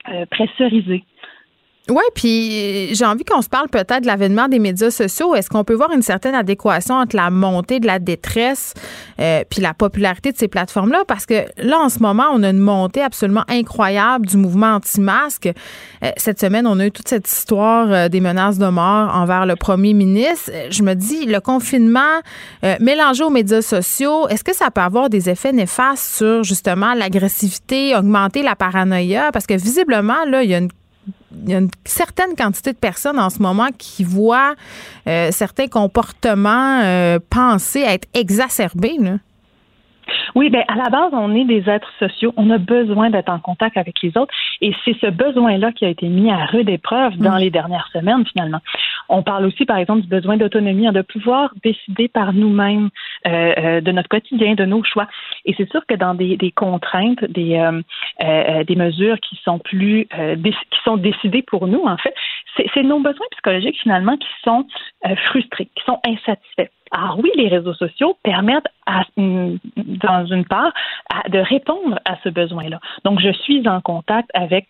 euh, 0.08 0.26
pressurisé. 0.26 1.04
Oui, 1.88 2.02
puis 2.14 2.94
j'ai 2.94 3.04
envie 3.04 3.24
qu'on 3.24 3.42
se 3.42 3.48
parle 3.48 3.68
peut-être 3.68 4.02
de 4.02 4.06
l'avènement 4.06 4.46
des 4.46 4.60
médias 4.60 4.92
sociaux. 4.92 5.34
Est-ce 5.34 5.50
qu'on 5.50 5.64
peut 5.64 5.74
voir 5.74 5.90
une 5.90 6.02
certaine 6.02 6.34
adéquation 6.34 6.94
entre 6.94 7.16
la 7.16 7.28
montée 7.28 7.80
de 7.80 7.88
la 7.88 7.98
détresse 7.98 8.74
euh, 9.18 9.42
puis 9.50 9.60
la 9.60 9.74
popularité 9.74 10.30
de 10.30 10.38
ces 10.38 10.46
plateformes-là? 10.46 11.02
Parce 11.08 11.26
que 11.26 11.44
là, 11.58 11.80
en 11.80 11.88
ce 11.88 11.98
moment, 11.98 12.26
on 12.32 12.44
a 12.44 12.50
une 12.50 12.60
montée 12.60 13.02
absolument 13.02 13.42
incroyable 13.48 14.26
du 14.26 14.36
mouvement 14.36 14.76
anti-masque. 14.76 15.50
Euh, 16.04 16.10
cette 16.16 16.38
semaine, 16.38 16.68
on 16.68 16.78
a 16.78 16.86
eu 16.86 16.92
toute 16.92 17.08
cette 17.08 17.28
histoire 17.28 17.90
euh, 17.90 18.08
des 18.08 18.20
menaces 18.20 18.58
de 18.58 18.68
mort 18.68 19.12
envers 19.16 19.44
le 19.44 19.56
premier 19.56 19.92
ministre. 19.92 20.52
Je 20.70 20.84
me 20.84 20.94
dis, 20.94 21.26
le 21.26 21.40
confinement 21.40 22.00
mélangé 22.80 23.24
aux 23.24 23.30
médias 23.30 23.62
sociaux, 23.62 24.28
est-ce 24.28 24.44
que 24.44 24.54
ça 24.54 24.70
peut 24.70 24.80
avoir 24.80 25.10
des 25.10 25.28
effets 25.28 25.52
néfastes 25.52 26.16
sur 26.16 26.44
justement 26.44 26.94
l'agressivité, 26.94 27.96
augmenter 27.96 28.42
la 28.42 28.54
paranoïa? 28.54 29.30
Parce 29.32 29.46
que 29.46 29.54
visiblement, 29.54 30.24
là, 30.26 30.42
il 30.44 30.50
y 30.50 30.54
a 30.54 30.58
une 30.58 30.68
il 31.44 31.50
y 31.50 31.54
a 31.54 31.58
une 31.58 31.70
certaine 31.84 32.34
quantité 32.36 32.72
de 32.72 32.78
personnes 32.78 33.18
en 33.18 33.30
ce 33.30 33.40
moment 33.40 33.68
qui 33.76 34.04
voient 34.04 34.54
euh, 35.06 35.30
certains 35.32 35.68
comportements 35.68 36.80
euh, 36.82 37.18
pensés 37.30 37.80
être 37.80 38.08
exacerbés. 38.14 38.98
Oui, 40.34 40.50
ben 40.50 40.64
à 40.68 40.76
la 40.76 40.88
base, 40.88 41.10
on 41.12 41.34
est 41.34 41.44
des 41.44 41.68
êtres 41.68 41.92
sociaux. 41.98 42.32
On 42.36 42.50
a 42.50 42.58
besoin 42.58 43.10
d'être 43.10 43.28
en 43.28 43.38
contact 43.38 43.76
avec 43.76 44.00
les 44.02 44.16
autres, 44.16 44.32
et 44.60 44.72
c'est 44.84 44.96
ce 45.00 45.08
besoin-là 45.08 45.72
qui 45.72 45.84
a 45.84 45.88
été 45.88 46.08
mis 46.08 46.30
à 46.30 46.46
rude 46.46 46.68
épreuve 46.68 47.16
dans 47.18 47.36
les 47.36 47.50
dernières 47.50 47.88
semaines, 47.92 48.24
finalement. 48.26 48.60
On 49.08 49.22
parle 49.22 49.44
aussi, 49.44 49.66
par 49.66 49.76
exemple, 49.76 50.02
du 50.02 50.08
besoin 50.08 50.36
d'autonomie, 50.36 50.86
hein, 50.86 50.92
de 50.92 51.02
pouvoir 51.02 51.52
décider 51.62 52.08
par 52.08 52.32
nous-mêmes 52.32 52.88
euh, 53.26 53.52
euh, 53.58 53.80
de 53.80 53.92
notre 53.92 54.08
quotidien, 54.08 54.54
de 54.54 54.64
nos 54.64 54.82
choix. 54.84 55.06
Et 55.44 55.54
c'est 55.56 55.70
sûr 55.70 55.84
que 55.86 55.94
dans 55.94 56.14
des, 56.14 56.36
des 56.36 56.50
contraintes, 56.50 57.24
des, 57.26 57.56
euh, 57.56 58.64
des 58.64 58.76
mesures 58.76 59.18
qui 59.20 59.38
sont 59.44 59.58
plus 59.58 60.08
qui 60.12 60.78
sont 60.84 60.96
décidées 60.96 61.42
pour 61.42 61.66
nous, 61.66 61.82
en 61.84 61.96
fait, 61.96 62.14
c'est 62.74 62.82
nos 62.82 63.00
besoins 63.00 63.26
psychologiques 63.32 63.78
finalement 63.82 64.16
qui 64.16 64.28
sont 64.44 64.66
frustrés, 65.30 65.68
qui 65.74 65.84
sont 65.84 65.98
insatisfaits. 66.06 66.70
Alors 66.92 67.18
oui, 67.18 67.30
les 67.36 67.48
réseaux 67.48 67.74
sociaux 67.74 68.16
permettent, 68.22 68.68
à, 68.86 69.02
dans 69.16 70.26
une 70.26 70.44
part, 70.44 70.72
de 71.28 71.38
répondre 71.38 71.98
à 72.04 72.16
ce 72.22 72.28
besoin-là. 72.28 72.80
Donc, 73.04 73.20
je 73.20 73.32
suis 73.32 73.66
en 73.66 73.80
contact 73.80 74.30
avec 74.34 74.68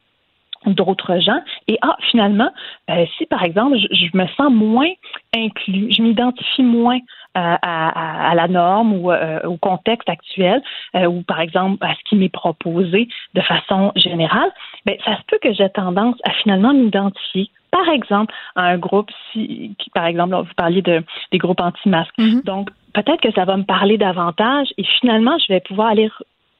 d'autres 0.66 1.18
gens. 1.18 1.40
Et 1.68 1.78
ah, 1.82 1.96
finalement, 2.10 2.50
euh, 2.90 3.04
si 3.16 3.26
par 3.26 3.42
exemple, 3.42 3.76
je, 3.78 4.16
me 4.16 4.26
sens 4.28 4.52
moins 4.52 4.90
inclus, 5.34 5.90
je 5.90 6.02
m'identifie 6.02 6.62
moins 6.62 6.98
euh, 6.98 7.56
à, 7.62 8.30
à, 8.30 8.34
la 8.34 8.48
norme 8.48 8.92
ou 8.92 9.10
euh, 9.10 9.40
au 9.44 9.56
contexte 9.56 10.08
actuel, 10.08 10.62
ou 10.94 11.22
par 11.22 11.40
exemple 11.40 11.84
à 11.84 11.94
ce 11.94 12.00
qui 12.08 12.16
m'est 12.16 12.32
proposé 12.32 13.08
de 13.34 13.40
façon 13.40 13.92
générale, 13.96 14.50
ben, 14.86 14.96
ça 15.04 15.16
se 15.16 15.22
peut 15.28 15.38
que 15.42 15.52
j'ai 15.52 15.68
tendance 15.70 16.16
à 16.24 16.30
finalement 16.30 16.74
m'identifier 16.74 17.50
par 17.72 17.88
exemple, 17.88 18.32
à 18.54 18.64
un 18.64 18.78
groupe, 18.78 19.10
si, 19.32 19.74
qui, 19.78 19.90
par 19.90 20.04
exemple, 20.04 20.36
vous 20.36 20.54
parliez 20.56 20.82
de, 20.82 21.02
des 21.32 21.38
groupes 21.38 21.60
anti-masques. 21.60 22.16
Mm-hmm. 22.18 22.44
Donc, 22.44 22.70
peut-être 22.92 23.20
que 23.22 23.32
ça 23.32 23.46
va 23.46 23.56
me 23.56 23.64
parler 23.64 23.96
davantage 23.96 24.68
et 24.76 24.84
finalement, 25.00 25.36
je 25.38 25.54
vais 25.54 25.60
pouvoir 25.60 25.88
aller 25.88 26.10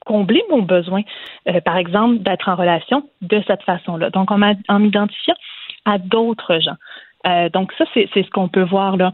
combler 0.05 0.43
mon 0.49 0.63
besoin, 0.63 1.03
euh, 1.47 1.61
par 1.61 1.77
exemple, 1.77 2.17
d'être 2.17 2.49
en 2.49 2.55
relation 2.55 3.07
de 3.21 3.41
cette 3.47 3.61
façon-là. 3.61 4.09
Donc, 4.09 4.31
en, 4.31 4.41
en 4.67 4.79
m'identifiant 4.79 5.35
à 5.85 5.99
d'autres 5.99 6.59
gens. 6.59 6.75
Euh, 7.27 7.47
donc, 7.49 7.71
ça, 7.77 7.85
c'est 7.93 8.09
ce 8.11 8.29
qu'on 8.31 8.49
peut 8.49 8.63
voir 8.63 8.97
là. 8.97 9.13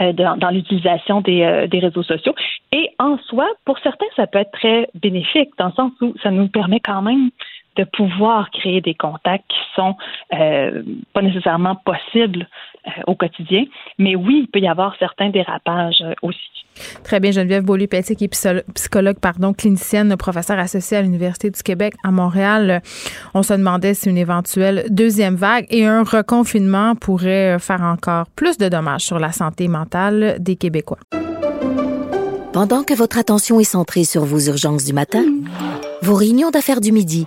Euh, 0.00 0.12
dans, 0.12 0.36
dans 0.36 0.50
l'utilisation 0.50 1.20
des, 1.20 1.66
des 1.68 1.78
réseaux 1.80 2.04
sociaux. 2.04 2.32
Et 2.70 2.90
en 3.00 3.18
soi, 3.18 3.48
pour 3.64 3.76
certains, 3.80 4.06
ça 4.14 4.28
peut 4.28 4.38
être 4.38 4.52
très 4.52 4.88
bénéfique, 4.94 5.50
dans 5.58 5.66
le 5.66 5.72
sens 5.72 5.92
où 6.00 6.14
ça 6.22 6.30
nous 6.30 6.46
permet 6.46 6.78
quand 6.78 7.02
même 7.02 7.30
de 7.76 7.84
pouvoir 7.84 8.50
créer 8.50 8.80
des 8.80 8.94
contacts 8.94 9.44
qui 9.48 9.58
sont 9.74 9.96
euh, 10.34 10.82
pas 11.12 11.22
nécessairement 11.22 11.76
possibles 11.76 12.48
euh, 12.86 12.90
au 13.06 13.14
quotidien. 13.14 13.64
Mais 13.98 14.16
oui, 14.16 14.42
il 14.44 14.48
peut 14.48 14.60
y 14.60 14.68
avoir 14.68 14.94
certains 14.98 15.30
dérapages 15.30 16.02
euh, 16.02 16.14
aussi. 16.22 16.38
Très 17.04 17.20
bien, 17.20 17.30
Geneviève 17.30 17.64
Beaulieu-Petit, 17.64 18.16
qui 18.16 18.24
est 18.24 18.64
psychologue, 18.74 19.18
pardon, 19.20 19.52
clinicienne, 19.52 20.16
professeure 20.16 20.58
associée 20.58 20.96
à 20.96 21.02
l'Université 21.02 21.50
du 21.50 21.62
Québec 21.62 21.94
à 22.04 22.10
Montréal. 22.10 22.80
On 23.34 23.42
se 23.42 23.52
demandait 23.52 23.94
si 23.94 24.08
une 24.08 24.18
éventuelle 24.18 24.84
deuxième 24.88 25.34
vague 25.34 25.66
et 25.68 25.84
un 25.86 26.02
reconfinement 26.02 26.94
pourraient 26.94 27.58
faire 27.58 27.82
encore 27.82 28.26
plus 28.34 28.56
de 28.56 28.68
dommages 28.68 29.02
sur 29.02 29.18
la 29.18 29.32
santé 29.32 29.68
mentale 29.68 30.36
des 30.40 30.56
Québécois. 30.56 30.98
Pendant 32.52 32.82
que 32.82 32.94
votre 32.94 33.16
attention 33.16 33.60
est 33.60 33.64
centrée 33.64 34.02
sur 34.02 34.24
vos 34.24 34.40
urgences 34.40 34.84
du 34.84 34.92
matin, 34.92 35.24
vos 36.02 36.16
réunions 36.16 36.50
d'affaires 36.50 36.80
du 36.80 36.90
midi, 36.90 37.26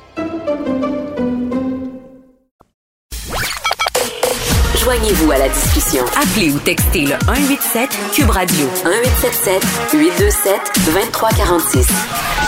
Joignez-vous 4.83 5.31
à 5.31 5.37
la 5.37 5.47
discussion. 5.47 6.03
Appelez 6.19 6.49
ou 6.49 6.57
textez 6.57 7.01
le 7.01 7.13
187 7.27 7.89
Cube 8.15 8.31
Radio 8.31 8.65
1877 8.83 9.63
827 9.93 10.53
2346. 10.87 11.87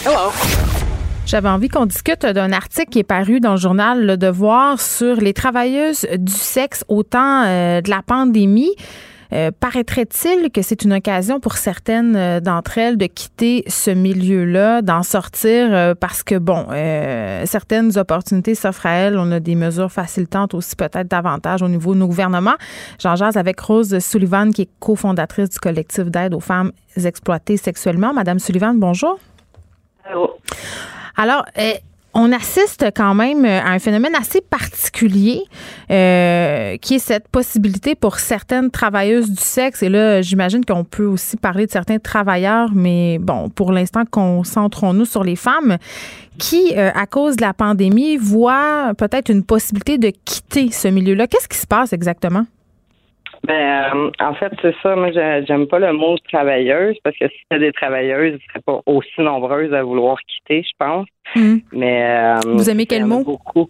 Hello. 0.03 0.31
J'avais 1.27 1.49
envie 1.49 1.69
qu'on 1.69 1.85
discute 1.85 2.25
d'un 2.25 2.51
article 2.51 2.89
qui 2.89 2.99
est 2.99 3.03
paru 3.03 3.39
dans 3.39 3.51
le 3.51 3.57
journal 3.57 4.03
Le 4.03 4.17
Devoir 4.17 4.81
sur 4.81 5.17
les 5.17 5.33
travailleuses 5.33 6.07
du 6.17 6.33
sexe 6.33 6.83
au 6.87 7.03
temps 7.03 7.43
euh, 7.45 7.81
de 7.81 7.91
la 7.91 8.01
pandémie. 8.01 8.73
Euh, 9.33 9.51
paraîtrait-il 9.59 10.51
que 10.51 10.61
c'est 10.61 10.83
une 10.83 10.93
occasion 10.93 11.39
pour 11.39 11.53
certaines 11.53 12.15
euh, 12.15 12.39
d'entre 12.39 12.77
elles 12.77 12.97
de 12.97 13.07
quitter 13.07 13.63
ce 13.67 13.91
milieu-là, 13.91 14.81
d'en 14.81 15.03
sortir 15.03 15.95
parce 15.99 16.23
que, 16.23 16.35
bon, 16.35 16.67
certaines 17.45 17.97
opportunités 17.97 18.55
s'offrent 18.55 18.85
à 18.85 18.91
elles. 18.91 19.17
On 19.17 19.31
a 19.31 19.39
des 19.39 19.55
mesures 19.55 19.91
facilitantes 19.91 20.53
aussi, 20.53 20.75
peut-être 20.75 21.07
davantage 21.07 21.61
au 21.61 21.67
niveau 21.67 21.93
de 21.93 21.99
nos 21.99 22.07
gouvernements. 22.07 22.55
J'en 22.99 23.15
jase 23.15 23.37
avec 23.37 23.59
Rose 23.59 23.97
Sullivan, 23.99 24.51
qui 24.51 24.63
est 24.63 24.69
cofondatrice 24.79 25.49
du 25.49 25.59
collectif 25.59 26.05
d'aide 26.05 26.33
aux 26.33 26.39
femmes 26.39 26.71
exploitées 27.03 27.57
sexuellement. 27.57 28.13
Madame 28.13 28.39
Sullivan, 28.39 28.75
bonjour. 28.77 29.19
Allô. 30.05 30.29
Alors, 31.15 31.45
euh, 31.57 31.73
on 32.13 32.31
assiste 32.31 32.85
quand 32.95 33.15
même 33.15 33.43
à 33.45 33.71
un 33.71 33.79
phénomène 33.79 34.15
assez 34.15 34.41
particulier 34.41 35.43
euh, 35.89 36.77
qui 36.77 36.95
est 36.95 36.99
cette 36.99 37.27
possibilité 37.27 37.95
pour 37.95 38.19
certaines 38.19 38.69
travailleuses 38.69 39.31
du 39.31 39.41
sexe. 39.41 39.81
Et 39.81 39.89
là, 39.89 40.21
j'imagine 40.21 40.63
qu'on 40.63 40.83
peut 40.83 41.05
aussi 41.05 41.37
parler 41.37 41.65
de 41.65 41.71
certains 41.71 41.99
travailleurs, 41.99 42.69
mais 42.73 43.17
bon, 43.19 43.49
pour 43.49 43.71
l'instant, 43.71 44.03
concentrons-nous 44.09 45.05
sur 45.05 45.23
les 45.23 45.35
femmes 45.35 45.77
qui, 46.37 46.73
euh, 46.75 46.91
à 46.93 47.05
cause 47.07 47.35
de 47.35 47.41
la 47.41 47.53
pandémie, 47.53 48.17
voient 48.17 48.93
peut-être 48.97 49.29
une 49.29 49.43
possibilité 49.43 49.97
de 49.97 50.11
quitter 50.25 50.71
ce 50.71 50.87
milieu-là. 50.87 51.27
Qu'est-ce 51.27 51.47
qui 51.47 51.57
se 51.57 51.67
passe 51.67 51.93
exactement? 51.93 52.45
Ben, 53.45 53.91
euh, 53.93 54.11
en 54.19 54.33
fait, 54.35 54.53
c'est 54.61 54.75
ça. 54.81 54.95
Moi, 54.95 55.11
j'aime 55.11 55.67
pas 55.67 55.79
le 55.79 55.91
mot 55.91 56.17
travailleuse 56.31 56.95
parce 57.03 57.17
que 57.17 57.27
si 57.27 57.35
c'était 57.41 57.59
des 57.59 57.73
travailleuses, 57.73 58.33
elles 58.33 58.39
seraient 58.47 58.63
pas 58.65 58.81
aussi 58.85 59.09
nombreuses 59.19 59.73
à 59.73 59.83
vouloir 59.83 60.17
quitter, 60.21 60.63
je 60.63 60.71
pense. 60.79 61.07
Hmm. 61.35 61.57
Mais 61.73 62.03
euh, 62.03 62.39
vous 62.45 62.69
aimez 62.69 62.85
quel 62.85 63.05
mot? 63.05 63.23
Beaucoup. 63.23 63.69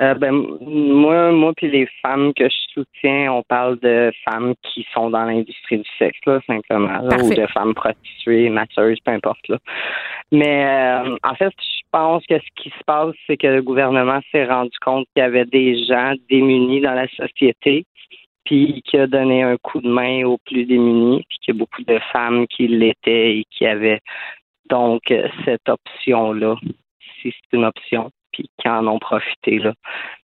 Euh, 0.00 0.14
ben, 0.14 0.30
moi, 0.60 1.32
moi 1.32 1.52
puis 1.56 1.70
les 1.70 1.88
femmes 2.02 2.32
que 2.34 2.44
je 2.44 2.72
soutiens, 2.72 3.32
on 3.32 3.42
parle 3.42 3.80
de 3.80 4.12
femmes 4.28 4.54
qui 4.62 4.86
sont 4.92 5.10
dans 5.10 5.24
l'industrie 5.24 5.78
du 5.78 5.88
sexe, 5.98 6.20
là, 6.24 6.38
simplement, 6.46 7.00
ou 7.02 7.34
de 7.34 7.46
femmes 7.46 7.74
prostituées, 7.74 8.48
masseuses, 8.48 8.98
peu 9.04 9.10
importe. 9.10 9.48
Là. 9.48 9.58
Mais 10.30 11.00
en 11.24 11.34
fait, 11.34 11.52
je 11.58 11.80
pense 11.90 12.22
que 12.26 12.38
ce 12.38 12.62
qui 12.62 12.68
se 12.68 12.84
passe, 12.86 13.14
c'est 13.26 13.36
que 13.36 13.48
le 13.48 13.62
gouvernement 13.62 14.20
s'est 14.30 14.44
rendu 14.44 14.76
compte 14.84 15.06
qu'il 15.14 15.22
y 15.22 15.26
avait 15.26 15.46
des 15.46 15.84
gens 15.84 16.12
démunis 16.30 16.80
dans 16.80 16.94
la 16.94 17.08
société 17.08 17.84
puis 18.48 18.82
qui 18.82 18.96
a 18.96 19.06
donné 19.06 19.42
un 19.42 19.58
coup 19.58 19.78
de 19.82 19.88
main 19.88 20.24
aux 20.24 20.38
plus 20.38 20.64
démunis, 20.64 21.22
puis 21.28 21.38
qu'il 21.38 21.54
y 21.54 21.56
a 21.56 21.58
beaucoup 21.58 21.82
de 21.82 21.98
femmes 22.12 22.46
qui 22.46 22.66
l'étaient 22.66 23.36
et 23.36 23.44
qui 23.50 23.66
avaient 23.66 24.00
donc 24.70 25.02
cette 25.44 25.68
option-là, 25.68 26.56
si 27.20 27.30
c'est 27.30 27.56
une 27.56 27.66
option, 27.66 28.10
puis 28.32 28.48
qui 28.58 28.68
en 28.68 28.86
ont 28.86 28.98
profité 28.98 29.58
là, 29.58 29.74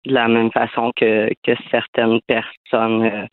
de 0.05 0.13
la 0.13 0.29
même 0.29 0.51
façon 0.51 0.93
que, 0.95 1.31
que 1.43 1.53
certaines 1.71 2.21
personnes 2.27 3.05
euh, 3.05 3.27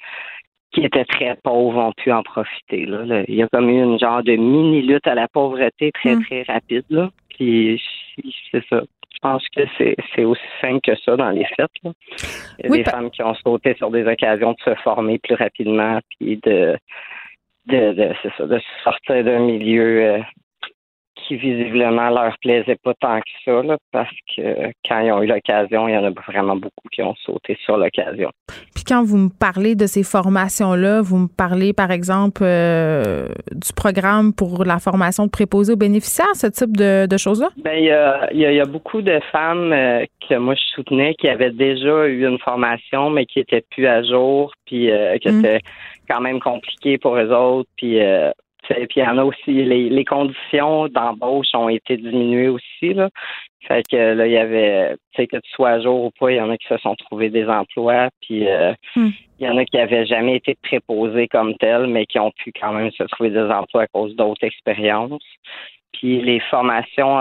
qui 0.71 0.85
étaient 0.85 1.03
très 1.03 1.35
pauvres 1.43 1.79
ont 1.79 1.93
pu 1.93 2.13
en 2.13 2.23
profiter. 2.23 2.85
Là. 2.85 3.23
Il 3.27 3.35
y 3.35 3.43
a 3.43 3.47
comme 3.49 3.69
eu 3.69 3.83
une 3.83 3.99
genre 3.99 4.23
de 4.23 4.37
mini-lutte 4.37 5.07
à 5.07 5.15
la 5.15 5.27
pauvreté 5.27 5.91
très, 5.91 6.15
mm. 6.15 6.23
très 6.23 6.43
rapide. 6.43 6.85
Là. 6.89 7.09
Puis 7.37 7.81
c'est 8.51 8.63
ça. 8.69 8.81
Je 9.13 9.19
pense 9.21 9.43
que 9.49 9.61
c'est 10.15 10.25
aussi 10.25 10.41
simple 10.61 10.81
que 10.81 10.95
ça 11.03 11.15
dans 11.15 11.31
les 11.31 11.45
fêtes. 11.45 11.71
Il 11.83 12.65
y 12.65 12.67
a 12.67 12.69
des 12.69 12.83
femmes 12.83 13.09
qui 13.09 13.23
ont 13.23 13.33
sauté 13.35 13.73
sur 13.75 13.89
des 13.89 14.05
occasions 14.05 14.51
de 14.53 14.57
se 14.63 14.75
former 14.81 15.17
plus 15.17 15.35
rapidement, 15.35 15.99
puis 16.19 16.37
de, 16.43 16.77
de, 17.65 17.93
de, 17.93 18.13
ça, 18.37 18.45
de 18.45 18.59
sortir 18.83 19.23
d'un 19.23 19.39
milieu 19.39 20.03
euh, 20.03 20.19
qui 21.27 21.35
visiblement 21.35 22.09
leur 22.09 22.35
plaisait 22.41 22.77
pas 22.81 22.93
tant 22.99 23.19
que 23.19 23.29
ça, 23.43 23.77
parce 23.91 24.15
que 24.35 24.71
quand 24.87 24.99
ils 25.01 25.11
ont 25.11 25.21
eu 25.21 25.27
l'occasion, 25.27 25.87
il 25.87 25.93
y 25.93 25.97
en 25.97 26.05
a 26.05 26.11
vraiment 26.11 26.55
beaucoup 26.55 26.87
qui 26.91 27.01
ont 27.01 27.15
sauté 27.15 27.57
sur 27.65 27.77
l'occasion. 27.77 28.29
Puis 28.73 28.83
quand 28.85 29.03
vous 29.03 29.17
me 29.17 29.29
parlez 29.29 29.75
de 29.75 29.85
ces 29.85 30.03
formations-là, 30.03 31.01
vous 31.01 31.17
me 31.17 31.27
parlez 31.27 31.73
par 31.73 31.91
exemple 31.91 32.43
euh, 32.43 33.27
du 33.51 33.73
programme 33.75 34.33
pour 34.33 34.63
la 34.63 34.79
formation 34.79 35.25
de 35.25 35.31
préposés 35.31 35.73
aux 35.73 35.77
bénéficiaires, 35.77 36.35
ce 36.35 36.47
type 36.47 36.77
de, 36.77 37.17
choses-là? 37.17 37.49
Ben 37.57 37.77
il 37.77 38.39
y 38.39 38.59
a, 38.59 38.65
beaucoup 38.65 39.01
de 39.01 39.19
femmes 39.31 39.73
euh, 39.73 40.05
que 40.29 40.35
moi 40.35 40.53
je 40.53 40.61
soutenais 40.75 41.15
qui 41.15 41.27
avaient 41.27 41.51
déjà 41.51 42.07
eu 42.07 42.27
une 42.27 42.37
formation, 42.39 43.09
mais 43.09 43.25
qui 43.25 43.39
étaient 43.39 43.63
plus 43.71 43.87
à 43.87 44.03
jour, 44.03 44.53
puis 44.65 44.91
euh, 44.91 45.17
que 45.17 45.29
mm. 45.29 45.41
c'était 45.41 45.61
quand 46.07 46.21
même 46.21 46.39
compliqué 46.39 46.97
pour 46.97 47.17
eux 47.17 47.31
autres, 47.33 47.69
puis 47.75 47.99
puis 48.67 48.87
il 48.97 49.03
y 49.03 49.07
en 49.07 49.17
a 49.17 49.23
aussi 49.23 49.51
les, 49.51 49.89
les 49.89 50.05
conditions 50.05 50.87
d'embauche 50.87 51.47
ont 51.53 51.69
été 51.69 51.97
diminuées 51.97 52.49
aussi. 52.49 52.93
Là. 52.93 53.09
Fait 53.67 53.83
que 53.89 54.13
là, 54.13 54.27
il 54.27 54.31
y 54.31 54.37
avait, 54.37 54.95
tu 55.13 55.21
sais, 55.21 55.27
que 55.27 55.37
tu 55.37 55.51
sois 55.51 55.71
à 55.71 55.79
jour 55.81 56.05
ou 56.05 56.11
pas, 56.17 56.31
il 56.31 56.37
y 56.37 56.41
en 56.41 56.49
a 56.49 56.57
qui 56.57 56.67
se 56.67 56.77
sont 56.77 56.95
trouvés 56.95 57.29
des 57.29 57.47
emplois, 57.47 58.09
puis 58.21 58.47
euh, 58.47 58.73
hmm. 58.95 59.09
il 59.39 59.47
y 59.47 59.49
en 59.49 59.57
a 59.57 59.65
qui 59.65 59.77
avaient 59.77 60.05
jamais 60.05 60.37
été 60.37 60.55
préposés 60.61 61.27
comme 61.27 61.53
tels, 61.55 61.87
mais 61.87 62.05
qui 62.05 62.19
ont 62.19 62.31
pu 62.31 62.53
quand 62.53 62.71
même 62.71 62.91
se 62.91 63.03
trouver 63.03 63.31
des 63.31 63.39
emplois 63.39 63.83
à 63.83 63.87
cause 63.87 64.15
d'autres 64.15 64.45
expériences. 64.45 65.21
Puis 65.91 66.21
les 66.21 66.39
formations 66.39 67.15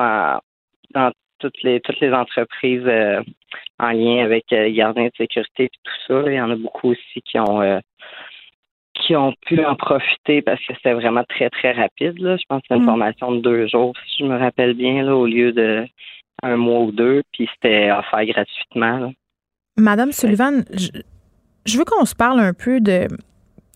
dans 0.94 1.10
toutes 1.38 1.62
les 1.62 1.80
toutes 1.80 2.00
les 2.00 2.12
entreprises 2.12 2.86
euh, 2.86 3.22
en 3.78 3.90
lien 3.90 4.24
avec 4.24 4.44
euh, 4.52 4.64
les 4.64 4.72
gardiens 4.72 5.06
de 5.06 5.12
sécurité 5.16 5.64
et 5.64 5.68
tout 5.68 5.92
ça, 6.06 6.22
il 6.26 6.34
y 6.34 6.40
en 6.40 6.50
a 6.50 6.56
beaucoup 6.56 6.90
aussi 6.90 7.22
qui 7.22 7.38
ont 7.38 7.80
qui 9.06 9.14
ont 9.14 9.32
pu 9.46 9.64
en 9.64 9.76
profiter 9.76 10.42
parce 10.42 10.58
que 10.66 10.74
c'était 10.74 10.94
vraiment 10.94 11.24
très, 11.28 11.48
très 11.50 11.72
rapide. 11.72 12.18
Là. 12.18 12.36
Je 12.36 12.42
pense 12.48 12.60
que 12.60 12.66
c'était 12.68 12.76
une 12.76 12.82
mm. 12.82 12.86
formation 12.86 13.32
de 13.32 13.40
deux 13.40 13.68
jours, 13.68 13.94
si 14.08 14.24
je 14.24 14.28
me 14.28 14.36
rappelle 14.36 14.74
bien, 14.74 15.02
là, 15.02 15.14
au 15.14 15.26
lieu 15.26 15.52
de 15.52 15.86
un 16.42 16.56
mois 16.56 16.80
ou 16.80 16.92
deux, 16.92 17.22
puis 17.32 17.48
c'était 17.54 17.90
offert 17.90 18.24
gratuitement. 18.26 19.12
Madame 19.78 20.12
Sullivan, 20.12 20.64
je, 20.74 21.78
veux 21.78 21.84
qu'on 21.84 22.04
se 22.04 22.14
parle 22.14 22.40
un 22.40 22.52
peu 22.52 22.80
de 22.80 23.08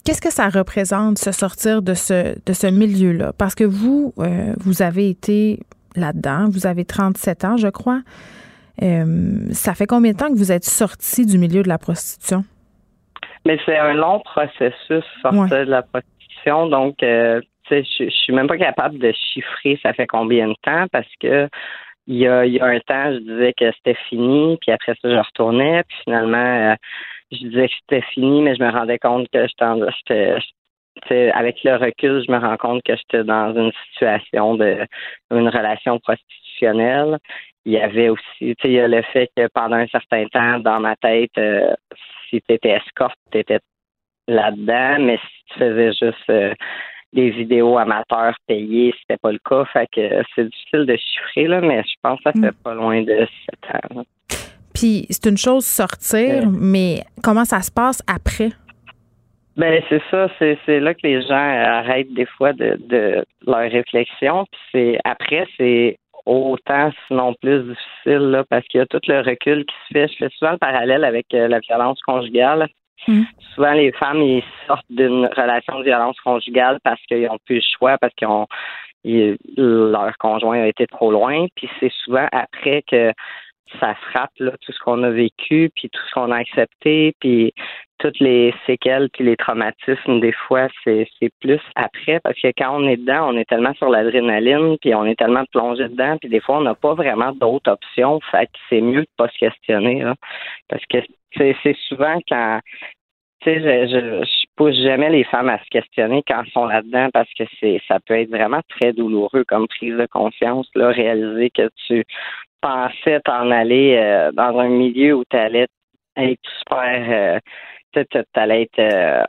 qu'est-ce 0.05 0.21
que 0.21 0.33
ça 0.33 0.49
représente 0.49 1.19
se 1.19 1.33
sortir 1.33 1.81
de 1.81 1.95
ce, 1.95 2.39
de 2.45 2.53
ce 2.53 2.67
milieu-là? 2.67 3.33
Parce 3.33 3.55
que 3.55 3.65
vous, 3.65 4.13
euh, 4.19 4.55
vous 4.59 4.83
avez 4.83 5.09
été 5.09 5.61
là-dedans, 5.97 6.49
vous 6.51 6.67
avez 6.67 6.85
37 6.85 7.45
ans, 7.45 7.57
je 7.57 7.69
crois. 7.69 8.03
Euh, 8.83 9.47
ça 9.53 9.75
fait 9.75 9.87
combien 9.87 10.13
de 10.13 10.17
temps 10.17 10.29
que 10.29 10.39
vous 10.39 10.53
êtes 10.53 10.65
sorti 10.65 11.25
du 11.25 11.39
milieu 11.39 11.63
de 11.63 11.69
la 11.69 11.79
prostitution? 11.79 12.45
Mais 13.47 13.59
c'est 13.65 13.79
un 13.79 13.95
long 13.95 14.21
processus 14.21 15.05
sortir 15.23 15.67
de 15.67 15.71
la 15.71 15.83
prostitution, 15.83 16.69
donc 16.69 17.03
euh, 17.03 17.41
je, 17.71 17.83
je 17.99 18.11
suis 18.11 18.33
même 18.33 18.49
pas 18.49 18.59
capable 18.59 18.99
de 18.99 19.13
chiffrer 19.13 19.79
ça 19.83 19.93
fait 19.93 20.07
combien 20.07 20.49
de 20.49 20.55
temps 20.63 20.87
parce 20.93 21.09
que 21.21 21.49
il 22.07 22.17
y 22.17 22.27
a, 22.27 22.45
il 22.45 22.55
y 22.55 22.61
a 22.61 22.65
un 22.65 22.81
temps, 22.81 23.13
je 23.13 23.19
disais 23.19 23.53
que 23.53 23.71
c'était 23.73 23.99
fini, 24.09 24.59
puis 24.61 24.73
après 24.73 24.95
ça, 25.01 25.09
je 25.09 25.17
retournais, 25.17 25.85
puis 25.85 25.97
finalement, 26.03 26.73
euh, 26.73 26.75
je 27.31 27.39
disais 27.39 27.69
que 27.69 27.75
c'était 27.83 28.07
fini, 28.13 28.43
mais 28.43 28.57
je 28.57 28.63
me 28.65 28.71
rendais 28.71 28.99
compte 28.99 29.29
que 29.33 29.47
j'étais 29.47 31.31
avec 31.33 31.63
le 31.63 31.77
recul, 31.77 32.25
je 32.27 32.33
me 32.33 32.39
rends 32.39 32.57
compte 32.57 32.83
que 32.83 32.97
j'étais 32.97 33.23
dans 33.23 33.55
une 33.55 33.71
situation 33.93 34.55
de 34.57 34.87
une 35.31 35.49
relation 35.49 36.01
prostitutionnelle. 36.01 37.19
Il 37.65 37.73
y 37.73 37.79
avait 37.79 38.09
aussi, 38.09 38.23
tu 38.41 38.55
sais, 38.63 38.69
il 38.69 38.73
y 38.73 38.81
a 38.81 38.89
le 38.89 39.03
fait 39.03 39.31
que 39.37 39.47
pendant 39.53 39.77
un 39.77 39.87
certain 39.89 40.27
temps, 40.27 40.59
dans 40.61 40.81
ma 40.81 40.97
tête, 40.97 41.31
euh, 41.39 41.75
si 42.29 42.41
tu 42.41 42.55
étais 42.55 42.71
escorte, 42.71 43.19
tu 43.31 43.39
étais 43.39 43.61
là-dedans, 44.29 44.97
mais 45.01 45.19
si 45.19 45.45
tu 45.53 45.59
faisais 45.59 45.93
juste 45.93 46.31
euh, 46.31 46.55
des 47.13 47.31
vidéos 47.31 47.77
amateurs 47.77 48.35
payées, 48.47 48.95
c'était 49.01 49.19
pas 49.19 49.33
le 49.33 49.41
cas. 49.45 49.65
Fait 49.73 49.89
que 49.95 50.23
c'est 50.35 50.45
difficile 50.45 50.87
de 50.87 50.97
chiffrer, 50.97 51.49
là, 51.49 51.61
mais 51.61 51.83
je 51.83 51.95
pense 52.03 52.19
que 52.19 52.25
ça 52.25 52.33
fait 52.33 52.53
mm. 52.53 52.63
pas 52.63 52.75
loin 52.75 53.03
de 53.03 53.27
7 53.63 53.97
ans. 53.97 54.05
Puis 54.75 55.07
c'est 55.11 55.29
une 55.29 55.37
chose 55.37 55.67
sortir, 55.67 56.49
mais 56.49 57.03
comment 57.23 57.45
ça 57.45 57.61
se 57.61 57.71
passe 57.71 58.03
après? 58.07 58.51
Ben 59.57 59.83
c'est 59.89 60.01
ça, 60.11 60.29
c'est 60.39 60.81
là 60.81 60.95
que 60.95 61.01
les 61.03 61.21
gens 61.23 61.35
arrêtent 61.35 62.15
des 62.15 62.25
fois 62.25 62.53
de, 62.53 62.79
de 62.89 63.25
leur 63.47 63.71
réflexion. 63.71 64.47
Puis 64.51 64.61
c'est 64.73 64.99
après, 65.05 65.47
c'est 65.59 65.99
autant, 66.27 66.91
sinon 67.07 67.35
plus 67.41 67.63
difficile, 67.63 68.31
là, 68.31 68.45
parce 68.49 68.67
qu'il 68.67 68.79
y 68.79 68.83
a 68.83 68.87
tout 68.87 69.01
le 69.07 69.21
recul 69.21 69.65
qui 69.65 69.75
se 69.89 69.93
fait. 69.93 70.09
Je 70.09 70.17
fais 70.17 70.29
souvent 70.37 70.53
le 70.53 70.59
parallèle 70.59 71.05
avec 71.05 71.27
euh, 71.35 71.49
la 71.49 71.61
violence 71.61 72.01
conjugale. 72.03 72.69
Hmm. 73.09 73.23
Souvent, 73.55 73.73
les 73.73 73.93
femmes, 73.93 74.23
ils 74.23 74.45
sortent 74.67 74.85
d'une 74.91 75.27
relation 75.27 75.79
de 75.79 75.85
violence 75.85 76.21
conjugale 76.21 76.79
parce 76.85 77.01
qu'ils 77.07 77.27
n'ont 77.27 77.39
plus 77.45 77.57
le 77.57 77.63
choix, 77.79 77.97
parce 77.99 78.15
qu'ils 78.15 78.29
ont 78.29 78.47
leur 79.57 80.17
conjoint 80.19 80.61
a 80.61 80.67
été 80.67 80.87
trop 80.87 81.11
loin. 81.11 81.47
Puis 81.55 81.69
c'est 81.79 81.93
souvent 82.05 82.29
après 82.33 82.83
que 82.83 83.13
ça 83.79 83.95
frappe 83.95 84.33
là, 84.39 84.53
tout 84.61 84.73
ce 84.73 84.79
qu'on 84.81 85.03
a 85.03 85.11
vécu, 85.11 85.71
puis 85.75 85.89
tout 85.91 86.01
ce 86.09 86.15
qu'on 86.15 86.31
a 86.31 86.37
accepté, 86.37 87.15
puis 87.21 87.53
toutes 87.99 88.19
les 88.19 88.55
séquelles 88.67 89.09
puis 89.13 89.25
les 89.25 89.37
traumatismes, 89.37 90.21
des 90.21 90.33
fois, 90.33 90.69
c'est, 90.85 91.07
plus 91.41 91.61
après, 91.77 92.19
parce 92.21 92.41
que 92.41 92.49
quand 92.57 92.81
on 92.81 92.89
est 92.89 92.97
dedans, 92.97 93.29
on 93.31 93.37
est 93.37 93.45
tellement 93.45 93.75
sur 93.75 93.89
l'adrénaline, 93.89 94.77
puis 94.81 94.95
on 94.95 95.05
est 95.05 95.17
tellement 95.17 95.45
plongé 95.53 95.89
dedans, 95.89 96.17
puis 96.19 96.29
des 96.29 96.41
fois, 96.41 96.59
on 96.59 96.63
n'a 96.63 96.75
pas 96.75 96.95
vraiment 96.95 97.33
d'autres 97.33 97.71
options. 97.71 98.21
Fait 98.31 98.47
que 98.47 98.59
c'est 98.69 98.81
mieux 98.81 99.03
de 99.03 99.09
pas 99.17 99.29
se 99.29 99.39
questionner, 99.39 100.05
parce 100.69 100.85
que 100.87 100.99
c'est, 101.37 101.57
c'est 101.63 101.77
souvent 101.89 102.19
quand 102.29 102.61
tu 103.43 103.51
sais, 103.51 103.61
je, 103.61 103.89
je, 103.89 104.25
je, 104.25 104.47
pousse 104.55 104.77
jamais 104.83 105.09
les 105.09 105.25
femmes 105.25 105.49
à 105.49 105.59
se 105.59 105.69
questionner 105.71 106.23
quand 106.29 106.43
elles 106.45 106.53
sont 106.53 106.67
là-dedans 106.67 107.09
parce 107.15 107.33
que 107.33 107.45
c'est 107.59 107.81
ça 107.89 107.99
peut 108.01 108.19
être 108.19 108.29
vraiment 108.29 108.61
très 108.69 108.93
douloureux 108.93 109.45
comme 109.45 109.67
prise 109.67 109.97
de 109.97 110.05
conscience, 110.05 110.69
là, 110.75 110.89
réaliser 110.89 111.49
que 111.49 111.71
tu 111.87 112.05
pensais 112.61 113.21
t'en 113.21 113.51
aller 113.51 113.97
euh, 113.97 114.33
dans 114.33 114.59
un 114.59 114.69
milieu 114.69 115.15
où 115.15 115.25
tu 115.29 115.37
allais 115.37 115.67
être 116.17 116.41
super 116.59 117.07
euh, 117.09 117.39
tu 117.93 118.23
allais 118.35 118.63
être 118.63 118.79
euh, 118.79 119.25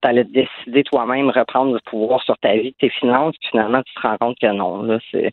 t'allais 0.00 0.24
décider 0.24 0.84
toi-même 0.84 1.30
reprendre 1.30 1.72
le 1.72 1.80
pouvoir 1.84 2.22
sur 2.22 2.36
ta 2.38 2.54
vie, 2.56 2.74
tes 2.74 2.90
finances, 2.90 3.34
puis 3.40 3.50
finalement 3.50 3.82
tu 3.82 3.94
te 3.94 4.00
rends 4.00 4.16
compte 4.18 4.38
que 4.38 4.52
non, 4.52 4.82
là, 4.82 4.98
c'est 5.10 5.32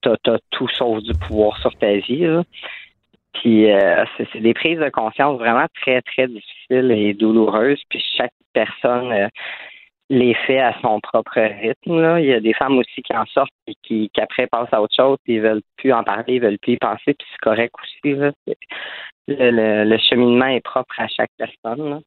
t'as, 0.00 0.14
as 0.26 0.38
tout 0.50 0.68
sauf 0.68 1.02
du 1.02 1.12
pouvoir 1.14 1.58
sur 1.58 1.76
ta 1.76 1.94
vie. 1.96 2.26
Là. 2.26 2.42
Puis 3.34 3.68
c'est, 4.16 4.40
des 4.40 4.54
prises 4.54 4.78
de 4.78 4.88
conscience 4.88 5.38
vraiment 5.38 5.66
très, 5.82 6.02
très 6.02 6.26
difficiles 6.26 6.90
et 6.90 7.14
douloureuses. 7.14 7.80
Puis 7.88 8.02
chaque 8.16 8.32
personne 8.52 9.28
les 10.10 10.34
fait 10.34 10.58
à 10.58 10.74
son 10.82 11.00
propre 11.00 11.40
rythme. 11.40 12.18
Il 12.18 12.26
y 12.26 12.34
a 12.34 12.40
des 12.40 12.52
femmes 12.52 12.76
aussi 12.76 13.00
qui 13.02 13.16
en 13.16 13.24
sortent 13.26 13.50
et 13.68 13.74
qui, 13.82 14.10
qui 14.12 14.20
après 14.20 14.48
passent 14.48 14.72
à 14.72 14.82
autre 14.82 14.94
chose, 14.94 15.16
puis 15.24 15.34
ils 15.34 15.40
veulent 15.40 15.62
plus 15.78 15.92
en 15.92 16.02
parler, 16.02 16.34
ils 16.34 16.42
veulent 16.42 16.58
plus 16.58 16.74
y 16.74 16.76
penser, 16.76 17.14
puis 17.14 17.26
c'est 17.30 17.40
correct 17.40 17.72
aussi. 17.80 18.14
Le, 19.28 19.84
le, 19.84 19.98
cheminement 19.98 20.46
est 20.46 20.60
propre 20.60 20.92
à 20.98 21.06
chaque 21.06 21.30
personne. 21.38 22.00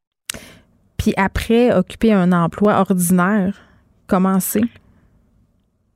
Puis 0.97 1.13
après, 1.15 1.73
occuper 1.73 2.11
un 2.11 2.33
emploi 2.33 2.79
ordinaire, 2.79 3.55
comment 4.07 4.41
c'est? 4.41 4.61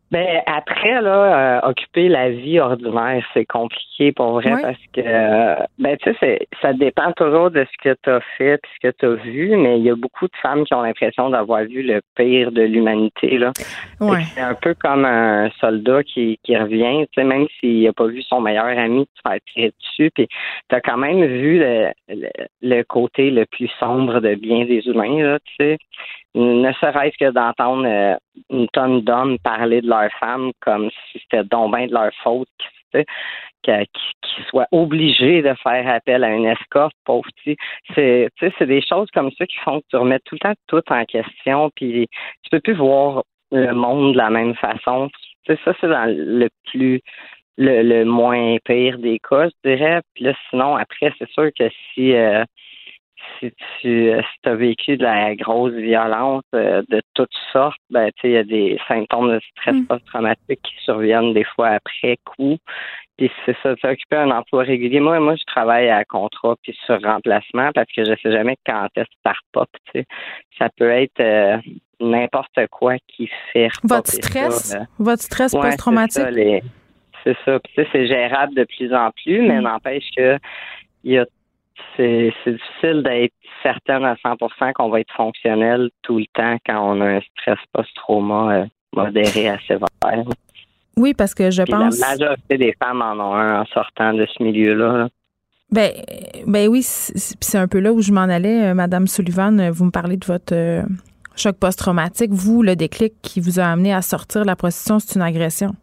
Ben 0.10 0.41
après 0.45 1.01
là, 1.01 1.60
euh, 1.66 1.70
occuper 1.70 2.08
la 2.08 2.30
vie 2.30 2.62
ordinaire, 2.62 3.26
c'est 3.34 3.45
compliqué 3.45 4.14
pour 4.14 4.39
vrai 4.39 4.53
parce 4.62 4.80
que 4.93 5.01
euh, 5.01 5.55
ben 5.80 5.97
tu 5.97 6.14
sais, 6.22 6.47
ça 6.62 6.72
dépend 6.72 7.12
toujours 7.12 7.51
de 7.51 7.66
ce 7.66 7.89
que 7.89 7.95
tu 8.01 8.10
as 8.10 8.22
fait 8.38 8.58
puis 8.58 8.72
ce 8.76 8.88
que 8.88 8.95
tu 8.97 9.05
as 9.05 9.16
vu, 9.16 9.58
mais 9.58 9.80
il 9.80 9.84
y 9.84 9.89
a 9.89 9.95
beaucoup 9.95 10.28
de 10.28 10.36
femmes 10.41 10.64
qui 10.64 10.74
ont 10.74 10.82
l'impression 10.82 11.30
d'avoir 11.30 11.64
vu 11.64 11.84
le 11.84 11.99
pire 12.16 12.53
de 12.53 12.62
l'humanité 12.62 13.38
là. 13.38 13.51
C'est 13.99 14.41
un 14.41 14.53
peu 14.53 14.76
comme 14.76 15.03
un 15.03 15.49
soldat 15.60 16.03
qui, 16.03 16.39
qui 16.41 16.55
revient, 16.55 17.05
tu 17.12 17.22
sais, 17.22 17.28
même 17.28 17.47
s'il 17.60 17.84
n'a 17.84 17.91
pas 17.91 18.08
vu 18.08 18.22
son 18.22 18.39
meilleur 18.39 18.66
ami 18.66 19.10
se 19.14 19.30
faire 19.30 19.39
tirer 19.53 19.74
dessus, 19.78 20.12
puis 20.16 20.28
tu 20.70 20.76
as 20.76 20.80
quand 20.80 20.97
même 20.97 21.26
vu 21.26 21.60
le, 21.60 21.91
le, 22.62 22.84
côté 22.84 23.30
le 23.30 23.45
plus 23.45 23.70
sombre 23.78 24.22
de 24.22 24.36
bien 24.36 24.64
des 24.64 24.88
humains 24.88 25.22
là, 25.22 25.39
tu 25.39 25.53
sais 25.60 25.78
ne 26.38 26.72
serait-ce 26.74 27.18
que 27.18 27.32
d'entendre 27.32 27.86
euh, 27.88 28.16
une 28.50 28.68
tonne 28.70 29.02
d'hommes 29.02 29.38
parler 29.40 29.82
de 29.82 29.90
leur 29.90 30.12
femme 30.20 30.52
comme 30.62 30.90
si 30.90 31.20
c'était 31.20 31.44
donc 31.44 31.76
bien 31.76 31.88
de 31.88 31.94
leur 31.94 32.12
faute, 32.24 32.48
qu'ils 33.64 34.46
soient 34.50 34.68
obligés 34.72 35.42
de 35.42 35.54
faire 35.56 35.88
appel 35.88 36.24
à 36.24 36.30
une 36.30 36.46
escorte, 36.46 36.96
pauvre. 37.06 37.28
C'est, 37.96 38.30
c'est 38.40 38.66
des 38.66 38.82
choses 38.82 39.10
comme 39.14 39.32
ça 39.32 39.46
qui 39.46 39.58
font 39.58 39.82
que 39.82 39.86
tu 39.90 39.98
remets 39.98 40.20
tout 40.20 40.36
le 40.36 40.40
temps 40.40 40.54
tout 40.68 40.84
en 40.90 41.06
question, 41.06 41.70
puis 41.76 42.08
tu 42.44 42.50
peux 42.52 42.60
plus 42.60 42.76
voir 42.76 43.24
le 43.52 43.74
monde 43.74 44.14
de 44.14 44.18
la 44.18 44.30
même 44.30 44.56
façon. 44.56 45.10
ça, 45.48 45.74
c'est 45.80 45.88
dans 45.88 46.06
le 46.08 46.50
plus 46.66 47.02
le, 47.58 47.82
le 47.82 48.06
moins 48.06 48.58
pire 48.64 49.00
des 49.00 49.20
cas, 49.20 49.50
je 49.50 49.70
dirais. 49.70 50.02
Puis 50.14 50.26
là, 50.26 50.34
sinon, 50.50 50.76
après, 50.76 51.12
c'est 51.18 51.30
sûr 51.32 51.50
que 51.58 51.70
si 51.94 52.14
euh, 52.14 52.44
si 53.39 53.51
tu 53.80 54.09
euh, 54.09 54.22
si 54.22 54.49
as 54.49 54.55
vécu 54.55 54.97
de 54.97 55.03
la 55.03 55.36
grosse 55.36 55.74
violence 55.74 56.43
euh, 56.55 56.84
de 56.89 57.01
toutes 57.13 57.36
sortes, 57.51 57.80
ben 57.89 58.11
tu 58.18 58.28
il 58.28 58.34
y 58.34 58.38
a 58.38 58.43
des 58.43 58.80
symptômes 58.88 59.32
de 59.32 59.39
stress 59.51 59.76
mm. 59.76 59.86
post-traumatique 59.86 60.61
qui 60.61 60.74
surviennent 60.84 61.34
des 61.34 61.43
fois 61.43 61.70
après 61.70 62.18
coup. 62.26 62.57
Puis 63.18 63.32
c'est 63.45 63.55
ça, 63.63 63.72
occuper 63.72 64.15
un 64.15 64.30
emploi 64.30 64.63
régulier. 64.63 64.99
Moi, 64.99 65.20
moi, 65.20 65.36
je 65.36 65.43
travaille 65.45 65.89
à 65.89 66.05
contrat 66.05 66.55
puis 66.61 66.78
sur 66.86 67.01
remplacement 67.01 67.72
parce 67.74 67.91
que 67.91 68.05
je 68.05 68.13
sais 68.22 68.32
jamais 68.32 68.57
quand 68.65 68.88
est-ce 68.95 69.05
que 69.05 69.22
ça 69.26 69.34
repop. 69.34 69.70
Ça 70.59 70.70
peut 70.78 70.91
être 70.91 71.20
euh, 71.20 71.57
n'importe 71.99 72.68
quoi 72.70 72.95
qui 73.07 73.30
fait 73.51 73.70
Votre 73.84 74.11
stress, 74.11 74.78
votre 74.99 75.24
stress 75.24 75.53
post-traumatique? 75.53 76.63
C'est 77.24 77.38
ça. 77.43 77.59
c'est 77.76 78.07
gérable 78.07 78.53
de 78.53 78.63
plus 78.63 78.93
en 78.93 79.09
plus, 79.11 79.41
mais 79.41 79.59
mm. 79.59 79.63
n'empêche 79.63 80.09
que 80.15 80.38
il 81.03 81.13
y 81.13 81.18
a 81.18 81.26
c'est 81.95 82.32
difficile 82.45 83.03
d'être 83.03 83.34
certaine 83.63 84.05
à 84.05 84.15
100% 84.15 84.73
qu'on 84.73 84.89
va 84.89 84.99
être 84.99 85.13
fonctionnel 85.15 85.89
tout 86.03 86.17
le 86.19 86.25
temps 86.34 86.57
quand 86.65 86.80
on 86.80 87.01
a 87.01 87.17
un 87.17 87.19
stress 87.21 87.59
post-trauma 87.73 88.53
euh, 88.53 88.65
modéré 88.93 89.49
à 89.49 89.59
sévère. 89.67 89.88
Oui, 90.95 91.13
parce 91.13 91.34
que 91.34 91.51
je 91.51 91.63
pense. 91.63 91.99
La 91.99 92.09
majorité 92.09 92.57
des 92.57 92.73
femmes 92.82 93.01
en 93.01 93.13
ont 93.19 93.36
un 93.36 93.61
en 93.61 93.65
sortant 93.65 94.13
de 94.13 94.25
ce 94.25 94.43
milieu-là. 94.43 95.09
Ben, 95.69 95.91
ben 96.45 96.69
oui, 96.69 96.82
c'est 96.82 97.57
un 97.57 97.67
peu 97.67 97.80
là 97.80 97.91
où 97.91 98.01
je 98.01 98.13
m'en 98.13 98.21
allais, 98.21 98.69
euh, 98.69 98.73
Madame 98.73 99.05
Sullivan. 99.05 99.69
Vous 99.69 99.86
me 99.86 99.91
parlez 99.91 100.15
de 100.17 100.25
votre 100.25 100.55
euh, 100.55 100.84
choc 101.36 101.57
post-traumatique. 101.57 102.32
Vous, 102.32 102.63
le 102.63 102.75
déclic 102.75 103.13
qui 103.21 103.41
vous 103.41 103.59
a 103.59 103.65
amené 103.65 103.93
à 103.93 104.01
sortir 104.01 104.41
de 104.41 104.47
la 104.47 104.55
prostitution, 104.55 104.99
c'est 104.99 105.15
une 105.15 105.23
agression. 105.23 105.75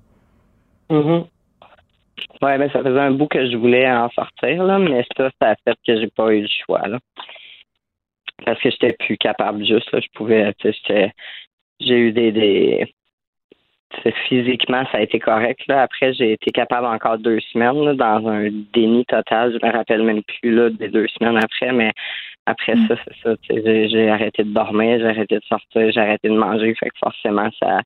Mm 0.91 1.25
Ouais, 2.43 2.59
mais 2.59 2.69
ça 2.71 2.83
faisait 2.83 3.01
un 3.01 3.13
bout 3.13 3.29
que 3.29 3.51
je 3.51 3.57
voulais 3.57 3.91
en 3.91 4.11
sortir, 4.11 4.65
là, 4.65 4.79
mais 4.79 5.05
ça, 5.17 5.31
ça 5.41 5.51
a 5.51 5.55
fait 5.57 5.77
que 5.87 6.01
j'ai 6.01 6.09
pas 6.09 6.35
eu 6.35 6.43
le 6.43 6.49
choix, 6.49 6.87
là. 6.87 6.99
Parce 8.45 8.61
que 8.61 8.71
j'étais 8.71 8.93
plus 8.93 9.17
capable 9.17 9.65
juste, 9.65 9.91
là. 9.93 10.01
Je 10.01 10.09
pouvais, 10.15 10.53
tu 10.55 10.73
sais, 10.87 11.13
j'ai 11.81 11.99
eu 11.99 12.13
des, 12.13 12.33
des 12.33 12.95
physiquement, 14.29 14.85
ça 14.91 14.99
a 14.99 15.01
été 15.03 15.19
correct. 15.19 15.61
Là. 15.69 15.83
Après, 15.83 16.13
j'ai 16.15 16.33
été 16.33 16.51
capable 16.51 16.87
encore 16.87 17.19
deux 17.19 17.41
semaines 17.53 17.97
dans 17.97 18.27
un 18.29 18.49
déni 18.73 19.05
total. 19.07 19.53
Je 19.53 19.67
me 19.67 19.73
rappelle 19.73 20.03
même 20.03 20.23
plus 20.23 20.55
là, 20.55 20.71
des 20.71 20.89
deux 20.89 21.07
semaines 21.09 21.37
après, 21.37 21.73
mais 21.73 21.93
après 22.47 22.75
mm. 22.75 22.89
ça, 22.89 22.97
c'est 23.05 23.17
ça. 23.23 23.35
J'ai 23.89 24.11
arrêté 24.11 24.45
de 24.45 24.53
dormir, 24.53 24.99
j'ai 24.99 25.07
arrêté 25.07 25.37
de 25.37 25.45
sortir, 25.45 25.91
j'ai 25.93 26.01
arrêté 26.01 26.29
de 26.29 26.35
manger. 26.35 26.75
Fait 26.75 26.91
que 26.91 26.99
forcément, 26.99 27.49
ça 27.61 27.81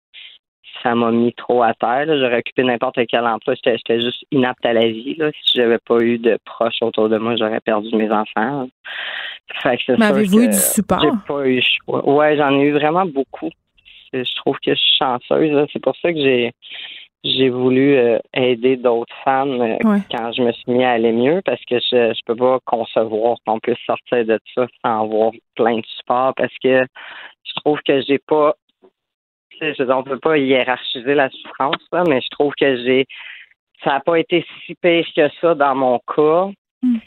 ça 0.82 0.94
m'a 0.94 1.10
mis 1.10 1.32
trop 1.34 1.62
à 1.62 1.74
terre. 1.74 2.06
J'aurais 2.06 2.38
occupé 2.38 2.62
n'importe 2.62 2.98
quel 3.08 3.26
emploi. 3.26 3.54
J'étais 3.54 4.00
juste 4.00 4.24
inapte 4.30 4.64
à 4.64 4.72
la 4.72 4.88
vie. 4.88 5.14
Là. 5.16 5.30
Si 5.32 5.58
j'avais 5.58 5.78
pas 5.78 5.98
eu 5.98 6.18
de 6.18 6.38
proches 6.44 6.82
autour 6.82 7.08
de 7.08 7.18
moi, 7.18 7.36
j'aurais 7.36 7.60
perdu 7.60 7.94
mes 7.96 8.10
enfants. 8.10 8.68
Mais 9.64 10.06
avez-vous 10.06 10.40
eu 10.40 10.48
du 10.48 10.56
support? 10.56 11.04
pas 11.26 11.46
eu 11.46 11.62
Ouais, 11.86 12.36
j'en 12.36 12.58
ai 12.58 12.64
eu 12.64 12.72
vraiment 12.72 13.06
beaucoup. 13.06 13.50
Je 14.12 14.34
trouve 14.36 14.56
que 14.64 14.74
je 14.74 14.80
suis 14.80 14.98
chanceuse. 14.98 15.66
C'est 15.72 15.82
pour 15.82 15.94
ça 15.96 16.12
que 16.12 16.18
j'ai 16.18 16.52
j'ai 17.24 17.48
voulu 17.48 17.96
euh, 17.96 18.18
aider 18.32 18.76
d'autres 18.76 19.14
femmes 19.24 19.60
euh, 19.60 19.98
quand 20.10 20.32
je 20.32 20.42
me 20.42 20.52
suis 20.52 20.70
mis 20.70 20.84
à 20.84 20.92
aller 20.92 21.12
mieux 21.12 21.42
parce 21.44 21.60
que 21.64 21.76
je 21.80 22.14
je 22.14 22.20
peux 22.24 22.36
pas 22.36 22.58
concevoir 22.64 23.38
qu'on 23.44 23.58
puisse 23.58 23.78
sortir 23.84 24.24
de 24.24 24.38
ça 24.54 24.66
sans 24.84 25.02
avoir 25.02 25.32
plein 25.56 25.78
de 25.78 25.86
support 25.98 26.32
parce 26.36 26.52
que 26.62 26.86
je 27.44 27.52
trouve 27.56 27.80
que 27.84 28.00
j'ai 28.02 28.18
pas 28.18 28.54
je, 29.60 29.92
on 29.92 30.02
peut 30.02 30.18
pas 30.18 30.38
hiérarchiser 30.38 31.14
la 31.14 31.30
souffrance, 31.30 31.82
mais 32.08 32.20
je 32.20 32.28
trouve 32.30 32.52
que 32.54 32.76
j'ai 32.76 33.06
ça 33.84 33.90
n'a 33.90 34.00
pas 34.00 34.18
été 34.18 34.44
si 34.66 34.74
pire 34.74 35.06
que 35.14 35.28
ça 35.40 35.54
dans 35.54 35.74
mon 35.74 36.00
cas. 36.00 36.50
Hmm. 36.82 36.98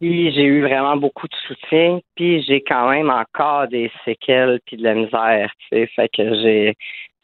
Puis 0.00 0.30
j'ai 0.32 0.44
eu 0.44 0.60
vraiment 0.62 0.96
beaucoup 0.96 1.26
de 1.26 1.34
soutien, 1.46 2.00
puis 2.14 2.42
j'ai 2.42 2.60
quand 2.60 2.90
même 2.90 3.08
encore 3.08 3.66
des 3.68 3.90
séquelles 4.04 4.60
puis 4.66 4.76
de 4.76 4.82
la 4.82 4.94
misère, 4.94 5.50
tu 5.58 5.68
sais, 5.70 5.86
fait 5.86 6.08
que 6.08 6.34
j'ai 6.34 6.74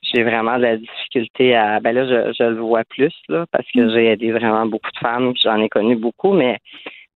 j'ai 0.01 0.25
vraiment 0.25 0.57
de 0.57 0.63
la 0.63 0.77
difficulté 0.79 1.55
à 1.55 1.79
ben 1.81 1.93
là 1.95 2.07
je, 2.07 2.33
je 2.33 2.43
le 2.43 2.61
vois 2.61 2.83
plus 2.85 3.15
là 3.29 3.45
parce 3.53 3.67
que 3.71 3.81
hmm. 3.81 3.91
j'ai 3.91 4.07
aidé 4.07 4.33
vraiment 4.33 4.67
beaucoup 4.67 4.91
de 4.91 4.99
femmes, 4.99 5.33
j'en 5.41 5.61
ai 5.61 5.69
connu 5.69 5.97
beaucoup, 5.97 6.33
mais 6.33 6.59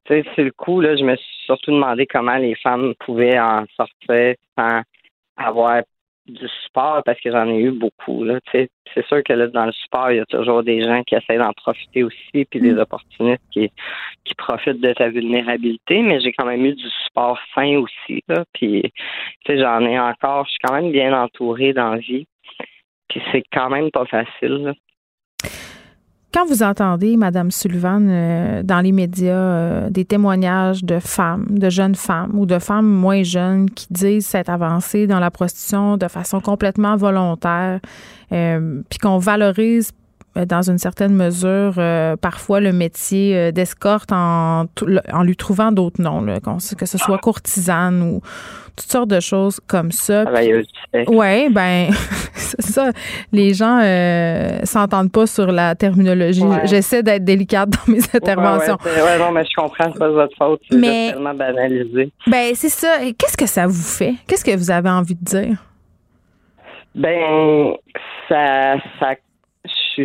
tu 0.05 0.15
sais 0.15 0.25
c'est 0.37 0.45
le 0.45 0.53
coup 0.53 0.81
là, 0.81 0.95
je 0.95 1.05
me 1.05 1.17
suis 1.17 1.45
surtout 1.47 1.73
demandé 1.73 2.07
comment 2.07 2.37
les 2.37 2.55
femmes 2.57 2.95
pouvaient 3.01 3.39
en 3.39 3.65
sortir 3.77 4.35
sans 4.59 4.83
avoir 5.39 5.83
du 6.29 6.49
support 6.65 7.03
parce 7.05 7.21
que 7.21 7.31
j'en 7.31 7.49
ai 7.49 7.59
eu 7.59 7.71
beaucoup. 7.71 8.25
Là. 8.25 8.39
C'est 8.53 8.71
sûr 9.09 9.23
que 9.23 9.33
là, 9.33 9.47
dans 9.49 9.67
le 9.67 9.73
support, 9.73 10.11
il 10.11 10.17
y 10.17 10.21
a 10.21 10.27
toujours 10.27 10.63
des 10.63 10.83
gens 10.83 11.03
qui 11.05 11.15
essaient 11.15 11.39
d'en 11.39 11.53
profiter 11.53 12.03
aussi, 12.03 12.45
puis 12.51 12.61
des 12.61 12.73
mm. 12.73 12.79
opportunistes 12.79 13.43
qui, 13.53 13.71
qui 14.25 14.35
profitent 14.35 14.81
de 14.81 14.93
ta 14.93 15.09
vulnérabilité, 15.09 16.03
mais 16.03 16.21
j'ai 16.21 16.33
quand 16.33 16.47
même 16.47 16.65
eu 16.65 16.75
du 16.75 16.89
support 17.05 17.39
sain 17.55 17.79
aussi. 17.79 18.23
Là. 18.29 18.45
Puis 18.53 18.93
j'en 19.49 19.81
ai 19.87 19.99
encore, 19.99 20.45
je 20.47 20.51
suis 20.51 20.61
quand 20.63 20.75
même 20.75 20.93
bien 20.93 21.19
entourée 21.19 21.73
dans 21.73 21.91
la 21.91 21.99
vie. 21.99 22.27
Puis 23.09 23.23
c'est 23.33 23.45
quand 23.53 23.71
même 23.71 23.91
pas 23.91 24.07
facile. 24.07 24.65
Là. 24.65 24.73
Quand 26.37 26.45
vous 26.45 26.63
entendez, 26.63 27.17
Madame 27.17 27.51
Sullivan, 27.51 28.07
euh, 28.11 28.63
dans 28.63 28.83
les 28.83 28.93
médias, 28.93 29.33
euh, 29.33 29.89
des 29.89 30.05
témoignages 30.05 30.85
de 30.85 30.99
femmes, 30.99 31.47
de 31.49 31.71
jeunes 31.71 31.95
femmes 31.95 32.39
ou 32.39 32.45
de 32.45 32.59
femmes 32.59 32.87
moins 32.87 33.23
jeunes 33.23 33.71
qui 33.71 33.87
disent 33.89 34.27
s'être 34.27 34.51
avancées 34.51 35.07
dans 35.07 35.19
la 35.19 35.31
prostitution 35.31 35.97
de 35.97 36.09
façon 36.09 36.41
complètement 36.41 36.95
volontaire, 36.95 37.81
euh, 38.33 38.83
puis 38.91 38.99
qu'on 38.99 39.17
valorise 39.17 39.93
dans 40.45 40.71
une 40.71 40.79
certaine 40.79 41.15
mesure, 41.15 41.75
parfois 42.21 42.61
le 42.61 42.73
métier 42.73 43.53
d'escorte 43.53 44.13
en, 44.13 44.67
en 45.13 45.23
lui 45.23 45.37
trouvant 45.37 45.73
d'autres 45.73 46.03
noms, 46.03 46.21
là, 46.21 46.39
que 46.41 46.87
ce 46.87 46.99
soit 46.99 47.19
courtisane 47.19 48.03
ou 48.03 48.21
toutes 48.77 48.91
sortes 48.91 49.09
de 49.09 49.21
choses 49.21 49.59
comme 49.67 49.91
ça. 49.91 50.25
Oui, 51.09 51.49
ben, 51.51 51.89
c'est 52.35 52.63
ça. 52.63 52.91
Les 53.33 53.55
gens 53.55 53.81
euh, 53.83 54.59
s'entendent 54.65 55.11
pas 55.11 55.27
sur 55.27 55.51
la 55.51 55.75
terminologie. 55.75 56.43
J'essaie 56.65 57.03
d'être 57.03 57.25
délicate 57.25 57.71
dans 57.71 57.93
mes 57.93 58.01
interventions. 58.15 58.77
Ouais, 58.85 59.19
non, 59.19 59.33
mais 59.33 59.45
je 59.45 59.55
comprends, 59.57 59.91
c'est 59.93 59.99
pas 59.99 60.09
votre 60.11 60.37
faute. 60.37 60.61
C'est 60.71 60.81
tellement 60.81 61.35
banalisé. 61.35 62.11
Ben, 62.27 62.53
c'est 62.55 62.69
ça. 62.69 62.99
Qu'est-ce 63.19 63.37
que 63.37 63.47
ça 63.47 63.67
vous 63.67 63.73
fait? 63.73 64.15
Qu'est-ce 64.27 64.45
que 64.45 64.57
vous 64.57 64.71
avez 64.71 64.91
envie 64.91 65.15
de 65.15 65.25
dire? 65.25 65.57
Ben, 66.95 67.75
ça, 68.29 68.77
ça, 69.01 69.15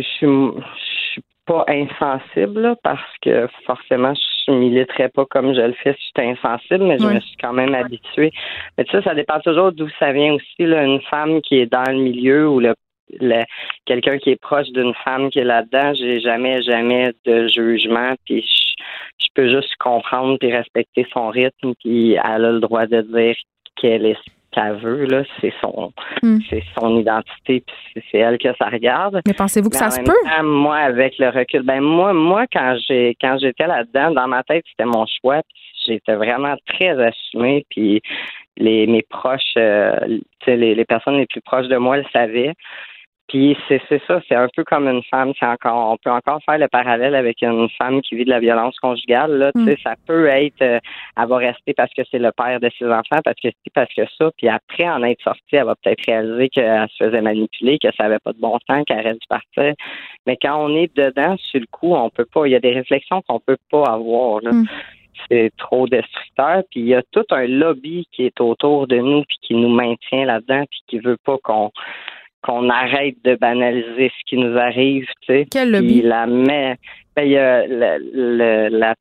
suis 0.00 1.22
pas 1.44 1.64
insensible 1.68 2.76
parce 2.82 3.16
que 3.20 3.48
forcément 3.66 4.14
je 4.14 4.52
militerais 4.52 5.08
pas 5.08 5.24
comme 5.26 5.54
je 5.54 5.60
le 5.60 5.72
fais 5.72 5.94
si 5.94 6.06
j'étais 6.08 6.28
insensible, 6.30 6.84
mais 6.84 6.98
je 6.98 7.06
me 7.06 7.20
suis 7.20 7.36
quand 7.36 7.52
même 7.52 7.74
habituée. 7.74 8.32
Mais 8.76 8.84
tu 8.84 8.92
sais, 8.92 9.02
ça 9.02 9.14
dépend 9.14 9.40
toujours 9.40 9.72
d'où 9.72 9.88
ça 9.98 10.12
vient 10.12 10.34
aussi. 10.34 10.66
Là, 10.66 10.84
une 10.84 11.00
femme 11.02 11.40
qui 11.42 11.56
est 11.56 11.66
dans 11.66 11.90
le 11.90 11.98
milieu 11.98 12.48
ou 12.48 12.60
le, 12.60 12.74
quelqu'un 13.84 14.18
qui 14.18 14.30
est 14.30 14.40
proche 14.40 14.68
d'une 14.68 14.94
femme 15.04 15.30
qui 15.30 15.40
est 15.40 15.44
là-dedans, 15.44 15.94
j'ai 15.94 16.20
jamais, 16.20 16.62
jamais 16.62 17.12
de 17.24 17.48
jugement. 17.48 18.14
Puis 18.24 18.48
je, 19.18 19.28
peux 19.34 19.48
juste 19.48 19.74
comprendre 19.76 20.38
puis 20.38 20.52
respecter 20.52 21.06
son 21.12 21.28
rythme. 21.28 21.72
Puis 21.80 22.12
elle 22.12 22.44
a 22.44 22.52
le 22.52 22.60
droit 22.60 22.86
de 22.86 23.00
dire 23.02 23.34
qu'elle 23.76 24.06
est 24.06 24.18
qu'elle 24.52 24.76
veut, 24.76 25.04
là, 25.06 25.22
c'est 25.40 25.52
son, 25.60 25.92
hmm. 26.22 26.38
c'est 26.48 26.62
son 26.78 26.98
identité, 26.98 27.64
puis 27.66 28.04
c'est 28.10 28.18
elle 28.18 28.38
que 28.38 28.54
ça 28.56 28.66
regarde. 28.66 29.20
Mais 29.26 29.34
pensez-vous 29.34 29.70
que 29.70 29.76
ça 29.76 29.90
se 29.90 30.00
peut? 30.02 30.12
moi, 30.42 30.76
avec 30.76 31.18
le 31.18 31.28
recul, 31.28 31.62
ben 31.62 31.80
moi, 31.80 32.12
moi, 32.12 32.46
quand 32.52 32.76
j'ai, 32.86 33.16
quand 33.20 33.38
j'étais 33.40 33.66
là-dedans, 33.66 34.12
dans 34.12 34.28
ma 34.28 34.42
tête, 34.42 34.64
c'était 34.70 34.88
mon 34.88 35.06
choix. 35.20 35.42
J'étais 35.86 36.14
vraiment 36.14 36.54
très 36.66 37.02
assumée, 37.02 37.66
puis 37.70 38.00
les 38.56 38.86
mes 38.86 39.02
proches, 39.02 39.40
euh, 39.56 39.96
les, 40.46 40.74
les 40.74 40.84
personnes 40.84 41.16
les 41.16 41.26
plus 41.26 41.40
proches 41.40 41.68
de 41.68 41.76
moi 41.76 41.96
le 41.96 42.04
savaient. 42.12 42.54
Puis 43.32 43.56
c'est 43.66 43.80
ça, 44.06 44.20
c'est 44.28 44.34
un 44.34 44.48
peu 44.54 44.62
comme 44.62 44.86
une 44.86 45.02
femme. 45.04 45.32
C'est 45.40 45.46
encore, 45.46 45.92
on 45.92 45.96
peut 45.96 46.10
encore 46.10 46.38
faire 46.44 46.58
le 46.58 46.68
parallèle 46.68 47.14
avec 47.14 47.40
une 47.40 47.66
femme 47.78 48.02
qui 48.02 48.14
vit 48.14 48.26
de 48.26 48.30
la 48.30 48.40
violence 48.40 48.78
conjugale. 48.78 49.32
Là, 49.38 49.50
mm. 49.54 49.70
ça 49.82 49.94
peut 50.06 50.26
être, 50.26 50.60
euh, 50.60 50.78
elle 51.16 51.28
va 51.28 51.36
rester 51.38 51.72
parce 51.72 51.90
que 51.94 52.02
c'est 52.10 52.18
le 52.18 52.30
père 52.32 52.60
de 52.60 52.70
ses 52.78 52.84
enfants, 52.84 53.22
parce 53.24 53.40
que 53.42 53.48
c'est 53.48 53.72
parce 53.72 53.88
que 53.94 54.02
ça. 54.18 54.30
Puis 54.36 54.50
après 54.50 54.86
en 54.86 55.02
être 55.02 55.22
sortie, 55.22 55.40
elle 55.52 55.64
va 55.64 55.74
peut-être 55.76 56.04
réaliser 56.04 56.50
qu'elle 56.50 56.86
se 56.90 57.04
faisait 57.04 57.22
manipuler, 57.22 57.78
que 57.78 57.88
ça 57.96 58.02
n'avait 58.02 58.18
pas 58.18 58.34
de 58.34 58.38
bon 58.38 58.58
sens, 58.68 58.84
qu'elle 58.86 59.00
reste 59.00 59.26
partir. 59.30 59.72
Mais 60.26 60.36
quand 60.36 60.62
on 60.62 60.76
est 60.76 60.94
dedans, 60.94 61.34
sur 61.38 61.60
le 61.60 61.66
coup, 61.70 61.94
on 61.94 62.10
peut 62.10 62.26
pas. 62.30 62.46
Il 62.46 62.50
y 62.50 62.54
a 62.54 62.60
des 62.60 62.72
réflexions 62.72 63.22
qu'on 63.26 63.40
peut 63.40 63.56
pas 63.70 63.84
avoir. 63.84 64.42
Mm. 64.42 64.66
c'est 65.30 65.52
trop 65.56 65.86
destructeur. 65.86 66.64
Puis 66.70 66.80
il 66.80 66.88
y 66.88 66.94
a 66.94 67.02
tout 67.12 67.24
un 67.30 67.46
lobby 67.46 68.06
qui 68.12 68.26
est 68.26 68.42
autour 68.42 68.86
de 68.88 68.98
nous 68.98 69.22
puis 69.22 69.38
qui 69.40 69.54
nous 69.54 69.70
maintient 69.70 70.26
là-dedans 70.26 70.64
puis 70.70 70.80
qui 70.86 70.98
veut 70.98 71.16
pas 71.24 71.38
qu'on 71.42 71.70
qu'on 72.42 72.68
arrête 72.68 73.16
de 73.24 73.34
banaliser 73.36 74.10
ce 74.18 74.24
qui 74.26 74.36
nous 74.36 74.56
arrive, 74.58 75.06
tu 75.22 75.26
sais. 75.26 75.46
Quel 75.50 75.70
lobby? 75.70 76.02
la 76.02 76.26
met, 76.26 76.76
ben, 77.14 77.24
il 77.24 77.32
y 77.32 77.38
a 77.38 77.66
le, 77.66 78.68
la 78.68 78.94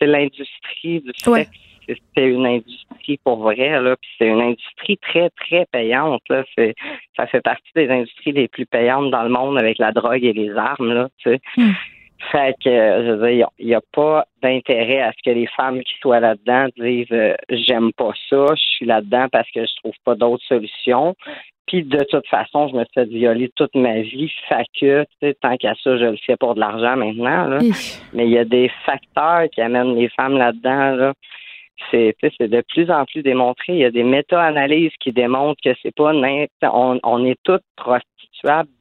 l'industrie 0.00 1.00
du 1.00 1.12
sexe. 1.14 1.50
C'est 1.86 2.24
une 2.24 2.46
industrie 2.46 3.18
pour 3.22 3.36
vrai, 3.42 3.78
là, 3.78 3.94
puis 3.96 4.10
c'est 4.18 4.28
une 4.28 4.40
industrie 4.40 4.96
très, 4.96 5.28
très 5.30 5.66
payante, 5.70 6.22
là. 6.30 6.42
C'est, 6.56 6.74
ça 7.14 7.26
fait 7.26 7.42
partie 7.42 7.70
des 7.74 7.90
industries 7.90 8.32
les 8.32 8.48
plus 8.48 8.64
payantes 8.64 9.10
dans 9.10 9.22
le 9.22 9.28
monde 9.28 9.58
avec 9.58 9.78
la 9.78 9.92
drogue 9.92 10.24
et 10.24 10.32
les 10.32 10.50
armes, 10.56 10.94
là, 10.94 11.08
tu 11.18 11.30
sais. 11.30 11.40
Hmm. 11.58 11.72
Fait 12.30 12.54
que, 12.62 12.70
je 12.70 13.10
veux 13.12 13.30
dire, 13.30 13.48
il 13.58 13.66
n'y 13.66 13.74
a, 13.74 13.80
pas 13.92 14.24
d'intérêt 14.42 15.00
à 15.00 15.12
ce 15.12 15.30
que 15.30 15.34
les 15.34 15.46
femmes 15.46 15.82
qui 15.82 15.94
soient 16.00 16.20
là-dedans 16.20 16.66
disent 16.76 17.06
euh, 17.12 17.34
j'aime 17.50 17.92
pas 17.92 18.12
ça, 18.30 18.46
je 18.54 18.62
suis 18.76 18.86
là-dedans 18.86 19.26
parce 19.30 19.50
que 19.50 19.66
je 19.66 19.76
trouve 19.82 19.94
pas 20.04 20.14
d'autres 20.14 20.44
solutions. 20.46 21.14
Puis 21.66 21.82
de 21.82 22.04
toute 22.10 22.26
façon, 22.28 22.68
je 22.68 22.74
me 22.74 22.84
suis 22.84 22.92
fait 22.94 23.04
violer 23.06 23.50
toute 23.56 23.74
ma 23.74 24.00
vie. 24.00 24.30
Fait 24.48 24.64
que, 24.78 25.04
tant 25.40 25.56
qu'à 25.56 25.74
ça, 25.82 25.96
je 25.96 26.04
le 26.04 26.18
fais 26.24 26.36
pour 26.36 26.54
de 26.54 26.60
l'argent 26.60 26.96
maintenant. 26.96 27.46
Là. 27.46 27.58
Mais 28.12 28.26
il 28.26 28.32
y 28.32 28.38
a 28.38 28.44
des 28.44 28.70
facteurs 28.84 29.48
qui 29.50 29.60
amènent 29.60 29.94
les 29.94 30.08
femmes 30.10 30.36
là-dedans. 30.36 30.96
Là. 30.96 31.14
C'est, 31.90 32.14
c'est 32.20 32.48
de 32.48 32.62
plus 32.68 32.90
en 32.90 33.04
plus 33.06 33.22
démontré. 33.22 33.72
Il 33.72 33.78
y 33.78 33.84
a 33.84 33.90
des 33.90 34.04
méta-analyses 34.04 34.92
qui 35.00 35.12
démontrent 35.12 35.60
que 35.64 35.74
c'est 35.82 35.94
pas 35.94 36.12
on, 36.62 37.00
on 37.02 37.24
est 37.24 37.38
toutes 37.44 37.64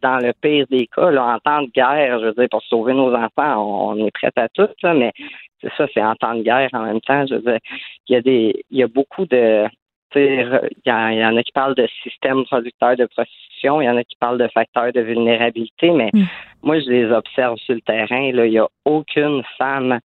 dans 0.02 0.18
le 0.18 0.34
pire 0.42 0.66
des 0.70 0.88
cas. 0.88 1.12
Là, 1.12 1.26
en 1.26 1.40
temps 1.40 1.64
de 1.64 1.72
guerre, 1.72 2.20
je 2.20 2.26
veux 2.26 2.34
dire, 2.34 2.48
pour 2.50 2.64
sauver 2.64 2.94
nos 2.94 3.14
enfants, 3.14 3.92
on, 3.92 4.06
est 4.06 4.12
prêts 4.12 4.32
à 4.36 4.50
tout, 4.50 4.70
là, 4.82 4.94
mais 4.94 5.12
c'est 5.62 5.72
ça, 5.78 5.88
c'est 5.94 6.04
en 6.04 6.16
temps 6.16 6.36
de 6.36 6.44
guerre 6.44 6.70
en 6.74 6.84
même 6.84 7.02
temps. 7.02 7.26
Je 7.28 7.36
veux 7.36 7.42
dire, 7.42 7.60
il 8.08 8.14
y 8.14 8.16
a 8.16 8.22
des 8.22 8.66
il 8.70 8.78
y 8.78 8.84
a 8.84 8.88
beaucoup 8.88 9.26
de 9.26 9.68
il 10.16 10.70
y, 10.86 10.92
en 10.92 11.38
a 11.38 11.44
qui 11.44 11.52
parlent 11.52 11.76
de 11.76 11.88
système 12.04 12.46
producteur 12.46 12.96
de 12.96 13.06
prostitution, 13.06 13.82
il 13.82 13.86
y 13.86 13.90
en 13.90 13.98
a 13.98 14.04
qui 14.04 14.16
parlent 14.20 14.38
de 14.38 14.48
facteurs 14.48 14.92
de 14.94 15.02
vulnérabilité, 15.02 15.92
mais 15.92 16.12
mm. 16.14 16.26
moi, 16.62 16.80
je 16.80 16.90
les 16.90 17.12
observe 17.12 17.58
sur 17.58 17.76
le 17.76 17.82
terrain. 17.82 18.22
Il 18.22 18.42
n'y 18.42 18.60
a 18.60 18.68
aucune 18.86 19.44
femme 19.58 20.00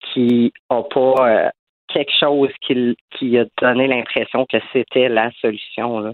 qui 0.00 0.52
n'a 0.70 0.82
pas 0.82 1.14
euh, 1.18 1.50
quelque 1.88 2.12
chose 2.18 2.50
qui, 2.60 2.96
qui, 3.10 3.38
a 3.38 3.44
donné 3.60 3.86
l'impression 3.86 4.46
que 4.46 4.58
c'était 4.72 5.08
la 5.08 5.30
solution. 5.40 6.12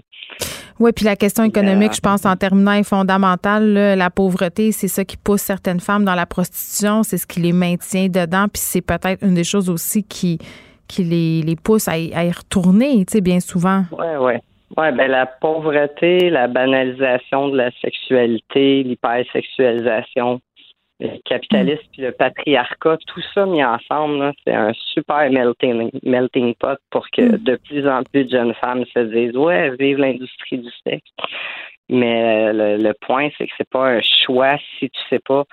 Oui, 0.79 0.91
puis 0.91 1.05
la 1.05 1.15
question 1.15 1.43
économique, 1.43 1.91
euh, 1.91 1.95
je 1.95 2.01
pense, 2.01 2.25
en 2.25 2.35
terminant, 2.35 2.73
est 2.73 2.83
fondamentale. 2.83 3.73
La 3.73 4.09
pauvreté, 4.09 4.71
c'est 4.71 4.87
ça 4.87 5.05
qui 5.05 5.17
pousse 5.17 5.41
certaines 5.41 5.79
femmes 5.79 6.05
dans 6.05 6.15
la 6.15 6.25
prostitution, 6.25 7.03
c'est 7.03 7.17
ce 7.17 7.27
qui 7.27 7.39
les 7.39 7.53
maintient 7.53 8.07
dedans, 8.07 8.47
puis 8.51 8.61
c'est 8.61 8.81
peut-être 8.81 9.23
une 9.23 9.35
des 9.35 9.43
choses 9.43 9.69
aussi 9.69 10.03
qui 10.03 10.39
qui 10.87 11.03
les, 11.03 11.41
les 11.41 11.55
pousse 11.55 11.87
à 11.87 11.97
y, 11.97 12.31
retourner, 12.31 13.05
tu 13.05 13.13
sais, 13.13 13.21
bien 13.21 13.39
souvent. 13.39 13.83
Oui, 13.91 14.05
oui. 14.19 14.33
Oui, 14.75 14.91
ben 14.91 15.07
la 15.11 15.27
pauvreté, 15.27 16.31
la 16.31 16.47
banalisation 16.47 17.49
de 17.49 17.57
la 17.57 17.69
sexualité, 17.79 18.81
l'hypersexualisation, 18.81 20.41
le 21.03 21.19
capitalisme 21.25 21.83
puis 21.91 22.01
le 22.01 22.11
patriarcat, 22.11 22.97
tout 23.07 23.21
ça 23.33 23.45
mis 23.45 23.63
ensemble, 23.63 24.33
c'est 24.43 24.53
un 24.53 24.73
super 24.93 25.29
melting, 25.29 25.91
melting 26.03 26.55
pot 26.55 26.79
pour 26.89 27.09
que 27.11 27.21
mm. 27.21 27.37
de 27.37 27.55
plus 27.55 27.87
en 27.87 28.03
plus 28.03 28.25
de 28.25 28.29
jeunes 28.29 28.53
femmes 28.55 28.85
se 28.93 28.99
disent 28.99 29.35
Ouais, 29.35 29.75
vive 29.77 29.97
l'industrie 29.97 30.59
du 30.59 30.69
sexe. 30.85 31.09
Mais 31.89 32.49
euh, 32.49 32.53
le, 32.53 32.83
le 32.83 32.93
point, 33.01 33.29
c'est 33.37 33.45
que 33.45 33.53
c'est 33.57 33.69
pas 33.69 33.87
un 33.89 34.01
choix 34.01 34.57
si 34.79 34.89
tu 34.89 34.99
sais 35.09 35.19
pas 35.19 35.43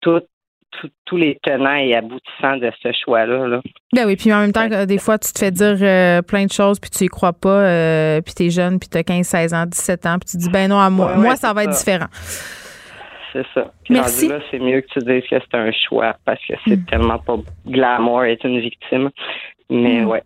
tout 0.00 0.22
tous 1.04 1.16
les 1.16 1.38
tenants 1.42 1.74
et 1.74 1.94
aboutissants 1.94 2.56
de 2.56 2.70
ce 2.82 2.92
choix-là. 3.04 3.48
Là. 3.48 3.60
Ben 3.92 4.06
oui, 4.06 4.16
puis 4.16 4.32
en 4.32 4.40
même 4.40 4.52
temps, 4.52 4.68
des 4.86 4.98
fois, 4.98 5.18
tu 5.18 5.32
te 5.32 5.38
fais 5.38 5.50
dire 5.50 5.76
euh, 5.80 6.22
plein 6.22 6.46
de 6.46 6.52
choses, 6.52 6.78
puis 6.78 6.90
tu 6.90 7.04
y 7.04 7.08
crois 7.08 7.32
pas, 7.32 7.48
euh, 7.48 8.20
puis 8.20 8.34
tu 8.34 8.46
es 8.46 8.50
jeune, 8.50 8.78
puis 8.78 8.88
tu 8.88 8.96
as 8.96 9.02
15, 9.02 9.26
16 9.26 9.54
ans, 9.54 9.66
17 9.66 10.06
ans, 10.06 10.18
puis 10.20 10.30
tu 10.30 10.36
dis, 10.36 10.48
ben 10.48 10.68
non, 10.68 10.78
à 10.78 10.88
moi, 10.88 11.16
moi 11.16 11.36
ça 11.36 11.52
va 11.52 11.64
être 11.64 11.76
différent. 11.76 12.06
C'est 13.32 13.46
ça. 13.54 13.72
Merci. 13.88 14.28
là, 14.28 14.40
c'est 14.50 14.58
mieux 14.58 14.80
que 14.80 14.88
tu 14.88 14.98
dises 15.00 15.22
que 15.28 15.36
c'est 15.38 15.56
un 15.56 15.70
choix, 15.72 16.16
parce 16.24 16.40
que 16.46 16.54
c'est 16.66 16.76
mm. 16.76 16.84
tellement 16.86 17.18
pas 17.18 17.36
glamour 17.66 18.24
être 18.24 18.44
une 18.44 18.60
victime. 18.60 19.10
Mais 19.68 20.00
mm. 20.00 20.08
ouais. 20.08 20.22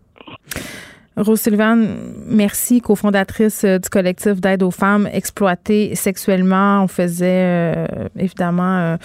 Rose 1.17 1.39
Sullivan, 1.39 1.87
merci, 2.27 2.81
cofondatrice 2.81 3.63
euh, 3.63 3.79
du 3.79 3.87
collectif 3.87 4.41
d'aide 4.41 4.61
aux 4.63 4.71
femmes 4.71 5.07
exploitées 5.13 5.95
sexuellement. 5.95 6.83
On 6.83 6.89
faisait 6.89 7.75
euh, 7.77 7.87
évidemment 8.19 8.79
euh, 8.79 8.97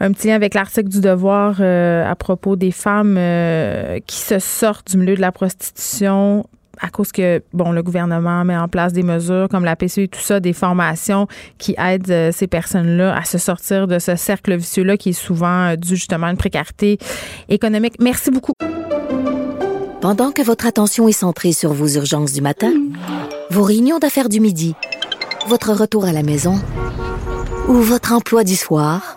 un 0.00 0.12
petit 0.12 0.28
lien 0.28 0.36
avec 0.36 0.54
l'article 0.54 0.88
du 0.88 1.02
Devoir 1.02 1.60
à 1.60 2.14
propos 2.16 2.56
des 2.56 2.70
femmes 2.70 3.18
qui 4.06 4.16
se 4.16 4.38
sortent 4.38 4.90
du 4.90 4.96
milieu 4.96 5.16
de 5.16 5.20
la 5.20 5.32
prostitution 5.32 6.46
à 6.80 6.90
cause 6.90 7.12
que 7.12 7.42
bon 7.52 7.72
le 7.72 7.82
gouvernement 7.82 8.44
met 8.44 8.56
en 8.56 8.68
place 8.68 8.92
des 8.92 9.02
mesures 9.02 9.48
comme 9.50 9.64
la 9.64 9.76
PCU 9.76 10.04
et 10.04 10.08
tout 10.08 10.20
ça, 10.20 10.40
des 10.40 10.52
formations 10.52 11.26
qui 11.58 11.74
aident 11.78 12.32
ces 12.32 12.46
personnes-là 12.46 13.16
à 13.16 13.24
se 13.24 13.38
sortir 13.38 13.86
de 13.86 13.98
ce 13.98 14.16
cercle 14.16 14.56
vicieux-là 14.56 14.96
qui 14.96 15.10
est 15.10 15.12
souvent 15.12 15.74
dû 15.76 15.96
justement 15.96 16.26
à 16.26 16.30
une 16.30 16.36
précarité 16.36 16.98
économique. 17.48 17.94
Merci 18.00 18.30
beaucoup. 18.30 18.52
Pendant 20.00 20.32
que 20.32 20.42
votre 20.42 20.66
attention 20.66 21.08
est 21.08 21.12
centrée 21.12 21.52
sur 21.52 21.72
vos 21.72 21.88
urgences 21.88 22.32
du 22.32 22.42
matin, 22.42 22.72
vos 23.50 23.62
réunions 23.62 23.98
d'affaires 23.98 24.28
du 24.28 24.38
midi, 24.40 24.74
votre 25.48 25.72
retour 25.72 26.04
à 26.04 26.12
la 26.12 26.22
maison 26.22 26.60
ou 27.68 27.74
votre 27.74 28.12
emploi 28.12 28.44
du 28.44 28.54
soir, 28.54 29.16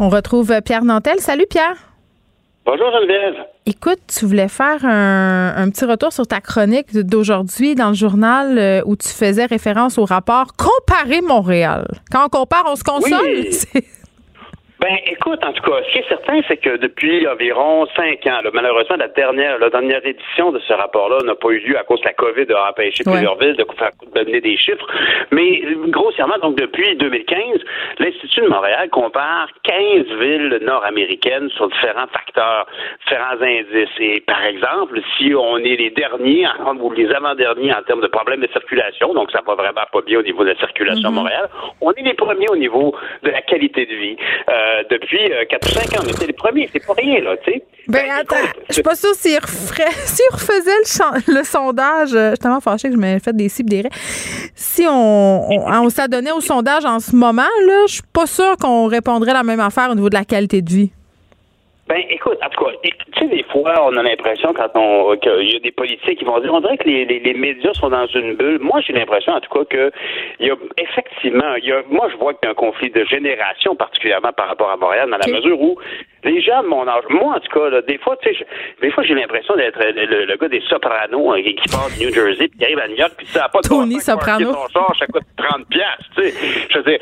On 0.00 0.08
retrouve 0.08 0.52
Pierre 0.64 0.84
Nantel. 0.84 1.20
Salut 1.20 1.46
Pierre. 1.48 1.76
Bonjour 2.66 2.90
Geneviève. 2.90 3.44
Écoute, 3.66 4.00
tu 4.08 4.24
voulais 4.24 4.48
faire 4.48 4.84
un, 4.84 5.68
petit 5.70 5.84
retour 5.84 6.12
sur 6.12 6.26
ta 6.26 6.40
chronique 6.40 6.96
d'aujourd'hui 6.96 7.74
dans 7.74 7.88
le 7.90 7.94
journal 7.94 8.58
euh, 8.58 8.82
où 8.86 8.96
tu 8.96 9.08
faisais 9.08 9.44
référence 9.44 9.98
au 9.98 10.04
rapport 10.04 10.48
Comparer 10.56 11.20
Montréal. 11.20 11.86
Quand 12.10 12.26
on 12.26 12.28
compare, 12.28 12.64
on 12.66 12.76
se 12.76 12.82
console. 12.82 13.82
Ben, 14.84 14.98
écoute, 15.06 15.42
en 15.42 15.52
tout 15.54 15.62
cas, 15.62 15.78
ce 15.86 15.92
qui 15.92 15.98
est 16.00 16.08
certain, 16.10 16.42
c'est 16.46 16.58
que 16.58 16.76
depuis 16.76 17.26
environ 17.26 17.86
cinq 17.96 18.26
ans, 18.26 18.40
malheureusement, 18.52 18.96
la 18.96 19.08
dernière, 19.08 19.58
la 19.58 19.70
dernière 19.70 20.04
édition 20.04 20.52
de 20.52 20.58
ce 20.58 20.74
rapport-là 20.74 21.20
n'a 21.24 21.34
pas 21.34 21.48
eu 21.52 21.60
lieu 21.60 21.78
à 21.78 21.84
cause 21.84 22.02
de 22.02 22.04
la 22.04 22.12
COVID, 22.12 22.44
a 22.52 22.68
empêché 22.68 23.02
plusieurs 23.02 23.38
villes 23.38 23.56
de 23.56 23.64
faire 23.78 23.92
donner 24.14 24.42
des 24.42 24.58
chiffres. 24.58 24.86
Mais 25.32 25.62
grossièrement, 25.88 26.36
donc 26.42 26.56
depuis 26.56 26.96
2015, 26.96 27.60
l'Institut 27.98 28.42
de 28.42 28.48
Montréal 28.48 28.90
compare 28.90 29.48
15 29.62 30.04
villes 30.20 30.58
nord-américaines 30.60 31.48
sur 31.56 31.70
différents 31.70 32.08
facteurs, 32.08 32.66
différents 33.06 33.40
indices. 33.40 33.88
Et 34.00 34.20
par 34.20 34.44
exemple, 34.44 35.00
si 35.16 35.34
on 35.34 35.56
est 35.60 35.76
les 35.76 35.92
derniers, 35.92 36.46
ou 36.78 36.92
les 36.92 37.10
avant-derniers 37.10 37.72
en 37.72 37.82
termes 37.84 38.02
de 38.02 38.08
problèmes 38.08 38.42
de 38.42 38.48
circulation, 38.48 39.14
donc 39.14 39.30
ça 39.30 39.40
va 39.46 39.54
vraiment 39.54 39.86
pas 39.90 40.02
bien 40.02 40.18
au 40.18 40.22
niveau 40.22 40.44
de 40.44 40.50
la 40.50 40.58
circulation 40.58 41.08
à 41.08 41.10
mm-hmm. 41.10 41.14
Montréal, 41.14 41.48
on 41.80 41.90
est 41.92 42.02
les 42.02 42.12
premiers 42.12 42.50
au 42.50 42.56
niveau 42.56 42.94
de 43.22 43.30
la 43.30 43.40
qualité 43.40 43.86
de 43.86 43.94
vie. 43.94 44.16
Euh, 44.50 44.73
depuis 44.90 45.18
4 45.48 45.66
euh, 45.66 45.70
ou 45.70 45.74
5 45.74 45.98
ans. 45.98 46.02
Mais 46.06 46.12
c'est 46.18 46.26
les 46.26 46.32
premiers, 46.32 46.68
c'est 46.72 46.84
pas 46.84 46.94
rien, 46.94 47.20
là, 47.20 47.36
tu 47.44 47.52
sais. 47.52 47.62
Ben, 47.86 48.00
ben 48.06 48.10
attends, 48.20 48.48
je 48.68 48.74
suis 48.74 48.82
pas 48.82 48.94
sûre 48.94 49.14
s'il 49.14 49.38
refaisait 49.38 50.70
le, 51.28 51.44
sondage, 51.44 52.14
euh, 52.14 52.30
je 52.30 52.34
suis 52.34 52.38
tellement 52.38 52.60
fâchée 52.60 52.88
que 52.88 52.94
je 52.94 52.98
m'avais 52.98 53.18
fait 53.18 53.36
des 53.36 53.48
cibles 53.50 53.68
des 53.68 53.82
Si 54.54 54.86
on, 54.88 55.50
on, 55.50 55.90
s'adonnait 55.90 56.32
au 56.32 56.40
sondage 56.40 56.86
en 56.86 56.98
ce 56.98 57.14
moment, 57.14 57.42
là, 57.42 57.84
je 57.86 57.94
suis 57.94 58.02
pas 58.12 58.26
sûre 58.26 58.56
qu'on 58.56 58.86
répondrait 58.86 59.34
la 59.34 59.42
même 59.42 59.60
affaire 59.60 59.90
au 59.90 59.94
niveau 59.94 60.08
de 60.08 60.14
la 60.14 60.24
qualité 60.24 60.62
de 60.62 60.70
vie. 60.70 60.90
Ben, 61.86 62.02
écoute, 62.08 62.38
en 62.42 62.48
tout 62.48 62.64
cas, 62.64 62.70
tu 62.82 62.90
sais, 63.18 63.26
des 63.26 63.42
fois, 63.42 63.74
on 63.84 63.94
a 63.96 64.02
l'impression 64.02 64.54
quand 64.54 64.70
on 64.74 65.16
qu'il 65.18 65.52
y 65.52 65.56
a 65.56 65.58
des 65.58 65.70
politiques 65.70 66.18
qui 66.18 66.24
vont 66.24 66.40
dire, 66.40 66.52
on 66.54 66.60
dirait 66.60 66.78
que 66.78 66.88
les, 66.88 67.04
les, 67.04 67.34
médias 67.34 67.74
sont 67.74 67.90
dans 67.90 68.06
une 68.06 68.36
bulle. 68.36 68.58
Moi, 68.60 68.80
j'ai 68.80 68.94
l'impression, 68.94 69.34
en 69.34 69.40
tout 69.40 69.52
cas, 69.52 69.64
que 69.68 69.92
il 70.40 70.46
y 70.46 70.50
a 70.50 70.54
effectivement, 70.78 71.54
il 71.56 71.66
y 71.66 71.72
a, 71.72 71.82
moi, 71.90 72.08
je 72.10 72.16
vois 72.16 72.32
qu'il 72.32 72.44
y 72.44 72.46
a 72.46 72.50
un 72.52 72.54
conflit 72.54 72.88
de 72.90 73.04
génération, 73.04 73.76
particulièrement 73.76 74.32
par 74.32 74.48
rapport 74.48 74.70
à 74.70 74.78
Montréal, 74.78 75.10
dans 75.10 75.18
la 75.18 75.26
mesure 75.26 75.60
où 75.60 75.76
les 76.24 76.40
gens 76.40 76.62
de 76.62 76.68
mon 76.68 76.88
âge, 76.88 77.04
moi, 77.10 77.36
en 77.36 77.40
tout 77.40 77.52
cas, 77.52 77.68
là, 77.68 77.82
des 77.82 77.98
fois, 77.98 78.16
tu 78.22 78.34
sais, 78.34 78.46
des 78.80 78.90
fois, 78.90 79.04
j'ai 79.04 79.14
l'impression 79.14 79.54
d'être 79.54 79.78
le, 79.78 80.36
gars 80.36 80.48
des 80.48 80.62
Sopranos 80.62 81.34
hein, 81.34 81.42
qui 81.42 81.68
part 81.70 81.88
de 81.90 82.02
New 82.02 82.14
Jersey, 82.14 82.48
puis 82.48 82.58
qui 82.58 82.64
arrive 82.64 82.78
à 82.78 82.88
New 82.88 82.96
York, 82.96 83.12
puis 83.18 83.26
ça 83.26 83.40
n'a 83.40 83.48
pas 83.50 83.60
de 83.60 83.68
Tony 83.68 84.00
Soprano. 84.00 84.54
Char, 84.72 84.90
ça 84.98 85.06
coûte 85.06 85.24
30 85.36 85.68
piastres, 85.68 86.04
tu 86.16 86.30
sais. 86.30 86.66
Je 86.70 86.78
veux 86.78 86.84
dire, 86.84 86.98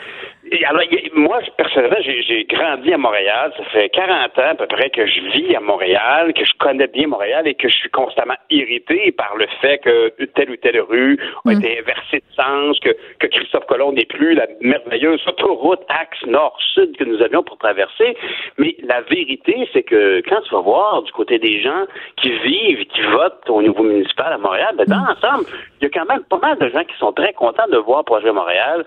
alors, 0.66 0.82
moi, 1.14 1.40
personnellement, 1.56 1.96
j'ai 2.00 2.44
grandi 2.44 2.92
à 2.92 2.98
Montréal. 2.98 3.52
Ça 3.56 3.64
fait 3.64 3.88
40 3.88 4.38
ans 4.38 4.50
à 4.50 4.54
peu 4.54 4.66
près 4.66 4.90
que 4.90 5.06
je 5.06 5.20
vis 5.32 5.56
à 5.56 5.60
Montréal, 5.60 6.32
que 6.34 6.44
je 6.44 6.52
connais 6.58 6.86
bien 6.88 7.06
Montréal 7.06 7.46
et 7.46 7.54
que 7.54 7.68
je 7.68 7.74
suis 7.74 7.90
constamment 7.90 8.34
irrité 8.50 9.12
par 9.12 9.36
le 9.36 9.46
fait 9.60 9.78
que 9.78 10.12
telle 10.34 10.50
ou 10.50 10.56
telle 10.56 10.80
rue 10.80 11.18
a 11.46 11.50
mm. 11.50 11.58
été 11.58 11.78
inversée 11.80 12.18
de 12.18 12.34
sens, 12.42 12.78
que, 12.80 12.90
que 13.18 13.26
Christophe 13.28 13.66
Colomb 13.66 13.92
n'est 13.92 14.04
plus 14.04 14.34
la 14.34 14.46
merveilleuse 14.60 15.22
autoroute 15.26 15.80
axe 15.88 16.22
nord-sud 16.26 16.96
que 16.96 17.04
nous 17.04 17.22
avions 17.22 17.42
pour 17.42 17.58
traverser. 17.58 18.16
Mais 18.58 18.76
la 18.82 19.00
vérité, 19.02 19.68
c'est 19.72 19.82
que 19.82 20.22
quand 20.28 20.40
tu 20.42 20.54
vas 20.54 20.60
voir 20.60 21.02
du 21.02 21.12
côté 21.12 21.38
des 21.38 21.62
gens 21.62 21.84
qui 22.16 22.30
vivent 22.30 22.80
et 22.80 22.86
qui 22.86 23.02
votent 23.02 23.48
au 23.48 23.62
niveau 23.62 23.82
municipal 23.82 24.32
à 24.32 24.38
Montréal, 24.38 24.74
ben, 24.76 24.86
dans 24.86 24.98
mm. 24.98 25.06
l'ensemble, 25.08 25.44
il 25.80 25.84
y 25.84 25.86
a 25.86 25.90
quand 25.90 26.12
même 26.12 26.24
pas 26.24 26.38
mal 26.38 26.58
de 26.58 26.68
gens 26.68 26.84
qui 26.84 26.96
sont 26.98 27.12
très 27.12 27.32
contents 27.32 27.68
de 27.70 27.78
voir 27.78 28.04
Projet 28.04 28.32
Montréal 28.32 28.84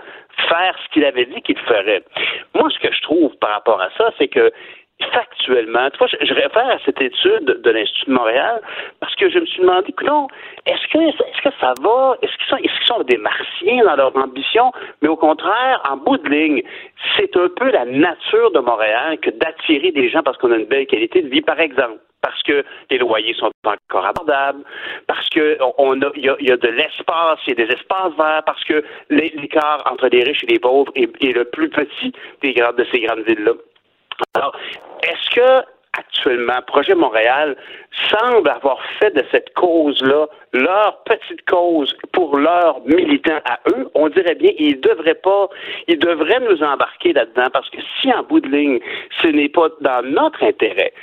faire 0.50 0.76
ce 0.84 0.90
qu'il 0.94 1.06
avait 1.06 1.26
dit 1.26 1.42
qu'il 1.42 1.58
ferait. 1.60 2.04
Moi, 2.54 2.70
ce 2.70 2.80
que 2.80 2.94
je 2.94 3.02
trouve 3.02 3.36
par 3.38 3.52
rapport 3.52 3.82
à 3.82 3.90
ça, 3.98 4.12
c'est 4.18 4.28
que 4.28 4.52
factuellement, 5.12 5.90
tu 5.92 5.98
vois, 5.98 6.08
je, 6.08 6.34
réfère 6.34 6.68
à 6.70 6.78
cette 6.86 7.02
étude 7.02 7.62
de 7.64 7.70
l'Institut 7.70 8.10
de 8.10 8.16
Montréal 8.16 8.62
parce 9.00 9.14
que 9.16 9.30
je 9.30 9.40
me 9.40 9.46
suis 9.46 9.62
demandé, 9.62 9.94
non, 10.04 10.28
est-ce 10.66 10.88
que, 10.88 10.98
est-ce 10.98 11.42
que 11.42 11.56
ça 11.60 11.74
va, 11.82 12.18
est-ce 12.22 12.32
qu'ils 12.38 12.48
sont, 12.48 12.58
est-ce 12.58 12.78
qu'ils 12.78 12.88
sont 12.88 13.04
des 13.04 13.18
martiens 13.18 13.84
dans 13.84 13.96
leur 13.96 14.16
ambition, 14.16 14.72
mais 15.02 15.10
au 15.10 15.18
contraire, 15.18 15.82
en 15.90 15.98
bout 15.98 16.18
de 16.18 16.30
ligne, 16.30 16.64
c'est 17.18 17.36
un 17.36 17.50
peu 17.50 17.72
la 17.72 17.86
nature 17.86 18.52
de 18.52 18.60
Montréal 18.60 19.20
que 19.20 19.32
d'attirer 19.32 19.92
des 19.92 20.10
gens 20.10 20.24
parce 20.24 20.38
qu'on 20.38 20.52
a 20.52 20.58
une 20.58 20.66
belle 20.66 20.88
qualité 20.88 21.22
de 21.22 21.28
vie, 21.28 21.42
par 21.42 21.60
exemple. 21.60 22.00
Parce 22.22 22.42
que 22.42 22.66
les 22.90 22.98
loyers 22.98 23.36
sont 23.36 23.52
encore 23.64 24.06
abordables, 24.06 24.64
parce 25.06 25.30
que 25.30 25.60
on 25.78 26.02
a, 26.02 26.10
y 26.16 26.30
a, 26.30 26.58
de 26.58 26.68
l'espace, 26.70 27.38
il 27.46 27.50
y 27.50 27.62
a 27.62 27.66
des 27.68 27.72
espaces 27.72 28.14
verts, 28.18 28.42
parce 28.48 28.64
que 28.64 28.84
l'écart 29.12 29.84
entre 29.92 30.08
les 30.08 30.24
riches 30.24 30.44
et 30.46 30.54
les 30.54 30.60
pauvres 30.60 30.92
est, 30.96 31.06
le 31.22 31.44
plus 31.44 31.70
petit 31.70 32.14
des 32.42 32.54
grandes, 32.54 32.78
de 32.78 32.86
ces 32.92 33.02
grandes 33.02 33.20
villes-là. 33.28 33.52
Alors, 34.34 34.56
est-ce 35.04 35.36
que 35.36 35.66
actuellement, 35.98 36.62
Projet 36.68 36.96
Montréal 36.96 37.56
semble 38.10 38.50
avoir 38.50 38.80
fait 39.00 39.14
de 39.16 39.24
cette 39.32 39.54
cause-là 39.54 40.28
leur 40.56 41.04
petite 41.04 41.44
cause 41.46 41.94
pour 42.14 42.38
leurs 42.38 42.80
militants 42.86 43.42
à 43.46 43.60
eux, 43.70 43.90
on 43.94 44.08
dirait 44.10 44.36
bien 44.36 44.52
ils 44.58 44.80
devraient 44.80 45.16
pas, 45.16 45.50
ils 45.88 46.00
devraient 46.00 46.40
nous 46.50 46.64
embarquer 46.64 47.14
là-dedans 47.14 47.48
parce 47.52 47.70
que 47.70 47.78
si 48.00 48.12
en 48.14 48.24
bout 48.24 48.40
de 48.40 48.48
ligne, 48.48 48.80
ce 49.22 49.28
n'est 49.28 49.50
pas 49.50 49.68
dans 49.82 50.02
notre 50.04 50.44
intérêt, 50.44 50.94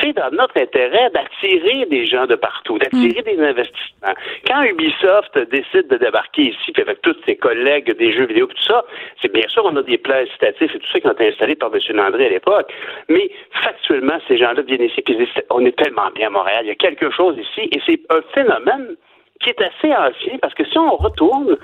c'est 0.00 0.12
dans 0.14 0.30
notre 0.32 0.60
intérêt 0.60 1.10
d'attirer 1.10 1.86
des 1.86 2.06
gens 2.06 2.26
de 2.26 2.34
partout, 2.34 2.78
d'attirer 2.78 3.22
des 3.22 3.40
investissements. 3.40 4.14
Quand 4.46 4.62
Ubisoft 4.62 5.38
décide 5.50 5.88
de 5.88 5.96
débarquer 5.96 6.42
ici, 6.42 6.72
puis 6.72 6.82
avec 6.82 7.00
tous 7.02 7.16
ses 7.24 7.36
collègues 7.36 7.96
des 7.96 8.12
jeux 8.12 8.26
vidéo, 8.26 8.46
tout 8.46 8.62
ça, 8.62 8.84
c'est 9.22 9.32
bien 9.32 9.46
sûr 9.48 9.64
on 9.64 9.76
a 9.76 9.82
des 9.82 9.98
plans 9.98 10.16
incitatifs 10.16 10.74
et 10.74 10.78
tout 10.78 10.88
ça 10.92 11.00
qui 11.00 11.06
ont 11.06 11.12
été 11.12 11.28
installés 11.28 11.54
par 11.54 11.70
M. 11.72 11.80
Landry 11.96 12.26
à 12.26 12.30
l'époque, 12.30 12.72
mais 13.08 13.30
factuellement, 13.62 14.18
ces 14.28 14.38
gens-là 14.38 14.62
viennent 14.62 14.82
ici, 14.82 15.02
puis 15.02 15.16
on 15.50 15.64
est 15.64 15.76
tellement 15.76 16.10
bien 16.14 16.28
à 16.28 16.30
Montréal, 16.30 16.60
il 16.64 16.68
y 16.68 16.72
a 16.72 16.76
quelque 16.76 17.10
chose 17.10 17.36
ici, 17.38 17.68
et 17.72 17.80
c'est 17.86 18.00
un 18.10 18.20
phénomène 18.34 18.96
qui 19.40 19.50
est 19.50 19.60
assez 19.60 19.92
ancien, 19.94 20.38
parce 20.40 20.54
que 20.54 20.64
si 20.64 20.78
on 20.78 20.96
retourne 20.96 21.56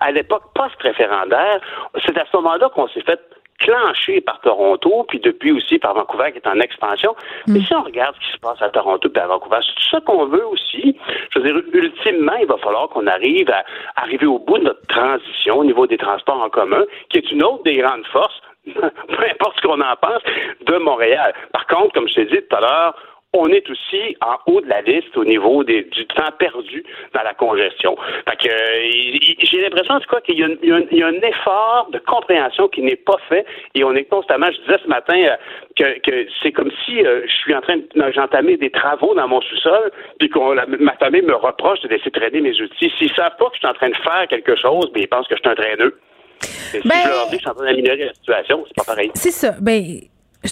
à 0.00 0.12
l'époque 0.12 0.44
post-référendaire, 0.54 1.60
c'est 2.04 2.16
à 2.18 2.24
ce 2.30 2.36
moment-là 2.36 2.68
qu'on 2.70 2.88
s'est 2.88 3.02
fait 3.02 3.20
clencher 3.58 4.20
par 4.20 4.40
Toronto, 4.40 5.06
puis 5.08 5.18
depuis 5.18 5.52
aussi 5.52 5.78
par 5.78 5.94
Vancouver 5.94 6.32
qui 6.32 6.38
est 6.38 6.46
en 6.46 6.60
expansion. 6.60 7.14
Mm. 7.46 7.52
Mais 7.52 7.60
si 7.60 7.74
on 7.74 7.82
regarde 7.82 8.14
ce 8.16 8.26
qui 8.26 8.32
se 8.32 8.38
passe 8.38 8.60
à 8.60 8.68
Toronto 8.68 9.08
et 9.14 9.18
à 9.18 9.26
Vancouver, 9.26 9.58
c'est 9.66 9.74
tout 9.74 9.88
ça 9.90 10.00
qu'on 10.00 10.26
veut 10.26 10.46
aussi. 10.46 10.96
Je 11.30 11.38
veux 11.38 11.44
dire, 11.44 11.62
ultimement, 11.72 12.34
il 12.40 12.46
va 12.46 12.58
falloir 12.58 12.88
qu'on 12.90 13.06
arrive 13.06 13.50
à 13.50 13.64
arriver 13.96 14.26
au 14.26 14.38
bout 14.38 14.58
de 14.58 14.64
notre 14.64 14.86
transition 14.88 15.58
au 15.58 15.64
niveau 15.64 15.86
des 15.86 15.96
transports 15.96 16.40
en 16.40 16.50
commun, 16.50 16.84
qui 17.08 17.18
est 17.18 17.30
une 17.30 17.42
autre 17.42 17.62
des 17.64 17.76
grandes 17.76 18.06
forces, 18.08 18.40
peu 18.74 19.24
importe 19.30 19.56
ce 19.56 19.66
qu'on 19.66 19.80
en 19.80 19.96
pense, 19.96 20.22
de 20.66 20.76
Montréal. 20.78 21.32
Par 21.52 21.66
contre, 21.66 21.92
comme 21.94 22.08
je 22.08 22.14
t'ai 22.14 22.24
dit 22.26 22.40
tout 22.48 22.56
à 22.56 22.60
l'heure, 22.60 22.94
on 23.32 23.48
est 23.48 23.68
aussi 23.68 24.16
en 24.20 24.36
haut 24.46 24.60
de 24.60 24.68
la 24.68 24.80
liste 24.82 25.16
au 25.16 25.24
niveau 25.24 25.62
du 25.64 25.84
temps 26.06 26.32
perdu 26.38 26.84
dans 27.12 27.22
la 27.22 27.34
congestion. 27.34 27.96
Fait 28.28 28.36
que 28.36 28.48
euh, 28.48 29.34
j'ai 29.40 29.60
l'impression 29.60 29.94
en 29.94 30.00
tout 30.00 30.16
qu'il 30.24 30.38
y, 30.38 30.42
a 30.42 31.06
un 31.06 31.22
effort 31.22 31.88
de 31.92 31.98
compréhension 31.98 32.68
qui 32.68 32.82
n'est 32.82 32.96
pas 32.96 33.18
fait 33.28 33.44
et 33.74 33.84
on 33.84 33.94
est 33.94 34.04
constamment, 34.04 34.46
je 34.46 34.60
disais 34.62 34.78
ce 34.82 34.88
matin 34.88 35.36
euh, 35.80 35.94
que, 36.02 36.26
c'est 36.42 36.52
comme 36.52 36.70
si 36.84 37.04
euh, 37.04 37.22
je 37.26 37.36
suis 37.36 37.54
en 37.54 37.60
train 37.60 37.76
de 37.76 38.12
j'entamais 38.12 38.56
des 38.56 38.70
travaux 38.70 39.14
dans 39.14 39.28
mon 39.28 39.40
sous-sol 39.42 39.90
puis 40.18 40.28
qu'on 40.28 40.54
ma 40.54 40.94
famille 40.94 41.22
me 41.22 41.34
reproche 41.34 41.80
de 41.80 41.88
laisser 41.88 42.10
traîner 42.10 42.40
mes 42.40 42.58
outils. 42.60 42.92
S'ils 42.98 43.12
savent 43.14 43.36
pas 43.38 43.46
que 43.46 43.54
je 43.54 43.58
suis 43.58 43.68
en 43.68 43.74
train 43.74 43.90
de 43.90 43.96
faire 43.96 44.26
quelque 44.28 44.56
chose, 44.56 44.90
bien, 44.92 45.02
ils 45.02 45.08
pensent 45.08 45.28
que 45.28 45.36
je 45.36 45.40
suis 45.40 45.50
un 45.50 45.54
traîneux. 45.54 45.98
Si 46.42 46.80
ben, 46.84 46.94
je 47.04 47.08
leur 47.08 47.28
dis 47.28 47.32
que 47.32 47.36
je 47.36 47.38
suis 47.38 47.48
en 47.48 47.54
train 47.54 47.64
d'améliorer 47.64 48.06
la 48.06 48.14
situation, 48.14 48.64
c'est 48.66 48.76
pas 48.76 48.84
pareil. 48.84 49.10
C'est 49.14 49.30
ça. 49.30 49.54
Ben 49.60 50.00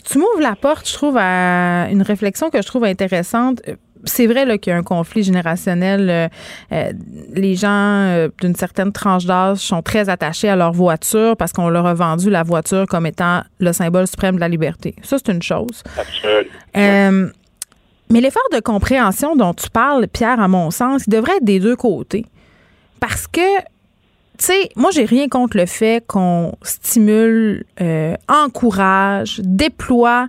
tu 0.03 0.19
m'ouvres 0.19 0.41
la 0.41 0.57
porte, 0.57 0.89
je 0.89 0.95
trouve, 0.95 1.17
à 1.19 1.89
une 1.91 2.03
réflexion 2.03 2.51
que 2.51 2.61
je 2.61 2.67
trouve 2.67 2.85
intéressante. 2.85 3.61
C'est 4.07 4.27
vrai 4.27 4.59
qu'il 4.59 4.71
y 4.71 4.75
a 4.75 4.79
un 4.79 4.83
conflit 4.83 5.23
générationnel. 5.23 6.11
Euh, 6.11 6.29
euh, 6.73 6.93
les 7.33 7.55
gens 7.55 7.69
euh, 7.71 8.29
d'une 8.41 8.55
certaine 8.55 8.93
tranche 8.93 9.25
d'âge 9.25 9.59
sont 9.59 9.81
très 9.81 10.11
attachés 10.11 10.49
à 10.49 10.57
leur 10.57 10.73
voiture 10.73 11.37
parce 11.39 11.53
qu'on 11.53 11.71
leur 11.71 11.87
a 11.87 11.95
vendu 11.95 12.29
la 12.29 12.43
voiture 12.43 12.87
comme 12.87 13.07
étant 13.07 13.43
le 13.61 13.73
symbole 13.73 14.07
suprême 14.07 14.35
de 14.35 14.41
la 14.41 14.49
liberté. 14.49 14.95
Ça, 15.03 15.17
c'est 15.19 15.33
une 15.33 15.43
chose. 15.43 15.83
mais 16.75 18.21
l'effort 18.21 18.49
de 18.53 18.61
compréhension 18.61 19.37
dont 19.37 19.55
tu 19.55 19.71
parles, 19.71 20.07
Pierre, 20.09 20.39
à 20.39 20.49
mon 20.49 20.71
sens, 20.71 21.05
il 21.07 21.11
devrait 21.11 21.37
être 21.37 21.45
des 21.45 21.61
deux 21.61 21.77
côtés. 21.77 22.27
Parce 23.01 23.27
que 23.27 23.41
tu 24.39 24.47
sais, 24.47 24.69
moi, 24.75 24.91
j'ai 24.91 25.05
rien 25.05 25.29
contre 25.29 25.57
le 25.57 25.67
fait 25.67 26.05
qu'on 26.07 26.55
stimule, 26.63 27.65
euh, 27.81 28.15
encourage, 28.29 29.41
déploie 29.45 30.29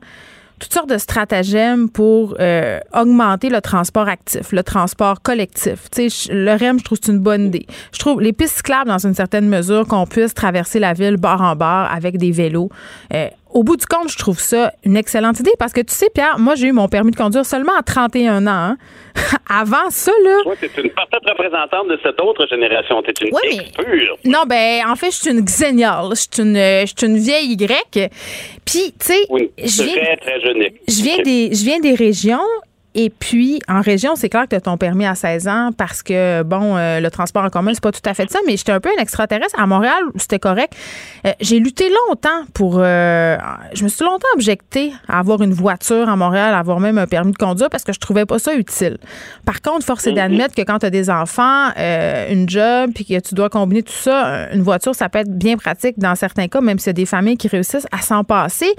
toutes 0.60 0.74
sortes 0.74 0.90
de 0.90 0.98
stratagèmes 0.98 1.90
pour 1.90 2.36
euh, 2.40 2.80
augmenter 2.94 3.50
le 3.50 3.62
transport 3.62 4.08
actif, 4.08 4.52
le 4.52 4.64
transport 4.64 5.22
collectif. 5.22 5.90
Tu 5.92 6.10
le 6.30 6.52
REM, 6.56 6.80
je 6.80 6.84
trouve 6.84 6.98
c'est 7.02 7.12
une 7.12 7.20
bonne 7.20 7.48
idée. 7.48 7.66
Je 7.92 8.00
trouve 8.00 8.22
les 8.22 8.32
pistes 8.32 8.58
cyclables, 8.58 8.90
dans 8.90 9.06
une 9.06 9.14
certaine 9.14 9.50
mesure, 9.50 9.86
qu'on 9.88 10.06
puisse 10.06 10.34
traverser 10.34 10.80
la 10.80 10.94
ville 10.94 11.18
bord 11.18 11.42
en 11.42 11.56
bord 11.56 11.88
avec 11.92 12.18
des 12.18 12.32
vélos. 12.32 12.70
Euh, 13.14 13.28
au 13.56 13.64
bout 13.64 13.78
du 13.78 13.86
compte, 13.86 14.12
je 14.12 14.18
trouve 14.18 14.38
ça 14.38 14.74
une 14.84 14.98
excellente 14.98 15.40
idée 15.40 15.54
parce 15.58 15.72
que 15.72 15.80
tu 15.80 15.94
sais, 15.94 16.10
Pierre, 16.14 16.38
moi, 16.38 16.56
j'ai 16.56 16.68
eu 16.68 16.72
mon 16.74 16.90
permis 16.90 17.12
de 17.12 17.16
conduire 17.16 17.46
seulement 17.46 17.72
à 17.80 17.84
31 17.84 18.46
ans. 18.48 18.50
Hein. 18.50 18.78
Avant 19.50 19.90
ça, 19.90 20.12
là. 20.26 20.44
Toi, 20.44 20.56
tu 20.60 20.82
une 20.82 20.90
parfaite 20.90 21.22
représentante 21.26 21.88
de 21.88 21.98
cette 22.04 22.20
autre 22.20 22.46
génération. 22.48 23.02
Tu 23.02 23.12
es 23.12 23.28
une 23.28 23.34
oui, 23.34 23.62
pure. 23.78 24.18
Non, 24.26 24.44
ben, 24.46 24.82
en 24.86 24.98
fait, 24.98 25.10
je 25.10 25.16
suis 25.16 25.32
une 25.32 25.46
xéniale. 25.46 26.10
Je 26.10 26.16
suis 26.16 26.44
une, 26.44 26.56
je 26.58 26.94
suis 26.98 27.08
une 27.08 27.18
vieille 27.18 27.54
Y. 27.54 28.12
Puis, 28.66 28.94
tu 29.00 29.06
sais. 29.06 29.26
je 29.30 29.84
viens, 29.84 30.04
très, 30.04 30.18
très 30.18 30.42
jeune. 30.42 30.62
Je 30.90 31.02
viens, 31.02 31.18
des, 31.24 31.56
je 31.56 31.64
viens 31.64 31.80
des 31.80 31.96
régions 31.96 32.44
et 32.98 33.10
puis, 33.10 33.60
en 33.68 33.82
région, 33.82 34.16
c'est 34.16 34.30
clair 34.30 34.44
que 34.44 34.50
tu 34.52 34.56
as 34.56 34.62
ton 34.62 34.78
permis 34.78 35.06
à 35.06 35.16
16 35.16 35.50
ans 35.50 35.72
parce 35.78 36.02
que, 36.02 36.44
bon, 36.44 36.78
euh, 36.78 37.02
le 37.02 37.12
transport 37.12 37.44
en 37.44 37.50
commun, 37.50 37.72
c'est 37.74 37.84
pas 37.84 37.92
tout 37.92 38.00
à 38.06 38.14
fait 38.14 38.32
ça, 38.32 38.40
mais 38.48 38.56
j'étais 38.56 38.72
un 38.72 38.80
peu 38.80 38.90
un 38.98 39.02
extraterrestre. 39.02 39.60
À 39.60 39.68
Montréal, 39.68 40.02
c'était 40.16 40.40
correct. 40.40 40.74
Euh, 41.28 41.34
j'ai 41.42 41.60
lutté 41.60 41.92
longtemps 42.08 42.46
pour. 42.54 42.78
Euh, 42.78 43.36
je 43.74 43.84
me 43.84 43.90
suis 43.90 44.06
longtemps 44.06 44.30
objecté 44.34 44.94
à 45.10 45.20
avoir 45.20 45.42
une 45.42 45.52
voiture 45.52 46.08
à 46.08 46.16
Montréal, 46.16 46.54
à 46.54 46.60
avoir 46.60 46.80
même 46.80 46.98
un 46.98 47.06
permis 47.06 47.34
de 47.34 47.38
conduire 47.38 47.70
parce 47.70 47.84
que 47.84 47.92
je 47.92 48.00
trouvais 48.00 48.26
pas 48.26 48.40
ça 48.40 48.56
utile. 48.56 48.98
Par 49.44 49.62
contre, 49.62 49.86
force 49.86 50.08
est 50.08 50.12
mhm. 50.12 50.16
d'admettre 50.16 50.56
que 50.56 50.62
quand 50.62 50.80
tu 50.80 50.86
as 50.86 50.90
des 50.90 51.10
enfants, 51.10 51.72
une 51.76 52.48
job, 52.48 52.92
puis 52.96 53.04
que 53.04 53.20
tu 53.20 53.36
dois 53.36 53.50
combiner 53.50 53.84
tout 53.84 53.92
ça, 53.92 54.50
une 54.54 54.62
voiture, 54.62 54.96
ça 54.96 55.10
peut 55.10 55.20
être 55.20 55.38
bien 55.38 55.58
pratique 55.58 56.00
dans 56.00 56.16
certains 56.16 56.48
cas, 56.48 56.62
même 56.62 56.80
s'il 56.80 56.88
y 56.88 56.90
a 56.92 56.94
des 56.94 57.06
familles 57.06 57.36
qui 57.36 57.50
réussissent 57.50 57.88
à 57.92 57.98
s'en 57.98 58.24
passer. 58.24 58.74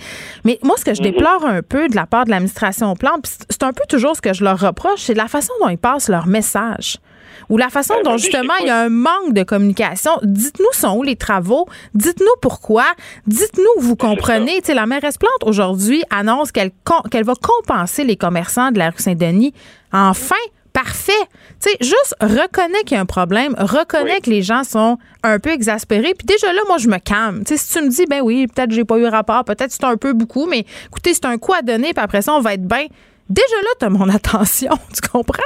Mais 0.45 0.59
moi, 0.63 0.77
ce 0.79 0.87
que 0.87 0.95
je 0.95 1.03
mhm. 1.03 1.11
déplore 1.11 1.45
un 1.45 1.61
peu 1.61 1.89
de 1.89 1.97
la 1.97 2.07
part 2.07 2.25
de 2.25 2.31
l'administration 2.31 2.97
plan, 2.97 3.19
c'est 3.51 3.63
un 3.63 3.75
peu 3.75 3.83
toujours 3.91 4.06
ce 4.15 4.21
que 4.21 4.33
je 4.33 4.45
leur 4.45 4.59
reproche, 4.59 5.01
c'est 5.03 5.15
la 5.15 5.29
façon 5.29 5.53
dont 5.61 5.69
ils 5.69 5.79
passent 5.79 6.09
leur 6.09 6.27
message 6.27 6.99
ou 7.49 7.57
la 7.57 7.69
façon 7.69 7.95
ben, 7.97 8.11
dont 8.11 8.17
justement 8.17 8.55
il 8.61 8.67
y 8.67 8.71
a 8.71 8.81
un 8.81 8.89
manque 8.89 9.33
de 9.33 9.43
communication. 9.43 10.13
Dites-nous 10.23 10.73
sont 10.73 10.97
où 10.97 11.03
les 11.03 11.17
travaux, 11.17 11.67
dites-nous 11.95 12.35
pourquoi, 12.41 12.85
dites-nous 13.27 13.83
vous 13.83 13.97
comprenez. 13.97 14.61
Tu 14.61 14.67
sais, 14.67 14.75
la 14.75 14.87
mairesse 14.87 15.19
Plante 15.19 15.45
aujourd'hui 15.45 16.03
annonce 16.11 16.53
qu'elle 16.53 16.71
qu'elle 17.11 17.25
va 17.25 17.35
compenser 17.35 18.05
les 18.05 18.17
commerçants 18.17 18.71
de 18.71 18.79
la 18.79 18.91
rue 18.91 18.99
Saint-Denis. 18.99 19.55
Enfin, 19.93 20.35
parfait. 20.73 21.13
Tu 21.63 21.71
sais, 21.71 21.77
juste 21.81 22.15
reconnais 22.21 22.83
qu'il 22.85 22.97
y 22.97 22.99
a 22.99 23.01
un 23.01 23.07
problème, 23.07 23.55
reconnais 23.59 24.21
que 24.21 24.29
les 24.29 24.43
gens 24.43 24.63
sont 24.63 24.99
un 25.23 25.39
peu 25.39 25.51
exaspérés, 25.51 26.13
puis 26.13 26.27
déjà 26.27 26.53
là, 26.53 26.61
moi, 26.69 26.77
je 26.77 26.89
me 26.89 26.99
calme. 26.99 27.45
Tu 27.45 27.57
sais, 27.57 27.65
si 27.65 27.73
tu 27.73 27.83
me 27.83 27.89
dis, 27.89 28.05
ben 28.05 28.21
oui, 28.21 28.47
peut-être 28.47 28.73
j'ai 28.73 28.85
pas 28.85 28.99
eu 28.99 29.07
rapport, 29.07 29.45
peut-être 29.45 29.73
c'est 29.73 29.85
un 29.85 29.97
peu 29.97 30.13
beaucoup, 30.13 30.47
mais 30.47 30.67
écoutez, 30.87 31.15
c'est 31.15 31.25
un 31.25 31.39
coup 31.39 31.55
à 31.55 31.63
donner, 31.63 31.95
puis 31.95 32.05
après 32.05 32.21
ça, 32.21 32.35
on 32.35 32.41
va 32.41 32.55
être 32.55 32.67
bien. 32.67 32.87
Déjà 33.29 33.57
là, 33.63 33.71
tu 33.79 33.85
as 33.87 33.91
mon 33.91 34.09
attention. 34.15 34.73
Tu 34.95 35.09
comprends? 35.09 35.43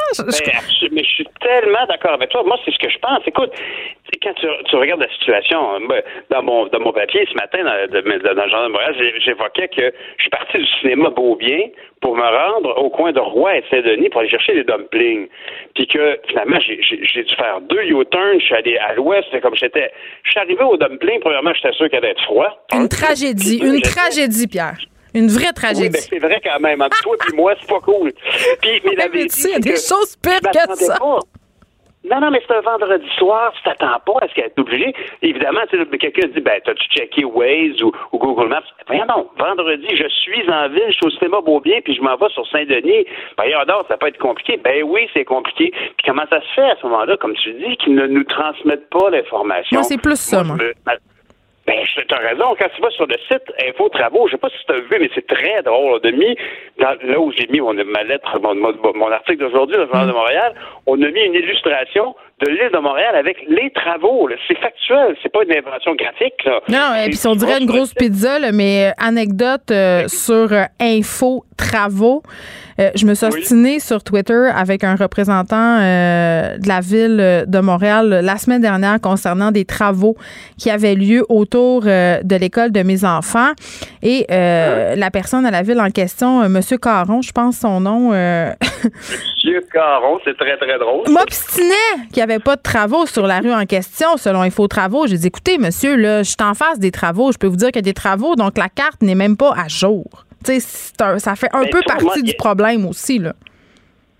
mais, 0.92 1.02
je 1.02 1.08
suis 1.08 1.28
tellement 1.40 1.86
d'accord 1.88 2.12
avec 2.14 2.30
toi. 2.30 2.42
Moi, 2.44 2.58
c'est 2.64 2.72
ce 2.72 2.78
que 2.78 2.90
je 2.90 2.98
pense. 2.98 3.20
Écoute, 3.26 3.50
quand 4.22 4.34
tu, 4.34 4.76
regardes 4.76 5.00
la 5.00 5.12
situation, 5.12 5.74
euh, 5.74 6.00
dans 6.30 6.42
mon, 6.42 6.66
dans 6.66 6.80
mon 6.80 6.92
papier 6.92 7.26
ce 7.30 7.34
matin, 7.34 7.64
dans 7.64 7.72
le 7.90 8.50
Journal 8.50 8.68
de 8.68 8.72
Montréal, 8.72 8.94
j'évoquais 9.24 9.68
que 9.68 9.92
je 10.16 10.22
suis 10.22 10.30
parti 10.30 10.58
du 10.58 10.66
cinéma 10.80 11.10
Beaubien 11.10 11.68
pour 12.02 12.16
me 12.16 12.22
rendre 12.22 12.76
au 12.78 12.90
coin 12.90 13.12
de 13.12 13.20
Roy 13.20 13.58
et 13.58 13.64
Saint-Denis 13.70 14.10
pour 14.10 14.20
aller 14.20 14.30
chercher 14.30 14.54
des 14.54 14.64
dumplings. 14.64 15.28
Puis 15.74 15.86
que 15.86 16.18
finalement, 16.28 16.58
j'ai 16.60 17.22
dû 17.22 17.34
faire 17.34 17.60
deux 17.62 17.82
U-turns. 17.82 18.40
Je 18.40 18.44
suis 18.44 18.54
allé 18.54 18.76
à 18.78 18.94
l'ouest. 18.94 19.26
C'est 19.30 19.40
comme 19.40 19.54
j'étais. 19.54 19.90
Je 20.24 20.30
suis 20.30 20.40
arrivé 20.40 20.62
au 20.62 20.76
dumpling. 20.76 21.20
Premièrement, 21.20 21.52
j'étais 21.54 21.72
sûr 21.72 21.88
qu'elle 21.88 22.04
allait 22.04 22.12
être 22.12 22.24
froid. 22.24 22.66
Une 22.74 22.88
tragédie. 22.88 23.58
Une 23.62 23.80
tragédie, 23.80 24.48
Pierre. 24.48 24.76
Une 25.14 25.28
vraie 25.28 25.52
tragédie. 25.52 25.88
Oui, 25.88 25.90
ben 25.90 26.00
c'est 26.10 26.18
vrai 26.18 26.40
quand 26.42 26.60
même. 26.60 26.82
Entre 26.82 27.02
toi 27.02 27.16
et 27.16 27.36
moi, 27.36 27.54
c'est 27.60 27.68
pas 27.68 27.80
cool. 27.80 28.12
Puis, 28.62 28.80
mais 28.84 28.94
la 28.96 29.06
il 29.06 29.50
y 29.50 29.54
a 29.54 29.58
des 29.58 29.76
choses 29.76 30.16
pires 30.22 30.40
que 30.40 30.74
ça. 30.74 30.96
Non, 32.02 32.18
non, 32.18 32.30
mais 32.30 32.42
c'est 32.46 32.54
un 32.54 32.62
vendredi 32.62 33.06
soir, 33.18 33.52
tu 33.52 33.62
t'attends 33.62 34.00
pas 34.06 34.24
à 34.24 34.28
ce 34.28 34.34
qu'elle 34.34 34.46
est 34.46 34.58
obligée. 34.58 34.94
Évidemment, 35.20 35.60
quelqu'un 36.00 36.28
dit, 36.28 36.40
ben, 36.40 36.58
t'as-tu 36.64 36.88
checké 36.88 37.24
Waze 37.24 37.82
ou, 37.82 37.92
Google 38.14 38.48
Maps? 38.48 38.62
Ben 38.88 39.04
non, 39.06 39.28
vendredi, 39.38 39.86
je 39.94 40.08
suis 40.08 40.50
en 40.50 40.68
ville, 40.70 40.86
je 40.88 40.92
suis 40.94 41.06
au 41.06 41.10
cinéma 41.10 41.42
Beaubien, 41.42 41.80
puis 41.84 41.94
je 41.94 42.00
m'en 42.00 42.16
vais 42.16 42.30
sur 42.30 42.46
Saint-Denis. 42.48 43.04
Ben, 43.36 43.52
alors, 43.54 43.84
ça 43.86 43.98
peut 43.98 44.08
être 44.08 44.18
compliqué. 44.18 44.56
Ben 44.56 44.82
oui, 44.82 45.08
c'est 45.12 45.26
compliqué. 45.26 45.72
Puis 45.72 46.06
comment 46.06 46.24
ça 46.30 46.40
se 46.40 46.54
fait 46.54 46.70
à 46.70 46.76
ce 46.80 46.86
moment-là, 46.86 47.18
comme 47.18 47.34
tu 47.34 47.52
dis, 47.52 47.76
qu'ils 47.76 47.94
ne 47.94 48.06
nous 48.06 48.24
transmettent 48.24 48.88
pas 48.88 49.10
l'information? 49.10 49.80
Moi, 49.80 49.82
c'est 49.82 50.00
plus 50.00 50.18
ça, 50.18 50.42
moi. 50.42 50.56
Ben, 51.70 51.86
tu 51.86 52.14
as 52.14 52.18
raison. 52.18 52.56
Quand 52.58 52.68
tu 52.74 52.82
vas 52.82 52.90
sur 52.90 53.06
le 53.06 53.14
site 53.30 53.44
Info 53.64 53.88
Travaux, 53.90 54.26
je 54.26 54.32
sais 54.32 54.38
pas 54.38 54.48
si 54.48 54.66
tu 54.66 54.72
as 54.72 54.80
vu, 54.80 54.96
mais 54.98 55.08
c'est 55.14 55.26
très 55.26 55.62
drôle. 55.62 56.00
On 56.02 56.08
a 56.08 56.10
mis, 56.10 56.36
là 56.78 57.20
où 57.20 57.30
j'ai 57.30 57.46
mis 57.46 57.60
mon, 57.60 57.74
ma 57.74 58.02
lettre, 58.02 58.40
mon, 58.42 58.56
mon, 58.56 59.12
article 59.12 59.38
d'aujourd'hui 59.38 59.76
dans 59.76 59.82
le 59.82 59.88
Journal 59.88 60.08
de 60.08 60.12
Montréal, 60.12 60.54
on 60.86 61.00
a 61.00 61.08
mis 61.10 61.20
une 61.20 61.34
illustration 61.34 62.16
de 62.40 62.50
l'île 62.50 62.70
de 62.72 62.78
Montréal 62.78 63.14
avec 63.14 63.36
les 63.46 63.70
travaux. 63.70 64.28
C'est 64.48 64.58
factuel, 64.58 65.16
c'est 65.22 65.30
pas 65.30 65.44
une 65.44 65.52
invention 65.52 65.94
graphique. 65.94 66.42
Là. 66.44 66.60
Non, 66.68 67.04
et 67.04 67.10
puis 67.10 67.20
on 67.26 67.36
dirait 67.36 67.60
une 67.60 67.66
grosse 67.66 67.94
pizza, 67.94 68.38
mais 68.52 68.88
euh, 68.88 68.92
anecdote 68.98 69.70
euh, 69.70 70.08
sur 70.08 70.52
euh, 70.52 70.64
Info 70.80 71.44
Travaux. 71.56 72.22
Euh, 72.80 72.90
je 72.94 73.04
me 73.04 73.14
suis 73.14 73.26
ostinée 73.26 73.78
sur 73.78 74.02
Twitter 74.02 74.50
avec 74.54 74.84
un 74.84 74.96
représentant 74.96 75.78
euh, 75.80 76.56
de 76.56 76.66
la 76.66 76.80
ville 76.80 77.44
de 77.46 77.60
Montréal 77.60 78.20
la 78.22 78.38
semaine 78.38 78.62
dernière 78.62 79.00
concernant 79.00 79.50
des 79.50 79.66
travaux 79.66 80.16
qui 80.58 80.70
avaient 80.70 80.94
lieu 80.94 81.24
autour 81.28 81.82
euh, 81.86 82.20
de 82.22 82.36
l'école 82.36 82.72
de 82.72 82.82
mes 82.82 83.04
enfants. 83.04 83.50
Et 84.02 84.26
la 84.30 85.10
personne 85.10 85.44
à 85.44 85.50
la 85.50 85.62
ville 85.62 85.80
en 85.80 85.90
question, 85.90 86.42
M. 86.42 86.60
Caron, 86.80 87.20
je 87.20 87.32
pense 87.32 87.58
son 87.58 87.80
nom. 87.80 88.10
Monsieur 88.10 89.60
Caron, 89.72 90.18
c'est 90.24 90.36
très, 90.36 90.56
très 90.56 90.78
drôle. 90.78 91.08
M'obstinait 91.10 92.06
qu'il 92.08 92.16
n'y 92.16 92.22
avait 92.22 92.38
pas 92.38 92.56
de 92.56 92.62
travaux 92.62 93.04
sur 93.06 93.26
la 93.26 93.40
rue 93.40 93.52
en 93.52 93.66
question, 93.66 94.16
selon 94.16 94.40
Info 94.40 94.66
Travaux. 94.68 95.06
J'ai 95.06 95.18
dit, 95.18 95.26
écoutez, 95.26 95.58
monsieur, 95.58 95.96
là, 95.96 96.22
je 96.22 96.28
suis 96.28 96.36
en 96.40 96.54
face 96.54 96.78
des 96.78 96.90
travaux. 96.90 97.32
Je 97.32 97.38
peux 97.38 97.46
vous 97.46 97.56
dire 97.56 97.68
qu'il 97.68 97.76
y 97.76 97.78
a 97.80 97.82
des 97.82 97.94
travaux, 97.94 98.36
donc 98.36 98.56
la 98.56 98.68
carte 98.68 99.02
n'est 99.02 99.14
même 99.14 99.36
pas 99.36 99.52
à 99.52 99.68
jour 99.68 100.24
ça 100.44 101.36
fait 101.36 101.48
un 101.52 101.62
ben, 101.62 101.70
peu 101.70 101.80
partie 101.86 102.22
du 102.22 102.34
problème 102.34 102.86
aussi, 102.86 103.18
là. 103.18 103.34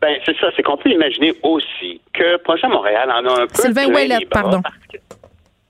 Ben, 0.00 0.16
c'est 0.24 0.36
ça, 0.38 0.50
c'est 0.56 0.62
qu'on 0.62 0.78
peut 0.78 0.90
imaginer 0.90 1.34
aussi 1.42 2.00
que 2.14 2.38
Projet 2.38 2.68
Montréal 2.68 3.10
en 3.10 3.26
a 3.26 3.42
un 3.42 3.46
peu. 3.46 3.62
Sylvain 3.62 3.92
Ouellet, 3.92 4.26
pardon. 4.30 4.62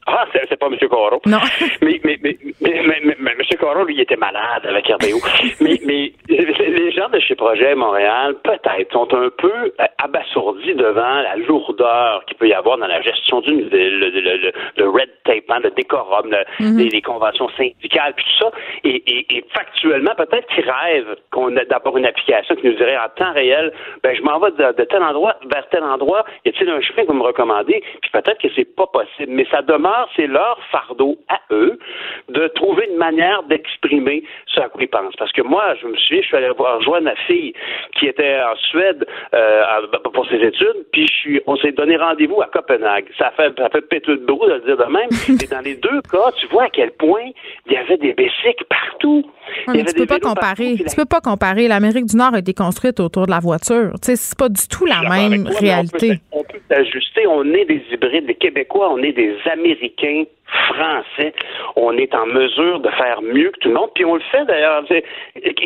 Ah, 0.07 0.25
c'est 0.33 0.57
pas 0.57 0.67
M. 0.67 0.77
Coro. 0.89 1.21
Non. 1.27 1.39
mais, 1.83 2.01
mais, 2.05 2.19
mais, 2.23 2.37
mais, 2.61 3.03
mais, 3.19 3.31
M. 3.33 3.59
Coro, 3.59 3.85
lui, 3.85 3.95
il 3.95 4.01
était 4.01 4.17
malade 4.17 4.67
avec 4.67 4.87
RDO. 4.87 5.19
mais, 5.61 5.81
mais 5.85 6.13
gens 7.01 7.09
de 7.09 7.21
chez 7.21 7.35
Projet 7.35 7.75
Montréal, 7.75 8.35
peut-être, 8.43 8.93
sont 8.93 9.09
un 9.15 9.31
peu 9.39 9.51
euh, 9.51 9.85
abasourdis 9.99 10.75
devant 10.75 11.21
la 11.21 11.37
lourdeur 11.37 12.25
qu'il 12.27 12.37
peut 12.37 12.49
y 12.49 12.53
avoir 12.53 12.77
dans 12.79 12.87
la 12.87 13.01
gestion 13.01 13.41
d'une 13.41 13.69
ville, 13.69 14.53
le, 14.77 14.89
red 14.89 15.09
tape, 15.25 15.45
hein, 15.49 15.61
le 15.63 15.71
décorum, 15.71 16.31
mhm. 16.59 16.79
les, 16.79 17.01
conventions 17.01 17.49
syndicales, 17.57 18.13
puis 18.15 18.25
tout 18.25 18.45
ça. 18.45 18.51
Et, 18.85 19.03
et, 19.07 19.45
factuellement, 19.55 20.15
peut-être 20.15 20.47
qu'ils 20.49 20.69
rêvent 20.69 21.17
qu'on 21.31 21.57
ait 21.57 21.65
d'abord 21.67 21.97
une 21.97 22.07
application 22.07 22.55
qui 22.57 22.67
nous 22.67 22.75
dirait 22.75 22.99
en 22.99 23.09
temps 23.17 23.33
réel, 23.33 23.73
ben, 24.03 24.15
je 24.15 24.23
m'en 24.23 24.39
vais 24.39 24.51
de, 24.51 24.85
tel 24.85 25.03
endroit 25.03 25.37
vers 25.51 25.67
tel 25.71 25.83
endroit, 25.83 26.25
y 26.45 26.51
a-t-il 26.51 26.69
un 26.69 26.81
chemin 26.81 27.05
que 27.05 27.09
vous 27.09 27.19
me 27.19 27.23
recommandez? 27.23 27.83
Puis 28.03 28.11
peut-être 28.13 28.39
que 28.39 28.49
c'est 28.55 28.77
pas 28.77 28.87
possible, 28.87 29.33
mais 29.33 29.47
ça 29.51 29.63
demeure 29.63 30.09
c'est 30.17 30.27
leur 30.27 30.59
fardeau 30.71 31.17
à 31.29 31.41
eux 31.51 31.79
de 32.29 32.47
trouver 32.49 32.89
une 32.91 32.99
manière 32.99 33.43
d'exprimer 33.45 34.23
ce 34.55 34.61
à 34.61 34.69
quoi 34.69 34.83
ils 34.83 34.89
pensent. 34.89 35.15
Parce 35.19 35.33
que 35.33 35.43
moi, 35.43 35.75
je 35.81 35.87
me 35.87 35.97
souviens, 35.97 36.23
je 36.23 36.27
suis 36.27 36.37
allé 36.37 36.49
voir 36.57 36.79
rejoindre 36.79 37.05
ma 37.05 37.17
fille 37.27 37.53
qui 37.99 38.07
était 38.07 38.39
en 38.41 38.57
Suède 38.57 39.07
euh, 39.35 39.87
pour 40.13 40.27
ses 40.27 40.37
études, 40.37 40.87
puis 40.93 41.07
je 41.07 41.13
suis, 41.13 41.41
on 41.47 41.57
s'est 41.57 41.73
donné 41.73 41.97
rendez-vous 41.97 42.41
à 42.43 42.47
Copenhague. 42.47 43.07
Ça 43.19 43.33
fait, 43.37 43.53
ça 43.59 43.69
fait 43.71 43.83
péter 43.83 44.13
de 44.13 44.25
brou 44.25 44.47
de 44.47 44.55
le 44.55 44.61
dire 44.61 44.77
de 44.77 44.85
même. 44.85 45.11
Et 45.43 45.47
dans 45.47 45.61
les 45.61 45.77
deux 45.77 46.01
cas, 46.11 46.31
tu 46.39 46.47
vois 46.49 46.65
à 46.65 46.71
quel 46.71 46.91
point 46.93 47.31
il 47.67 47.73
y 47.73 47.77
avait 47.77 47.97
des 47.97 48.13
bicycles 48.13 48.65
partout. 48.69 49.25
tu 49.73 49.95
peux 49.95 50.07
pas 50.07 50.21
comparer. 50.21 50.77
Tu 50.77 50.97
peux 50.97 51.05
pas 51.05 51.21
comparer. 51.21 51.69
L'Amérique 51.69 52.07
du 52.07 52.17
Nord 52.17 52.35
a 52.35 52.39
été 52.39 52.55
construite 52.55 53.01
autour 53.01 53.27
de 53.27 53.31
la 53.31 53.41
voiture. 53.41 53.93
Tu 54.03 54.13
sais, 54.13 54.17
c'est 54.17 54.39
pas 54.39 54.49
du 54.49 54.67
tout 54.69 54.87
la 54.87 55.03
même 55.03 55.47
réalité. 55.47 56.21
On 56.33 56.43
peut 56.43 56.61
s'ajuster. 56.69 57.27
On 57.27 57.45
est 57.53 57.65
des 57.65 57.83
hybrides, 57.93 58.27
des 58.27 58.35
Québécois, 58.35 58.91
on 58.93 58.99
est 58.99 59.13
des 59.13 59.37
Américains 59.51 59.71
américain 59.71 60.25
français, 60.69 61.33
on 61.77 61.97
est 61.97 62.15
en 62.15 62.27
mesure 62.27 62.81
de 62.81 62.91
faire 62.91 63.23
mieux 63.23 63.51
que 63.51 63.59
tout 63.61 63.69
le 63.69 63.75
monde. 63.75 63.91
Puis 63.95 64.05
on 64.05 64.15
le 64.15 64.23
fait 64.31 64.45
d'ailleurs. 64.45 64.85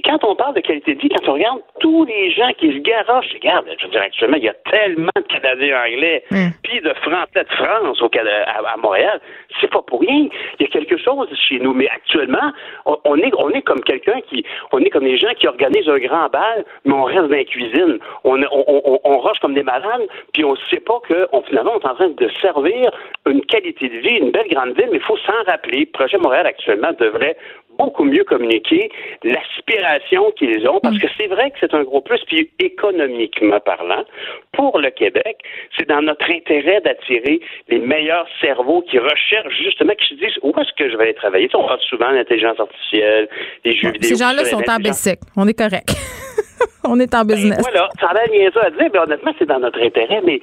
Quand 0.04 0.24
on 0.24 0.34
parle 0.36 0.54
de 0.54 0.60
qualité 0.60 0.94
de 0.94 1.00
vie, 1.00 1.08
quand 1.08 1.28
on 1.28 1.34
regarde 1.34 1.60
tous 1.80 2.04
les 2.04 2.30
gens 2.30 2.50
qui 2.58 2.72
se 2.72 2.78
garochent, 2.78 3.32
regarde, 3.34 3.66
je 3.78 3.86
veux 3.86 3.92
dire, 3.92 4.02
actuellement, 4.02 4.36
il 4.36 4.44
y 4.44 4.48
a 4.48 4.54
tellement 4.70 5.10
de 5.16 5.22
Canadiens 5.22 5.80
anglais, 5.80 6.24
mm. 6.30 6.48
puis 6.62 6.80
de 6.80 6.92
Français 7.02 7.44
de 7.44 7.54
France 7.54 8.02
au, 8.02 8.06
à, 8.06 8.72
à, 8.72 8.76
Montréal, 8.76 9.20
c'est 9.60 9.70
pas 9.70 9.82
pour 9.82 10.00
rien. 10.00 10.28
Il 10.58 10.62
y 10.62 10.64
a 10.64 10.68
quelque 10.68 10.96
chose 10.98 11.28
chez 11.48 11.58
nous. 11.58 11.74
Mais 11.74 11.88
actuellement, 11.88 12.52
on, 12.84 13.16
est, 13.16 13.32
on 13.38 13.50
est 13.50 13.62
comme 13.62 13.80
quelqu'un 13.80 14.20
qui, 14.28 14.44
on 14.72 14.78
est 14.78 14.90
comme 14.90 15.04
des 15.04 15.16
gens 15.16 15.32
qui 15.38 15.46
organisent 15.46 15.88
un 15.88 15.98
grand 15.98 16.28
bal, 16.28 16.64
mais 16.84 16.92
on 16.92 17.04
reste 17.04 17.28
dans 17.28 17.36
la 17.36 17.44
cuisine. 17.44 17.98
On, 18.24 18.40
on, 18.42 19.24
comme 19.40 19.54
des 19.54 19.62
malades, 19.62 20.06
puis 20.32 20.44
on 20.44 20.52
ne 20.52 20.58
sait 20.70 20.80
pas 20.80 21.00
que, 21.08 21.28
on, 21.32 21.42
finalement, 21.42 21.72
on 21.74 21.80
est 21.80 21.90
en 21.90 21.94
train 21.94 22.08
de 22.08 22.30
servir 22.40 22.90
une 23.26 23.44
qualité 23.46 23.88
de 23.88 23.98
vie, 23.98 24.16
une 24.16 24.30
belle 24.30 24.48
grande 24.48 24.73
mais 24.76 24.98
il 24.98 25.02
faut 25.02 25.16
s'en 25.18 25.42
rappeler. 25.46 25.80
Le 25.80 25.92
projet 25.92 26.18
Montréal 26.18 26.46
actuellement 26.46 26.92
devrait 26.98 27.36
beaucoup 27.78 28.04
mieux 28.04 28.24
communiquer 28.24 28.90
l'aspiration 29.22 30.30
qu'ils 30.38 30.66
ont, 30.68 30.80
parce 30.80 30.98
que 30.98 31.06
c'est 31.16 31.26
vrai 31.26 31.50
que 31.50 31.56
c'est 31.60 31.74
un 31.74 31.82
gros 31.82 32.00
plus, 32.00 32.20
puis 32.26 32.50
économiquement 32.58 33.60
parlant, 33.60 34.04
pour 34.52 34.78
le 34.78 34.90
Québec, 34.90 35.38
c'est 35.76 35.88
dans 35.88 36.02
notre 36.02 36.30
intérêt 36.30 36.80
d'attirer 36.82 37.40
les 37.68 37.78
meilleurs 37.78 38.26
cerveaux 38.40 38.82
qui 38.82 38.98
recherchent 38.98 39.62
justement, 39.62 39.92
qui 39.94 40.14
se 40.14 40.14
disent 40.14 40.38
où 40.42 40.52
est-ce 40.58 40.72
que 40.76 40.90
je 40.90 40.96
vais 40.96 41.04
aller 41.04 41.14
travailler? 41.14 41.48
on 41.54 41.66
parle 41.66 41.80
souvent 41.80 42.12
d'intelligence 42.12 42.58
artificielle, 42.58 43.28
des 43.64 43.76
jeux 43.76 43.90
vidéo. 43.90 44.10
Ces 44.10 44.24
gens-là 44.24 44.44
sont 44.44 44.62
en 44.68 44.78
basic. 44.78 45.18
On 45.36 45.46
est 45.48 45.58
correct. 45.58 45.90
on 46.84 46.98
est 47.00 47.14
en 47.14 47.24
ben, 47.24 47.34
business. 47.34 47.60
voilà, 47.60 47.88
ça 48.00 48.08
a 48.08 48.26
l'air 48.26 48.52
ça 48.52 48.66
à 48.66 48.70
dire, 48.70 48.90
mais 48.92 48.98
honnêtement, 48.98 49.32
c'est 49.38 49.46
dans 49.46 49.58
notre 49.58 49.80
intérêt, 49.80 50.20
mais 50.24 50.40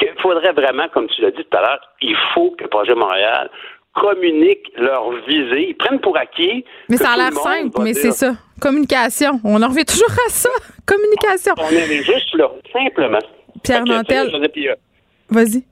il 0.00 0.22
faudrait 0.22 0.52
vraiment, 0.52 0.88
comme 0.88 1.08
tu 1.08 1.20
l'as 1.22 1.30
dit 1.30 1.44
tout 1.48 1.56
à 1.56 1.60
l'heure, 1.60 1.80
il 2.00 2.16
faut 2.34 2.50
que 2.52 2.64
le 2.64 2.68
Projet 2.68 2.94
Montréal 2.94 3.50
communiquent 3.94 4.70
leur 4.76 5.10
visée. 5.26 5.70
Ils 5.70 5.76
prennent 5.76 6.00
pour 6.00 6.16
acquis. 6.16 6.64
Mais 6.88 6.96
ça 6.96 7.10
a 7.12 7.16
l'air 7.16 7.32
simple, 7.32 7.80
mais 7.82 7.94
c'est 7.94 8.12
ça. 8.12 8.34
Communication. 8.60 9.40
On 9.44 9.62
en 9.62 9.68
revient 9.68 9.84
toujours 9.84 10.10
à 10.26 10.30
ça. 10.30 10.50
Communication. 10.86 11.54
On 11.58 11.70
est 11.70 12.02
juste 12.02 12.34
là, 12.34 12.50
simplement. 12.72 13.18
Pierre 13.62 13.84
Nantel. 13.84 14.30
Euh, 14.34 14.74
Vas-y. 15.28 15.64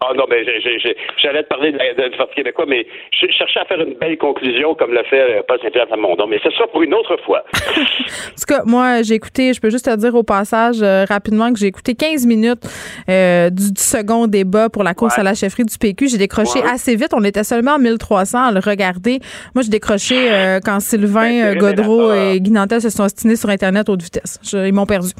Ah 0.00 0.12
non, 0.14 0.24
mais 0.28 0.44
j'allais 0.44 1.42
te 1.42 1.48
parler 1.48 1.72
de, 1.72 1.78
de, 1.78 2.08
du 2.10 2.18
Parti 2.18 2.34
québécois, 2.34 2.66
mais 2.68 2.86
je 3.18 3.28
cherchais 3.32 3.60
à 3.60 3.64
faire 3.64 3.80
une 3.80 3.94
belle 3.94 4.18
conclusion 4.18 4.74
comme 4.74 4.92
l'a 4.92 5.04
fait 5.04 5.38
euh, 5.38 5.42
Paul 5.48 5.58
Saint-Pierre 5.62 5.86
Plamondon, 5.86 6.26
mais 6.26 6.38
ce 6.44 6.50
sera 6.50 6.66
pour 6.66 6.82
une 6.82 6.92
autre 6.92 7.16
fois. 7.24 7.44
en 7.64 7.78
tout 7.78 8.46
cas, 8.46 8.62
moi, 8.66 9.00
j'ai 9.02 9.14
écouté, 9.14 9.54
je 9.54 9.60
peux 9.60 9.70
juste 9.70 9.86
te 9.86 9.96
dire 9.96 10.14
au 10.14 10.22
passage 10.22 10.82
euh, 10.82 11.06
rapidement 11.08 11.50
que 11.50 11.58
j'ai 11.58 11.68
écouté 11.68 11.94
15 11.94 12.26
minutes 12.26 12.62
euh, 13.08 13.48
du, 13.48 13.64
second 13.78 14.26
débat 14.26 14.68
pour 14.68 14.84
la 14.84 14.92
course 14.92 15.18
à 15.18 15.22
la 15.22 15.32
chefferie 15.32 15.64
du 15.64 15.78
PQ. 15.78 16.08
J'ai 16.08 16.18
décroché 16.18 16.60
assez 16.62 16.94
vite. 16.94 17.14
On 17.14 17.24
était 17.24 17.44
seulement 17.44 17.72
en 17.72 17.78
1300 17.78 18.48
à 18.48 18.52
le 18.52 18.60
regarder. 18.60 19.20
Moi, 19.54 19.62
j'ai 19.62 19.70
décroché 19.70 20.58
quand 20.64 20.80
Sylvain 20.80 21.54
ben, 21.54 21.58
Godreau 21.58 22.12
et 22.12 22.40
Guy 22.40 22.50
Nantel 22.50 22.80
se 22.80 22.90
sont 22.90 23.04
ostinés 23.04 23.36
sur 23.36 23.48
Internet 23.48 23.88
haute 23.88 24.02
vitesse. 24.02 24.38
ils 24.52 24.72
m'ont 24.72 24.86
perdu. 24.86 25.10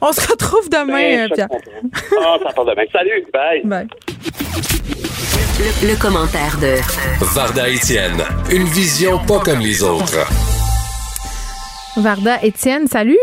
On 0.00 0.12
se 0.12 0.30
retrouve 0.30 0.68
demain, 0.68 1.28
ben, 1.28 1.30
Pierre. 1.32 1.48
Ah, 2.20 2.36
ça 2.42 2.52
part 2.52 2.64
demain. 2.64 2.84
Salut, 2.92 3.26
bye. 3.32 3.62
Bye. 3.64 3.86
Le, 4.26 6.00
commentaire 6.00 6.58
de 6.58 6.74
Varda 7.32 7.68
Étienne, 7.68 8.24
une 8.50 8.64
vision 8.64 9.18
pas 9.24 9.38
comme 9.38 9.60
les 9.60 9.84
autres. 9.84 10.18
Varda 11.96 12.42
Étienne, 12.42 12.88
salut. 12.88 13.18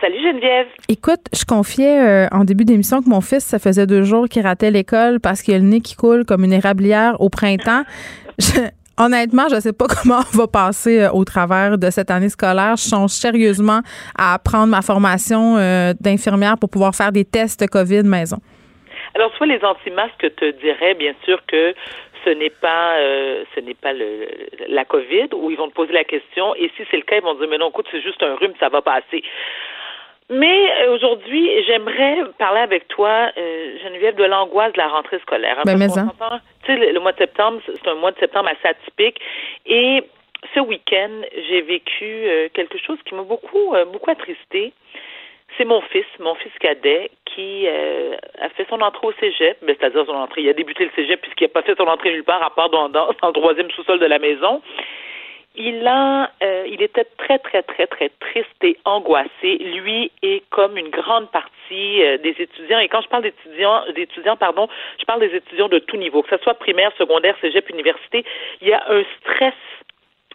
Salut 0.00 0.22
Geneviève. 0.22 0.66
Écoute, 0.88 1.22
je 1.34 1.44
confiais 1.44 2.00
euh, 2.06 2.28
en 2.30 2.44
début 2.44 2.64
d'émission 2.64 3.02
que 3.02 3.08
mon 3.08 3.20
fils, 3.20 3.44
ça 3.44 3.58
faisait 3.58 3.88
deux 3.88 4.04
jours 4.04 4.28
qu'il 4.28 4.42
ratait 4.42 4.70
l'école 4.70 5.18
parce 5.18 5.42
qu'il 5.42 5.54
a 5.54 5.58
le 5.58 5.64
nez 5.64 5.80
qui 5.80 5.96
coule 5.96 6.24
comme 6.24 6.44
une 6.44 6.52
érablière 6.52 7.20
au 7.20 7.30
printemps. 7.30 7.82
honnêtement, 8.96 9.48
je 9.50 9.56
ne 9.56 9.60
sais 9.60 9.72
pas 9.72 9.88
comment 9.88 10.20
on 10.32 10.36
va 10.36 10.46
passer 10.46 11.00
euh, 11.00 11.10
au 11.10 11.24
travers 11.24 11.78
de 11.78 11.90
cette 11.90 12.12
année 12.12 12.28
scolaire. 12.28 12.76
Je 12.76 12.84
songe 12.84 13.10
sérieusement 13.10 13.80
à 14.16 14.38
prendre 14.38 14.68
ma 14.68 14.82
formation 14.82 15.56
euh, 15.56 15.94
d'infirmière 15.98 16.58
pour 16.58 16.70
pouvoir 16.70 16.94
faire 16.94 17.10
des 17.10 17.24
tests 17.24 17.66
COVID 17.66 18.04
maison. 18.04 18.38
Alors, 19.18 19.34
soit 19.36 19.46
les 19.46 19.64
anti-masques 19.64 20.36
te 20.36 20.50
diraient, 20.52 20.94
bien 20.94 21.12
sûr, 21.24 21.44
que 21.46 21.74
ce 22.24 22.30
n'est 22.30 22.50
pas 22.50 22.98
euh, 22.98 23.42
ce 23.52 23.60
n'est 23.60 23.74
pas 23.74 23.92
le, 23.92 24.28
la 24.68 24.84
COVID, 24.84 25.30
ou 25.34 25.50
ils 25.50 25.56
vont 25.56 25.68
te 25.68 25.74
poser 25.74 25.92
la 25.92 26.04
question, 26.04 26.54
et 26.54 26.70
si 26.76 26.84
c'est 26.88 26.96
le 26.96 27.02
cas, 27.02 27.16
ils 27.16 27.22
vont 27.22 27.34
dire, 27.34 27.48
mais 27.48 27.58
non, 27.58 27.70
écoute, 27.70 27.86
c'est 27.90 28.00
juste 28.00 28.22
un 28.22 28.36
rhume, 28.36 28.52
ça 28.60 28.68
va 28.68 28.80
passer. 28.80 29.24
Mais 30.30 30.70
euh, 30.82 30.94
aujourd'hui, 30.94 31.50
j'aimerais 31.64 32.18
parler 32.38 32.60
avec 32.60 32.86
toi, 32.86 33.30
euh, 33.36 33.78
Geneviève, 33.82 34.14
de 34.14 34.24
l'angoisse 34.24 34.72
de 34.74 34.78
la 34.78 34.88
rentrée 34.88 35.18
scolaire. 35.20 35.58
Hein, 35.58 35.62
ben, 35.64 35.76
mais 35.78 35.88
tu 35.88 35.94
sais, 36.66 36.92
le, 36.92 37.00
mois 37.00 37.12
de 37.12 37.18
septembre, 37.18 37.60
c'est 37.66 37.88
un 37.88 37.94
mois 37.96 38.12
de 38.12 38.18
septembre 38.18 38.50
assez 38.50 38.68
atypique, 38.68 39.20
et 39.66 40.04
ce 40.54 40.60
week-end, 40.60 41.10
j'ai 41.48 41.62
vécu 41.62 42.04
euh, 42.04 42.48
quelque 42.54 42.78
chose 42.78 42.98
qui 43.04 43.16
m'a 43.16 43.22
beaucoup 43.22 43.74
beaucoup 43.92 44.10
attristé 44.12 44.72
c'est 45.58 45.64
mon 45.64 45.80
fils, 45.82 46.06
mon 46.20 46.36
fils 46.36 46.52
cadet, 46.60 47.10
qui 47.26 47.66
euh, 47.66 48.16
a 48.40 48.48
fait 48.50 48.66
son 48.70 48.80
entrée 48.80 49.08
au 49.08 49.12
cégep, 49.20 49.58
ben, 49.62 49.76
c'est-à-dire 49.78 50.06
son 50.06 50.14
entrée. 50.14 50.42
Il 50.42 50.48
a 50.48 50.54
débuté 50.54 50.84
le 50.84 50.90
cégep 50.94 51.20
puisqu'il 51.20 51.44
n'a 51.44 51.48
pas 51.48 51.62
fait 51.62 51.76
son 51.76 51.86
entrée 51.86 52.12
nulle 52.12 52.24
part 52.24 52.42
à 52.42 52.50
part 52.50 52.70
dans, 52.70 52.86
le 52.88 53.32
troisième 53.32 53.70
sous-sol 53.72 53.98
de 53.98 54.06
la 54.06 54.18
maison. 54.18 54.62
Il 55.56 55.84
a, 55.88 56.30
euh, 56.42 56.64
il 56.68 56.80
était 56.82 57.06
très 57.18 57.38
très 57.40 57.62
très 57.62 57.88
très 57.88 58.10
triste 58.20 58.62
et 58.62 58.76
angoissé. 58.84 59.58
Lui 59.82 60.12
est 60.22 60.48
comme 60.50 60.76
une 60.76 60.90
grande 60.90 61.28
partie 61.32 62.02
euh, 62.04 62.16
des 62.18 62.36
étudiants. 62.38 62.78
Et 62.78 62.88
quand 62.88 63.00
je 63.00 63.08
parle 63.08 63.24
d'étudiants, 63.24 63.82
d'étudiants, 63.92 64.36
pardon, 64.36 64.68
je 65.00 65.04
parle 65.04 65.20
des 65.20 65.34
étudiants 65.34 65.68
de 65.68 65.80
tout 65.80 65.96
niveau, 65.96 66.22
que 66.22 66.36
ce 66.36 66.42
soit 66.44 66.54
primaire, 66.54 66.92
secondaire, 66.96 67.36
cégep, 67.40 67.68
université. 67.70 68.24
Il 68.60 68.68
y 68.68 68.72
a 68.72 68.84
un 68.88 69.02
stress, 69.20 69.54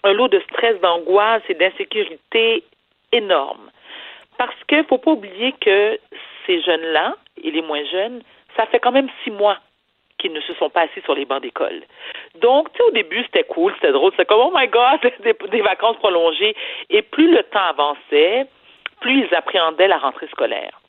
un 0.03 0.11
lot 0.11 0.27
de 0.27 0.41
stress, 0.51 0.77
d'angoisse 0.81 1.43
et 1.47 1.53
d'insécurité 1.53 2.63
énorme. 3.13 3.71
Parce 4.37 4.55
qu'il 4.67 4.79
ne 4.79 4.83
faut 4.83 4.97
pas 4.97 5.11
oublier 5.11 5.53
que 5.53 5.99
ces 6.45 6.61
jeunes-là, 6.61 7.15
et 7.43 7.51
les 7.51 7.61
moins 7.61 7.83
jeunes, 7.85 8.21
ça 8.55 8.65
fait 8.67 8.79
quand 8.79 8.91
même 8.91 9.09
six 9.23 9.31
mois 9.31 9.57
qu'ils 10.17 10.33
ne 10.33 10.41
se 10.41 10.53
sont 10.53 10.69
pas 10.69 10.81
assis 10.81 11.01
sur 11.01 11.15
les 11.15 11.25
bancs 11.25 11.41
d'école. 11.41 11.83
Donc, 12.35 12.71
tu 12.71 12.77
sais, 12.77 12.83
au 12.83 12.91
début, 12.91 13.23
c'était 13.23 13.43
cool, 13.43 13.73
c'était 13.75 13.91
drôle, 13.91 14.11
c'était 14.11 14.25
comme, 14.25 14.41
oh 14.41 14.53
my 14.55 14.67
God, 14.67 14.99
des, 15.23 15.35
des, 15.49 15.61
vacances 15.61 15.97
prolongées. 15.97 16.55
Et 16.89 17.01
plus 17.01 17.31
le 17.31 17.43
temps 17.43 17.65
avançait, 17.67 18.47
plus 19.01 19.25
ils 19.25 19.35
appréhendaient 19.35 19.87
la 19.87 19.97
rentrée 19.97 20.27
scolaire. 20.27 20.79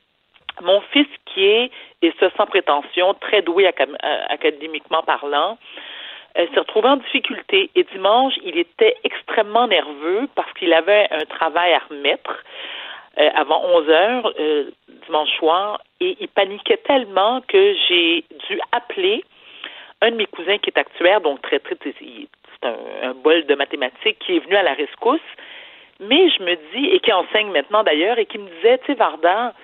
Mon 0.61 0.81
fils, 0.93 1.09
qui 1.27 1.45
est, 1.45 1.71
et 2.03 2.12
ce 2.21 2.29
sans 2.37 2.47
prétention, 2.47 3.15
très 3.15 3.43
doué 3.43 3.66
euh, 3.66 4.23
académiquement 4.29 5.03
parlant, 5.03 5.59
euh, 6.39 6.47
s'est 6.53 6.61
retrouvé 6.61 6.89
en 6.89 6.97
difficulté. 6.97 7.71
Et 7.75 7.85
dimanche, 7.85 8.35
il 8.45 8.57
était 8.57 8.97
extrêmement 9.03 9.66
nerveux 9.66 10.29
parce 10.37 10.53
qu'il 10.53 10.73
avait 10.73 11.09
un 11.11 11.25
travail 11.25 11.73
à 11.73 11.81
remettre. 11.91 12.45
Euh, 13.16 13.31
avant 13.35 13.62
11 13.65 13.89
heures 13.91 14.32
euh, 14.41 14.70
dimanche 15.07 15.31
soir 15.39 15.81
et 16.01 16.16
il 16.19 16.27
paniquait 16.27 16.78
tellement 16.78 17.43
que 17.43 17.77
j'ai 17.86 18.24
dû 18.49 18.59
appeler 18.73 19.24
un 20.01 20.11
de 20.11 20.16
mes 20.16 20.27
cousins 20.27 20.59
qui 20.59 20.70
est 20.70 20.78
actuaire, 20.78 21.20
donc 21.20 21.41
très 21.43 21.61
très 21.61 21.77
c'est 21.85 22.66
un, 23.03 23.15
bol 23.15 23.47
de 23.47 23.55
mathématiques 23.55 24.19
qui 24.19 24.36
est 24.36 24.41
venu 24.41 24.57
à 24.57 24.65
la 24.65 24.74
rescousse. 24.74 25.20
Mais 26.01 26.28
je 26.31 26.43
me 26.43 26.57
dis, 26.74 26.86
et 26.86 26.99
qui 26.99 27.12
enseigne 27.12 27.53
maintenant 27.53 27.85
d'ailleurs, 27.85 28.19
et 28.19 28.27
qui 28.27 28.39
me 28.39 28.49
disait, 28.49 28.78
tu 28.78 28.86
sais, 28.86 28.95
Varda, 28.95 29.55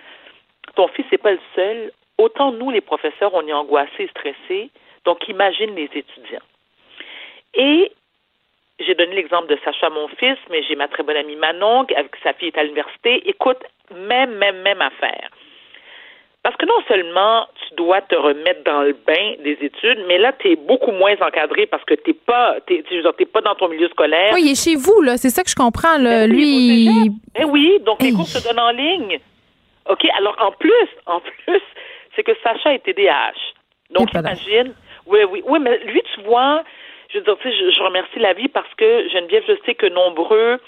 ton 0.76 0.86
fils 0.88 1.06
n'est 1.10 1.18
pas 1.18 1.32
le 1.32 1.40
seul. 1.56 1.90
Autant 2.18 2.52
nous, 2.52 2.70
les 2.70 2.80
professeurs, 2.80 3.34
on 3.34 3.46
est 3.48 3.52
angoissés, 3.52 4.08
stressés. 4.10 4.70
Donc, 5.04 5.28
imagine 5.28 5.74
les 5.74 5.90
étudiants. 5.92 6.46
Et 7.54 7.90
j'ai 8.80 8.94
donné 8.94 9.14
l'exemple 9.14 9.48
de 9.48 9.58
Sacha, 9.64 9.90
mon 9.90 10.08
fils, 10.08 10.38
mais 10.50 10.62
j'ai 10.62 10.76
ma 10.76 10.88
très 10.88 11.02
bonne 11.02 11.16
amie 11.16 11.36
Manon, 11.36 11.86
avec 11.96 12.12
sa 12.22 12.32
fille 12.32 12.48
est 12.48 12.58
à 12.58 12.64
l'université. 12.64 13.28
Écoute, 13.28 13.58
même, 13.94 14.34
même, 14.36 14.62
même 14.62 14.80
affaire. 14.80 15.30
Parce 16.42 16.56
que 16.56 16.64
non 16.64 16.80
seulement 16.88 17.46
tu 17.68 17.74
dois 17.74 18.00
te 18.00 18.14
remettre 18.14 18.64
dans 18.64 18.82
le 18.82 18.94
bain 18.94 19.34
des 19.44 19.58
études, 19.60 20.02
mais 20.08 20.16
là, 20.16 20.32
tu 20.32 20.52
es 20.52 20.56
beaucoup 20.56 20.90
moins 20.90 21.14
encadré 21.20 21.66
parce 21.66 21.84
que 21.84 21.92
tu 21.94 22.10
n'es 22.10 22.14
pas, 22.14 22.56
t'es, 22.66 22.82
pas 23.26 23.42
dans 23.42 23.54
ton 23.54 23.68
milieu 23.68 23.88
scolaire. 23.88 24.32
Oui, 24.32 24.42
il 24.46 24.52
est 24.52 24.64
chez 24.64 24.74
vous, 24.74 25.02
là. 25.02 25.18
C'est 25.18 25.28
ça 25.28 25.44
que 25.44 25.50
je 25.50 25.54
comprends. 25.54 25.98
Là. 25.98 26.26
Ben 26.26 26.30
Lui. 26.30 26.88
Oui, 26.88 27.10
eh 27.38 27.44
oui, 27.44 27.78
donc 27.84 28.00
les 28.02 28.12
cours 28.12 28.26
se 28.26 28.42
donnent 28.42 28.58
en 28.58 28.70
ligne. 28.70 29.20
OK, 29.90 30.06
alors 30.16 30.36
en 30.40 30.52
plus, 30.52 30.88
en 31.06 31.20
plus, 31.20 31.60
c'est 32.16 32.22
que 32.22 32.32
Sacha 32.42 32.72
est 32.72 32.84
TDAH. 32.84 33.34
Donc, 33.90 34.08
imagine. 34.14 34.72
Oui, 35.06 35.20
oui, 35.30 35.42
oui, 35.46 35.58
mais 35.60 35.78
lui, 35.84 36.02
tu 36.14 36.22
vois, 36.22 36.62
je 37.12 37.18
veux 37.18 37.24
dire, 37.24 37.36
tu 37.38 37.50
sais, 37.50 37.72
je, 37.72 37.82
remercie 37.82 38.18
la 38.18 38.32
vie 38.32 38.48
parce 38.48 38.72
que 38.76 39.08
Geneviève, 39.08 39.44
je 39.48 39.54
sais 39.66 39.74
que 39.74 39.86
nombreux 39.86 40.60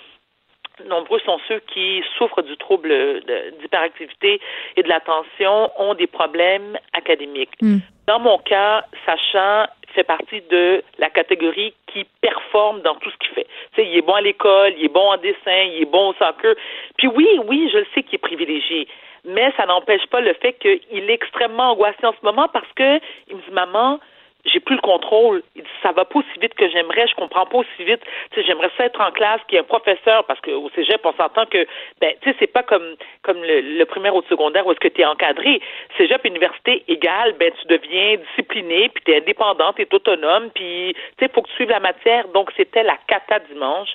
nombreux 0.86 1.20
sont 1.20 1.38
ceux 1.48 1.60
qui 1.72 2.02
souffrent 2.16 2.42
du 2.42 2.56
trouble 2.56 3.22
d'hyperactivité 3.60 4.40
et 4.76 4.82
de 4.82 4.88
l'attention 4.88 5.70
ont 5.78 5.94
des 5.94 6.06
problèmes 6.06 6.78
académiques. 6.92 7.52
Hmm. 7.60 7.78
Dans 8.06 8.18
mon 8.18 8.38
cas, 8.38 8.84
Sacha 9.06 9.68
fait 9.94 10.02
partie 10.02 10.40
de 10.50 10.82
la 10.98 11.10
catégorie 11.10 11.74
qui 11.86 12.06
performe 12.20 12.80
dans 12.80 12.94
tout 12.96 13.10
ce 13.10 13.16
qu'il 13.18 13.34
fait. 13.34 13.46
Tu 13.74 13.82
sais, 13.82 13.88
il 13.88 13.96
est 13.98 14.02
bon 14.02 14.14
à 14.14 14.22
l'école, 14.22 14.72
il 14.78 14.86
est 14.86 14.92
bon 14.92 15.12
en 15.12 15.18
dessin, 15.18 15.62
il 15.74 15.82
est 15.82 15.90
bon 15.90 16.10
au 16.10 16.14
soccer. 16.14 16.54
Puis 16.96 17.08
oui, 17.08 17.28
oui, 17.46 17.68
je 17.72 17.78
le 17.78 17.86
sais 17.94 18.02
qu'il 18.02 18.14
est 18.14 18.18
privilégié. 18.18 18.88
Mais 19.24 19.52
ça 19.56 19.66
n'empêche 19.66 20.06
pas 20.06 20.20
le 20.20 20.32
fait 20.34 20.54
qu'il 20.54 21.10
est 21.10 21.14
extrêmement 21.14 21.72
angoissé 21.72 22.04
en 22.04 22.12
ce 22.12 22.24
moment 22.24 22.48
parce 22.52 22.72
que 22.74 22.98
il 23.28 23.36
me 23.36 23.42
dit, 23.42 23.52
maman, 23.52 24.00
j'ai 24.44 24.60
plus 24.60 24.74
le 24.74 24.80
contrôle. 24.80 25.42
Il 25.54 25.62
dit, 25.62 25.68
ça 25.82 25.92
va 25.92 26.04
pas 26.04 26.18
aussi 26.18 26.38
vite 26.40 26.54
que 26.54 26.68
j'aimerais, 26.68 27.06
je 27.06 27.14
comprends 27.14 27.46
pas 27.46 27.58
aussi 27.58 27.84
vite. 27.84 28.00
Tu 28.32 28.40
sais, 28.40 28.46
j'aimerais 28.46 28.70
ça 28.76 28.86
être 28.86 29.00
en 29.00 29.12
classe, 29.12 29.40
qu'il 29.46 29.54
y 29.54 29.58
ait 29.58 29.60
un 29.60 29.64
professeur, 29.64 30.24
parce 30.24 30.40
qu'au 30.40 30.68
cégep, 30.74 31.00
on 31.04 31.12
s'entend 31.12 31.46
que, 31.46 31.66
ben, 32.00 32.14
tu 32.20 32.30
sais, 32.30 32.36
c'est 32.40 32.52
pas 32.52 32.62
comme, 32.62 32.96
comme 33.22 33.38
le, 33.42 33.84
primaire 33.84 34.14
ou 34.14 34.20
le 34.20 34.26
secondaire 34.28 34.66
où 34.66 34.72
est-ce 34.72 34.80
que 34.80 34.88
tu 34.88 35.00
es 35.00 35.04
encadré. 35.04 35.60
Cégep, 35.96 36.24
université 36.24 36.84
égale, 36.88 37.34
ben, 37.38 37.52
tu 37.60 37.66
deviens 37.68 38.16
discipliné, 38.16 38.88
puis 38.88 39.04
tu 39.04 39.12
es 39.12 39.18
indépendante, 39.18 39.76
tu 39.76 39.82
es 39.82 39.94
autonome, 39.94 40.50
puis, 40.54 40.94
tu 41.18 41.24
sais, 41.24 41.30
faut 41.32 41.42
que 41.42 41.48
tu 41.48 41.54
suives 41.54 41.70
la 41.70 41.80
matière. 41.80 42.28
Donc, 42.28 42.50
c'était 42.56 42.82
la 42.82 42.96
cata 43.06 43.38
dimanche. 43.50 43.90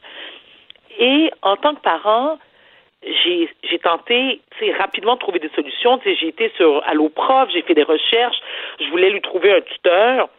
Et 1.00 1.30
en 1.42 1.58
tant 1.58 1.76
que 1.76 1.82
parent, 1.82 2.40
j'ai 3.04 3.50
j'ai 3.64 3.80
tenté 3.80 4.42
rapidement 4.78 5.16
de 5.16 5.20
trouver 5.20 5.40
des 5.40 5.50
solutions. 5.50 6.00
J'ai 6.04 6.28
été 6.28 6.52
sur 6.58 6.82
Allo 6.86 7.10
Prof, 7.10 7.50
j'ai 7.54 7.62
fait 7.62 7.76
des 7.76 7.84
recherches, 7.84 8.38
je 8.80 8.90
voulais 8.90 9.10
lui 9.10 9.22
trouver 9.22 9.52
un 9.52 9.62
tuteur. 9.62 10.30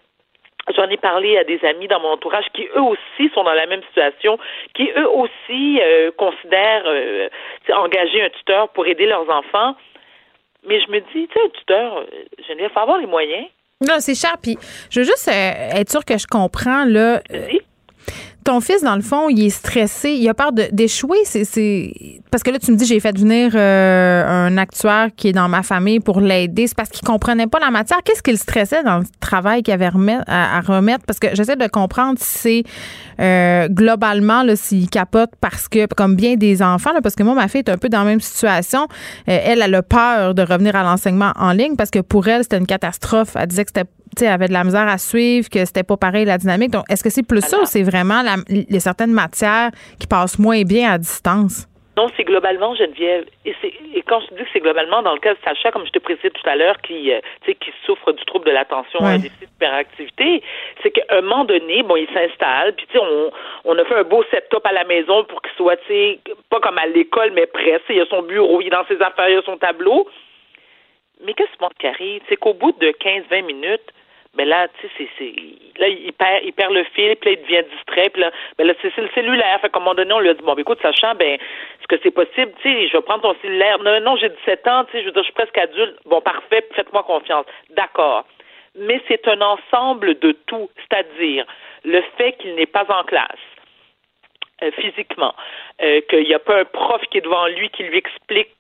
J'en 0.76 0.89
ai 0.90 0.98
parlé 0.98 1.39
à 1.39 1.44
des 1.44 1.64
amis 1.64 1.89
dans 1.89 2.01
mon 2.01 2.10
entourage 2.10 2.44
qui 2.52 2.66
eux 2.76 2.82
aussi 2.82 3.30
sont 3.32 3.43
dans 3.43 3.55
la 3.55 3.66
même 3.66 3.82
situation, 3.85 4.39
qui 4.74 4.90
eux 4.97 5.09
aussi 5.09 5.80
euh, 5.80 6.10
considèrent 6.18 6.85
euh, 6.86 7.28
engager 7.72 8.20
un 8.22 8.28
tuteur 8.30 8.68
pour 8.70 8.86
aider 8.86 9.06
leurs 9.06 9.30
enfants. 9.30 9.76
Mais 10.66 10.78
je 10.82 10.90
me 10.90 11.01
dis, 11.01 11.26
tu 11.28 11.32
sais, 11.32 11.40
un 11.43 11.48
tuteur, 11.48 12.05
je 12.47 12.52
il 12.52 12.68
faut 12.68 12.80
avoir 12.80 12.98
les 12.98 13.06
moyens. 13.06 13.47
Non, 13.80 13.94
c'est 14.01 14.14
cher. 14.14 14.35
Puis, 14.43 14.59
je 14.90 15.01
veux 15.01 15.06
juste 15.06 15.28
euh, 15.28 15.80
être 15.80 15.90
sûr 15.90 16.05
que 16.05 16.18
je 16.18 16.26
comprends, 16.26 16.85
là 16.85 17.20
ton 18.48 18.62
fils, 18.62 18.82
dans 18.82 18.96
le 18.96 19.02
fond, 19.02 19.28
il 19.28 19.44
est 19.44 19.50
stressé, 19.50 20.12
il 20.12 20.26
a 20.26 20.32
peur 20.32 20.52
d'échouer. 20.52 21.18
C'est, 21.26 21.92
Parce 22.30 22.42
que 22.42 22.50
là, 22.50 22.58
tu 22.58 22.72
me 22.72 22.76
dis, 22.78 22.86
j'ai 22.86 22.98
fait 22.98 23.14
venir 23.14 23.52
euh, 23.54 24.24
un 24.26 24.56
actuaire 24.56 25.10
qui 25.14 25.28
est 25.28 25.32
dans 25.34 25.50
ma 25.50 25.62
famille 25.62 26.00
pour 26.00 26.22
l'aider. 26.22 26.66
C'est 26.66 26.74
parce 26.74 26.88
qu'il 26.88 27.06
comprenait 27.06 27.46
pas 27.46 27.58
la 27.58 27.70
matière. 27.70 27.98
Qu'est-ce 28.02 28.22
qu'il 28.22 28.38
stressait 28.38 28.82
dans 28.84 29.00
le 29.00 29.04
travail 29.20 29.62
qu'il 29.62 29.74
avait 29.74 29.90
à, 30.26 30.62
remettre? 30.62 31.04
Parce 31.04 31.18
que 31.18 31.26
j'essaie 31.34 31.56
de 31.56 31.66
comprendre 31.66 32.18
si 32.18 32.64
c'est 33.18 33.22
euh, 33.22 33.68
globalement, 33.68 34.42
s'il 34.54 34.88
capote 34.88 35.32
parce 35.42 35.68
que, 35.68 35.84
comme 35.84 36.16
bien 36.16 36.36
des 36.36 36.62
enfants, 36.62 36.92
parce 37.02 37.16
que 37.16 37.24
moi, 37.24 37.34
ma 37.34 37.48
fille 37.48 37.60
est 37.66 37.70
un 37.70 37.76
peu 37.76 37.90
dans 37.90 37.98
la 37.98 38.06
même 38.06 38.20
situation. 38.20 38.84
Euh, 39.28 39.38
elle, 39.44 39.60
elle 39.60 39.74
a 39.74 39.82
peur 39.82 40.34
de 40.34 40.40
revenir 40.40 40.74
à 40.74 40.84
l'enseignement 40.84 41.32
en 41.36 41.52
ligne 41.52 41.76
parce 41.76 41.90
que 41.90 41.98
pour 41.98 42.26
elle, 42.28 42.44
c'était 42.44 42.56
une 42.56 42.66
catastrophe. 42.66 43.36
Elle 43.38 43.48
disait 43.48 43.64
que 43.66 43.72
c'était 43.76 43.90
avait 44.26 44.48
de 44.48 44.52
la 44.52 44.64
misère 44.64 44.88
à 44.88 44.98
suivre, 44.98 45.48
que 45.48 45.64
c'était 45.64 45.82
pas 45.82 45.96
pareil 45.96 46.24
la 46.24 46.38
dynamique. 46.38 46.70
Donc, 46.70 46.84
est-ce 46.90 47.02
que 47.02 47.10
c'est 47.10 47.26
plus 47.26 47.40
ça 47.40 47.60
ou 47.60 47.64
c'est 47.64 47.82
vraiment 47.82 48.22
les 48.48 48.80
certaines 48.80 49.12
matières 49.12 49.70
qui 49.98 50.06
passent 50.06 50.38
moins 50.38 50.62
bien 50.62 50.92
à 50.92 50.98
distance? 50.98 51.68
Non, 51.98 52.06
c'est 52.16 52.22
globalement, 52.22 52.76
Geneviève. 52.76 53.24
Et, 53.44 53.56
et 53.92 54.02
quand 54.02 54.20
je 54.20 54.36
dis 54.36 54.44
que 54.44 54.48
c'est 54.52 54.60
globalement, 54.60 55.02
dans 55.02 55.14
le 55.14 55.18
cas 55.18 55.34
de 55.34 55.38
Sacha, 55.44 55.72
comme 55.72 55.84
je 55.84 55.90
te 55.90 55.98
précisais 55.98 56.30
tout 56.30 56.48
à 56.48 56.54
l'heure, 56.54 56.80
qui, 56.80 57.12
euh, 57.12 57.18
qui 57.44 57.72
souffre 57.84 58.12
du 58.12 58.24
trouble 58.24 58.46
de 58.46 58.52
l'attention, 58.52 59.00
ouais. 59.00 59.14
un 59.14 59.18
déficit 59.18 59.48
d'hyperactivité, 59.48 60.42
c'est 60.80 60.92
qu'à 60.92 61.02
un 61.10 61.22
moment 61.22 61.44
donné, 61.44 61.82
bon, 61.82 61.96
il 61.96 62.06
s'installe, 62.14 62.76
puis 62.76 62.86
tu 62.86 62.92
sais, 62.96 63.04
on, 63.04 63.32
on 63.64 63.76
a 63.76 63.84
fait 63.84 63.96
un 63.96 64.04
beau 64.04 64.22
setup 64.30 64.64
à 64.64 64.72
la 64.72 64.84
maison 64.84 65.24
pour 65.24 65.42
qu'il 65.42 65.50
soit, 65.56 65.76
tu 65.78 65.88
sais, 65.88 66.20
pas 66.50 66.60
comme 66.60 66.78
à 66.78 66.86
l'école, 66.86 67.32
mais 67.34 67.46
presque. 67.46 67.86
Il 67.88 68.00
a 68.00 68.06
son 68.06 68.22
bureau, 68.22 68.60
il 68.60 68.68
est 68.68 68.70
dans 68.70 68.86
ses 68.86 69.02
affaires, 69.02 69.28
il 69.28 69.38
a 69.38 69.42
son 69.42 69.56
tableau. 69.56 70.06
Mais 71.26 71.34
qu'est-ce 71.34 71.50
qui 71.80 71.86
arrive? 71.88 72.22
C'est 72.28 72.36
qu'au 72.36 72.54
bout 72.54 72.78
de 72.78 72.90
15-20 72.90 73.44
minutes, 73.44 73.92
mais 74.39 74.44
là, 74.44 74.69
tu 74.81 74.89
sais, 74.97 75.09
c'est, 75.19 75.35
là, 75.81 75.89
il 75.89 76.12
perd, 76.12 76.44
il 76.44 76.52
perd 76.52 76.73
le 76.73 76.85
fil, 76.85 77.16
puis 77.16 77.35
là, 77.35 77.36
il 77.36 77.43
devient 77.43 77.69
distrait, 77.74 78.09
puis 78.10 78.23
là, 78.23 78.31
ben 78.56 78.69
là, 78.69 78.74
c'est, 78.81 78.97
le 78.97 79.09
cellulaire. 79.12 79.60
Fait 79.60 79.69
qu'à 79.69 79.78
un 79.78 79.81
moment 79.81 79.94
donné, 79.94 80.12
on 80.12 80.20
lui 80.20 80.28
a 80.28 80.35
dit, 80.35 80.43
bon, 80.43 80.55
ben, 80.55 80.60
écoute, 80.60 80.78
sachant, 80.81 81.16
ben, 81.16 81.35
est-ce 81.35 81.89
que 81.89 82.01
c'est 82.05 82.12
possible, 82.12 82.52
tu 82.62 82.69
sais, 82.69 82.86
je 82.86 82.97
vais 82.97 83.02
prendre 83.02 83.23
ton 83.23 83.36
cellulaire. 83.43 83.81
Non, 83.81 84.01
non, 84.01 84.16
j'ai 84.16 84.28
17 84.28 84.69
ans, 84.69 84.85
tu 84.85 84.93
sais, 84.93 85.01
je 85.01 85.06
veux 85.06 85.12
dire, 85.12 85.23
je 85.23 85.27
suis 85.27 85.35
presque 85.35 85.59
adulte. 85.59 85.97
Bon, 86.06 86.20
parfait, 86.20 86.65
faites-moi 86.73 87.02
confiance. 87.02 87.47
D'accord. 87.70 88.24
Mais 88.77 89.02
c'est 89.09 89.27
un 89.27 89.40
ensemble 89.40 90.16
de 90.20 90.31
tout, 90.47 90.70
c'est-à-dire 90.77 91.44
le 91.85 92.01
fait 92.16 92.35
qu'il 92.35 92.55
n'est 92.55 92.66
pas 92.66 92.86
en 92.89 93.02
classe, 93.02 93.27
euh, 94.62 94.70
physiquement, 94.78 95.35
euh, 95.82 96.01
qu'il 96.09 96.24
n'y 96.24 96.35
a 96.35 96.39
pas 96.39 96.60
un 96.60 96.65
prof 96.65 97.02
qui 97.10 97.19
est 97.19 97.23
devant 97.23 97.48
lui 97.48 97.70
qui 97.70 97.82
lui 97.82 97.98
explique 97.98 98.55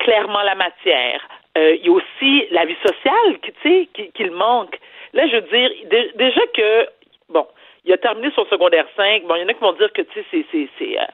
clairement 0.00 0.42
la 0.42 0.54
matière, 0.54 1.20
il 1.56 1.86
y 1.86 1.88
a 1.88 1.92
aussi 1.92 2.46
la 2.50 2.64
vie 2.64 2.76
sociale 2.84 3.38
tu 3.42 3.52
sais, 3.62 3.88
qu'il 4.14 4.30
manque. 4.32 4.78
Là, 5.12 5.26
je 5.28 5.36
veux 5.36 5.42
dire, 5.42 5.70
déjà 6.14 6.40
que, 6.54 6.88
bon, 7.28 7.46
il 7.86 7.92
a 7.92 7.98
terminé 7.98 8.30
son 8.34 8.44
secondaire 8.46 8.86
5. 8.96 9.24
Bon, 9.24 9.36
il 9.36 9.42
y 9.42 9.44
en 9.44 9.48
a 9.48 9.54
qui 9.54 9.60
vont 9.60 9.72
dire 9.72 9.92
que, 9.92 10.02
tu 10.02 10.20
sais, 10.30 10.44
c'est, 10.50 10.68
c'est, 10.78 10.98
euh, 10.98 11.04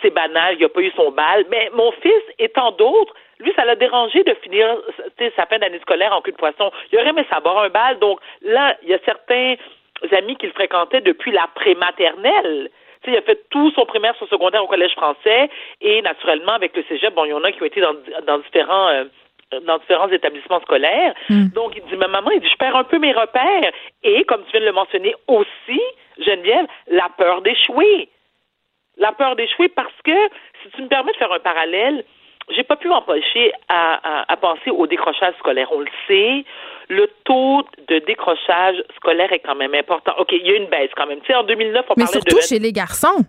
c'est, 0.00 0.10
banal, 0.10 0.54
il 0.58 0.62
n'a 0.62 0.68
pas 0.68 0.80
eu 0.80 0.92
son 0.94 1.10
bal. 1.10 1.44
Mais 1.50 1.70
mon 1.74 1.90
fils 1.92 2.22
et 2.38 2.48
tant 2.48 2.70
d'autres, 2.72 3.12
lui, 3.40 3.52
ça 3.56 3.64
l'a 3.64 3.74
dérangé 3.74 4.22
de 4.22 4.34
finir 4.34 4.78
sa 5.36 5.46
fin 5.46 5.58
d'année 5.58 5.80
scolaire 5.80 6.12
en 6.12 6.20
cul 6.20 6.30
de 6.30 6.36
poisson. 6.36 6.70
Il 6.92 6.98
aurait 6.98 7.08
aimé 7.08 7.26
savoir 7.28 7.58
un 7.58 7.68
bal. 7.68 7.98
Donc, 7.98 8.20
là, 8.42 8.76
il 8.82 8.88
y 8.88 8.94
a 8.94 8.98
certains 9.04 9.56
amis 10.12 10.36
qu'il 10.36 10.52
fréquentait 10.52 11.00
depuis 11.00 11.32
la 11.32 11.48
prématernelle. 11.54 12.70
sais, 13.04 13.10
il 13.10 13.16
a 13.16 13.22
fait 13.22 13.48
tout 13.50 13.70
son 13.72 13.84
primaire, 13.84 14.14
son 14.18 14.26
secondaire 14.28 14.62
au 14.62 14.68
collège 14.68 14.92
français 14.92 15.50
et 15.80 16.00
naturellement 16.02 16.52
avec 16.52 16.76
le 16.76 16.84
cégep, 16.88 17.12
bon, 17.12 17.24
il 17.24 17.30
y 17.30 17.34
en 17.34 17.44
a 17.44 17.50
qui 17.50 17.62
ont 17.62 17.66
été 17.66 17.80
dans, 17.80 17.94
dans 18.26 18.38
différents 18.38 18.88
euh, 18.88 19.04
dans 19.66 19.78
différents 19.78 20.08
établissements 20.08 20.60
scolaires. 20.60 21.14
Hmm. 21.28 21.48
Donc, 21.48 21.72
il 21.76 21.82
dit, 21.90 21.96
ma 21.96 22.08
maman, 22.08 22.30
il 22.30 22.40
dit, 22.40 22.48
je 22.48 22.56
perds 22.56 22.76
un 22.76 22.84
peu 22.84 22.98
mes 22.98 23.12
repères. 23.12 23.72
Et, 24.02 24.24
comme 24.24 24.44
tu 24.44 24.52
viens 24.52 24.60
de 24.60 24.66
le 24.66 24.72
mentionner 24.72 25.14
aussi, 25.26 25.80
Geneviève, 26.18 26.66
la 26.88 27.08
peur 27.16 27.42
d'échouer. 27.42 28.08
La 28.96 29.12
peur 29.12 29.36
d'échouer 29.36 29.68
parce 29.68 29.94
que, 30.04 30.28
si 30.62 30.70
tu 30.76 30.82
me 30.82 30.88
permets 30.88 31.12
de 31.12 31.16
faire 31.16 31.32
un 31.32 31.40
parallèle, 31.40 32.04
j'ai 32.50 32.64
pas 32.64 32.76
pu 32.76 32.88
m'empêcher 32.88 33.52
à, 33.68 34.30
à, 34.30 34.36
penser 34.36 34.70
au 34.70 34.86
décrochage 34.86 35.34
scolaire. 35.38 35.68
On 35.72 35.80
le 35.80 35.90
sait, 36.06 36.44
le 36.88 37.08
taux 37.24 37.62
de 37.88 37.98
décrochage 38.00 38.82
scolaire 38.96 39.32
est 39.32 39.38
quand 39.38 39.54
même 39.54 39.74
important. 39.74 40.12
OK, 40.18 40.32
il 40.32 40.46
y 40.46 40.50
a 40.50 40.56
une 40.56 40.66
baisse 40.66 40.90
quand 40.96 41.06
même. 41.06 41.20
Tu 41.20 41.26
sais, 41.28 41.34
en 41.34 41.44
2009, 41.44 41.84
on 41.88 41.94
Mais 41.96 42.04
parlait 42.04 42.20
surtout 42.20 42.40
chez 42.46 42.58
les 42.58 42.72
garçons. 42.72 43.24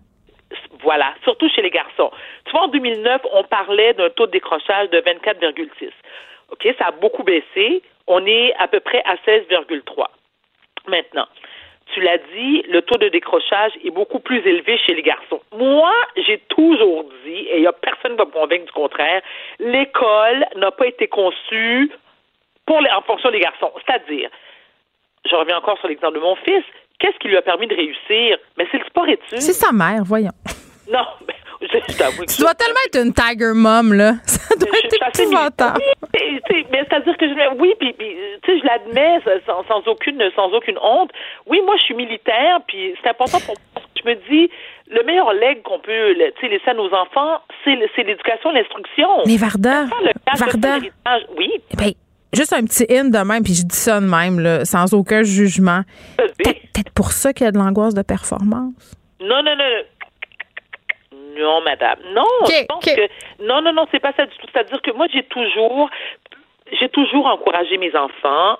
Voilà, 0.81 1.13
surtout 1.23 1.49
chez 1.49 1.61
les 1.61 1.69
garçons. 1.69 2.11
Tu 2.45 2.51
vois, 2.51 2.61
en 2.61 2.67
2009, 2.67 3.21
on 3.33 3.43
parlait 3.43 3.93
d'un 3.93 4.09
taux 4.09 4.25
de 4.25 4.31
décrochage 4.31 4.89
de 4.89 4.99
24,6. 4.99 5.89
OK, 6.51 6.67
ça 6.77 6.87
a 6.87 6.91
beaucoup 6.91 7.23
baissé. 7.23 7.81
On 8.07 8.25
est 8.25 8.53
à 8.55 8.67
peu 8.67 8.79
près 8.79 9.01
à 9.05 9.15
16,3. 9.15 10.05
Maintenant, 10.87 11.27
tu 11.93 12.01
l'as 12.01 12.17
dit, 12.17 12.63
le 12.69 12.81
taux 12.81 12.97
de 12.97 13.09
décrochage 13.09 13.73
est 13.83 13.91
beaucoup 13.91 14.19
plus 14.19 14.39
élevé 14.39 14.77
chez 14.77 14.93
les 14.93 15.01
garçons. 15.01 15.41
Moi, 15.55 15.93
j'ai 16.15 16.39
toujours 16.49 17.05
dit, 17.25 17.47
et 17.49 17.59
il 17.59 17.67
a 17.67 17.73
personne 17.73 18.11
qui 18.11 18.17
va 18.17 18.25
me 18.25 18.31
convaincre 18.31 18.65
du 18.65 18.71
contraire, 18.71 19.21
l'école 19.59 20.45
n'a 20.55 20.71
pas 20.71 20.87
été 20.87 21.07
conçue 21.07 21.91
pour 22.65 22.79
les, 22.81 22.89
en 22.91 23.01
fonction 23.01 23.29
des 23.31 23.39
garçons. 23.39 23.71
C'est-à-dire, 23.85 24.29
je 25.29 25.35
reviens 25.35 25.57
encore 25.57 25.77
sur 25.79 25.87
l'exemple 25.87 26.15
de 26.15 26.19
mon 26.19 26.35
fils, 26.37 26.63
qu'est-ce 27.01 27.17
qui 27.17 27.27
lui 27.27 27.37
a 27.37 27.41
permis 27.41 27.67
de 27.67 27.75
réussir? 27.75 28.37
Mais 28.57 28.67
c'est 28.71 28.77
le 28.77 28.85
sport 28.85 29.07
études. 29.09 29.41
C'est 29.41 29.53
sa 29.53 29.71
mère, 29.71 30.03
voyons. 30.05 30.31
Non, 30.89 31.05
mais 31.27 31.35
je, 31.61 31.97
t'avoue 31.97 32.25
Tu 32.25 32.41
dois 32.41 32.53
tellement 32.53 32.79
être 32.85 32.99
une 33.03 33.13
tiger 33.13 33.53
mom, 33.53 33.93
là. 33.93 34.13
Ça 34.25 34.55
doit 34.55 34.77
être 34.83 35.19
épouvantable. 35.19 35.81
Oui, 36.13 36.65
mais 36.71 36.83
c'est-à-dire 36.87 37.17
que 37.17 37.27
je, 37.27 37.55
oui, 37.57 37.73
puis, 37.79 37.95
tu 37.97 38.05
sais, 38.45 38.59
je 38.59 38.65
l'admets 38.65 39.19
sans, 39.45 39.63
sans, 39.67 39.87
aucune, 39.87 40.21
sans 40.35 40.51
aucune 40.51 40.77
honte. 40.81 41.11
Oui, 41.47 41.61
moi, 41.65 41.75
je 41.77 41.83
suis 41.83 41.93
militaire, 41.95 42.59
puis 42.67 42.95
c'est 43.01 43.09
important 43.09 43.39
pour 43.39 43.55
moi. 43.55 43.83
Je 44.03 44.09
me 44.09 44.15
dis, 44.29 44.51
le 44.89 45.03
meilleur 45.03 45.31
leg 45.33 45.61
qu'on 45.61 45.79
peut 45.79 46.13
laisser 46.13 46.69
à 46.69 46.73
nos 46.73 46.91
enfants, 46.93 47.41
c'est 47.63 48.03
l'éducation, 48.03 48.51
l'instruction. 48.51 49.07
Mais 49.25 49.37
Varda, 49.37 49.85
Varda, 50.37 50.79
oui. 51.37 51.51
Eh 51.71 51.77
ben, 51.77 51.91
juste 52.33 52.53
un 52.53 52.63
petit 52.63 52.85
in 52.89 53.05
de 53.05 53.17
même, 53.17 53.43
puis 53.43 53.53
je 53.53 53.65
dis 53.65 53.75
ça 53.75 53.99
de 53.99 54.05
même, 54.05 54.39
là, 54.39 54.65
sans 54.65 54.93
aucun 54.93 55.23
jugement. 55.23 55.81
Peut-être 56.17 56.91
pour 56.93 57.11
ça 57.11 57.33
qu'il 57.33 57.45
y 57.45 57.47
a 57.47 57.51
de 57.51 57.57
l'angoisse 57.57 57.93
de 57.93 58.01
performance. 58.01 58.95
Non, 59.19 59.43
non, 59.43 59.55
non. 59.55 59.83
Non, 61.37 61.61
madame. 61.61 61.99
Non, 62.13 62.25
je 62.45 62.65
pense 62.65 62.83
que 62.83 63.07
non, 63.43 63.61
non, 63.61 63.73
non, 63.73 63.85
c'est 63.91 64.01
pas 64.01 64.13
ça 64.17 64.25
du 64.25 64.35
tout. 64.37 64.47
C'est-à-dire 64.51 64.81
que 64.81 64.91
moi, 64.91 65.07
j'ai 65.13 65.23
toujours, 65.23 65.89
j'ai 66.79 66.89
toujours 66.89 67.27
encouragé 67.27 67.77
mes 67.77 67.95
enfants 67.95 68.57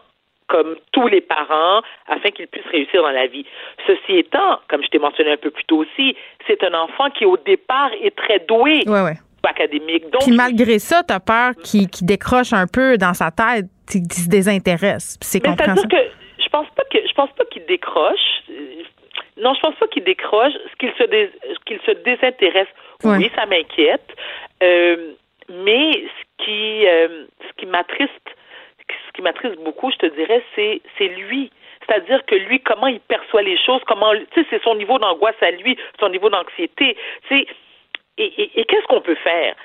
comme 0.48 0.76
tous 0.92 1.08
les 1.08 1.22
parents, 1.22 1.82
afin 2.08 2.30
qu'ils 2.32 2.48
puissent 2.48 2.68
réussir 2.72 3.02
dans 3.02 3.12
la 3.12 3.28
vie. 3.28 3.46
Ceci 3.88 4.18
étant, 4.18 4.60
comme 4.68 4.84
je 4.84 4.90
t'ai 4.90 5.00
mentionné 5.00 5.32
un 5.32 5.38
peu 5.38 5.50
plus 5.50 5.64
tôt 5.64 5.78
aussi, 5.78 6.16
c'est 6.46 6.62
un 6.64 6.74
enfant 6.74 7.10
qui, 7.10 7.24
au 7.24 7.38
départ, 7.38 7.90
est 8.04 8.14
très 8.16 8.40
doué. 8.40 8.84
Ouais, 8.86 9.02
ouais. 9.02 9.18
Académique. 9.50 10.10
Donc, 10.10 10.22
Puis 10.22 10.36
malgré 10.36 10.80
ça, 10.80 11.04
tu 11.04 11.14
as 11.14 11.20
peur 11.20 11.54
qu'il 11.64 11.88
décroche 12.04 12.54
un 12.54 12.68
peu 12.68 12.98
dans 12.98 13.14
sa 13.14 13.32
tête, 13.32 13.66
qu'il 13.90 14.12
se 14.12 14.30
désintéresse. 14.30 15.18
C'est 15.22 15.40
compréhensible. 15.40 15.92
que 15.92 15.98
je 16.44 16.50
pense 16.50 16.68
pas 16.76 16.84
que 16.92 16.98
je 17.06 17.14
pense 17.14 17.32
pas 17.32 17.46
qu'il 17.46 17.66
décroche. 17.66 18.44
Non, 19.38 19.54
je 19.54 19.60
pense 19.62 19.76
pas 19.76 19.88
qu'il 19.88 20.04
décroche. 20.04 20.54
Ce 20.72 20.76
qu'il 20.78 20.92
se 20.92 21.04
qu'il 21.66 21.80
se 21.86 21.92
désintéresse, 22.04 22.68
oui, 23.04 23.30
ça 23.36 23.46
m'inquiète. 23.46 24.16
Euh, 24.64 25.14
mais 25.50 25.92
ce 25.92 26.46
qui 26.46 26.88
euh, 26.88 27.26
ce 27.48 27.54
qui 27.58 27.66
m'attriste 27.66 28.30
ce 29.08 29.12
qui 29.14 29.22
m'attriste 29.22 29.58
beaucoup, 29.64 29.92
je 29.92 29.98
te 29.98 30.16
dirais, 30.16 30.44
c'est 30.56 30.82
c'est 30.98 31.08
lui. 31.08 31.52
C'est-à-dire 31.86 32.24
que 32.26 32.36
lui, 32.36 32.60
comment 32.60 32.88
il 32.88 33.00
perçoit 33.00 33.42
les 33.42 33.58
choses, 33.58 33.82
comment, 33.88 34.14
tu 34.14 34.42
sais, 34.42 34.48
c'est 34.50 34.64
son 34.64 34.76
niveau 34.76 35.00
d'angoisse 35.00 35.36
à 35.42 35.52
lui, 35.52 35.78
son 36.00 36.10
niveau 36.10 36.30
d'anxiété. 36.30 36.96
Tu 37.28 37.46
et, 38.24 38.42
et, 38.42 38.60
et 38.62 38.66
qu'est-ce 38.66 38.88
qu'on 38.88 39.02
peut 39.02 39.16
faire? 39.16 39.56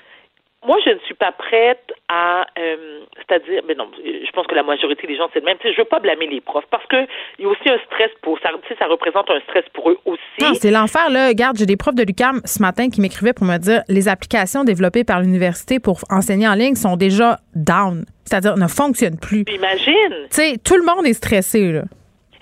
moi, 0.66 0.78
je 0.84 0.90
ne 0.90 0.98
suis 1.00 1.14
pas 1.14 1.32
prête 1.32 1.92
à, 2.08 2.46
euh, 2.58 3.00
c'est-à-dire, 3.16 3.62
mais 3.68 3.74
non, 3.74 3.88
je 3.96 4.30
pense 4.32 4.46
que 4.46 4.54
la 4.54 4.62
majorité 4.62 5.06
des 5.06 5.16
gens 5.16 5.28
c'est 5.32 5.40
le 5.40 5.44
même. 5.44 5.58
Tu 5.58 5.68
sais, 5.68 5.74
je 5.74 5.78
veux 5.78 5.84
pas 5.84 6.00
blâmer 6.00 6.26
les 6.26 6.40
profs 6.40 6.66
parce 6.70 6.84
que 6.86 6.96
il 7.38 7.44
y 7.44 7.44
a 7.44 7.48
aussi 7.48 7.68
un 7.68 7.78
stress 7.86 8.10
pour 8.22 8.38
ça. 8.40 8.50
Tu 8.62 8.68
sais, 8.68 8.78
ça 8.78 8.86
représente 8.86 9.30
un 9.30 9.40
stress 9.40 9.64
pour 9.72 9.90
eux 9.90 9.98
aussi. 10.04 10.20
Non, 10.40 10.54
c'est 10.54 10.70
l'enfer 10.70 11.08
là. 11.10 11.28
Regarde, 11.28 11.56
j'ai 11.56 11.66
des 11.66 11.76
profs 11.76 11.94
de 11.94 12.02
l'UCAM 12.02 12.40
ce 12.44 12.60
matin 12.60 12.88
qui 12.90 13.00
m'écrivaient 13.00 13.32
pour 13.32 13.46
me 13.46 13.58
dire 13.58 13.82
les 13.88 14.08
applications 14.08 14.64
développées 14.64 15.04
par 15.04 15.20
l'université 15.20 15.78
pour 15.78 16.00
enseigner 16.10 16.48
en 16.48 16.54
ligne 16.54 16.74
sont 16.74 16.96
déjà 16.96 17.36
down, 17.54 18.04
c'est-à-dire 18.24 18.56
ne 18.56 18.66
fonctionnent 18.66 19.20
plus. 19.20 19.44
Imagine. 19.48 20.26
Tu 20.30 20.42
sais, 20.42 20.54
tout 20.64 20.76
le 20.76 20.84
monde 20.84 21.06
est 21.06 21.14
stressé 21.14 21.72
là. 21.72 21.82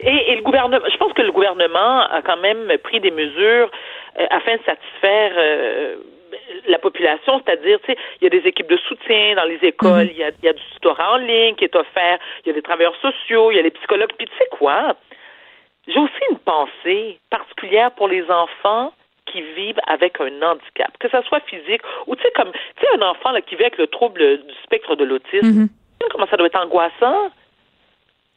Et, 0.00 0.32
et, 0.32 0.36
le 0.36 0.42
gouvernement, 0.42 0.84
je 0.90 0.96
pense 0.98 1.12
que 1.14 1.22
le 1.22 1.32
gouvernement 1.32 2.02
a 2.02 2.20
quand 2.22 2.36
même 2.36 2.70
pris 2.82 3.00
des 3.00 3.10
mesures 3.10 3.70
afin 4.30 4.56
de 4.56 4.62
satisfaire. 4.64 5.32
Euh, 5.36 5.96
la 6.66 6.78
population, 6.78 7.40
c'est-à-dire, 7.44 7.78
tu 7.80 7.92
sais, 7.92 7.98
il 8.20 8.24
y 8.24 8.26
a 8.26 8.30
des 8.30 8.46
équipes 8.48 8.68
de 8.68 8.76
soutien 8.76 9.34
dans 9.36 9.44
les 9.44 9.58
écoles, 9.62 10.06
mhm. 10.06 10.10
il 10.10 10.18
y, 10.18 10.48
a, 10.48 10.52
du 10.52 10.62
tutorat 10.74 11.14
en 11.14 11.16
ligne 11.18 11.54
qui 11.54 11.64
est 11.64 11.76
offert, 11.76 12.18
il 12.44 12.48
y 12.48 12.50
a 12.50 12.54
des 12.54 12.62
travailleurs 12.62 12.96
sociaux, 12.96 13.50
il 13.50 13.56
y 13.56 13.58
a 13.58 13.62
les 13.62 13.70
psychologues, 13.70 14.12
puis 14.18 14.26
tu 14.26 14.36
sais 14.36 14.48
quoi? 14.50 14.96
j'ai 15.86 15.98
aussi 15.98 16.12
une 16.30 16.38
pensée 16.38 17.18
particulière 17.30 17.90
pour 17.92 18.08
les 18.08 18.24
enfants 18.30 18.92
qui 19.26 19.42
vivent 19.42 19.80
avec 19.86 20.20
un 20.20 20.42
handicap, 20.42 20.96
que 20.98 21.08
ce 21.08 21.20
soit 21.22 21.40
physique 21.40 21.82
ou 22.06 22.14
tu 22.16 22.22
sais 22.22 22.32
comme 22.36 22.52
tu 22.52 22.58
sais 22.80 22.88
un 22.96 23.02
enfant 23.02 23.32
là, 23.32 23.40
qui 23.40 23.56
vit 23.56 23.62
avec 23.62 23.78
le 23.78 23.86
trouble 23.86 24.38
du 24.38 24.54
spectre 24.62 24.96
de 24.96 25.04
l'autisme. 25.04 25.62
Mhm. 25.62 25.68
Comment 26.10 26.26
ça 26.26 26.36
doit 26.36 26.46
être 26.46 26.60
angoissant? 26.60 27.30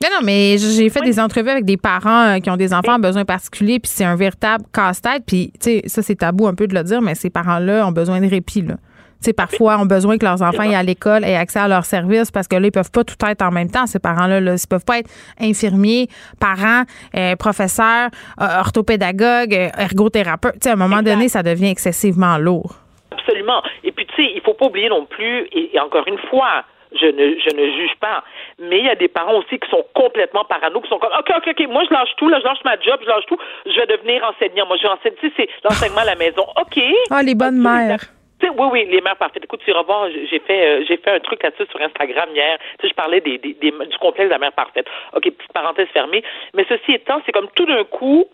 Non, 0.04 0.10
non, 0.12 0.20
mais 0.24 0.58
j'ai 0.60 0.90
fait 0.92 1.02
des 1.02 1.20
entrevues 1.20 1.50
avec 1.50 1.66
des 1.66 1.78
parents 1.78 2.36
euh, 2.36 2.40
qui 2.40 2.52
ont 2.52 2.56
des 2.56 2.72
enfants 2.72 2.94
à 2.94 2.98
besoins 3.00 3.26
particuliers, 3.26 3.80
puis 3.80 3.90
c'est 3.92 4.04
un 4.04 4.16
véritable 4.16 4.64
casse-tête. 4.72 5.24
Puis, 5.26 5.52
tu 5.60 5.72
sais, 5.72 5.82
ça, 5.88 6.04
c'est 6.04 6.14
tabou 6.14 6.46
un 6.46 6.54
peu 6.54 6.68
de 6.68 6.76
le 6.76 6.84
dire, 6.84 7.02
mais 7.02 7.16
ces 7.16 7.32
parents-là 7.32 7.88
ont 7.88 7.92
besoin 7.92 8.22
de 8.22 8.28
répit, 8.28 8.62
là. 8.62 8.76
Tu 8.76 9.26
sais, 9.26 9.34
parfois, 9.34 9.80
ont 9.80 9.88
besoin 9.88 10.20
que 10.20 10.26
leurs 10.26 10.44
enfants 10.44 10.62
aient 10.62 10.76
à 10.76 10.84
l'école 10.84 11.24
aient 11.24 11.36
accès 11.36 11.58
à 11.58 11.68
leurs 11.68 11.86
services 11.86 12.30
parce 12.30 12.48
que 12.48 12.56
là, 12.56 12.68
ils 12.68 12.72
peuvent 12.72 12.92
pas 12.92 13.04
tout 13.04 13.16
être 13.26 13.42
en 13.42 13.50
même 13.50 13.72
temps, 13.72 13.88
ces 13.88 13.98
parents-là. 13.98 14.40
Là. 14.40 14.54
Ils 14.54 14.68
peuvent 14.68 14.86
pas 14.86 15.00
être 15.00 15.10
infirmiers, 15.42 16.08
parents, 16.40 16.84
euh, 17.16 17.36
professeurs, 17.36 18.12
euh, 18.40 18.60
orthopédagogues, 18.60 19.72
ergothérapeutes. 19.76 20.54
Tu 20.54 20.60
sais, 20.66 20.70
à 20.70 20.74
un 20.74 20.76
moment 20.76 21.02
donné, 21.02 21.30
ça 21.30 21.42
devient 21.42 21.70
excessivement 21.70 22.38
lourd. 22.38 22.76
Absolument. 23.10 23.64
Et 23.84 23.92
puis, 23.92 24.06
tu 24.06 24.16
sais, 24.18 24.32
il 24.36 24.42
faut 24.46 24.54
pas 24.54 24.68
oublier 24.68 24.90
non 24.90 25.08
plus, 25.08 25.48
et 25.52 25.80
encore 25.80 26.08
une 26.08 26.20
fois, 26.30 26.64
je 26.94 27.06
ne, 27.08 27.40
je 27.40 27.56
ne 27.56 27.72
juge 27.72 27.96
pas. 28.00 28.24
Mais 28.60 28.80
il 28.80 28.86
y 28.86 28.90
a 28.90 28.96
des 28.96 29.08
parents 29.08 29.38
aussi 29.38 29.60
qui 29.60 29.70
sont 29.70 29.86
complètement 29.94 30.46
parano, 30.46 30.82
qui 30.82 30.90
sont 30.90 31.00
comme, 31.00 31.14
OK, 31.18 31.32
OK, 31.38 31.48
OK, 31.48 31.68
moi, 31.68 31.84
je 31.88 31.94
lâche 31.94 32.16
tout, 32.18 32.30
là, 32.30 32.40
je 32.40 32.46
lâche 32.46 32.64
ma 32.64 32.80
job, 32.80 33.00
je 33.02 33.08
lâche 33.08 33.26
tout, 33.28 33.38
je 33.66 33.80
vais 33.80 33.88
devenir 33.88 34.24
enseignant. 34.24 34.66
Moi, 34.68 34.78
je 34.78 34.84
vais 34.84 34.94
enseigner, 34.94 35.16
tu 35.20 35.28
sais, 35.30 35.34
c'est 35.38 35.50
l'enseignement 35.64 36.02
à 36.02 36.06
la 36.06 36.16
maison. 36.16 36.46
OK. 36.60 36.82
Ah, 37.12 37.24
les 37.24 37.36
bonnes 37.36 37.62
mères. 37.62 38.00
oui, 38.42 38.68
oui, 38.72 38.88
les 38.90 39.02
mères 39.02 39.18
parfaites. 39.18 39.44
Écoute, 39.44 39.62
tu 39.66 39.72
vas 39.72 39.84
voir, 39.84 40.10
j'ai 40.10 40.40
fait, 40.40 40.68
euh, 40.68 40.86
j'ai 40.88 40.98
fait 40.98 41.12
un 41.12 41.20
truc 41.20 41.44
là-dessus 41.44 41.70
sur 41.70 41.82
Instagram 41.82 42.30
hier. 42.34 42.58
Tu 42.80 42.88
sais, 42.88 42.90
je 42.90 42.96
parlais 42.96 43.22
des, 43.22 43.38
des, 43.38 43.54
des, 43.54 43.72
du 43.72 43.98
complexe 44.00 44.30
de 44.30 44.34
la 44.34 44.40
mère 44.40 44.54
parfaite. 44.54 44.88
OK, 45.14 45.24
petite 45.24 45.54
parenthèse 45.54 45.88
fermée. 45.90 46.24
Mais 46.54 46.66
ceci 46.70 46.94
étant, 46.94 47.22
c'est 47.26 47.32
comme 47.32 47.50
tout 47.56 47.66
d'un 47.66 47.84
coup, 47.84 48.26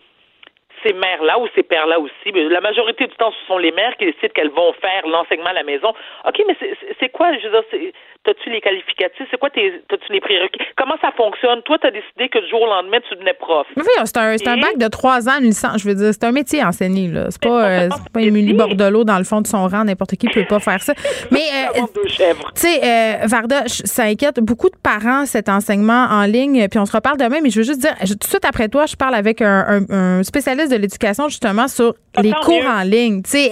ces 0.84 0.92
mères-là 0.92 1.38
ou 1.38 1.48
ces 1.54 1.62
pères-là 1.62 1.98
aussi, 1.98 2.32
mais 2.32 2.44
la 2.48 2.60
majorité 2.60 3.06
du 3.06 3.14
temps, 3.16 3.32
ce 3.32 3.46
sont 3.46 3.58
les 3.58 3.72
mères 3.72 3.96
qui 3.96 4.06
décident 4.06 4.32
qu'elles 4.34 4.50
vont 4.50 4.72
faire 4.74 5.06
l'enseignement 5.06 5.50
à 5.50 5.54
la 5.54 5.64
maison. 5.64 5.92
OK, 6.26 6.42
mais 6.46 6.56
c'est 7.00 7.08
quoi, 7.08 7.32
je 7.38 7.48
veux 7.48 7.62
dire, 7.80 7.92
T'as-tu 8.24 8.48
les 8.48 8.62
qualificatifs? 8.62 9.26
C'est 9.30 9.38
quoi 9.38 9.50
tes, 9.50 9.82
t'as-tu 9.86 10.10
les 10.10 10.20
prérequis? 10.20 10.58
Comment 10.78 10.94
ça 11.02 11.12
fonctionne? 11.14 11.60
Toi, 11.66 11.76
t'as 11.80 11.90
décidé 11.90 12.30
que 12.30 12.38
du 12.38 12.48
jour 12.48 12.62
au 12.62 12.66
lendemain, 12.66 12.96
tu 13.06 13.14
devenais 13.14 13.34
prof. 13.34 13.66
Oui, 13.76 13.82
c'est 14.06 14.16
un, 14.16 14.38
c'est 14.38 14.48
un 14.48 14.56
bac 14.56 14.78
de 14.78 14.88
trois 14.88 15.28
ans, 15.28 15.38
une 15.40 15.48
licence. 15.48 15.82
Je 15.82 15.88
veux 15.88 15.94
dire, 15.94 16.08
c'est 16.10 16.24
un 16.24 16.32
métier 16.32 16.64
enseigné, 16.64 17.08
là. 17.08 17.26
C'est 17.28 17.42
pas, 17.42 17.68
euh, 17.68 17.88
pas 18.14 18.22
Émilie 18.22 18.54
Bordelot 18.54 19.04
dans 19.04 19.18
le 19.18 19.24
fond 19.24 19.42
de 19.42 19.46
son 19.46 19.68
rang. 19.68 19.84
N'importe 19.84 20.16
qui 20.16 20.26
peut 20.28 20.46
pas 20.48 20.58
faire 20.58 20.80
ça. 20.80 20.94
Mais, 21.30 21.40
euh, 21.78 21.82
tu 21.94 22.12
sais, 22.54 22.80
euh, 22.82 23.26
Varda, 23.26 23.64
ça 23.66 24.04
inquiète 24.04 24.40
beaucoup 24.40 24.70
de 24.70 24.76
parents, 24.82 25.26
cet 25.26 25.50
enseignement 25.50 26.06
en 26.10 26.24
ligne. 26.24 26.66
Puis 26.70 26.78
on 26.78 26.86
se 26.86 26.96
reparle 26.96 27.18
demain, 27.18 27.40
mais 27.42 27.50
je 27.50 27.58
veux 27.58 27.66
juste 27.66 27.80
dire, 27.80 27.94
tout 27.98 28.14
de 28.14 28.24
suite 28.24 28.46
après 28.46 28.70
toi, 28.70 28.86
je 28.86 28.96
parle 28.96 29.14
avec 29.14 29.42
un, 29.42 29.82
un, 29.90 30.22
spécialiste 30.22 30.72
de 30.72 30.73
l'éducation, 30.76 31.28
justement, 31.28 31.68
sur 31.68 31.94
les 32.20 32.32
cours 32.32 32.64
en 32.66 32.82
ligne. 32.82 33.22
Tu 33.22 33.30
sais, 33.30 33.50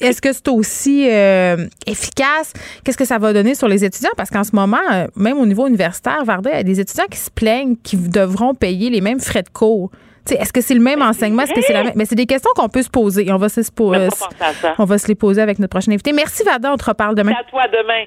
est-ce, 0.00 0.20
que 0.20 0.32
c'est 0.32 0.48
aussi 0.48 1.08
euh, 1.10 1.66
efficace? 1.86 2.52
Qu'est-ce 2.84 2.96
que 2.96 3.04
ça 3.04 3.18
va 3.18 3.32
donner 3.32 3.54
sur 3.54 3.68
les 3.68 3.84
étudiants? 3.84 4.10
Parce 4.16 4.30
qu'en 4.30 4.44
ce 4.44 4.54
moment, 4.54 4.80
euh, 4.92 5.06
même 5.16 5.38
au 5.38 5.46
niveau 5.46 5.66
universitaire, 5.66 6.24
Varda, 6.24 6.50
il 6.50 6.56
y 6.56 6.60
a 6.60 6.62
des 6.62 6.80
étudiants 6.80 7.06
qui 7.10 7.18
se 7.18 7.30
plaignent 7.30 7.76
qui 7.76 7.96
devront 7.96 8.54
payer 8.54 8.90
les 8.90 9.00
mêmes 9.00 9.20
frais 9.20 9.42
de 9.42 9.48
cours. 9.48 9.90
Est-ce 10.34 10.52
que 10.52 10.60
c'est 10.60 10.74
le 10.74 10.80
même 10.80 11.02
enseignement? 11.02 11.42
Est-ce 11.42 11.52
que 11.52 11.62
c'est 11.62 11.72
la 11.72 11.84
même? 11.84 11.92
Mais 11.94 12.04
c'est 12.04 12.16
des 12.16 12.26
questions 12.26 12.50
qu'on 12.56 12.68
peut 12.68 12.82
se 12.82 12.90
poser. 12.90 13.30
on 13.30 13.36
va 13.36 13.48
se, 13.48 13.60
euh, 13.60 14.08
on 14.78 14.84
va 14.84 14.98
se 14.98 15.06
les 15.08 15.14
poser 15.14 15.40
avec 15.40 15.58
notre 15.58 15.70
prochain 15.70 15.92
invité. 15.92 16.12
Merci, 16.12 16.42
Varda. 16.42 16.72
On 16.72 16.76
te 16.76 16.84
reparle 16.84 17.14
demain. 17.14 17.32
à 17.32 17.44
toi 17.44 17.62
demain. 17.68 18.04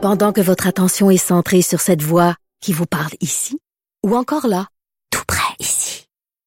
Pendant 0.00 0.32
que 0.32 0.40
votre 0.40 0.66
attention 0.66 1.10
est 1.10 1.16
centrée 1.16 1.62
sur 1.62 1.80
cette 1.80 2.02
voix 2.02 2.34
qui 2.60 2.72
vous 2.72 2.86
parle 2.86 3.12
ici, 3.20 3.58
ou 4.04 4.16
encore 4.16 4.46
là, 4.46 4.66
tout 5.10 5.24
près 5.26 5.54
ici, 5.58 6.03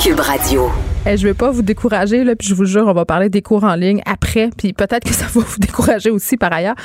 Cube 0.00 0.20
Radio. 0.20 0.70
Je 1.06 1.16
je 1.16 1.26
vais 1.26 1.34
pas 1.34 1.50
vous 1.50 1.62
décourager, 1.62 2.22
là, 2.22 2.36
puis 2.36 2.46
je 2.46 2.54
vous 2.54 2.66
jure, 2.66 2.86
on 2.86 2.92
va 2.92 3.04
parler 3.04 3.28
des 3.28 3.42
cours 3.42 3.64
en 3.64 3.74
ligne 3.74 4.00
après, 4.06 4.50
puis 4.56 4.72
peut-être 4.72 5.02
que 5.04 5.14
ça 5.14 5.26
va 5.26 5.40
vous 5.40 5.58
décourager 5.58 6.10
aussi 6.10 6.36
par 6.36 6.52
ailleurs. 6.52 6.76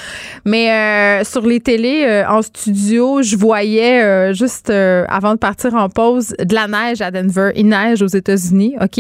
Mais 0.46 0.72
euh, 0.72 1.24
sur 1.24 1.46
les 1.46 1.60
télés, 1.60 2.06
euh, 2.08 2.28
en 2.28 2.42
studio, 2.42 3.22
je 3.22 3.36
voyais 3.36 4.02
euh, 4.02 4.34
juste 4.34 4.72
avant 4.72 5.34
de 5.34 5.38
partir 5.38 5.76
en 5.76 5.90
pause 5.90 6.34
de 6.40 6.56
la 6.56 6.68
neige 6.68 7.02
à 7.02 7.12
Denver. 7.12 7.52
Il 7.56 7.68
neige 7.68 8.02
aux 8.02 8.08
États-Unis, 8.08 8.76
OK? 8.82 9.00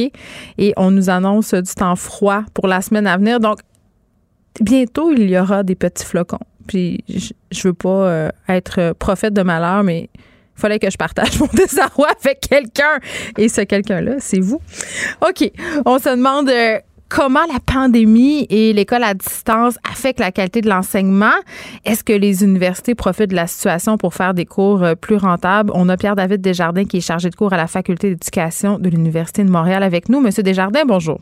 Et 0.57 0.73
on 0.77 0.91
nous 0.91 1.09
annonce 1.09 1.53
du 1.53 1.73
temps 1.73 1.95
froid 1.95 2.43
pour 2.53 2.67
la 2.67 2.81
semaine 2.81 3.07
à 3.07 3.17
venir. 3.17 3.39
Donc, 3.39 3.59
bientôt, 4.61 5.11
il 5.11 5.27
y 5.27 5.39
aura 5.39 5.63
des 5.63 5.75
petits 5.75 6.05
flocons. 6.05 6.45
Puis, 6.67 7.03
je, 7.09 7.31
je 7.51 7.67
veux 7.67 7.73
pas 7.73 8.29
être 8.47 8.93
prophète 8.99 9.33
de 9.33 9.41
malheur, 9.41 9.83
mais 9.83 10.09
fallait 10.55 10.79
que 10.79 10.89
je 10.89 10.97
partage 10.97 11.39
mon 11.39 11.47
désarroi 11.53 12.07
avec 12.23 12.41
quelqu'un. 12.41 12.99
Et 13.37 13.49
ce 13.49 13.61
quelqu'un-là, 13.61 14.15
c'est 14.19 14.39
vous. 14.39 14.61
OK. 15.21 15.51
On 15.85 15.99
se 15.99 16.09
demande 16.09 16.49
euh, 16.49 16.79
comment 17.09 17.45
la 17.51 17.59
pandémie 17.59 18.45
et 18.49 18.73
l'école 18.73 19.03
à 19.03 19.13
distance 19.13 19.77
affectent 19.89 20.19
la 20.19 20.31
qualité 20.31 20.61
de 20.61 20.69
l'enseignement? 20.69 21.35
Est-ce 21.85 22.03
que 22.03 22.13
les 22.13 22.43
universités 22.43 22.95
profitent 22.95 23.29
de 23.29 23.35
la 23.35 23.47
situation 23.47 23.97
pour 23.97 24.13
faire 24.13 24.33
des 24.33 24.45
cours 24.45 24.83
euh, 24.83 24.95
plus 24.95 25.17
rentables? 25.17 25.71
On 25.75 25.89
a 25.89 25.97
Pierre-David 25.97 26.41
Desjardins 26.41 26.85
qui 26.85 26.97
est 26.97 27.01
chargé 27.01 27.29
de 27.29 27.35
cours 27.35 27.53
à 27.53 27.57
la 27.57 27.67
faculté 27.67 28.09
d'éducation 28.09 28.79
de 28.79 28.89
l'Université 28.89 29.43
de 29.43 29.49
Montréal 29.49 29.83
avec 29.83 30.09
nous. 30.09 30.21
Monsieur 30.21 30.43
Desjardins, 30.43 30.85
bonjour. 30.85 31.19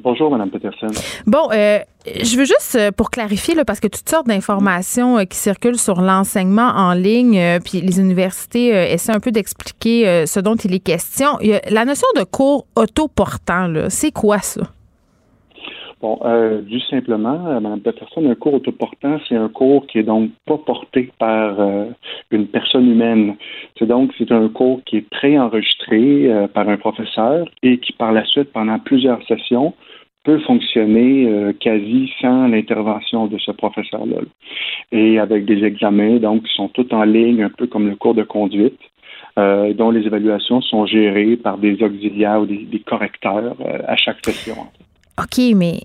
Bonjour, 0.00 0.30
Mme 0.30 0.50
Peterson. 0.50 0.88
Bon, 1.26 1.48
euh, 1.52 1.78
je 2.06 2.36
veux 2.36 2.44
juste, 2.44 2.74
euh, 2.74 2.90
pour 2.90 3.10
clarifier, 3.10 3.54
là, 3.54 3.64
parce 3.64 3.78
que 3.80 3.86
toutes 3.86 4.08
sortes 4.08 4.26
d'informations 4.26 5.18
euh, 5.18 5.24
qui 5.24 5.38
circulent 5.38 5.78
sur 5.78 6.00
l'enseignement 6.00 6.68
en 6.74 6.94
ligne, 6.94 7.40
puis 7.64 7.80
les 7.80 8.00
universités 8.00 8.68
essaient 8.92 9.12
un 9.12 9.20
peu 9.20 9.30
d'expliquer 9.30 10.26
ce 10.26 10.40
dont 10.40 10.56
il 10.56 10.74
est 10.74 10.80
question. 10.80 11.38
la 11.70 11.84
notion 11.84 12.08
de 12.16 12.24
cours 12.24 12.66
autoportant, 12.76 13.72
c'est 13.88 14.10
quoi 14.10 14.38
ça? 14.40 14.62
Bon, 16.04 16.18
euh, 16.22 16.60
simplement, 16.90 17.46
euh, 17.46 17.60
Mme 17.60 17.80
Peterson, 17.80 18.28
un 18.28 18.34
cours 18.34 18.52
autoportant, 18.52 19.18
c'est 19.26 19.36
un 19.36 19.48
cours 19.48 19.86
qui 19.86 20.00
est 20.00 20.02
donc 20.02 20.32
pas 20.44 20.58
porté 20.58 21.10
par 21.18 21.58
euh, 21.58 21.86
une 22.30 22.46
personne 22.46 22.90
humaine. 22.90 23.36
C'est 23.78 23.86
donc 23.86 24.12
c'est 24.18 24.30
un 24.30 24.50
cours 24.50 24.82
qui 24.84 24.98
est 24.98 25.08
préenregistré 25.08 26.30
euh, 26.30 26.46
par 26.46 26.68
un 26.68 26.76
professeur 26.76 27.48
et 27.62 27.78
qui 27.78 27.94
par 27.94 28.12
la 28.12 28.22
suite, 28.26 28.52
pendant 28.52 28.78
plusieurs 28.80 29.26
sessions, 29.26 29.72
peut 30.24 30.40
fonctionner 30.40 31.54
quasi 31.60 32.10
sans 32.20 32.48
l'intervention 32.48 33.26
de 33.26 33.38
ce 33.38 33.52
professeur-là. 33.52 34.20
Et 34.92 35.18
avec 35.18 35.46
des 35.46 35.64
examens, 35.64 36.16
donc, 36.16 36.42
qui 36.42 36.54
sont 36.54 36.68
tous 36.68 36.86
en 36.92 37.04
ligne, 37.04 37.42
un 37.42 37.50
peu 37.50 37.66
comme 37.66 37.88
le 37.88 37.96
cours 37.96 38.14
de 38.14 38.24
conduite. 38.24 38.80
dont 39.36 39.90
les 39.90 40.06
évaluations 40.06 40.60
sont 40.60 40.84
gérées 40.86 41.36
par 41.36 41.56
des 41.58 41.82
auxiliaires 41.82 42.40
ou 42.40 42.46
des 42.46 42.82
correcteurs 42.86 43.56
à 43.86 43.96
chaque 43.96 44.24
session. 44.24 44.56
OK, 45.18 45.38
mais 45.54 45.80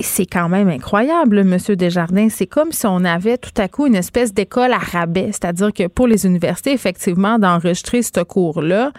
c'est 0.00 0.26
quand 0.26 0.48
même 0.48 0.68
incroyable, 0.68 1.44
Monsieur 1.44 1.76
Desjardins. 1.76 2.28
C'est 2.28 2.46
comme 2.46 2.72
si 2.72 2.84
on 2.86 3.04
avait 3.04 3.38
tout 3.38 3.52
à 3.56 3.68
coup 3.68 3.86
une 3.86 3.94
espèce 3.94 4.34
d'école 4.34 4.72
à 4.72 4.78
rabais. 4.78 5.28
C'est-à-dire 5.28 5.72
que 5.72 5.86
pour 5.86 6.08
les 6.08 6.26
universités, 6.26 6.72
effectivement, 6.72 7.38
d'enregistrer 7.38 8.02
ce 8.02 8.22
cours-là, 8.22 8.90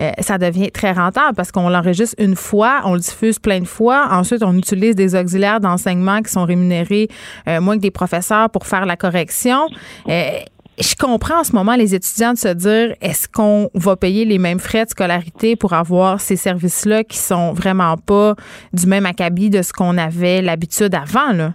euh, 0.00 0.10
ça 0.18 0.38
devient 0.38 0.72
très 0.72 0.90
rentable 0.92 1.36
parce 1.36 1.52
qu'on 1.52 1.68
l'enregistre 1.68 2.16
une 2.18 2.34
fois, 2.34 2.80
on 2.84 2.94
le 2.94 3.00
diffuse 3.00 3.38
plein 3.38 3.60
de 3.60 3.66
fois. 3.66 4.08
Ensuite, 4.10 4.42
on 4.42 4.56
utilise 4.56 4.96
des 4.96 5.14
auxiliaires 5.14 5.60
d'enseignement 5.60 6.20
qui 6.20 6.32
sont 6.32 6.44
rémunérés 6.44 7.08
euh, 7.46 7.60
moins 7.60 7.76
que 7.76 7.82
des 7.82 7.92
professeurs 7.92 8.50
pour 8.50 8.66
faire 8.66 8.86
la 8.86 8.96
correction. 8.96 9.68
Euh, 10.08 10.30
je 10.80 10.94
comprends 10.94 11.40
en 11.40 11.44
ce 11.44 11.52
moment 11.52 11.74
les 11.76 11.94
étudiants 11.94 12.32
de 12.32 12.38
se 12.38 12.48
dire 12.48 12.94
est-ce 13.00 13.28
qu'on 13.28 13.70
va 13.74 13.96
payer 13.96 14.24
les 14.24 14.38
mêmes 14.38 14.58
frais 14.58 14.84
de 14.84 14.90
scolarité 14.90 15.56
pour 15.56 15.72
avoir 15.72 16.20
ces 16.20 16.36
services-là 16.36 17.04
qui 17.04 17.18
sont 17.18 17.52
vraiment 17.52 17.96
pas 17.96 18.34
du 18.72 18.86
même 18.86 19.06
acabit 19.06 19.50
de 19.50 19.62
ce 19.62 19.72
qu'on 19.72 19.98
avait 19.98 20.42
l'habitude 20.42 20.94
avant, 20.94 21.32
là? 21.32 21.54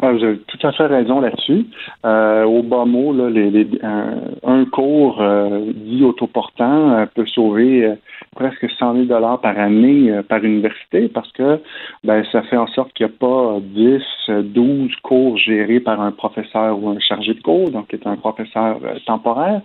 Ah, 0.00 0.12
vous 0.12 0.22
avez 0.22 0.38
tout 0.38 0.64
à 0.64 0.70
fait 0.72 0.86
raison 0.86 1.20
là-dessus. 1.20 1.66
Euh, 2.04 2.44
au 2.44 2.62
bas 2.62 2.84
mot, 2.84 3.12
là, 3.12 3.28
les, 3.28 3.66
un 3.82 4.64
cours 4.66 5.20
euh, 5.20 5.72
dit 5.74 6.04
autoportant 6.04 6.92
euh, 6.92 7.06
peut 7.06 7.26
sauver 7.26 7.94
presque 8.36 8.70
100 8.78 8.94
000 8.94 9.04
dollars 9.06 9.40
par 9.40 9.58
année 9.58 10.12
par 10.28 10.44
université 10.44 11.08
parce 11.08 11.30
que 11.32 11.60
ben, 12.04 12.24
ça 12.30 12.42
fait 12.42 12.56
en 12.56 12.68
sorte 12.68 12.92
qu'il 12.92 13.06
n'y 13.06 13.12
a 13.12 13.16
pas 13.18 13.58
10, 13.60 14.02
12 14.44 14.94
cours 15.02 15.36
gérés 15.36 15.80
par 15.80 16.00
un 16.00 16.12
professeur 16.12 16.80
ou 16.80 16.90
un 16.90 17.00
chargé 17.00 17.34
de 17.34 17.40
cours, 17.40 17.70
donc 17.70 17.88
qui 17.88 17.96
est 17.96 18.06
un 18.06 18.16
professeur 18.16 18.78
temporaire. 19.04 19.62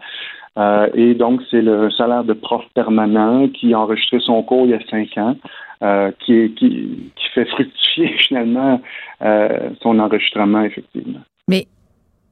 Euh, 0.57 0.87
et 0.93 1.15
donc, 1.15 1.41
c'est 1.49 1.61
le 1.61 1.89
salaire 1.91 2.23
de 2.23 2.33
prof 2.33 2.63
permanent 2.73 3.47
qui 3.47 3.73
a 3.73 3.79
enregistré 3.79 4.19
son 4.19 4.43
cours 4.43 4.65
il 4.65 4.71
y 4.71 4.73
a 4.73 4.79
cinq 4.89 5.17
ans, 5.17 5.35
euh, 5.83 6.11
qui, 6.25 7.11
fait 7.33 7.45
fructifier 7.45 8.15
finalement 8.27 8.81
euh, 9.23 9.69
son 9.81 9.99
enregistrement, 9.99 10.61
effectivement. 10.63 11.21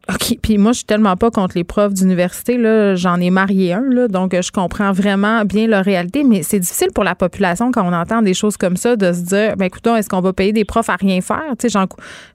OK. 0.10 0.38
Puis 0.42 0.58
moi, 0.58 0.72
je 0.72 0.78
suis 0.78 0.86
tellement 0.86 1.16
pas 1.16 1.30
contre 1.30 1.56
les 1.56 1.64
profs 1.64 1.94
d'université. 1.94 2.58
Là. 2.58 2.96
J'en 2.96 3.20
ai 3.20 3.30
marié 3.30 3.74
un, 3.74 3.84
là, 3.88 4.08
donc 4.08 4.36
je 4.40 4.52
comprends 4.52 4.92
vraiment 4.92 5.46
bien 5.46 5.68
leur 5.68 5.86
réalité, 5.86 6.24
mais 6.24 6.42
c'est 6.42 6.60
difficile 6.60 6.88
pour 6.94 7.04
la 7.04 7.14
population 7.14 7.72
quand 7.72 7.88
on 7.88 7.94
entend 7.94 8.24
des 8.24 8.34
choses 8.34 8.58
comme 8.58 8.78
ça 8.78 8.96
de 8.96 9.14
se 9.14 9.22
dire 9.22 9.56
ben 9.58 9.66
écoutons, 9.66 9.96
est-ce 9.96 10.10
qu'on 10.10 10.22
va 10.22 10.34
payer 10.34 10.54
des 10.54 10.66
profs 10.66 10.90
à 10.90 10.96
rien 10.96 11.22
faire? 11.22 11.54
Tu 11.60 11.70
sais, 11.70 11.80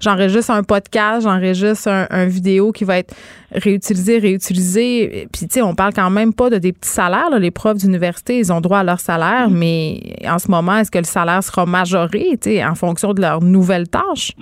j'enregistre 0.01 0.52
un 0.52 0.62
podcast, 0.62 1.24
j'enregistre 1.24 1.88
un, 1.88 2.06
un, 2.10 2.26
vidéo 2.26 2.70
qui 2.70 2.84
va 2.84 2.98
être 2.98 3.14
réutilisé, 3.51 4.18
réutilisé. 4.18 5.28
Puis 5.32 5.48
tu 5.48 5.55
sais, 5.55 5.62
on 5.62 5.74
parle 5.74 5.93
quand 5.93 6.10
même 6.10 6.32
pas 6.32 6.51
de 6.51 6.59
des 6.59 6.72
petits 6.72 6.90
salaires. 6.90 7.30
Là. 7.30 7.40
Les 7.40 7.51
profs 7.51 7.78
d'université, 7.78 8.38
ils 8.38 8.52
ont 8.52 8.60
droit 8.60 8.78
à 8.78 8.84
leur 8.84 9.01
salaire, 9.01 9.51
mais 9.51 10.16
en 10.24 10.38
ce 10.38 10.51
moment, 10.51 10.76
est-ce 10.78 10.90
que 10.90 10.98
le 10.98 11.05
salaire 11.05 11.43
sera 11.43 11.66
majoré 11.66 12.38
tu 12.40 12.51
sais, 12.51 12.64
en 12.64 12.76
fonction 12.76 13.12
de 13.12 13.20
leurs 13.20 13.43
nouvelles 13.43 13.88
tâches? 13.88 14.32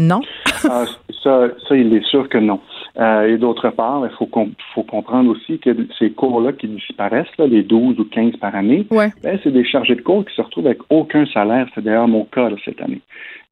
Non? 0.00 0.20
ah, 0.64 0.84
ça, 1.22 1.48
ça, 1.68 1.76
il 1.76 1.92
est 1.94 2.04
sûr 2.06 2.26
que 2.28 2.38
non. 2.38 2.60
Euh, 2.98 3.28
et 3.28 3.36
d'autre 3.36 3.68
part, 3.68 4.02
il 4.04 4.16
faut, 4.16 4.28
faut 4.74 4.82
comprendre 4.82 5.30
aussi 5.30 5.58
que 5.58 5.70
ces 5.98 6.10
cours-là 6.10 6.52
qui 6.52 6.68
disparaissent, 6.68 7.36
là, 7.38 7.46
les 7.46 7.62
12 7.62 8.00
ou 8.00 8.04
15 8.04 8.36
par 8.36 8.54
année, 8.54 8.86
ben, 8.90 9.38
c'est 9.42 9.52
des 9.52 9.64
chargés 9.64 9.94
de 9.94 10.00
cours 10.00 10.24
qui 10.24 10.34
se 10.34 10.40
retrouvent 10.40 10.66
avec 10.66 10.80
aucun 10.88 11.26
salaire. 11.26 11.68
C'est 11.74 11.84
d'ailleurs 11.84 12.08
mon 12.08 12.24
cas 12.24 12.48
cette 12.64 12.80
année. 12.80 13.02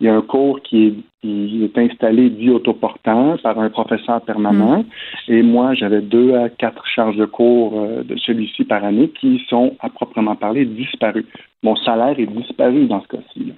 Il 0.00 0.06
y 0.06 0.08
a 0.08 0.14
un 0.14 0.22
cours 0.22 0.62
qui 0.62 0.86
est, 0.86 0.94
qui 1.20 1.64
est 1.64 1.78
installé 1.78 2.30
dit 2.30 2.50
autoportant 2.50 3.36
par 3.42 3.58
un 3.58 3.70
professeur 3.70 4.20
permanent. 4.22 4.84
Mm. 5.28 5.32
Et 5.32 5.42
moi, 5.42 5.74
j'avais 5.74 6.00
deux 6.00 6.34
à 6.34 6.48
quatre 6.48 6.86
charges 6.86 7.16
de 7.16 7.26
cours 7.26 7.72
euh, 7.80 8.02
de 8.04 8.16
celui-ci 8.16 8.64
par 8.64 8.84
année 8.84 9.08
qui 9.08 9.42
sont, 9.48 9.76
à 9.80 9.88
proprement 9.88 10.36
parler, 10.36 10.64
disparus. 10.64 11.26
Mon 11.62 11.76
salaire 11.76 12.18
est 12.18 12.26
disparu 12.26 12.86
dans 12.86 13.02
ce 13.02 13.08
cas-ci. 13.08 13.52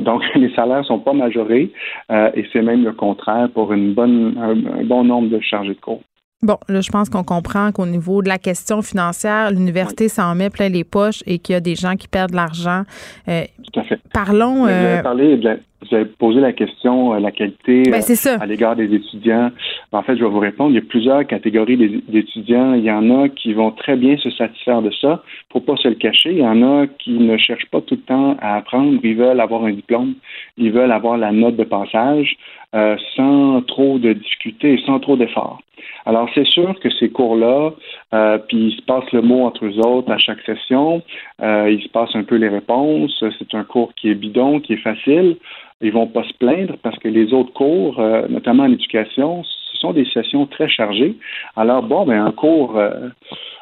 Donc, 0.00 0.22
les 0.34 0.52
salaires 0.54 0.84
sont 0.84 0.98
pas 0.98 1.12
majorés 1.12 1.70
euh, 2.10 2.30
et 2.34 2.46
c'est 2.52 2.62
même 2.62 2.84
le 2.84 2.92
contraire 2.92 3.48
pour 3.50 3.72
une 3.72 3.92
bonne, 3.92 4.36
un, 4.38 4.84
bon 4.84 5.04
nombre 5.04 5.28
de 5.28 5.40
chargés 5.40 5.74
de 5.74 5.80
cours. 5.80 6.02
Bon, 6.44 6.58
là, 6.68 6.82
je 6.82 6.90
pense 6.90 7.08
qu'on 7.08 7.24
comprend 7.24 7.72
qu'au 7.72 7.86
niveau 7.86 8.20
de 8.20 8.28
la 8.28 8.36
question 8.36 8.82
financière, 8.82 9.50
l'université 9.50 10.10
s'en 10.10 10.34
met 10.34 10.50
plein 10.50 10.68
les 10.68 10.84
poches 10.84 11.22
et 11.26 11.38
qu'il 11.38 11.54
y 11.54 11.56
a 11.56 11.60
des 11.60 11.74
gens 11.74 11.96
qui 11.96 12.06
perdent 12.06 12.32
de 12.32 12.36
l'argent. 12.36 12.82
Euh, 13.28 13.44
Tout 13.72 13.80
à 13.80 13.84
fait. 13.84 13.98
Parlons. 14.12 14.66
Euh, 14.66 15.00
de 15.00 15.60
vous 15.84 15.94
avez 15.94 16.04
posé 16.06 16.40
la 16.40 16.52
question, 16.52 17.14
euh, 17.14 17.18
la 17.18 17.30
qualité 17.30 17.82
ben, 17.82 18.00
euh, 18.00 18.38
à 18.40 18.46
l'égard 18.46 18.76
des 18.76 18.92
étudiants. 18.94 19.50
En 19.92 20.02
fait, 20.02 20.16
je 20.16 20.24
vais 20.24 20.30
vous 20.30 20.38
répondre. 20.38 20.70
Il 20.70 20.76
y 20.76 20.78
a 20.78 20.82
plusieurs 20.82 21.26
catégories 21.26 22.02
d'étudiants. 22.08 22.74
Il 22.74 22.84
y 22.84 22.90
en 22.90 23.22
a 23.22 23.28
qui 23.28 23.52
vont 23.52 23.70
très 23.70 23.96
bien 23.96 24.16
se 24.16 24.30
satisfaire 24.30 24.82
de 24.82 24.90
ça. 25.00 25.22
Faut 25.52 25.60
pas 25.60 25.76
se 25.76 25.88
le 25.88 25.94
cacher. 25.94 26.32
Il 26.32 26.38
y 26.38 26.46
en 26.46 26.62
a 26.62 26.86
qui 26.86 27.12
ne 27.12 27.36
cherchent 27.36 27.68
pas 27.70 27.80
tout 27.80 27.96
le 27.96 28.00
temps 28.00 28.36
à 28.40 28.56
apprendre. 28.56 28.98
Ils 29.02 29.16
veulent 29.16 29.40
avoir 29.40 29.64
un 29.64 29.72
diplôme. 29.72 30.14
Ils 30.56 30.72
veulent 30.72 30.92
avoir 30.92 31.18
la 31.18 31.32
note 31.32 31.56
de 31.56 31.64
passage 31.64 32.36
euh, 32.74 32.96
sans 33.14 33.62
trop 33.62 34.00
de 34.00 34.14
difficultés 34.14 34.82
sans 34.84 34.98
trop 34.98 35.16
d'efforts. 35.16 35.60
Alors, 36.06 36.28
c'est 36.34 36.46
sûr 36.46 36.74
que 36.80 36.90
ces 36.90 37.08
cours-là, 37.08 37.72
euh, 38.12 38.38
puis 38.38 38.68
il 38.68 38.76
se 38.76 38.82
passe 38.82 39.10
le 39.12 39.22
mot 39.22 39.44
entre 39.44 39.64
eux 39.64 39.78
autres 39.78 40.10
à 40.10 40.18
chaque 40.18 40.40
session, 40.40 41.00
euh, 41.40 41.70
il 41.70 41.80
se 41.82 41.88
passe 41.88 42.10
un 42.14 42.24
peu 42.24 42.34
les 42.34 42.48
réponses. 42.48 43.22
C'est 43.38 43.54
un 43.54 43.62
cours 43.62 43.94
qui 43.94 44.10
est 44.10 44.14
bidon, 44.14 44.58
qui 44.58 44.72
est 44.72 44.82
facile. 44.82 45.36
Ils 45.82 45.92
vont 45.92 46.08
pas 46.08 46.24
se 46.24 46.32
plaindre 46.34 46.74
parce 46.82 46.98
que 46.98 47.06
les 47.06 47.32
autres 47.32 47.52
cours, 47.52 48.00
notamment 48.28 48.64
en 48.64 48.72
éducation, 48.72 49.44
ce 49.44 49.78
sont 49.78 49.92
des 49.92 50.06
sessions 50.06 50.46
très 50.46 50.68
chargées. 50.68 51.14
Alors 51.56 51.82
bon, 51.82 52.06
ben 52.06 52.24
un 52.24 52.32
cours, 52.32 52.80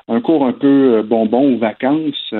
un 0.08 0.20
cours 0.20 0.46
un 0.46 0.52
peu 0.52 1.02
bonbon 1.02 1.52
ou 1.54 1.58
vacances 1.58 2.32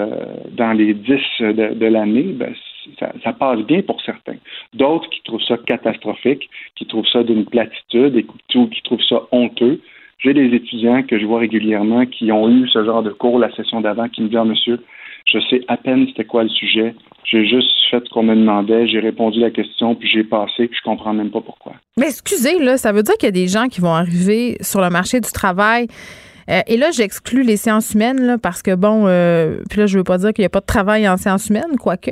dans 0.52 0.72
les 0.72 0.94
dix 0.94 1.20
de, 1.40 1.86
l'année, 1.86 2.32
ben, 2.32 2.54
ça, 2.98 3.32
passe 3.32 3.60
bien 3.60 3.82
pour 3.82 4.00
certains. 4.02 4.36
D'autres 4.74 5.08
qui 5.10 5.22
trouvent 5.22 5.42
ça 5.42 5.56
catastrophique, 5.58 6.48
qui 6.76 6.86
trouvent 6.86 7.06
ça 7.06 7.22
d'une 7.22 7.44
platitude 7.44 8.16
et 8.16 8.26
qui 8.48 8.82
trouvent 8.82 9.04
ça 9.08 9.22
honteux. 9.32 9.80
J'ai 10.18 10.34
des 10.34 10.54
étudiants 10.54 11.02
que 11.02 11.18
je 11.18 11.26
vois 11.26 11.40
régulièrement 11.40 12.06
qui 12.06 12.30
ont 12.30 12.48
eu 12.48 12.68
ce 12.68 12.84
genre 12.84 13.02
de 13.02 13.10
cours 13.10 13.38
la 13.38 13.52
session 13.54 13.80
d'avant 13.80 14.08
qui 14.08 14.22
me 14.22 14.28
disent 14.28 14.38
ah, 14.38 14.44
monsieur, 14.44 14.78
je 15.26 15.38
sais 15.50 15.62
à 15.68 15.76
peine 15.76 16.06
c'était 16.08 16.24
quoi 16.24 16.44
le 16.44 16.48
sujet. 16.48 16.94
J'ai 17.24 17.46
juste 17.46 17.70
fait 17.90 18.02
ce 18.04 18.10
qu'on 18.10 18.22
me 18.22 18.34
demandait, 18.34 18.86
j'ai 18.86 19.00
répondu 19.00 19.40
à 19.40 19.46
la 19.46 19.50
question, 19.50 19.94
puis 19.94 20.08
j'ai 20.08 20.24
passé, 20.24 20.68
puis 20.68 20.78
je 20.78 20.82
comprends 20.82 21.12
même 21.12 21.30
pas 21.30 21.40
pourquoi. 21.40 21.74
Mais 21.96 22.06
excusez, 22.06 22.58
là, 22.58 22.76
ça 22.76 22.92
veut 22.92 23.02
dire 23.02 23.14
qu'il 23.14 23.26
y 23.26 23.28
a 23.28 23.32
des 23.32 23.48
gens 23.48 23.68
qui 23.68 23.80
vont 23.80 23.94
arriver 23.94 24.56
sur 24.60 24.80
le 24.80 24.90
marché 24.90 25.20
du 25.20 25.30
travail 25.30 25.86
euh, 26.50 26.60
et 26.66 26.76
là, 26.76 26.90
j'exclus 26.90 27.42
les 27.42 27.56
sciences 27.56 27.92
humaines 27.92 28.20
là, 28.22 28.38
parce 28.38 28.62
que, 28.62 28.74
bon, 28.74 29.04
euh, 29.06 29.60
puis 29.68 29.80
là, 29.80 29.86
je 29.86 29.98
veux 29.98 30.04
pas 30.04 30.18
dire 30.18 30.32
qu'il 30.32 30.42
n'y 30.42 30.46
a 30.46 30.50
pas 30.50 30.60
de 30.60 30.66
travail 30.66 31.08
en 31.08 31.16
sciences 31.16 31.48
humaines, 31.48 31.76
quoique. 31.78 32.10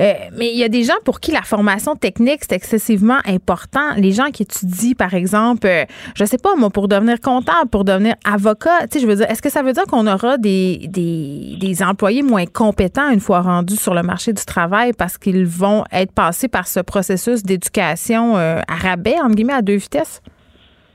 Euh, 0.00 0.12
mais 0.36 0.52
il 0.52 0.58
y 0.58 0.64
a 0.64 0.68
des 0.68 0.84
gens 0.84 0.94
pour 1.04 1.20
qui 1.20 1.32
la 1.32 1.42
formation 1.42 1.96
technique, 1.96 2.40
c'est 2.42 2.52
excessivement 2.52 3.18
important. 3.26 3.94
Les 3.96 4.12
gens 4.12 4.30
qui 4.30 4.42
étudient, 4.42 4.92
par 4.92 5.14
exemple, 5.14 5.68
je 6.14 6.24
sais 6.24 6.38
pas, 6.38 6.54
moi, 6.56 6.70
pour 6.70 6.88
devenir 6.88 7.20
comptable, 7.20 7.68
pour 7.70 7.84
devenir 7.84 8.14
avocat, 8.24 8.80
tu 8.82 8.98
sais, 8.98 9.00
je 9.00 9.06
veux 9.06 9.16
dire, 9.16 9.30
est-ce 9.30 9.42
que 9.42 9.50
ça 9.50 9.62
veut 9.62 9.72
dire 9.72 9.84
qu'on 9.84 10.06
aura 10.06 10.38
des, 10.38 10.86
des, 10.88 11.56
des 11.60 11.82
employés 11.82 12.22
moins 12.22 12.46
compétents 12.46 13.10
une 13.10 13.20
fois 13.20 13.40
rendus 13.40 13.76
sur 13.76 13.94
le 13.94 14.02
marché 14.02 14.32
du 14.32 14.44
travail 14.44 14.92
parce 14.92 15.18
qu'ils 15.18 15.46
vont 15.46 15.84
être 15.92 16.12
passés 16.12 16.48
par 16.48 16.66
ce 16.66 16.80
processus 16.80 17.42
d'éducation 17.42 18.36
à 18.36 18.74
rabais, 18.74 19.16
entre 19.20 19.34
guillemets, 19.34 19.52
à 19.52 19.62
deux 19.62 19.76
vitesses? 19.76 20.20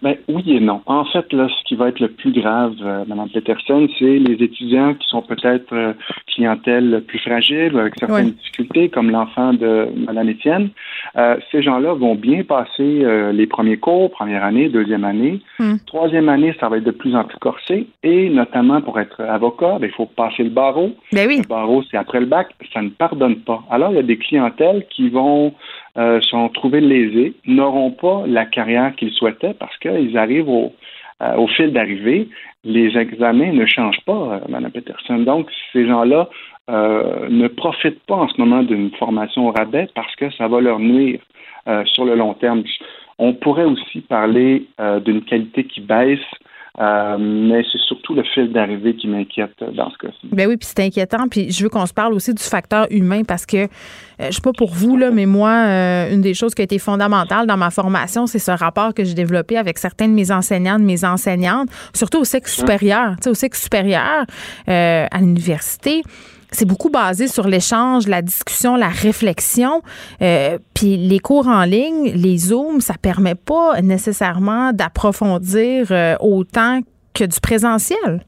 Ben, 0.01 0.15
oui 0.27 0.43
et 0.47 0.59
non. 0.59 0.81
En 0.85 1.05
fait, 1.05 1.31
là, 1.33 1.47
ce 1.49 1.63
qui 1.63 1.75
va 1.75 1.89
être 1.89 1.99
le 1.99 2.09
plus 2.09 2.31
grave, 2.31 2.75
euh, 2.81 3.03
Mme 3.07 3.29
Peterson, 3.29 3.87
c'est 3.97 4.19
les 4.19 4.43
étudiants 4.43 4.93
qui 4.93 5.07
sont 5.07 5.23
peut-être 5.23 5.73
euh, 5.73 5.93
clientèle 6.27 7.03
plus 7.07 7.19
fragile, 7.19 7.77
avec 7.79 7.93
certaines 7.99 8.31
difficultés, 8.31 8.89
comme 8.89 9.09
l'enfant 9.09 9.53
de 9.53 9.87
Mme 10.05 10.29
Étienne. 10.29 10.69
Euh, 11.17 11.37
ces 11.51 11.63
gens-là 11.63 11.93
vont 11.93 12.13
bien 12.13 12.43
passer 12.43 13.03
euh, 13.03 13.31
les 13.31 13.47
premiers 13.47 13.77
cours, 13.77 14.11
première 14.11 14.43
année, 14.43 14.69
deuxième 14.69 15.03
année. 15.03 15.41
Hmm. 15.57 15.77
Troisième 15.87 16.29
année, 16.29 16.55
ça 16.59 16.69
va 16.69 16.77
être 16.77 16.83
de 16.83 16.91
plus 16.91 17.15
en 17.15 17.23
plus 17.23 17.39
corsé. 17.39 17.87
Et 18.03 18.29
notamment 18.29 18.81
pour 18.81 18.99
être 18.99 19.21
avocat, 19.21 19.77
ben, 19.79 19.87
il 19.87 19.95
faut 19.95 20.05
passer 20.05 20.43
le 20.43 20.51
barreau. 20.51 20.91
Ben 21.11 21.27
oui. 21.27 21.37
Le 21.37 21.47
barreau, 21.47 21.83
c'est 21.89 21.97
après 21.97 22.19
le 22.19 22.27
bac. 22.27 22.49
Ça 22.71 22.83
ne 22.83 22.89
pardonne 22.89 23.37
pas. 23.37 23.63
Alors, 23.71 23.91
il 23.91 23.95
y 23.95 23.99
a 23.99 24.03
des 24.03 24.17
clientèles 24.17 24.85
qui 24.91 25.09
vont 25.09 25.53
euh, 25.97 26.21
sont 26.21 26.49
trouvés 26.49 26.81
lésés, 26.81 27.33
n'auront 27.47 27.89
pas 27.89 28.23
la 28.27 28.45
carrière 28.45 28.95
qu'ils 28.95 29.13
souhaitaient 29.13 29.55
parce 29.55 29.75
qu'ils 29.77 30.15
arrivent 30.15 30.49
au, 30.49 30.73
euh, 31.23 31.47
fil 31.47 31.73
d'arrivée. 31.73 32.27
Les 32.63 32.95
examens 32.95 33.51
ne 33.51 33.65
changent 33.65 34.03
pas, 34.05 34.13
euh, 34.13 34.39
Mme 34.47 34.69
Peterson. 34.71 35.17
Donc, 35.17 35.49
ces 35.73 35.87
gens-là 35.87 36.29
ne 36.69 37.47
profitent 37.47 38.03
pas 38.07 38.15
en 38.15 38.27
ce 38.27 38.39
moment 38.41 38.61
d'une 38.61 38.91
formation 38.91 39.47
au 39.47 39.51
rabais 39.51 39.87
parce 39.95 40.13
que 40.17 40.29
ça 40.31 40.49
va 40.49 40.59
leur 40.59 40.79
nuire 40.79 41.21
sur 41.85 42.03
le 42.03 42.13
long 42.13 42.33
terme. 42.33 42.63
On 43.19 43.31
pourrait 43.31 43.63
aussi 43.63 44.01
parler 44.01 44.65
d'une 45.05 45.21
qualité 45.21 45.63
qui 45.63 45.79
baisse 45.79 46.19
euh, 46.79 47.17
mais 47.19 47.63
c'est 47.71 47.81
surtout 47.87 48.13
le 48.13 48.23
fil 48.23 48.51
d'arrivée 48.51 48.95
qui 48.95 49.07
m'inquiète 49.07 49.55
dans 49.73 49.89
ce 49.89 49.97
cas-ci. 49.97 50.27
Ben 50.31 50.47
oui, 50.47 50.57
puis 50.57 50.67
c'est 50.67 50.83
inquiétant. 50.83 51.27
Puis 51.27 51.51
je 51.51 51.63
veux 51.63 51.69
qu'on 51.69 51.85
se 51.87 51.93
parle 51.93 52.13
aussi 52.13 52.33
du 52.33 52.43
facteur 52.43 52.85
humain 52.91 53.23
parce 53.27 53.47
que, 53.47 53.57
euh, 53.57 53.67
je 54.19 54.31
sais 54.31 54.41
pas 54.41 54.53
pour 54.53 54.71
vous, 54.71 54.95
là, 54.95 55.09
mais 55.09 55.25
moi, 55.25 55.49
euh, 55.49 56.13
une 56.13 56.21
des 56.21 56.35
choses 56.35 56.53
qui 56.53 56.61
a 56.61 56.65
été 56.65 56.77
fondamentale 56.77 57.47
dans 57.47 57.57
ma 57.57 57.71
formation, 57.71 58.27
c'est 58.27 58.39
ce 58.39 58.51
rapport 58.51 58.93
que 58.93 59.03
j'ai 59.03 59.15
développé 59.15 59.57
avec 59.57 59.79
certains 59.79 60.07
de 60.07 60.13
mes 60.13 60.31
enseignants, 60.31 60.77
de 60.77 60.85
mes 60.85 61.03
enseignantes, 61.03 61.69
surtout 61.95 62.19
au 62.19 62.25
sexe 62.25 62.55
supérieur. 62.55 63.15
Tu 63.17 63.23
sais, 63.23 63.29
au 63.31 63.33
sexe 63.33 63.63
supérieur, 63.63 64.25
à 64.67 65.17
l'université 65.19 66.03
c'est 66.51 66.65
beaucoup 66.65 66.89
basé 66.89 67.27
sur 67.27 67.47
l'échange, 67.47 68.07
la 68.07 68.21
discussion, 68.21 68.75
la 68.75 68.89
réflexion. 68.89 69.81
Euh, 70.21 70.57
puis 70.73 70.97
les 70.97 71.19
cours 71.19 71.47
en 71.47 71.63
ligne, 71.63 72.11
les 72.13 72.37
Zooms, 72.37 72.81
ça 72.81 72.95
permet 73.01 73.35
pas 73.35 73.81
nécessairement 73.81 74.71
d'approfondir 74.73 75.87
euh, 75.91 76.15
autant 76.19 76.81
que 77.13 77.25
du 77.25 77.39
présentiel. 77.39 78.23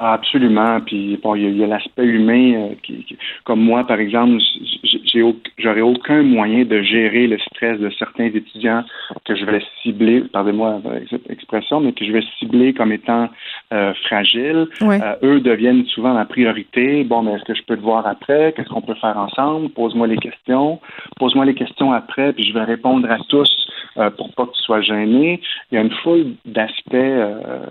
Absolument. 0.00 0.80
Puis 0.80 1.18
bon, 1.22 1.34
il 1.34 1.56
y 1.56 1.64
a, 1.64 1.66
l'aspect 1.66 2.04
humain 2.04 2.54
euh, 2.54 2.74
qui, 2.82 3.04
comme 3.44 3.60
moi, 3.60 3.84
par 3.84 3.98
exemple, 3.98 4.40
j'ai 4.82 5.24
j'aurais 5.58 5.80
aucun 5.80 6.22
moyen 6.22 6.64
de 6.64 6.82
gérer 6.82 7.26
le 7.26 7.38
stress 7.38 7.80
de 7.80 7.90
certains 7.98 8.26
étudiants 8.26 8.84
que 9.24 9.34
je 9.34 9.44
vais 9.44 9.60
cibler, 9.82 10.20
pardonnez-moi 10.32 10.80
cette 11.10 11.28
expression, 11.30 11.80
mais 11.80 11.92
que 11.92 12.04
je 12.04 12.12
vais 12.12 12.22
cibler 12.38 12.72
comme 12.72 12.92
étant 12.92 13.28
euh, 13.72 13.92
fragiles. 14.06 14.68
Euh, 14.82 15.14
eux 15.22 15.40
deviennent 15.40 15.84
souvent 15.86 16.14
la 16.14 16.24
priorité. 16.24 17.02
Bon, 17.04 17.22
mais 17.22 17.32
est-ce 17.32 17.44
que 17.44 17.54
je 17.54 17.62
peux 17.64 17.76
te 17.76 17.82
voir 17.82 18.06
après? 18.06 18.52
Qu'est-ce 18.54 18.68
qu'on 18.68 18.82
peut 18.82 18.94
faire 18.94 19.16
ensemble? 19.16 19.70
Pose-moi 19.70 20.06
les 20.06 20.18
questions. 20.18 20.80
Pose-moi 21.18 21.44
les 21.44 21.54
questions 21.54 21.92
après, 21.92 22.32
puis 22.32 22.44
je 22.44 22.54
vais 22.54 22.64
répondre 22.64 23.10
à 23.10 23.18
tous 23.28 23.50
euh, 23.98 24.10
pour 24.10 24.32
pas 24.34 24.46
que 24.46 24.52
tu 24.52 24.62
sois 24.62 24.80
gêné. 24.80 25.40
Il 25.70 25.74
y 25.74 25.78
a 25.78 25.82
une 25.82 25.90
foule 25.90 26.34
d'aspects 26.44 26.94
euh, 26.94 27.66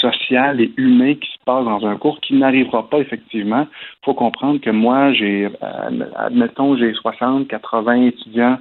social 0.00 0.60
et 0.60 0.70
humain 0.76 1.14
qui 1.14 1.28
se 1.30 1.38
passe 1.46 1.64
dans 1.64 1.86
un 1.86 1.96
cours 1.96 2.20
qui 2.20 2.34
n'arrivera 2.34 2.90
pas 2.90 2.98
effectivement. 2.98 3.66
Il 3.70 4.04
faut 4.04 4.14
comprendre 4.14 4.60
que 4.60 4.70
moi, 4.70 5.12
j'ai, 5.14 5.46
euh, 5.46 6.04
admettons, 6.16 6.76
j'ai 6.76 6.92
60, 6.92 7.48
80 7.48 8.02
étudiants 8.02 8.58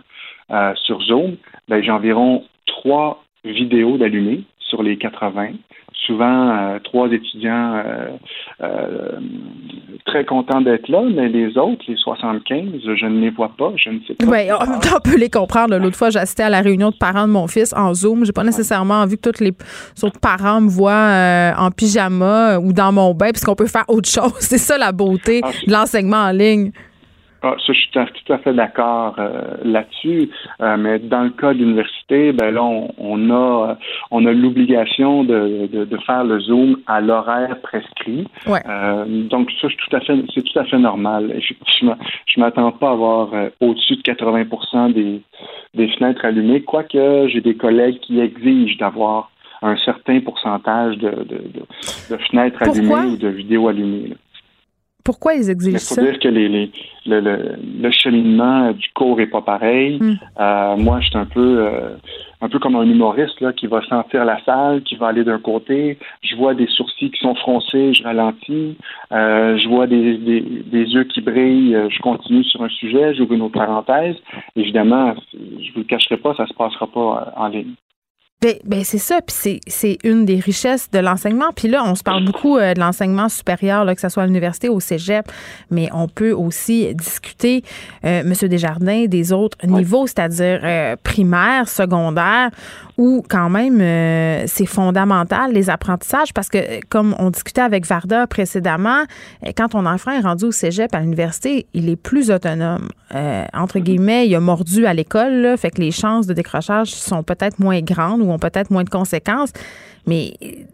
euh, 0.51 0.73
sur 0.75 1.01
Zoom, 1.01 1.35
ben, 1.67 1.83
j'ai 1.83 1.91
environ 1.91 2.43
trois 2.67 3.23
vidéos 3.43 3.97
d'allumées 3.97 4.43
sur 4.59 4.83
les 4.83 4.97
80 4.97 5.49
souvent 6.05 6.77
trois 6.83 7.07
étudiants 7.09 7.83
très 10.05 10.23
contents 10.23 10.61
d'être 10.61 10.87
là, 10.87 11.01
mais 11.13 11.29
les 11.29 11.57
autres, 11.57 11.83
les 11.87 11.95
75, 11.95 12.65
je 12.95 13.05
ne 13.05 13.19
les 13.21 13.31
vois 13.31 13.51
pas, 13.57 13.73
je 13.75 13.89
ne 13.89 13.99
sais 14.07 14.13
pas. 14.13 14.25
Oui, 14.25 14.49
on, 14.51 14.99
peut 14.99 15.17
les 15.17 15.29
comprendre. 15.29 15.77
L'autre 15.77 15.97
fois, 15.97 16.09
j'assistais 16.09 16.43
à 16.43 16.49
la 16.49 16.61
réunion 16.61 16.91
de 16.91 16.95
parents 16.95 17.27
de 17.27 17.33
mon 17.33 17.47
fils 17.47 17.73
en 17.73 17.93
Zoom. 17.93 18.23
J'ai 18.23 18.31
pas 18.31 18.43
nécessairement 18.43 19.01
envie 19.01 19.17
que 19.17 19.29
tous 19.29 19.43
les 19.43 19.51
autres 20.03 20.19
parents 20.19 20.61
me 20.61 20.69
voient 20.69 21.53
en 21.57 21.71
pyjama 21.71 22.59
ou 22.59 22.71
dans 22.71 22.91
mon 22.91 23.13
bain, 23.13 23.31
puisqu'on 23.31 23.55
peut 23.55 23.67
faire 23.67 23.85
autre 23.87 24.09
chose. 24.09 24.33
C'est 24.39 24.57
ça 24.57 24.77
la 24.77 24.91
beauté 24.91 25.41
ah, 25.43 25.49
de 25.65 25.71
l'enseignement 25.71 26.17
en 26.17 26.31
ligne. 26.31 26.71
Ah, 27.47 27.55
ça, 27.59 27.73
je 27.73 27.79
suis 27.79 27.91
tout 27.91 28.33
à 28.33 28.39
fait 28.39 28.53
d'accord 28.53 29.13
euh, 29.19 29.57
là-dessus. 29.63 30.31
Euh, 30.61 30.77
mais 30.77 30.97
dans 30.97 31.21
le 31.21 31.29
cas 31.29 31.53
de 31.53 31.59
l'université, 31.59 32.31
ben 32.31 32.49
là, 32.49 32.63
on, 32.63 33.29
a 33.29 33.77
on 34.09 34.25
a 34.25 34.31
l'obligation 34.31 35.23
de, 35.23 35.67
de, 35.71 35.97
faire 36.07 36.23
le 36.23 36.39
zoom 36.39 36.77
à 36.87 37.01
l'horaire 37.01 37.61
prescrit. 37.61 38.27
Euh, 38.47 39.05
donc 39.05 39.51
ça, 39.61 39.67
c'est 39.69 39.77
tout 39.77 39.95
à 39.95 39.99
fait 39.99 40.15
c'est 40.33 40.41
tout 40.41 40.57
à 40.57 40.63
fait 40.63 40.79
normal. 40.79 41.35
Effectivement, 41.37 41.97
je 42.25 42.39
m'attends 42.39 42.71
pas 42.71 42.89
à 42.89 42.93
avoir 42.93 43.29
au-dessus 43.61 43.97
de 43.97 44.01
80 44.01 44.89
des, 44.89 45.21
des 45.75 45.87
fenêtres 45.89 46.25
allumées, 46.25 46.63
quoique 46.63 47.27
j'ai 47.27 47.41
des 47.41 47.55
collègues 47.55 47.99
qui 47.99 48.19
exigent 48.21 48.77
d'avoir 48.79 49.29
un 49.61 49.77
certain 49.77 50.19
pourcentage 50.19 50.97
de, 50.97 51.11
de, 51.11 51.41
de, 52.09 52.17
fenêtres 52.29 52.63
allumées 52.63 53.13
ou 53.13 53.17
de 53.17 53.27
vidéos 53.27 53.67
allumées. 53.67 54.13
Pourquoi 55.05 55.35
ils 55.35 55.51
exigent 55.51 55.77
ça? 55.77 56.01
Il 56.01 56.05
faut 56.05 56.11
dire 56.11 56.19
que 56.19 56.27
les, 56.27 56.71
le, 57.05 57.19
le, 57.79 57.91
cheminement 57.91 58.71
du 58.71 58.89
cours 58.95 59.21
est 59.21 59.27
pas 59.27 59.43
pareil. 59.43 59.99
Hmm. 60.01 60.15
Euh, 60.39 60.75
moi, 60.77 60.99
je 60.99 61.09
suis 61.09 61.17
un 61.17 61.27
peu 61.27 61.59
euh, 61.59 61.95
un 62.41 62.49
peu 62.49 62.57
comme 62.57 62.75
un 62.75 62.83
humoriste 62.83 63.39
là, 63.39 63.53
qui 63.53 63.67
va 63.67 63.85
sentir 63.87 64.25
la 64.25 64.43
salle, 64.43 64.81
qui 64.81 64.95
va 64.95 65.09
aller 65.09 65.23
d'un 65.23 65.37
côté. 65.37 65.99
Je 66.23 66.35
vois 66.35 66.55
des 66.55 66.65
sourcils 66.65 67.11
qui 67.11 67.19
sont 67.21 67.35
froncés, 67.35 67.93
je 67.93 68.03
ralentis. 68.03 68.77
Euh, 69.11 69.57
je 69.57 69.69
vois 69.69 69.85
des, 69.85 70.17
des, 70.17 70.41
des, 70.41 70.85
yeux 70.85 71.03
qui 71.03 71.21
brillent, 71.21 71.77
je 71.89 72.01
continue 72.01 72.43
sur 72.43 72.63
un 72.63 72.69
sujet, 72.69 73.13
j'ouvre 73.13 73.33
une 73.33 73.43
autre 73.43 73.59
parenthèse. 73.59 74.15
Évidemment, 74.55 75.13
je 75.33 75.71
vous 75.73 75.81
le 75.81 75.83
cacherai 75.83 76.17
pas, 76.17 76.33
ça 76.33 76.47
se 76.47 76.53
passera 76.55 76.87
pas 76.87 77.31
en 77.37 77.47
ligne. 77.49 77.75
Ben, 78.41 78.55
ben, 78.65 78.83
c'est 78.83 78.97
ça, 78.97 79.21
puis 79.21 79.61
c'est 79.65 79.97
une 80.03 80.25
des 80.25 80.39
richesses 80.39 80.91
de 80.91 80.99
l'enseignement. 80.99 81.51
Puis 81.55 81.69
là, 81.69 81.83
on 81.85 81.95
se 81.95 82.03
parle 82.03 82.25
beaucoup 82.25 82.57
euh, 82.57 82.73
de 82.73 82.79
l'enseignement 82.79 83.29
supérieur, 83.29 83.85
là, 83.85 83.95
que 83.95 84.01
ce 84.01 84.09
soit 84.09 84.23
à 84.23 84.25
l'université 84.25 84.67
ou 84.67 84.75
au 84.75 84.79
cégep, 84.81 85.31
mais 85.71 85.89
on 85.93 86.09
peut 86.09 86.31
aussi 86.31 86.93
discuter, 86.93 87.63
euh, 88.03 88.23
Monsieur 88.25 88.49
Desjardins, 88.49 89.05
des 89.05 89.31
autres 89.31 89.57
niveaux, 89.65 90.05
c'est-à-dire 90.05 90.59
euh, 90.63 90.95
primaire, 91.01 91.69
secondaire, 91.69 92.51
où 92.97 93.23
quand 93.27 93.49
même 93.49 93.81
euh, 93.81 94.43
c'est 94.47 94.65
fondamental 94.65 95.51
les 95.51 95.69
apprentissages 95.69 96.33
parce 96.33 96.49
que 96.49 96.83
comme 96.87 97.15
on 97.19 97.29
discutait 97.29 97.61
avec 97.61 97.85
Varda 97.85 98.27
précédemment, 98.27 99.03
quand 99.57 99.69
ton 99.69 99.85
enfant 99.85 100.11
est 100.11 100.21
rendu 100.21 100.45
au 100.45 100.51
cégep 100.51 100.93
à 100.95 100.99
l'université, 100.99 101.67
il 101.73 101.89
est 101.89 101.95
plus 101.95 102.31
autonome. 102.31 102.89
entre 103.53 103.79
guillemets, 103.79 104.27
il 104.27 104.35
a 104.35 104.39
mordu 104.39 104.85
à 104.85 104.93
l'école, 104.93 105.55
fait 105.57 105.71
que 105.71 105.81
les 105.81 105.91
chances 105.91 106.27
de 106.27 106.33
décrochage 106.33 106.89
sont 106.89 107.23
peut-être 107.23 107.59
moins 107.59 107.81
grandes 107.81 108.21
ou 108.21 108.31
ont 108.31 108.39
peut-être 108.39 108.71
moins 108.71 108.83
de 108.83 108.89
conséquences. 108.89 109.51
Mais 110.07 110.33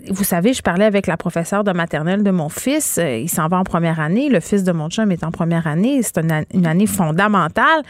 vous 0.10 0.24
savez, 0.24 0.54
je 0.54 0.62
parlais 0.62 0.86
avec 0.86 1.08
la 1.08 1.16
professeure 1.16 1.64
de 1.64 1.72
maternelle 1.72 2.24
de 2.24 2.32
mon 2.32 2.50
fils. 2.50 2.98
Euh, 2.98 3.18
il 3.18 3.30
s'en 3.30 3.48
va 3.48 3.58
en 3.58 3.64
première 3.64 4.00
année. 4.00 4.30
Le 4.30 4.40
fils 4.40 4.64
de 4.64 4.72
mon 4.72 4.90
chum 4.90 5.12
est 5.12 5.24
en 5.24 5.32
première 5.32 5.68
année. 5.68 6.02
C'est 6.04 6.18
une, 6.18 6.66
année 6.66 6.88
fondamentale. 6.88 7.82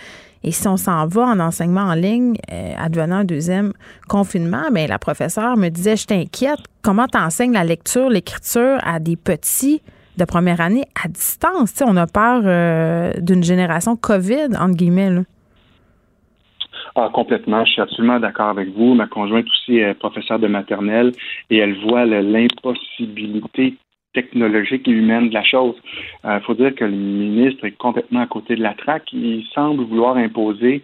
Et 0.44 0.52
si 0.52 0.68
on 0.68 0.78
s'en 0.78 1.06
va 1.08 1.24
en 1.24 1.40
enseignement 1.40 1.82
en 1.82 1.94
ligne, 1.94 2.36
euh, 2.52 2.74
advenant 2.78 3.18
un 3.18 3.24
deuxième 3.24 3.74
confinement, 4.08 4.64
mais 4.72 4.86
ben, 4.86 4.90
la 4.90 5.00
professeure 5.00 5.56
me 5.56 5.70
disait, 5.70 5.96
je 5.96 6.08
t'inquiète, 6.08 6.60
comment 6.82 7.08
tu 7.08 7.18
enseignes 7.18 7.54
la 7.54 7.64
lecture, 7.64 8.10
l'écriture 8.10 8.80
à 8.84 9.00
des 9.00 9.16
petits 9.16 9.82
de 10.18 10.26
première 10.26 10.60
année 10.60 10.86
à 11.04 11.08
distance? 11.08 11.82
on 11.86 11.96
a 11.96 12.08
peur 12.08 12.42
euh, 12.46 13.14
d'une 13.20 13.44
génération 13.44 13.96
COVID, 13.96 14.58
entre 14.60 14.76
guillemets. 14.76 15.24
Ah, 16.96 17.10
complètement. 17.14 17.64
Je 17.64 17.72
suis 17.72 17.82
absolument 17.82 18.20
d'accord 18.20 18.50
avec 18.50 18.70
vous. 18.76 18.96
Ma 18.96 19.08
conjointe 19.08 19.46
aussi 19.46 19.78
est 19.78 19.94
professeure 19.94 20.40
de 20.40 20.48
maternelle 20.48 21.14
et 21.50 21.58
elle 21.58 21.80
voit 21.86 22.06
l'impossibilité 22.06 23.76
technologique 24.14 24.88
et 24.88 24.92
humaine 24.92 25.30
de 25.30 25.34
la 25.34 25.44
chose. 25.44 25.76
Il 26.24 26.30
euh, 26.30 26.40
faut 26.42 26.54
dire 26.54 26.76
que 26.76 26.86
le 26.86 26.92
ministre 26.92 27.66
est 27.66 27.78
complètement 27.78 28.22
à 28.22 28.28
côté 28.28 28.56
de 28.56 28.64
la 28.64 28.74
traque. 28.74 29.12
Il 29.14 29.46
semble 29.54 29.84
vouloir 29.84 30.18
imposer, 30.18 30.84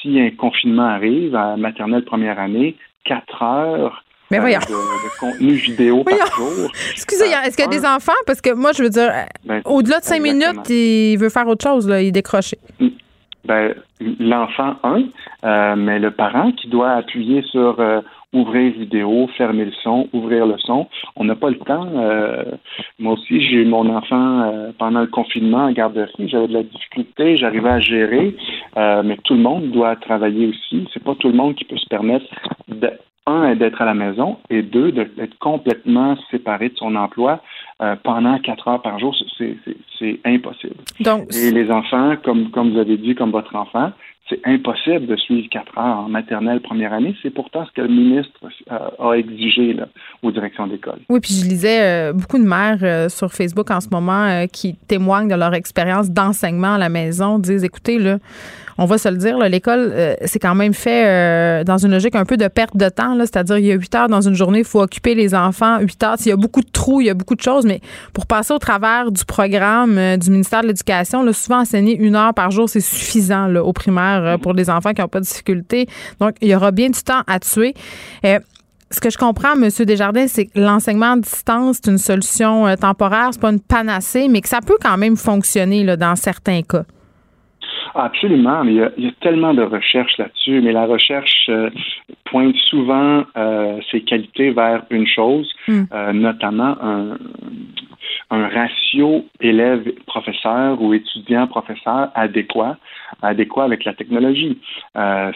si 0.00 0.20
un 0.20 0.30
confinement 0.30 0.86
arrive 0.86 1.34
à 1.34 1.56
maternelle 1.56 2.04
première 2.04 2.38
année, 2.38 2.76
quatre 3.04 3.42
heures 3.42 4.04
mais 4.30 4.38
euh, 4.38 4.58
de, 4.58 5.20
contenu 5.20 5.52
vidéo 5.52 6.04
par 6.04 6.26
jour. 6.34 6.70
Excusez, 6.92 7.24
euh, 7.24 7.42
est-ce 7.44 7.54
qu'il 7.54 7.66
y 7.66 7.68
a 7.68 7.70
des 7.70 7.84
enfants? 7.84 8.12
Parce 8.26 8.40
que 8.40 8.54
moi, 8.54 8.72
je 8.72 8.82
veux 8.82 8.88
dire, 8.88 9.10
ben, 9.44 9.60
au-delà 9.66 10.00
de 10.00 10.04
cinq 10.04 10.22
minutes, 10.22 10.70
il 10.70 11.18
veut 11.18 11.28
faire 11.28 11.46
autre 11.46 11.62
chose, 11.62 11.86
là, 11.86 12.00
il 12.00 12.08
est 12.08 12.12
décroché. 12.12 12.56
Mm. 12.80 12.88
Ben, 13.44 13.74
l'enfant, 14.20 14.76
un, 14.84 15.02
euh, 15.44 15.74
mais 15.76 15.98
le 15.98 16.12
parent 16.12 16.52
qui 16.52 16.68
doit 16.68 16.92
appuyer 16.92 17.42
sur 17.42 17.80
euh, 17.80 18.00
ouvrir 18.32 18.72
vidéo, 18.72 19.28
fermer 19.36 19.66
le 19.66 19.72
son, 19.82 20.08
ouvrir 20.12 20.46
le 20.46 20.56
son. 20.58 20.88
On 21.16 21.24
n'a 21.24 21.36
pas 21.36 21.50
le 21.50 21.58
temps. 21.58 21.88
Euh, 21.94 22.44
moi 22.98 23.14
aussi, 23.14 23.40
j'ai 23.40 23.62
eu 23.62 23.64
mon 23.66 23.88
enfant 23.94 24.72
pendant 24.78 25.00
le 25.00 25.06
confinement 25.06 25.64
en 25.64 25.72
garderie. 25.72 26.28
J'avais 26.28 26.48
de 26.48 26.54
la 26.54 26.62
difficulté, 26.62 27.36
j'arrivais 27.36 27.70
à 27.70 27.80
gérer, 27.80 28.34
mais 28.76 29.16
tout 29.24 29.34
le 29.34 29.40
monde 29.40 29.70
doit 29.70 29.96
travailler 29.96 30.48
aussi. 30.48 30.88
C'est 30.92 31.02
pas 31.02 31.14
tout 31.14 31.28
le 31.28 31.34
monde 31.34 31.54
qui 31.54 31.64
peut 31.64 31.76
se 31.76 31.88
permettre 31.88 32.26
de, 32.68 32.90
un, 33.26 33.54
d'être 33.54 33.80
à 33.80 33.84
la 33.84 33.94
maison 33.94 34.38
et 34.50 34.62
deux, 34.62 34.92
d'être 34.92 35.38
complètement 35.38 36.16
séparé 36.30 36.70
de 36.70 36.76
son 36.76 36.96
emploi 36.96 37.40
euh, 37.80 37.94
pendant 38.02 38.38
quatre 38.38 38.68
heures 38.68 38.82
par 38.82 38.98
jour, 38.98 39.14
c'est 39.38 40.20
impossible. 40.24 40.74
Donc, 41.00 41.32
Et 41.34 41.50
les 41.50 41.70
enfants, 41.70 42.16
comme, 42.24 42.50
comme 42.50 42.72
vous 42.72 42.78
avez 42.78 42.96
dit, 42.96 43.14
comme 43.14 43.30
votre 43.30 43.54
enfant, 43.54 43.92
c'est 44.28 44.40
impossible 44.44 45.06
de 45.06 45.16
suivre 45.16 45.48
quatre 45.50 45.76
heures 45.76 45.98
en 45.98 46.08
maternelle 46.08 46.60
première 46.60 46.92
année. 46.92 47.14
C'est 47.22 47.30
pourtant 47.30 47.66
ce 47.66 47.72
que 47.72 47.82
le 47.82 47.88
ministre 47.88 48.38
euh, 48.70 48.78
a 48.98 49.14
exigé 49.14 49.72
là, 49.74 49.88
aux 50.22 50.30
directions 50.30 50.66
d'école. 50.66 51.00
Oui, 51.08 51.20
puis 51.20 51.34
je 51.34 51.44
lisais 51.48 51.82
euh, 51.82 52.12
beaucoup 52.12 52.38
de 52.38 52.44
mères 52.44 53.10
sur 53.10 53.32
Facebook 53.32 53.70
en 53.70 53.80
ce 53.80 53.88
moment 53.90 54.46
qui 54.52 54.76
témoignent 54.88 55.28
de 55.28 55.34
leur 55.34 55.54
expérience 55.54 56.10
d'enseignement 56.10 56.74
à 56.74 56.78
la 56.78 56.88
maison, 56.88 57.38
disent 57.38 57.64
écoutez, 57.64 57.98
là, 57.98 58.18
on 58.78 58.86
va 58.86 58.98
se 58.98 59.08
le 59.08 59.16
dire, 59.16 59.38
l'école, 59.38 59.90
euh, 59.92 60.14
c'est 60.24 60.38
quand 60.38 60.54
même 60.54 60.74
fait 60.74 61.06
euh, 61.06 61.64
dans 61.64 61.78
une 61.78 61.92
logique 61.92 62.14
un 62.14 62.24
peu 62.24 62.36
de 62.36 62.48
perte 62.48 62.76
de 62.76 62.88
temps. 62.88 63.16
C'est-à-dire, 63.20 63.58
il 63.58 63.66
y 63.66 63.72
a 63.72 63.74
huit 63.74 63.94
heures 63.94 64.08
dans 64.08 64.20
une 64.20 64.34
journée, 64.34 64.60
il 64.60 64.64
faut 64.64 64.82
occuper 64.82 65.14
les 65.14 65.34
enfants. 65.34 65.78
Huit 65.80 66.02
heures, 66.02 66.16
il 66.20 66.28
y 66.28 66.32
a 66.32 66.36
beaucoup 66.36 66.60
de 66.60 66.70
trous, 66.70 67.00
il 67.00 67.06
y 67.06 67.10
a 67.10 67.14
beaucoup 67.14 67.34
de 67.34 67.42
choses, 67.42 67.64
mais 67.64 67.80
pour 68.12 68.26
passer 68.26 68.52
au 68.52 68.58
travers 68.58 69.10
du 69.10 69.24
programme 69.24 69.98
euh, 69.98 70.16
du 70.16 70.30
ministère 70.30 70.62
de 70.62 70.68
l'Éducation, 70.68 71.30
souvent 71.32 71.60
enseigner 71.60 71.96
une 71.96 72.14
heure 72.14 72.34
par 72.34 72.50
jour, 72.50 72.68
c'est 72.68 72.80
suffisant 72.80 73.46
là, 73.46 73.64
au 73.64 73.72
primaire 73.72 74.38
pour 74.40 74.52
les 74.52 74.68
enfants 74.68 74.92
qui 74.92 75.00
n'ont 75.00 75.08
pas 75.08 75.20
de 75.20 75.24
difficultés. 75.24 75.86
Donc, 76.20 76.34
il 76.40 76.48
y 76.48 76.54
aura 76.54 76.70
bien 76.70 76.90
du 76.90 77.02
temps 77.02 77.22
à 77.26 77.38
tuer 77.38 77.74
ce 78.90 79.00
que 79.00 79.08
je 79.08 79.16
comprends, 79.16 79.54
M. 79.54 79.70
Desjardins, 79.86 80.26
c'est 80.28 80.44
que 80.44 80.60
l'enseignement 80.60 81.12
à 81.12 81.16
distance, 81.16 81.78
c'est 81.82 81.90
une 81.90 81.96
solution 81.96 82.76
temporaire, 82.76 83.30
c'est 83.32 83.40
pas 83.40 83.50
une 83.50 83.60
panacée, 83.60 84.28
mais 84.28 84.42
que 84.42 84.48
ça 84.50 84.60
peut 84.60 84.76
quand 84.82 84.98
même 84.98 85.16
fonctionner 85.16 85.82
là, 85.82 85.96
dans 85.96 86.14
certains 86.14 86.60
cas. 86.60 86.84
Absolument, 87.94 88.64
mais 88.64 88.72
il 88.96 89.04
y, 89.04 89.08
a, 89.08 89.12
tellement 89.20 89.52
de 89.52 89.62
recherches 89.62 90.16
là-dessus, 90.18 90.60
mais 90.62 90.72
la 90.72 90.86
recherche 90.86 91.46
euh, 91.50 91.68
pointe 92.24 92.56
souvent 92.56 93.24
euh, 93.36 93.78
ses 93.90 94.00
qualités 94.02 94.50
vers 94.50 94.84
une 94.90 95.06
chose, 95.06 95.52
hmm. 95.68 95.82
euh, 95.92 96.12
notamment 96.12 96.76
un, 96.80 97.18
un 98.30 98.48
ratio 98.48 99.26
élève-professeur 99.40 100.80
ou 100.80 100.94
étudiant-professeur 100.94 102.10
adéquat, 102.14 102.78
adéquat 103.20 103.64
avec 103.64 103.84
la 103.84 103.92
technologie. 103.92 104.58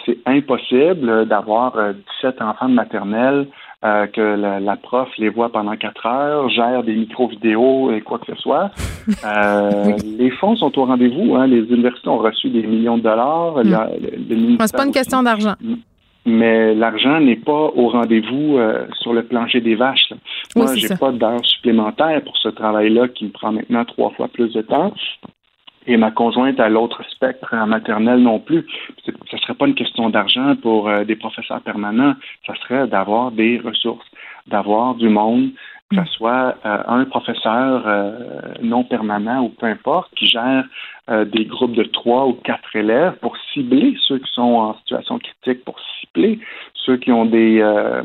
c'est 0.06 0.18
impossible 0.24 1.26
d'avoir 1.26 1.74
17 2.22 2.40
enfants 2.40 2.68
de 2.68 2.74
maternelle 2.74 3.46
euh, 3.84 4.06
que 4.06 4.20
la, 4.20 4.76
prof 4.76 5.08
les 5.18 5.28
voit 5.28 5.50
pendant 5.50 5.76
quatre 5.76 6.06
heures, 6.06 6.48
gère 6.48 6.82
des 6.82 6.94
micro-vidéos 6.94 7.92
et 7.92 8.00
quoi 8.00 8.18
que 8.18 8.34
ce 8.34 8.40
soit. 8.40 8.70
Euh, 9.24 9.96
les 10.18 10.30
fonds 10.30 10.56
sont 10.56 10.76
au 10.78 10.84
rendez-vous. 10.84 11.36
Hein. 11.36 11.46
Les 11.46 11.60
universités 11.60 12.08
ont 12.08 12.18
reçu 12.18 12.48
des 12.50 12.66
millions 12.66 12.98
de 12.98 13.04
dollars. 13.04 13.58
Mm. 13.64 14.56
C'est 14.60 14.76
pas 14.76 14.84
une 14.84 14.92
question 14.92 15.22
d'argent. 15.22 15.54
Mais 16.24 16.74
l'argent 16.74 17.20
n'est 17.20 17.36
pas 17.36 17.70
au 17.76 17.88
rendez-vous 17.88 18.58
euh, 18.58 18.84
sur 18.98 19.12
le 19.12 19.22
plancher 19.22 19.60
des 19.60 19.76
vaches. 19.76 20.12
Moi, 20.56 20.74
j'ai 20.74 20.88
pas 20.96 21.12
d'heures 21.12 21.44
supplémentaires 21.44 22.20
pour 22.24 22.36
ce 22.36 22.48
travail-là 22.48 23.06
qui 23.06 23.26
me 23.26 23.30
prend 23.30 23.52
maintenant 23.52 23.84
trois 23.84 24.10
fois 24.10 24.26
plus 24.26 24.52
de 24.52 24.62
temps 24.62 24.92
et 25.86 25.96
ma 25.96 26.10
conjointe 26.10 26.58
à 26.60 26.68
l'autre 26.68 27.02
spectre 27.10 27.54
en 27.54 27.66
maternelle 27.66 28.20
non 28.20 28.38
plus. 28.38 28.66
Ce 29.04 29.10
ne 29.10 29.38
serait 29.38 29.54
pas 29.54 29.66
une 29.66 29.74
question 29.74 30.10
d'argent 30.10 30.56
pour 30.56 30.88
euh, 30.88 31.04
des 31.04 31.16
professeurs 31.16 31.60
permanents, 31.60 32.14
ça 32.46 32.54
serait 32.62 32.86
d'avoir 32.86 33.30
des 33.30 33.58
ressources, 33.58 34.06
d'avoir 34.46 34.94
du 34.94 35.08
monde, 35.08 35.50
que 35.90 35.96
ce 35.96 36.00
mm. 36.00 36.06
soit 36.06 36.54
euh, 36.64 36.82
un 36.88 37.04
professeur 37.04 37.84
euh, 37.86 38.12
non 38.62 38.84
permanent 38.84 39.44
ou 39.44 39.48
peu 39.50 39.66
importe, 39.66 40.12
qui 40.14 40.26
gère 40.26 40.64
des 41.08 41.44
groupes 41.44 41.76
de 41.76 41.84
trois 41.84 42.26
ou 42.26 42.32
quatre 42.32 42.74
élèves 42.74 43.12
pour 43.20 43.36
cibler 43.52 43.94
ceux 44.08 44.18
qui 44.18 44.32
sont 44.32 44.42
en 44.42 44.76
situation 44.78 45.20
critique, 45.20 45.64
pour 45.64 45.76
cibler 46.00 46.40
ceux 46.86 46.96
qui 46.96 47.12
ont 47.12 47.26
des, 47.26 47.60
euh, 47.60 48.02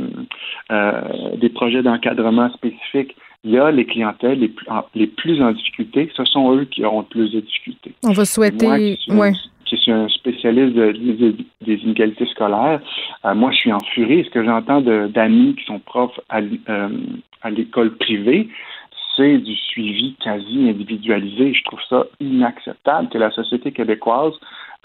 euh, 0.71 1.01
des 1.37 1.49
projets 1.49 1.83
d'encadrement 1.83 2.49
spécifiques. 2.51 3.15
Il 3.43 3.51
y 3.51 3.57
a 3.57 3.71
les 3.71 3.85
clientèles 3.85 4.39
les 4.39 4.49
plus, 4.49 4.67
en, 4.69 4.83
les 4.93 5.07
plus 5.07 5.41
en 5.41 5.51
difficulté. 5.51 6.09
Ce 6.15 6.23
sont 6.25 6.55
eux 6.55 6.65
qui 6.65 6.85
auront 6.85 6.99
le 6.99 7.05
plus 7.07 7.31
de 7.31 7.39
difficultés. 7.39 7.93
On 8.03 8.11
va 8.11 8.25
souhaiter. 8.25 8.65
Moi, 8.67 8.77
qui 8.77 8.97
suis, 8.97 9.11
ouais. 9.13 9.31
qui 9.65 9.77
suis 9.77 9.91
un 9.91 10.07
spécialiste 10.09 10.75
de, 10.75 10.91
de- 10.91 11.35
des 11.65 11.75
inégalités 11.75 12.27
scolaires, 12.27 12.81
euh, 13.25 13.33
moi, 13.33 13.51
je 13.51 13.57
suis 13.57 13.73
en 13.73 13.79
furie. 13.79 14.23
Ce 14.25 14.29
que 14.29 14.43
j'entends 14.45 14.81
d'amis 14.81 15.55
qui 15.55 15.65
sont 15.65 15.79
profs 15.79 16.19
à, 16.29 16.39
euh, 16.69 16.89
à 17.41 17.49
l'école 17.49 17.95
privée, 17.97 18.47
c'est 19.17 19.39
du 19.39 19.55
suivi 19.55 20.15
quasi 20.23 20.69
individualisé. 20.69 21.53
Je 21.53 21.63
trouve 21.63 21.79
ça 21.89 22.05
inacceptable 22.19 23.09
que 23.09 23.17
la 23.17 23.31
société 23.31 23.71
québécoise 23.71 24.33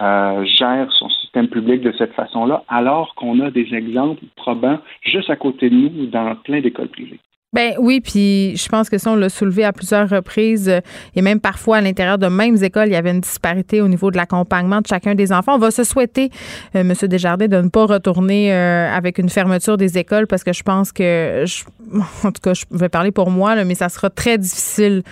euh, 0.00 0.44
gère 0.44 0.90
son 0.92 1.08
système 1.10 1.48
public 1.48 1.80
de 1.82 1.92
cette 1.92 2.12
façon-là, 2.14 2.64
alors 2.68 3.14
qu'on 3.16 3.38
a 3.40 3.50
des 3.50 3.72
exemples 3.74 4.24
probants 4.36 4.78
juste 5.02 5.30
à 5.30 5.36
côté 5.36 5.68
de 5.70 5.74
nous 5.74 6.06
dans 6.06 6.34
plein 6.36 6.60
d'écoles 6.60 6.88
privées. 6.88 7.20
Ben 7.56 7.72
oui, 7.78 8.02
puis 8.02 8.54
je 8.54 8.68
pense 8.68 8.90
que 8.90 8.98
ça, 8.98 9.10
on 9.12 9.14
l'a 9.16 9.30
soulevé 9.30 9.64
à 9.64 9.72
plusieurs 9.72 10.10
reprises 10.10 10.68
euh, 10.68 10.80
et 11.14 11.22
même 11.22 11.40
parfois 11.40 11.78
à 11.78 11.80
l'intérieur 11.80 12.18
de 12.18 12.26
mêmes 12.26 12.62
écoles, 12.62 12.88
il 12.88 12.92
y 12.92 12.96
avait 12.96 13.12
une 13.12 13.22
disparité 13.22 13.80
au 13.80 13.88
niveau 13.88 14.10
de 14.10 14.18
l'accompagnement 14.18 14.82
de 14.82 14.86
chacun 14.86 15.14
des 15.14 15.32
enfants. 15.32 15.54
On 15.54 15.58
va 15.58 15.70
se 15.70 15.82
souhaiter, 15.82 16.28
euh, 16.74 16.80
M. 16.80 16.92
Desjardins, 17.08 17.48
de 17.48 17.56
ne 17.56 17.70
pas 17.70 17.86
retourner 17.86 18.52
euh, 18.52 18.94
avec 18.94 19.16
une 19.16 19.30
fermeture 19.30 19.78
des 19.78 19.96
écoles 19.96 20.26
parce 20.26 20.44
que 20.44 20.52
je 20.52 20.62
pense 20.62 20.92
que, 20.92 21.44
je- 21.46 21.64
en 22.26 22.30
tout 22.30 22.42
cas, 22.42 22.52
je 22.52 22.64
vais 22.72 22.90
parler 22.90 23.10
pour 23.10 23.30
moi, 23.30 23.64
mais 23.64 23.74
ça 23.74 23.88
sera 23.88 24.10
très 24.10 24.36
difficile 24.36 25.02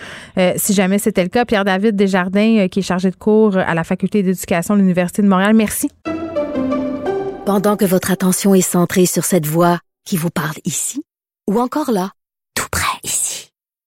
si 0.56 0.74
jamais 0.74 0.98
c'était 0.98 1.22
le 1.22 1.30
cas. 1.30 1.46
Pierre-David 1.46 1.96
Desjardins, 1.96 2.68
qui 2.70 2.80
est 2.80 2.82
chargé 2.82 3.10
de 3.10 3.16
cours 3.16 3.56
à 3.56 3.72
la 3.72 3.84
Faculté 3.84 4.22
d'éducation 4.22 4.74
de 4.74 4.80
l'Université 4.80 5.22
de 5.22 5.28
Montréal, 5.28 5.54
merci. 5.54 5.88
Pendant 7.46 7.76
que 7.76 7.86
votre 7.86 8.10
attention 8.10 8.54
est 8.54 8.60
centrée 8.60 9.06
sur 9.06 9.24
cette 9.24 9.46
voix 9.46 9.78
qui 10.04 10.18
vous 10.18 10.30
parle 10.30 10.56
ici, 10.66 11.02
ou 11.50 11.58
encore 11.58 11.90
là, 11.90 12.10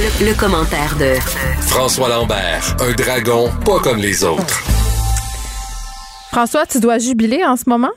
Le, 0.00 0.30
le 0.30 0.34
commentaire 0.40 0.96
de 0.96 1.20
François 1.68 2.08
Lambert, 2.08 2.74
un 2.80 2.92
dragon 2.92 3.50
pas 3.66 3.80
comme 3.80 3.98
les 3.98 4.24
autres. 4.24 4.58
François, 6.32 6.64
tu 6.64 6.80
dois 6.80 6.96
jubiler 6.96 7.44
en 7.44 7.54
ce 7.56 7.68
moment? 7.68 7.90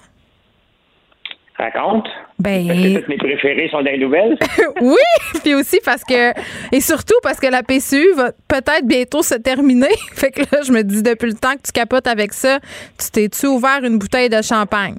Raconte. 1.58 2.06
Ben. 2.40 2.68
Parce 2.68 2.80
que 2.80 3.00
toutes 3.00 3.08
mes 3.08 3.18
préférés 3.18 3.70
sont 3.70 3.80
les 3.80 3.98
nouvelles. 3.98 4.38
oui, 4.82 5.40
puis 5.42 5.56
aussi 5.56 5.80
parce 5.86 6.04
que 6.04 6.34
et 6.76 6.82
surtout 6.82 7.16
parce 7.24 7.40
que 7.40 7.48
la 7.48 7.64
PCU 7.64 8.12
va 8.18 8.34
peut-être 8.50 8.86
bientôt 8.86 9.22
se 9.22 9.36
terminer. 9.36 9.96
Fait 10.14 10.32
que 10.32 10.42
là, 10.42 10.62
je 10.66 10.74
me 10.74 10.84
dis 10.84 11.04
depuis 11.04 11.30
le 11.30 11.38
temps 11.38 11.54
que 11.54 11.62
tu 11.64 11.72
capotes 11.72 12.08
avec 12.08 12.34
ça, 12.34 12.60
tu 13.00 13.12
t'es-tu 13.12 13.46
ouvert 13.46 13.80
une 13.82 13.98
bouteille 13.98 14.28
de 14.28 14.42
champagne? 14.42 14.98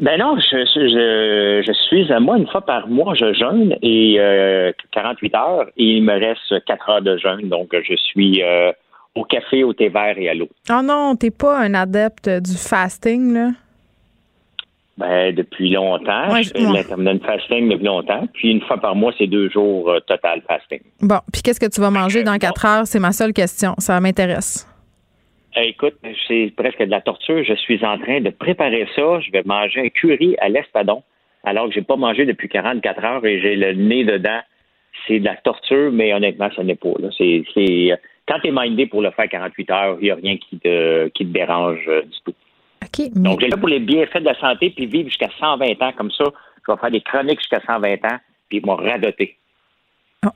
Ben 0.00 0.18
non, 0.18 0.36
je, 0.38 0.56
je, 0.64 1.62
je 1.66 1.72
suis 1.88 2.12
à 2.12 2.18
moi 2.20 2.36
une 2.36 2.46
fois 2.48 2.62
par 2.62 2.88
mois, 2.88 3.14
je 3.14 3.32
jeûne 3.32 3.76
et 3.82 4.16
euh, 4.18 4.72
48 4.92 5.34
heures 5.34 5.66
et 5.76 5.84
il 5.84 6.02
me 6.02 6.12
reste 6.12 6.64
4 6.64 6.88
heures 6.90 7.02
de 7.02 7.16
jeûne, 7.16 7.48
donc 7.48 7.68
je 7.72 7.94
suis 7.96 8.42
euh, 8.42 8.72
au 9.14 9.24
café, 9.24 9.62
au 9.62 9.72
thé 9.72 9.88
vert 9.88 10.14
et 10.18 10.28
à 10.28 10.34
l'eau. 10.34 10.48
Oh 10.70 10.80
non, 10.82 11.14
t'es 11.16 11.30
pas 11.30 11.60
un 11.60 11.74
adepte 11.74 12.28
du 12.28 12.56
fasting, 12.56 13.34
là? 13.34 13.50
Ben 14.96 15.34
depuis 15.34 15.70
longtemps, 15.70 16.32
Ouais, 16.32 16.44
je 16.44 16.50
fais 16.50 16.60
l'intermittent 16.60 17.24
fasting 17.24 17.68
depuis 17.68 17.84
longtemps, 17.86 18.28
puis 18.32 18.50
une 18.52 18.60
fois 18.62 18.78
par 18.78 18.94
mois, 18.94 19.12
c'est 19.18 19.26
deux 19.26 19.50
jours 19.50 19.90
euh, 19.90 19.98
total 20.00 20.40
fasting. 20.48 20.80
Bon, 21.00 21.18
puis 21.32 21.42
qu'est-ce 21.42 21.58
que 21.58 21.66
tu 21.66 21.80
vas 21.80 21.90
manger 21.90 22.22
dans 22.22 22.38
quatre 22.38 22.64
heures? 22.64 22.86
C'est 22.86 23.00
ma 23.00 23.10
seule 23.12 23.32
question. 23.32 23.74
Ça 23.78 23.98
m'intéresse. 24.00 24.68
Euh, 25.56 25.62
écoute, 25.62 25.94
c'est 26.26 26.52
presque 26.56 26.80
de 26.80 26.90
la 26.90 27.00
torture. 27.00 27.44
Je 27.44 27.54
suis 27.54 27.84
en 27.84 27.98
train 27.98 28.20
de 28.20 28.30
préparer 28.30 28.86
ça. 28.96 29.20
Je 29.20 29.30
vais 29.30 29.42
manger 29.44 29.80
un 29.82 29.88
curry 29.88 30.36
à 30.40 30.48
l'espadon, 30.48 31.02
alors 31.44 31.68
que 31.68 31.74
j'ai 31.74 31.82
pas 31.82 31.96
mangé 31.96 32.26
depuis 32.26 32.48
44 32.48 33.04
heures 33.04 33.26
et 33.26 33.40
j'ai 33.40 33.56
le 33.56 33.72
nez 33.72 34.04
dedans. 34.04 34.40
C'est 35.06 35.20
de 35.20 35.24
la 35.24 35.36
torture, 35.36 35.92
mais 35.92 36.12
honnêtement, 36.14 36.48
ça 36.54 36.62
n'est 36.62 36.76
pas. 36.76 36.92
Là. 36.98 37.08
C'est, 37.16 37.44
c'est, 37.52 37.92
euh, 37.92 37.96
quand 38.26 38.38
tu 38.40 38.48
es 38.48 38.52
mindé 38.52 38.86
pour 38.86 39.02
le 39.02 39.10
faire 39.10 39.28
48 39.28 39.70
heures, 39.70 39.98
il 40.00 40.04
n'y 40.04 40.10
a 40.10 40.14
rien 40.14 40.36
qui 40.36 40.58
te, 40.58 41.08
qui 41.08 41.26
te 41.26 41.32
dérange 41.32 41.84
euh, 41.88 42.02
du 42.02 42.18
tout. 42.24 42.34
Donc, 43.16 43.40
j'ai 43.40 43.48
là 43.48 43.56
pour 43.56 43.68
les 43.68 43.80
bienfaits 43.80 44.20
de 44.20 44.26
la 44.26 44.38
santé, 44.38 44.70
puis 44.70 44.86
vivre 44.86 45.08
jusqu'à 45.08 45.30
120 45.38 45.82
ans 45.82 45.92
comme 45.96 46.10
ça. 46.10 46.24
Je 46.66 46.72
vais 46.72 46.78
faire 46.78 46.90
des 46.90 47.00
chroniques 47.00 47.40
jusqu'à 47.40 47.60
120 47.66 47.92
ans, 48.04 48.18
puis 48.48 48.58
ils 48.58 48.66
m'ont 48.66 48.76
radoté. 48.76 49.36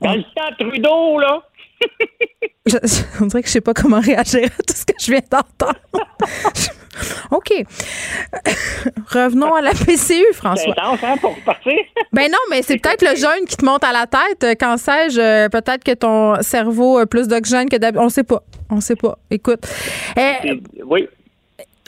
Dans 0.01 0.13
le 0.13 0.23
temps, 0.23 0.53
Trudeau, 0.59 1.19
là! 1.19 1.41
Je- 2.65 2.77
on 3.21 3.25
dirait 3.27 3.41
que 3.41 3.47
je 3.47 3.53
sais 3.53 3.61
pas 3.61 3.73
comment 3.73 3.99
réagir 4.01 4.45
à 4.45 4.63
tout 4.63 4.75
ce 4.75 4.85
que 4.85 4.93
je 4.99 5.11
viens 5.11 5.21
d'entendre. 5.31 5.79
OK. 7.31 7.53
Revenons 9.13 9.55
à 9.55 9.61
la 9.61 9.71
PCU, 9.71 10.25
François. 10.33 10.73
C'est 10.75 10.81
intense, 10.81 10.99
hein, 11.03 11.15
pour 11.21 11.35
repartir? 11.35 11.73
Ben 12.11 12.29
non, 12.29 12.37
mais 12.49 12.61
c'est 12.61 12.77
peut-être 12.77 13.01
le 13.01 13.15
jeûne 13.15 13.45
qui 13.47 13.55
te 13.55 13.65
monte 13.65 13.83
à 13.83 13.91
la 13.93 14.05
tête. 14.07 14.57
Quand 14.59 14.77
sais-je, 14.77 15.19
euh, 15.19 15.49
peut-être 15.49 15.83
que 15.83 15.93
ton 15.93 16.41
cerveau 16.41 16.97
a 16.97 17.05
plus 17.05 17.27
d'oxygène 17.27 17.69
que 17.69 17.77
d'habitude. 17.77 18.03
On 18.05 18.09
sait 18.09 18.23
pas. 18.23 18.43
On 18.69 18.81
sait 18.81 18.95
pas. 18.97 19.17
Écoute. 19.31 19.61
Euh, 20.17 20.55
Oui. 20.85 21.07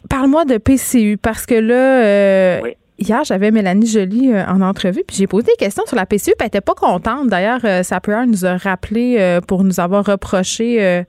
Parle-moi 0.10 0.45
de 0.45 0.57
PCU 0.57 1.18
parce 1.18 1.45
que 1.45 1.56
là, 1.56 1.73
euh, 2.03 2.61
hier, 2.99 3.23
j'avais 3.23 3.51
Mélanie 3.51 3.88
Joly 3.88 4.31
euh, 4.31 4.45
en 4.45 4.61
entrevue, 4.61 5.03
puis 5.05 5.15
j'ai 5.18 5.27
posé 5.27 5.47
des 5.47 5.55
questions 5.57 5.84
sur 5.85 5.95
la 5.95 6.05
PCU, 6.05 6.31
puis 6.31 6.35
elle 6.41 6.47
était 6.47 6.61
pas 6.61 6.73
contente. 6.76 7.27
D'ailleurs, 7.27 7.61
euh, 7.63 7.84
sa 7.84 7.99
PR 7.99 8.26
nous 8.27 8.45
a 8.45 8.57
rappelé 8.57 9.18
euh, 9.19 9.41
pour 9.41 9.63
nous 9.63 9.80
avoir 9.80 10.05
reproché 10.05 11.03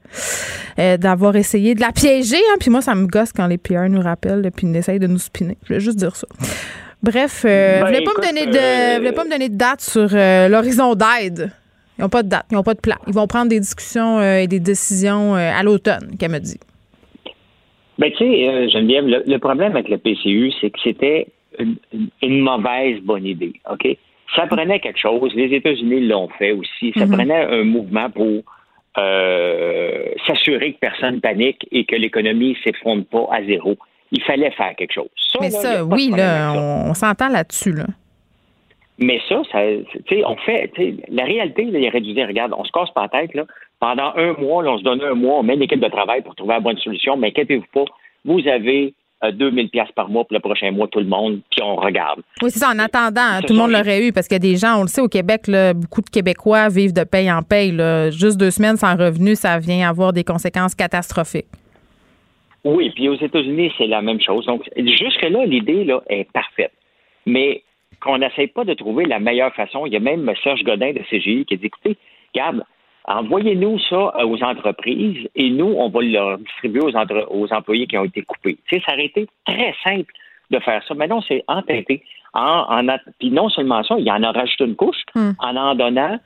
euh, 0.78 0.96
d'avoir 0.96 1.36
essayé 1.36 1.74
de 1.74 1.80
la 1.80 1.92
piéger. 1.92 2.36
hein. 2.36 2.56
puis 2.60 2.70
moi, 2.70 2.80
ça 2.80 2.94
me 2.94 3.06
gosse 3.06 3.32
quand 3.32 3.46
les 3.46 3.58
PR 3.58 3.88
nous 3.88 4.00
rappellent, 4.00 4.50
puis 4.54 4.66
ils 4.66 4.76
essayent 4.76 4.98
de 4.98 5.06
nous 5.06 5.18
spinner. 5.18 5.56
Je 5.62 5.68
voulais 5.68 5.80
juste 5.80 5.98
dire 5.98 6.16
ça. 6.16 6.26
Bref, 7.02 7.42
euh, 7.44 7.80
Ben, 7.80 7.80
vous 7.80 7.86
voulez 7.92 8.04
pas, 8.04 8.12
me 8.12 8.26
donner 8.26 8.46
de, 8.46 8.98
voulez 8.98 9.12
pas 9.12 9.24
me 9.24 9.30
donner 9.30 9.48
de 9.48 9.56
date 9.56 9.80
sur 9.80 10.08
l'horizon 10.12 10.94
d'aide? 10.94 11.50
Ils 11.98 12.02
n'ont 12.02 12.08
pas 12.08 12.22
de 12.22 12.28
date, 12.28 12.46
ils 12.50 12.54
n'ont 12.54 12.62
pas 12.62 12.74
de 12.74 12.80
plan. 12.80 12.96
Ils 13.06 13.12
vont 13.12 13.26
prendre 13.26 13.48
des 13.48 13.60
discussions 13.60 14.22
et 14.22 14.46
des 14.46 14.60
décisions 14.60 15.34
à 15.34 15.62
l'automne, 15.62 16.16
qu'elle 16.18 16.30
me 16.30 16.38
dit. 16.38 16.58
Ben, 17.98 18.10
tu 18.12 18.18
sais, 18.18 18.68
Geneviève, 18.70 19.04
le, 19.04 19.22
le 19.26 19.38
problème 19.38 19.72
avec 19.72 19.88
le 19.88 19.98
PCU, 19.98 20.52
c'est 20.60 20.70
que 20.70 20.78
c'était 20.82 21.26
une, 21.58 21.76
une- 21.92 22.08
une 22.22 22.40
mauvaise 22.40 23.00
bonne 23.02 23.26
idée, 23.26 23.52
OK? 23.70 23.96
Ça 24.34 24.46
prenait 24.46 24.80
quelque 24.80 24.98
chose. 24.98 25.32
Les 25.34 25.54
États-Unis 25.54 26.06
l'ont 26.06 26.28
fait 26.38 26.52
aussi. 26.52 26.92
Ça 26.96 27.06
Mhm. 27.06 27.12
prenait 27.12 27.44
un 27.44 27.64
mouvement 27.64 28.08
pour 28.10 28.42
euh, 28.98 30.04
s'assurer 30.26 30.74
que 30.74 30.78
personne 30.78 31.20
panique 31.20 31.66
et 31.72 31.84
que 31.84 31.96
l'économie 31.96 32.50
ne 32.50 32.54
s'effondre 32.72 33.04
pas 33.06 33.26
à 33.32 33.42
zéro. 33.44 33.76
Il 34.10 34.22
fallait 34.22 34.50
faire 34.50 34.74
quelque 34.76 34.92
chose. 34.92 35.08
Ça, 35.16 35.38
Mais 35.40 35.48
là, 35.48 35.58
ça, 35.58 35.84
oui, 35.84 36.10
là, 36.14 36.52
on, 36.54 36.90
on 36.90 36.94
s'entend 36.94 37.28
là-dessus, 37.28 37.72
là. 37.72 37.86
Mais 38.98 39.18
ça, 39.28 39.40
ça 39.50 39.60
tu 40.06 40.16
sais, 40.16 40.22
on 40.26 40.36
fait, 40.36 40.70
la 41.08 41.24
réalité, 41.24 41.64
là, 41.64 41.78
il 41.78 41.88
aurait 41.88 42.02
dû 42.02 42.12
dire, 42.12 42.26
regarde, 42.28 42.52
on 42.56 42.64
se 42.64 42.70
casse 42.72 42.90
pas 42.90 43.08
la 43.10 43.20
tête, 43.20 43.34
là. 43.34 43.44
Pendant 43.80 44.12
un 44.14 44.34
mois, 44.34 44.62
là, 44.62 44.72
on 44.72 44.78
se 44.78 44.84
donne 44.84 45.02
un 45.02 45.14
mois, 45.14 45.38
on 45.38 45.42
met 45.42 45.54
une 45.54 45.62
équipe 45.62 45.80
de 45.80 45.88
travail 45.88 46.20
pour 46.22 46.34
trouver 46.34 46.52
la 46.54 46.60
bonne 46.60 46.76
solution, 46.78 47.16
mais 47.16 47.28
inquiétez-vous 47.28 47.64
pas, 47.72 47.84
vous 48.26 48.46
avez 48.46 48.92
2000 49.30 49.70
pièces 49.70 49.92
par 49.94 50.08
mois 50.08 50.24
pour 50.24 50.34
le 50.34 50.40
prochain 50.40 50.70
mois, 50.72 50.88
tout 50.88 50.98
le 50.98 51.06
monde, 51.06 51.40
puis 51.50 51.62
on 51.62 51.76
regarde. 51.76 52.20
Oui, 52.42 52.50
c'est 52.50 52.58
ça. 52.58 52.70
En 52.70 52.78
attendant, 52.78 53.20
hein, 53.20 53.40
tout 53.46 53.52
le 53.52 53.58
monde 53.58 53.70
l'aurait 53.70 54.04
eu 54.04 54.12
parce 54.12 54.26
qu'il 54.26 54.34
y 54.34 54.36
a 54.36 54.50
des 54.50 54.56
gens, 54.56 54.78
on 54.78 54.82
le 54.82 54.88
sait, 54.88 55.00
au 55.00 55.08
Québec, 55.08 55.46
là, 55.46 55.74
beaucoup 55.74 56.00
de 56.00 56.10
Québécois 56.10 56.68
vivent 56.68 56.92
de 56.92 57.04
paye 57.04 57.30
en 57.30 57.42
paye. 57.42 57.70
là. 57.70 58.10
Juste 58.10 58.38
deux 58.38 58.50
semaines 58.50 58.76
sans 58.76 58.96
revenu, 58.96 59.36
ça 59.36 59.58
vient 59.58 59.88
avoir 59.88 60.12
des 60.12 60.24
conséquences 60.24 60.74
catastrophiques. 60.74 61.46
Oui, 62.64 62.90
puis 62.90 63.08
aux 63.08 63.16
États-Unis, 63.16 63.72
c'est 63.76 63.86
la 63.86 64.02
même 64.02 64.20
chose. 64.20 64.46
Donc, 64.46 64.62
jusque-là, 64.76 65.44
l'idée 65.46 65.84
là, 65.84 66.02
est 66.08 66.30
parfaite. 66.32 66.72
Mais 67.26 67.62
qu'on 68.00 68.18
n'essaie 68.18 68.48
pas 68.48 68.64
de 68.64 68.74
trouver 68.74 69.04
la 69.04 69.20
meilleure 69.20 69.54
façon. 69.54 69.86
Il 69.86 69.92
y 69.92 69.96
a 69.96 70.00
même 70.00 70.30
Serge 70.42 70.62
Godin 70.64 70.92
de 70.92 71.00
CGI 71.10 71.44
qui 71.44 71.54
a 71.54 71.56
dit 71.56 71.66
écoutez, 71.66 71.96
regarde, 72.34 72.64
envoyez-nous 73.06 73.78
ça 73.80 74.12
euh, 74.18 74.24
aux 74.26 74.42
entreprises 74.42 75.28
et 75.34 75.50
nous, 75.50 75.74
on 75.76 75.88
va 75.88 76.00
le 76.02 76.36
distribuer 76.44 76.80
aux, 76.82 76.96
entre- 76.96 77.26
aux 77.30 77.52
employés 77.52 77.86
qui 77.86 77.98
ont 77.98 78.04
été 78.04 78.22
coupés. 78.22 78.56
Tu 78.68 78.76
sais, 78.78 78.82
ça 78.86 78.92
aurait 78.94 79.06
été 79.06 79.26
très 79.46 79.74
simple 79.82 80.12
de 80.50 80.58
faire 80.58 80.82
ça. 80.86 80.94
Mais 80.94 81.06
non, 81.08 81.20
c'est 81.22 81.42
entêté. 81.48 82.02
En, 82.34 82.86
puis 83.18 83.30
non 83.30 83.48
seulement 83.50 83.82
ça, 83.82 83.96
il 83.98 84.10
en 84.10 84.22
a 84.22 84.32
rajouté 84.32 84.64
une 84.64 84.76
couche 84.76 85.02
en 85.38 85.56
en 85.56 85.74
donnant 85.74 86.18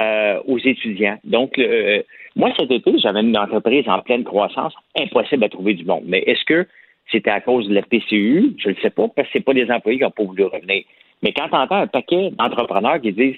euh, 0.00 0.40
aux 0.46 0.58
étudiants. 0.58 1.18
Donc, 1.24 1.52
le- 1.56 2.04
moi, 2.36 2.50
cet 2.58 2.70
été, 2.70 2.98
j'avais 2.98 3.20
une 3.20 3.36
entreprise 3.38 3.88
en 3.88 4.00
pleine 4.00 4.24
croissance, 4.24 4.74
impossible 4.98 5.44
à 5.44 5.48
trouver 5.48 5.74
du 5.74 5.84
monde. 5.84 6.02
Mais 6.06 6.18
est-ce 6.26 6.44
que 6.44 6.66
c'était 7.12 7.30
à 7.30 7.40
cause 7.42 7.68
de 7.68 7.74
la 7.74 7.82
PCU. 7.82 8.54
Je 8.58 8.68
ne 8.70 8.74
le 8.74 8.80
sais 8.80 8.88
pas, 8.90 9.06
parce 9.14 9.28
que 9.28 9.34
c'est 9.34 9.44
pas 9.44 9.52
des 9.52 9.70
employés 9.70 9.98
qui 9.98 10.04
n'ont 10.04 10.10
pas 10.10 10.24
voulu 10.24 10.44
revenir. 10.44 10.82
Mais 11.22 11.32
quand 11.34 11.48
tu 11.48 11.54
entends 11.54 11.76
un 11.76 11.86
paquet 11.86 12.30
d'entrepreneurs 12.30 12.98
qui 13.00 13.12
disent 13.12 13.36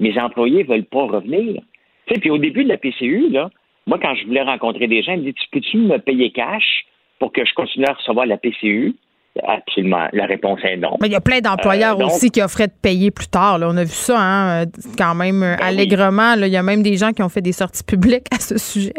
mes 0.00 0.18
employés 0.20 0.64
ne 0.64 0.68
veulent 0.68 0.84
pas 0.84 1.04
revenir. 1.06 1.62
Tu 2.06 2.14
sais, 2.14 2.20
puis 2.20 2.30
au 2.30 2.38
début 2.38 2.64
de 2.64 2.68
la 2.68 2.76
PCU, 2.76 3.30
là, 3.30 3.50
moi, 3.86 3.98
quand 4.00 4.14
je 4.14 4.26
voulais 4.26 4.42
rencontrer 4.42 4.86
des 4.86 5.02
gens, 5.02 5.12
ils 5.12 5.20
me 5.20 5.24
disent 5.24 5.34
Peux-tu 5.52 5.78
me 5.78 5.98
payer 5.98 6.30
cash 6.30 6.84
pour 7.18 7.32
que 7.32 7.44
je 7.44 7.54
continue 7.54 7.86
à 7.86 7.92
recevoir 7.92 8.26
la 8.26 8.36
PCU? 8.36 8.94
Absolument. 9.42 10.06
La 10.12 10.26
réponse 10.26 10.60
est 10.62 10.76
non. 10.76 10.96
Mais 11.00 11.08
il 11.08 11.12
y 11.12 11.16
a 11.16 11.20
plein 11.20 11.40
d'employeurs 11.40 12.00
euh, 12.00 12.06
aussi 12.06 12.30
qui 12.30 12.40
offraient 12.40 12.68
de 12.68 12.72
payer 12.80 13.10
plus 13.10 13.26
tard. 13.26 13.58
Là. 13.58 13.68
On 13.68 13.76
a 13.76 13.82
vu 13.82 13.90
ça 13.90 14.16
hein, 14.16 14.62
euh, 14.62 14.66
quand 14.96 15.14
même 15.16 15.42
euh, 15.42 15.56
ben 15.56 15.66
allègrement. 15.66 16.34
Il 16.34 16.46
y 16.46 16.56
a 16.56 16.62
même 16.62 16.82
des 16.82 16.96
gens 16.96 17.12
qui 17.12 17.22
ont 17.22 17.28
fait 17.28 17.40
des 17.40 17.52
sorties 17.52 17.82
publiques 17.82 18.26
à 18.32 18.38
ce 18.38 18.58
sujet. 18.58 18.94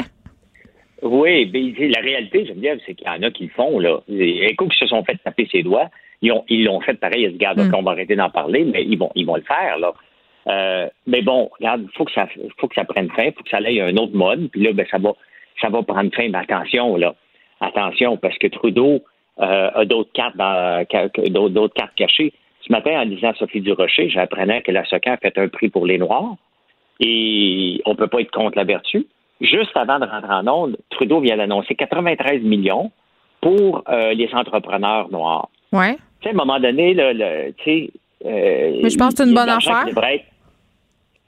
Oui, 1.02 1.50
mais 1.54 1.88
la 1.88 2.02
réalité, 2.02 2.46
Geneviève, 2.46 2.80
c'est 2.86 2.96
qu'il 2.96 3.08
y 3.08 3.10
en 3.10 3.22
a 3.22 3.32
qui 3.32 3.44
le 3.44 3.50
font. 3.50 3.80
Là. 3.80 4.02
Les 4.10 4.48
échos 4.50 4.68
qui 4.68 4.78
se 4.78 4.88
sont 4.88 5.04
fait 5.06 5.18
taper 5.24 5.48
ses 5.52 5.64
doigts, 5.64 5.90
ils 6.22 6.30
l'ont 6.30 6.44
ils 6.50 6.68
fait 6.86 6.96
pareil. 6.96 7.24
Ils 7.24 7.34
se 7.34 7.38
gardent 7.38 7.66
mm. 7.66 7.72
qu'on 7.72 7.84
va 7.84 7.92
arrêter 7.92 8.16
d'en 8.16 8.30
parler, 8.30 8.66
mais 8.66 8.84
ils 8.84 8.98
vont, 8.98 9.12
ils 9.16 9.26
vont 9.26 9.36
le 9.36 9.44
faire. 9.44 9.78
Là. 9.78 9.94
Mais 10.46 11.22
bon, 11.22 11.50
regarde, 11.60 11.84
il 11.84 11.98
faut 11.98 12.06
que 12.06 12.12
ça 12.14 12.28
faut 12.58 12.68
que 12.68 12.76
ça 12.76 12.86
prenne 12.86 13.10
fin, 13.12 13.32
faut 13.32 13.44
que 13.44 13.50
ça 13.50 13.58
aille 13.58 13.82
à 13.82 13.86
un 13.86 13.98
autre 13.98 14.16
mode. 14.16 14.50
Puis 14.52 14.62
là, 14.64 14.74
ben, 14.74 14.86
ça 14.90 14.98
va 14.98 15.14
ça 15.62 15.70
va 15.70 15.84
prendre 15.84 16.14
fin. 16.14 16.30
Mais 16.30 16.38
attention, 16.38 16.98
là. 16.98 17.16
Attention, 17.62 18.18
parce 18.18 18.38
que 18.38 18.48
Trudeau, 18.48 19.02
euh, 19.40 19.70
a 19.74 19.86
d'autres 19.86 20.12
cartes 20.14 20.38
d'autres 20.38 21.74
cartes 21.74 21.96
cachées. 21.96 22.32
Ce 22.62 22.72
matin, 22.72 23.02
en 23.02 23.04
lisant 23.04 23.34
Sophie 23.38 23.60
Durocher, 23.60 24.10
j'apprenais 24.10 24.62
que 24.62 24.72
la 24.72 24.82
a 24.82 25.18
fait 25.18 25.38
un 25.38 25.48
prix 25.50 25.70
pour 25.70 25.86
les 25.86 25.98
Noirs 25.98 26.36
et 27.02 27.82
on 27.86 27.92
ne 27.92 27.96
peut 27.96 28.08
pas 28.08 28.22
être 28.22 28.32
contre 28.32 28.58
la 28.58 28.64
vertu. 28.64 29.06
Juste 29.42 29.76
avant 29.76 30.00
de 30.00 30.06
rentrer 30.06 30.34
en 30.34 30.48
onde, 30.48 30.78
Trudeau 30.90 31.20
vient 31.20 31.36
d'annoncer 31.36 31.76
93 31.76 32.42
millions 32.44 32.92
pour 33.42 33.84
euh, 33.90 34.14
les 34.14 34.34
entrepreneurs 34.34 35.12
noirs. 35.12 35.50
Ouais. 35.74 35.96
Tu 36.22 36.24
sais, 36.24 36.30
à 36.30 36.32
un 36.32 36.36
moment 36.36 36.60
donné, 36.60 36.94
le, 36.94 37.52
tu 37.58 37.64
sais. 37.66 37.90
Euh, 38.26 38.80
Mais 38.82 38.90
je 38.90 38.98
pense 38.98 39.16
que 39.16 39.24
c'est 39.24 39.30
une 39.30 39.36
bonne 39.36 39.50
affaire. 39.50 39.86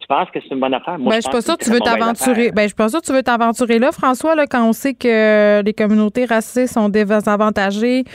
Je 0.10 0.16
pense 0.16 0.32
que 0.32 0.40
c'est 0.42 0.54
une 0.54 0.62
bonne 0.62 0.74
affaire? 0.74 0.98
Moi, 0.98 1.10
ben, 1.10 1.16
je, 1.18 1.22
suis 1.24 1.32
pas 1.32 1.42
sûre 1.42 1.58
que 1.58 1.66
tu 1.66 1.70
veux 1.70 1.82
t'aventurer. 1.82 2.52
Ben, 2.52 2.62
je 2.62 2.68
suis 2.68 2.76
pas 2.76 2.88
sûre 2.88 3.02
que 3.02 3.06
tu 3.06 3.12
veux 3.12 3.24
t'aventurer 3.24 3.78
là, 3.78 3.92
François, 3.92 4.36
là, 4.36 4.48
quand 4.48 4.66
on 4.66 4.72
sait 4.72 4.94
que 4.94 5.62
les 5.62 5.74
communautés 5.74 6.24
racistes 6.24 6.76
sont 6.76 6.88
désavantagées 6.88 8.06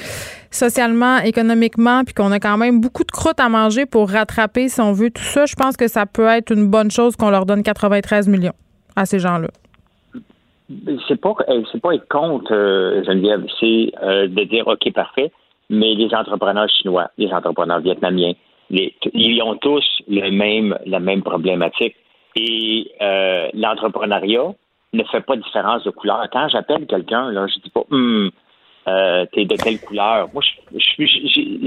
socialement, 0.51 1.19
économiquement, 1.19 2.03
puis 2.05 2.15
qu'on 2.15 2.33
a 2.33 2.41
quand 2.41 2.57
même 2.57 2.81
beaucoup 2.81 3.05
de 3.05 3.11
croûte 3.11 3.39
à 3.41 3.51
manger 3.51 3.85
pour 3.85 4.09
rattraper, 4.09 4.71
si 4.71 4.81
on 4.81 4.93
veut, 4.93 5.11
tout 5.11 5.23
ça. 5.23 5.45
Je 5.45 5.55
pense 5.55 5.77
que 5.77 5.87
ça 5.87 6.07
peut 6.07 6.29
être 6.29 6.51
une 6.51 6.71
bonne 6.71 6.91
chose 6.91 7.15
qu'on 7.15 7.29
leur 7.29 7.45
donne 7.45 7.63
93 7.63 8.27
millions 8.27 8.55
à 8.97 9.05
ces 9.05 9.19
gens-là. 9.19 9.49
C'est 11.09 11.21
pas, 11.21 11.35
euh, 11.51 11.63
c'est 11.71 11.83
pas 11.83 11.95
être 11.95 12.09
contre, 12.09 12.55
euh, 12.55 13.05
Geneviève, 13.05 13.45
c'est 13.61 13.93
euh, 14.03 14.29
de 14.29 14.45
dire, 14.45 14.67
OK, 14.67 14.91
parfait, 14.95 15.31
mais 15.69 15.95
les 15.95 16.15
entrepreneurs 16.15 16.71
chinois, 16.71 17.11
les 17.19 17.31
entrepreneurs 17.33 17.81
vietnamiens, 17.81 18.33
ils 18.73 19.43
ont 19.43 19.57
tous 19.57 19.85
le 20.09 20.31
même, 20.31 20.79
la 20.87 21.01
même 21.01 21.23
problématique. 21.23 21.97
Et 22.35 22.91
euh, 23.01 23.49
l'entrepreneuriat 23.53 24.55
ne 24.95 25.05
fait 25.05 25.21
pas 25.21 25.37
de 25.37 25.43
différence 25.43 25.85
de 25.85 25.91
couleur. 25.91 26.27
Quand 26.33 26.49
j'appelle 26.49 26.87
quelqu'un, 26.87 27.31
là, 27.31 27.47
je 27.47 27.61
dis 27.61 27.71
pas, 27.71 27.85
hum, 27.91 28.31
euh, 28.89 29.25
t'es 29.33 29.45
de 29.45 29.57
quelle 29.57 29.79
couleur? 29.81 30.29
Moi, 30.33 30.43
je, 30.73 31.05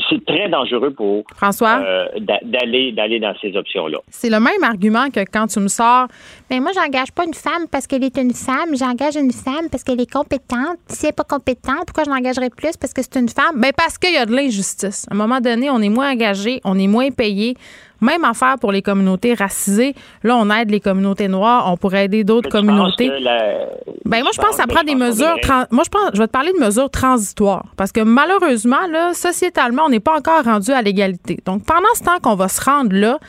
c'est 0.10 0.26
très 0.26 0.50
dangereux 0.50 0.92
pour 0.92 1.24
François? 1.36 1.82
euh, 1.82 2.06
d'aller 2.20 2.92
d'aller 2.92 3.20
dans 3.20 3.34
ces 3.42 3.56
options-là. 3.56 4.00
C'est 4.10 4.30
le 4.30 4.40
même 4.40 4.64
argument 4.64 5.10
que 5.10 5.22
quand 5.22 5.48
tu 5.48 5.60
me 5.60 5.68
sors. 5.70 6.08
Mais 6.50 6.60
moi, 6.60 6.72
j'engage 6.76 7.12
pas 7.14 7.24
une 7.26 7.34
femme 7.34 7.68
parce 7.72 7.88
qu'elle 7.88 8.04
est 8.04 8.18
une 8.18 8.34
femme. 8.34 8.76
J'engage 8.78 9.16
une 9.16 9.32
femme 9.32 9.70
parce 9.72 9.84
qu'elle 9.84 10.02
est 10.02 10.12
compétente. 10.12 10.78
Si 10.88 11.06
elle 11.06 11.10
n'est 11.10 11.14
pas 11.14 11.24
compétente, 11.24 11.86
pourquoi 11.88 12.04
je 12.04 12.10
l'engagerais 12.10 12.50
plus 12.50 12.76
parce 12.78 12.94
que 12.94 13.02
c'est 13.02 13.16
une 13.16 13.30
femme 13.30 13.56
Mais 13.56 13.72
ben, 13.72 13.74
parce 13.78 13.98
qu'il 13.98 14.14
y 14.14 14.18
a 14.18 14.26
de 14.26 14.36
l'injustice. 14.36 15.06
À 15.10 15.14
un 15.14 15.18
moment 15.18 15.40
donné, 15.40 15.70
on 15.70 15.80
est 15.80 15.90
moins 15.90 16.12
engagé, 16.12 16.60
on 16.66 16.78
est 16.78 16.88
moins 16.88 17.12
payé. 17.12 17.56
Même 18.02 18.24
affaire 18.26 18.56
pour 18.60 18.72
les 18.72 18.82
communautés 18.82 19.34
racisées. 19.34 19.96
Là, 20.24 20.36
on 20.38 20.50
aide 20.50 20.70
les 20.70 20.80
communautés 20.80 21.28
noires. 21.28 21.72
On 21.72 21.78
pourrait 21.78 22.06
aider 22.06 22.24
d'autres 22.24 22.50
communautés. 22.50 23.10
Ben 24.06 24.22
moi, 24.22 24.32
je 24.34 24.40
pense 24.40 24.52
que 24.52 24.56
ça 24.56 24.68
prend 24.68 24.84
des 24.84 24.96
mesures. 24.96 25.36
Moi, 25.72 25.84
je 25.86 25.90
pense, 25.90 26.10
je 26.14 26.20
vais 26.20 26.28
te 26.28 26.32
parler 26.32 26.52
de 26.54 26.64
mesures 26.64 26.90
transitoires 26.90 27.66
parce 27.78 27.92
que 27.92 28.02
malheureusement, 28.02 28.88
là, 28.92 29.14
sociétalement, 29.14 29.84
on 29.86 29.90
n'est 29.90 30.00
pas 30.00 30.18
encore 30.18 30.44
rendu 30.44 30.72
à 30.72 30.82
l'égalité. 30.82 31.40
Donc, 31.46 31.64
pendant 31.66 31.94
ce 31.96 32.04
temps 32.04 32.20
qu'on 32.22 32.36
va 32.36 32.48
se 32.48 32.62
rendre 32.64 32.96
là, 32.96 33.20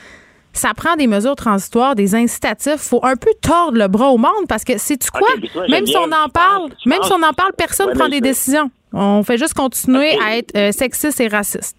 ça 0.57 0.73
prend 0.75 0.97
des 0.97 1.07
mesures 1.07 1.37
transitoires, 1.37 1.95
des 1.95 2.15
incitatifs. 2.15 2.79
faut 2.79 3.05
un 3.05 3.17
peu 3.17 3.31
tordre 3.41 3.79
le 3.79 3.89
bras 3.89 4.09
au 4.09 4.17
monde 4.17 4.47
parce 4.49 4.65
que 4.65 4.79
c'est 4.79 4.97
tu 4.97 5.11
quoi? 5.11 5.29
même 5.69 5.87
si 5.87 5.97
on 5.97 6.05
en 6.05 6.29
parle, 6.33 6.71
même 6.87 7.03
si 7.03 7.13
on 7.13 7.23
en 7.23 7.33
parle, 7.33 7.53
personne 7.57 7.91
ne 7.91 7.95
prend 7.95 8.09
des 8.09 8.21
décisions. 8.21 8.71
On 8.93 9.23
fait 9.23 9.37
juste 9.37 9.55
continuer 9.55 10.19
à 10.25 10.39
être 10.39 10.57
euh, 10.57 10.73
sexiste 10.73 11.21
et 11.21 11.29
raciste. 11.29 11.77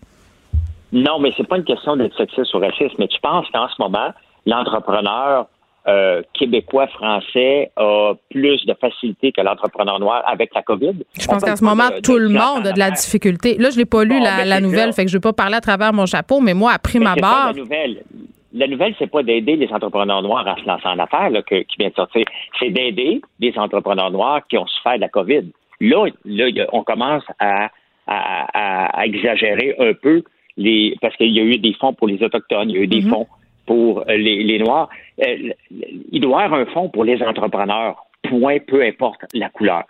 Non, 0.92 1.20
mais 1.20 1.32
c'est 1.36 1.48
pas 1.48 1.58
une 1.58 1.66
question 1.66 1.98
d'être 1.98 2.16
sexiste 2.16 2.54
ou 2.54 2.60
raciste, 2.60 2.98
mais 2.98 3.08
tu 3.08 3.20
penses 3.22 3.46
qu'en 3.52 3.68
ce 3.68 3.76
moment, 3.80 4.12
l'entrepreneur 4.46 5.48
euh, 5.88 6.22
québécois, 6.34 6.88
français 6.88 7.72
a 7.78 8.14
plus 8.30 8.66
de 8.66 8.74
facilité 8.74 9.32
que 9.32 9.40
l'entrepreneur 9.42 10.00
noir 10.00 10.22
avec 10.26 10.54
la 10.54 10.62
COVID? 10.62 10.96
Je 11.18 11.28
pense 11.28 11.44
qu'en 11.44 11.56
ce 11.56 11.64
moment, 11.64 11.90
tout 12.04 12.18
le 12.18 12.28
monde 12.28 12.68
a 12.68 12.74
de 12.74 12.80
la 12.80 12.92
difficulté. 12.92 13.58
Là, 13.58 13.70
je 13.70 13.78
l'ai 13.78 13.86
pas 13.86 14.04
lu, 14.04 14.20
la, 14.20 14.60
nouvelle, 14.60 14.92
fait 14.92 15.06
que 15.06 15.12
je 15.12 15.18
vais 15.18 15.22
pas 15.22 15.34
parler 15.34 15.56
à 15.56 15.62
travers 15.62 15.94
mon 15.94 16.06
chapeau, 16.06 16.42
mais 16.42 16.54
moi, 16.54 16.72
après 16.74 17.00
ma 17.00 17.16
barre... 17.16 17.54
La 17.54 17.54
nouvelle, 17.54 18.04
la 18.54 18.68
nouvelle, 18.68 18.96
c'est 19.00 19.08
pas 19.10 19.24
d'aider 19.24 19.56
les 19.56 19.72
entrepreneurs 19.72 20.22
noirs 20.22 20.46
à 20.46 20.56
se 20.56 20.68
lancer 20.68 20.88
en 20.88 21.00
affaires, 21.00 21.30
là, 21.30 21.42
qui 21.42 21.66
vient 21.80 21.90
de 21.90 21.96
sortir. 21.96 22.26
C'est 22.60 22.70
d'aider 22.70 23.22
les 23.40 23.58
entrepreneurs 23.58 24.12
noirs 24.12 24.42
qui 24.50 24.58
ont 24.58 24.68
souffert 24.68 24.96
de 24.96 25.02
la 25.02 25.10
COVID. 25.10 25.52
Là, 25.80 26.08
là 26.26 26.66
on 26.74 26.84
commence 26.84 27.24
à, 27.40 27.70
à 28.08 29.06
exagérer 29.06 29.76
un 29.80 29.94
peu 29.94 30.24
parce 31.02 31.16
qu'il 31.18 31.32
y 31.32 31.40
a 31.40 31.44
eu 31.44 31.58
des 31.58 31.74
fonds 31.74 31.94
pour 31.94 32.08
les 32.08 32.22
Autochtones, 32.24 32.70
il 32.70 32.76
y 32.76 32.80
a 32.80 32.82
eu 32.84 32.88
des 32.88 33.02
mhm. 33.02 33.10
fonds 33.10 33.28
pour 33.66 34.00
euh, 34.10 34.18
les, 34.18 34.60
Noirs. 34.60 34.90
Euh, 35.22 35.52
il 36.12 36.22
doit 36.22 36.42
y 36.42 36.46
avoir 36.46 36.62
un 36.62 36.66
fonds 36.68 36.90
pour 36.90 37.04
les 37.04 37.22
entrepreneurs 37.22 38.07
point, 38.30 38.58
peu 38.66 38.84
importe 38.84 39.22
la 39.34 39.50
couleur. 39.50 39.84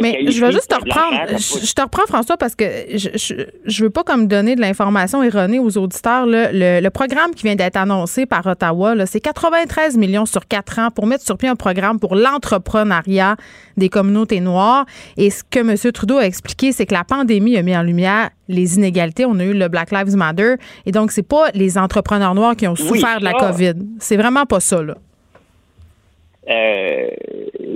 Mais 0.00 0.30
je 0.30 0.40
vais 0.44 0.52
juste 0.52 0.68
te 0.68 0.74
reprendre. 0.74 1.38
Je, 1.38 1.72
te 1.72 1.82
reprends, 1.82 2.06
François, 2.06 2.36
parce 2.36 2.54
que 2.54 2.64
je, 2.94 3.44
je, 3.64 3.84
veux 3.84 3.90
pas 3.90 4.04
comme 4.04 4.26
donner 4.26 4.54
de 4.54 4.60
l'information 4.60 5.22
erronée 5.22 5.58
aux 5.58 5.76
auditeurs. 5.78 6.24
Le, 6.26 6.88
programme 6.88 7.34
qui 7.34 7.44
vient 7.44 7.54
d'être 7.54 7.76
annoncé 7.76 8.26
par 8.26 8.46
Ottawa, 8.46 9.06
c'est 9.06 9.20
93 9.20 9.96
millions 9.96 10.26
sur 10.26 10.46
quatre 10.46 10.78
ans 10.78 10.90
pour 10.90 11.06
mettre 11.06 11.24
sur 11.24 11.36
pied 11.36 11.48
un 11.48 11.56
programme 11.56 11.98
pour 11.98 12.14
l'entrepreneuriat 12.14 13.36
des 13.76 13.88
communautés 13.88 14.40
noires. 14.40 14.86
Et 15.16 15.30
ce 15.30 15.42
que 15.42 15.60
M. 15.60 15.92
Trudeau 15.92 16.18
a 16.18 16.26
expliqué, 16.26 16.72
c'est 16.72 16.86
que 16.86 16.94
la 16.94 17.04
pandémie 17.04 17.56
a 17.56 17.62
mis 17.62 17.76
en 17.76 17.82
lumière 17.82 18.30
les 18.48 18.76
inégalités. 18.76 19.24
On 19.24 19.38
a 19.38 19.44
eu 19.44 19.54
le 19.54 19.68
Black 19.68 19.90
Lives 19.90 20.16
Matter. 20.16 20.54
Et 20.86 20.92
donc, 20.92 21.12
c'est 21.12 21.26
pas 21.26 21.50
les 21.54 21.78
entrepreneurs 21.78 22.34
noirs 22.34 22.56
qui 22.56 22.66
ont 22.66 22.76
souffert 22.76 23.20
de 23.20 23.24
la 23.24 23.32
COVID. 23.32 23.74
C'est 23.98 24.16
vraiment 24.16 24.44
pas 24.44 24.60
ça, 24.60 24.82
là. 24.82 24.96
Euh, 26.48 27.10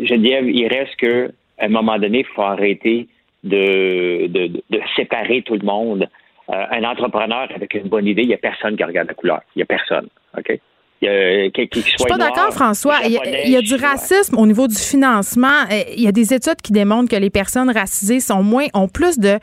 Geneviève, 0.03 0.49
il 0.49 0.67
reste 0.69 0.97
que 0.97 1.33
à 1.59 1.67
un 1.67 1.69
moment 1.69 1.99
donné, 1.99 2.21
il 2.21 2.27
faut 2.27 2.43
arrêter 2.43 3.09
de, 3.45 4.27
de, 4.27 4.81
séparer 4.95 5.43
tout 5.43 5.55
le 5.55 5.65
monde. 5.65 6.09
Euh, 6.51 6.67
un 6.71 6.85
entrepreneur 6.85 7.49
avec 7.55 7.75
une 7.75 7.89
bonne 7.89 8.07
idée, 8.07 8.23
il 8.23 8.29
n'y 8.29 8.35
a 8.35 8.39
personne 8.39 8.77
qui 8.77 8.85
regarde 8.85 9.09
la 9.09 9.15
couleur. 9.15 9.41
Il 9.55 9.59
n'y 9.59 9.63
a 9.63 9.67
personne. 9.67 10.09
OK? 10.37 10.61
A, 11.03 11.51
Je 11.55 11.79
suis 11.79 12.09
pas 12.09 12.17
d'accord, 12.17 12.53
François. 12.53 13.01
Il 13.05 13.51
y, 13.51 13.57
a, 13.57 13.61
du 13.61 13.75
racisme 13.75 14.39
au 14.39 14.47
niveau 14.47 14.67
du 14.67 14.77
financement. 14.77 15.65
Euh, 15.71 15.83
il 15.95 16.03
y 16.03 16.09
a 16.09 16.13
des 16.13 16.33
études 16.33 16.63
qui 16.63 16.73
démontrent 16.73 17.11
que 17.11 17.21
les 17.21 17.29
personnes 17.29 17.71
racisées 17.71 18.21
sont 18.21 18.43
moins, 18.43 18.67
ont 18.73 18.89
plus 18.89 19.19
de 19.19 19.39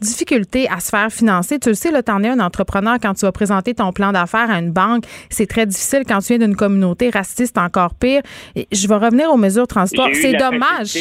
difficultés 0.00 0.68
à 0.68 0.80
se 0.80 0.90
faire 0.90 1.10
financer. 1.10 1.58
Tu 1.58 1.70
le 1.70 1.74
sais, 1.74 1.90
tu 2.02 2.12
en 2.12 2.22
es 2.22 2.28
un 2.28 2.40
entrepreneur 2.40 2.98
quand 3.00 3.14
tu 3.14 3.24
vas 3.24 3.32
présenter 3.32 3.72
ton 3.72 3.90
plan 3.92 4.12
d'affaires 4.12 4.50
à 4.50 4.58
une 4.58 4.70
banque. 4.70 5.04
C'est 5.30 5.46
très 5.46 5.64
difficile 5.64 6.02
quand 6.06 6.18
tu 6.18 6.36
viens 6.36 6.46
d'une 6.46 6.56
communauté 6.56 7.08
raciste, 7.08 7.56
encore 7.56 7.94
pire. 7.94 8.20
je 8.54 8.86
vais 8.86 8.94
revenir 8.94 9.30
aux 9.30 9.38
mesures 9.38 9.62
de 9.62 9.68
transport. 9.68 10.10
C'est 10.12 10.34
dommage. 10.34 10.92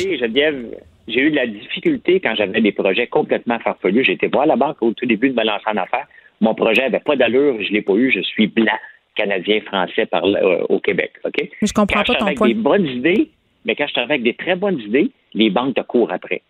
J'ai 1.08 1.22
eu 1.22 1.32
de 1.32 1.36
la 1.36 1.48
difficulté 1.48 2.20
quand 2.20 2.36
j'avais 2.36 2.62
des 2.62 2.72
projets 2.72 3.08
complètement 3.08 3.60
farfelus. 3.60 4.06
J'étais 4.06 4.28
voir 4.28 4.46
la 4.46 4.56
banque 4.56 4.78
au 4.82 4.92
tout 4.92 5.06
début 5.06 5.30
de 5.30 5.36
me 5.36 5.46
lancer 5.46 5.64
en 5.68 5.78
affaires. 5.78 6.08
Mon 6.40 6.54
projet 6.54 6.82
n'avait 6.82 7.00
pas 7.00 7.16
d'allure, 7.16 7.56
je 7.62 7.70
ne 7.70 7.74
l'ai 7.74 7.82
pas 7.82 7.94
eu, 7.94 8.12
je 8.12 8.22
suis 8.22 8.48
blanc 8.48 8.78
canadien, 9.18 9.60
français 9.62 10.06
par, 10.06 10.24
euh, 10.26 10.64
au 10.70 10.80
Québec. 10.80 11.14
OK? 11.26 11.34
Mais 11.40 11.68
je 11.68 11.74
comprends 11.74 12.04
pas 12.04 12.16
ton 12.16 12.26
avec 12.26 12.42
des 12.42 12.54
bonnes 12.54 12.86
idées, 12.86 13.30
mais 13.66 13.76
quand 13.76 13.88
je 13.88 13.94
travaille 13.94 14.22
avec 14.22 14.24
des 14.24 14.36
très 14.36 14.56
bonnes 14.56 14.80
idées, 14.80 15.12
les 15.34 15.50
banques 15.50 15.76
te 15.76 15.82
courent 15.82 16.12
après. 16.12 16.42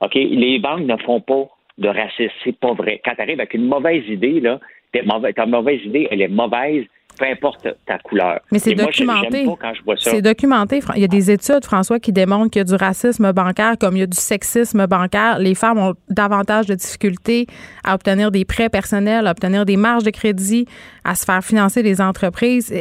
OK? 0.00 0.14
Les 0.14 0.58
banques 0.58 0.86
ne 0.86 0.96
font 0.98 1.20
pas 1.20 1.48
de 1.78 1.88
racisme. 1.88 2.34
C'est 2.44 2.58
pas 2.58 2.74
vrai. 2.74 3.00
Quand 3.04 3.14
tu 3.14 3.22
arrives 3.22 3.40
avec 3.40 3.54
une 3.54 3.66
mauvaise 3.66 4.06
idée, 4.08 4.40
là, 4.40 4.60
ta 4.92 5.46
mauvaise 5.46 5.80
idée, 5.84 6.08
elle 6.10 6.22
est 6.22 6.28
mauvaise. 6.28 6.84
Peu 7.18 7.26
importe 7.26 7.68
ta 7.86 7.98
couleur. 7.98 8.40
Mais 8.52 8.58
c'est 8.58 8.74
documenté. 8.74 9.46
C'est 9.98 10.22
documenté. 10.22 10.80
Il 10.94 11.02
y 11.02 11.04
a 11.04 11.08
des 11.08 11.30
études, 11.30 11.64
François, 11.64 11.98
qui 11.98 12.12
démontrent 12.12 12.50
qu'il 12.50 12.60
y 12.60 12.62
a 12.62 12.64
du 12.64 12.74
racisme 12.74 13.32
bancaire 13.32 13.76
comme 13.78 13.96
il 13.96 14.00
y 14.00 14.02
a 14.02 14.06
du 14.06 14.16
sexisme 14.16 14.86
bancaire. 14.86 15.38
Les 15.38 15.54
femmes 15.54 15.78
ont 15.78 15.94
davantage 16.08 16.66
de 16.66 16.74
difficultés 16.74 17.46
à 17.84 17.94
obtenir 17.94 18.30
des 18.30 18.44
prêts 18.44 18.68
personnels, 18.68 19.26
à 19.26 19.32
obtenir 19.32 19.64
des 19.64 19.76
marges 19.76 20.04
de 20.04 20.10
crédit, 20.10 20.66
à 21.04 21.14
se 21.14 21.24
faire 21.24 21.42
financer 21.42 21.82
des 21.82 22.00
entreprises. 22.00 22.72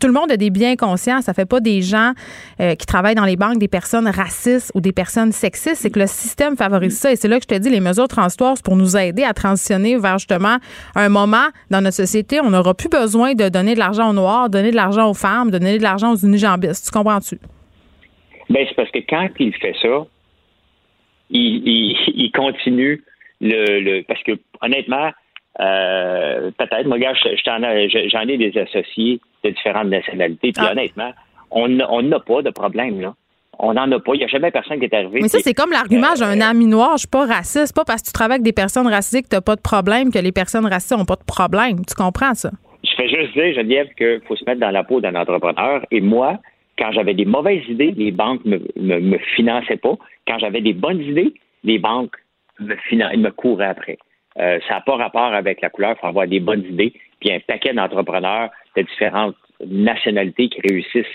tout 0.00 0.06
le 0.06 0.12
monde 0.12 0.30
a 0.30 0.36
des 0.36 0.50
biens 0.50 0.76
conscients. 0.76 1.20
Ça 1.22 1.34
fait 1.34 1.46
pas 1.46 1.60
des 1.60 1.82
gens 1.82 2.12
euh, 2.60 2.74
qui 2.74 2.86
travaillent 2.86 3.14
dans 3.14 3.24
les 3.24 3.36
banques 3.36 3.58
des 3.58 3.68
personnes 3.68 4.08
racistes 4.08 4.70
ou 4.74 4.80
des 4.80 4.92
personnes 4.92 5.32
sexistes. 5.32 5.82
C'est 5.82 5.90
que 5.90 5.98
le 5.98 6.06
système 6.06 6.56
favorise 6.56 6.98
ça. 6.98 7.12
Et 7.12 7.16
c'est 7.16 7.28
là 7.28 7.38
que 7.38 7.44
je 7.50 7.54
te 7.54 7.60
dis, 7.60 7.70
les 7.70 7.80
mesures 7.80 8.08
transitoires, 8.08 8.54
c'est 8.56 8.64
pour 8.64 8.76
nous 8.76 8.96
aider 8.96 9.24
à 9.24 9.34
transitionner 9.34 9.96
vers 9.96 10.18
justement 10.18 10.58
un 10.94 11.08
moment 11.08 11.48
dans 11.70 11.80
notre 11.80 11.96
société, 11.96 12.40
on 12.40 12.50
n'aura 12.50 12.74
plus 12.74 12.88
besoin 12.88 13.34
de 13.34 13.48
donner 13.48 13.71
de 13.74 13.78
l'argent 13.78 14.10
aux 14.10 14.12
Noirs, 14.14 14.50
donner 14.50 14.70
de 14.70 14.76
l'argent 14.76 15.10
aux 15.10 15.14
femmes, 15.14 15.50
donner 15.50 15.78
de 15.78 15.82
l'argent 15.82 16.12
aux 16.12 16.16
unijambistes. 16.16 16.86
Tu 16.86 16.90
comprends-tu? 16.90 17.38
Bien, 18.50 18.64
c'est 18.68 18.74
parce 18.74 18.90
que 18.90 18.98
quand 19.08 19.28
il 19.38 19.54
fait 19.54 19.74
ça, 19.80 20.04
il, 21.30 22.30
continue 22.34 23.02
le, 23.40 24.02
Parce 24.02 24.22
que, 24.22 24.32
honnêtement, 24.60 25.10
euh, 25.60 26.50
peut-être, 26.58 26.86
moi, 26.86 26.98
gars, 26.98 27.14
j'en 27.14 28.28
ai 28.28 28.36
des 28.36 28.58
associés 28.58 29.20
de 29.44 29.50
différentes 29.50 29.88
nationalités, 29.88 30.52
puis 30.52 30.64
ah. 30.66 30.72
honnêtement, 30.72 31.12
on 31.50 31.68
n'a 31.68 32.20
pas 32.20 32.42
de 32.42 32.50
problème, 32.50 33.00
là. 33.00 33.14
On 33.58 33.74
n'en 33.74 33.90
a 33.92 34.00
pas. 34.00 34.14
Il 34.14 34.18
n'y 34.18 34.24
a 34.24 34.28
jamais 34.28 34.50
personne 34.50 34.78
qui 34.78 34.86
est 34.86 34.94
arrivé. 34.94 35.20
Mais 35.20 35.28
ça, 35.28 35.38
c'est 35.40 35.52
comme 35.52 35.70
l'argument 35.70 36.14
j'ai 36.16 36.24
un 36.24 36.40
euh, 36.40 36.50
ami 36.50 36.66
noir, 36.66 36.92
je 36.94 37.00
suis 37.00 37.08
pas 37.08 37.26
raciste. 37.26 37.74
Pas 37.76 37.84
parce 37.84 38.00
que 38.00 38.06
tu 38.06 38.12
travailles 38.12 38.36
avec 38.36 38.44
des 38.44 38.52
personnes 38.52 38.88
racistes 38.88 39.24
que 39.24 39.28
tu 39.28 39.36
n'as 39.36 39.42
pas 39.42 39.56
de 39.56 39.60
problème 39.60 40.10
que 40.10 40.18
les 40.18 40.32
personnes 40.32 40.66
racistes 40.66 40.96
n'ont 40.96 41.04
pas 41.04 41.16
de 41.16 41.24
problème. 41.24 41.84
Tu 41.84 41.94
comprends 41.94 42.34
ça? 42.34 42.50
Je 42.84 42.94
fais 42.96 43.08
juste 43.08 43.32
dire, 43.32 43.54
Geneviève, 43.54 43.88
qu'il 43.94 44.20
faut 44.26 44.36
se 44.36 44.44
mettre 44.44 44.60
dans 44.60 44.70
la 44.70 44.84
peau 44.84 45.00
d'un 45.00 45.14
entrepreneur. 45.14 45.84
Et 45.90 46.00
moi, 46.00 46.38
quand 46.78 46.90
j'avais 46.92 47.14
des 47.14 47.24
mauvaises 47.24 47.66
idées, 47.68 47.92
les 47.96 48.10
banques 48.10 48.44
ne 48.44 48.58
me, 48.76 49.00
me, 49.00 49.18
finançaient 49.36 49.76
pas. 49.76 49.96
Quand 50.26 50.38
j'avais 50.38 50.60
des 50.60 50.72
bonnes 50.72 51.00
idées, 51.00 51.34
les 51.64 51.78
banques 51.78 52.16
me, 52.58 52.74
me 53.16 53.30
couraient 53.30 53.66
après. 53.66 53.98
Euh, 54.38 54.58
ça 54.66 54.74
n'a 54.74 54.80
pas 54.80 54.96
rapport 54.96 55.34
avec 55.34 55.60
la 55.60 55.70
couleur. 55.70 55.94
Il 55.96 56.00
faut 56.00 56.06
avoir 56.06 56.26
des 56.26 56.40
bonnes 56.40 56.64
idées. 56.64 56.92
Puis 57.20 57.32
un 57.32 57.40
paquet 57.40 57.72
d'entrepreneurs 57.72 58.50
de 58.76 58.82
différentes 58.82 59.36
nationalités 59.64 60.48
qui 60.48 60.60
réussissent 60.62 61.06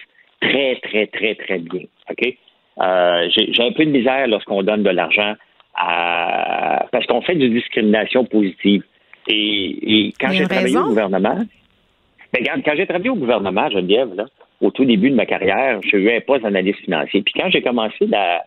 très, 0.42 0.76
très, 0.84 1.08
très, 1.08 1.36
très 1.36 1.60
bien. 1.60 1.84
OK? 2.10 2.38
Euh, 2.80 3.30
j'ai 3.30 3.64
un 3.64 3.72
peu 3.72 3.86
de 3.86 3.92
misère 3.92 4.28
lorsqu'on 4.28 4.62
donne 4.62 4.84
de 4.84 4.90
l'argent 4.90 5.34
à... 5.76 6.86
parce 6.92 7.06
qu'on 7.08 7.22
fait 7.22 7.36
de 7.36 7.48
discrimination 7.48 8.24
positive. 8.26 8.84
Et, 9.28 10.14
quand 10.20 10.32
j'ai 10.32 10.46
travaillé 10.46 10.78
au 10.78 10.88
gouvernement, 10.88 11.36
ben, 12.34 12.40
regarde, 12.40 12.62
quand 12.64 12.74
j'ai 12.76 12.88
travaillé 12.88 13.10
au 13.10 13.16
gouvernement, 13.16 13.70
Geneviève, 13.70 14.14
là, 14.16 14.26
au 14.62 14.72
tout 14.72 14.86
début 14.86 15.10
de 15.10 15.16
ma 15.16 15.26
carrière, 15.26 15.80
je 15.84 15.90
suis 15.90 16.12
un 16.12 16.22
poste 16.22 16.44
d'analyste 16.44 16.80
financier. 16.80 17.22
Puis 17.22 17.34
quand 17.36 17.50
j'ai 17.50 17.62
commencé 17.62 18.06
la, 18.08 18.44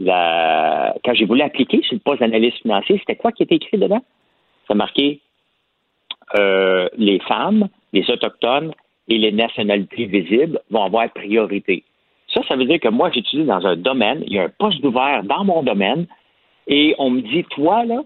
la 0.00 0.94
quand 1.04 1.14
j'ai 1.14 1.24
voulu 1.24 1.42
appliquer 1.42 1.82
sur 1.82 1.94
le 1.94 2.00
poste 2.00 2.20
d'analyste 2.20 2.58
financier, 2.62 2.98
c'était 2.98 3.16
quoi 3.16 3.32
qui 3.32 3.42
était 3.44 3.56
écrit 3.56 3.78
dedans? 3.78 4.02
Ça 4.68 4.74
marquait 4.74 5.20
euh, 6.34 6.88
les 6.96 7.20
femmes, 7.20 7.68
les 7.92 8.08
autochtones 8.10 8.72
et 9.08 9.18
les 9.18 9.32
nationalités 9.32 10.06
visibles 10.06 10.60
vont 10.70 10.84
avoir 10.84 11.08
priorité. 11.10 11.84
Ça, 12.32 12.40
ça 12.48 12.56
veut 12.56 12.64
dire 12.64 12.80
que 12.80 12.88
moi, 12.88 13.10
j'étudie 13.12 13.44
dans 13.44 13.66
un 13.66 13.76
domaine, 13.76 14.24
il 14.26 14.32
y 14.32 14.38
a 14.38 14.44
un 14.44 14.48
poste 14.48 14.82
ouvert 14.84 15.22
dans 15.24 15.44
mon 15.44 15.62
domaine, 15.62 16.06
et 16.66 16.94
on 16.98 17.10
me 17.10 17.20
dit, 17.20 17.44
toi, 17.50 17.84
là, 17.84 18.02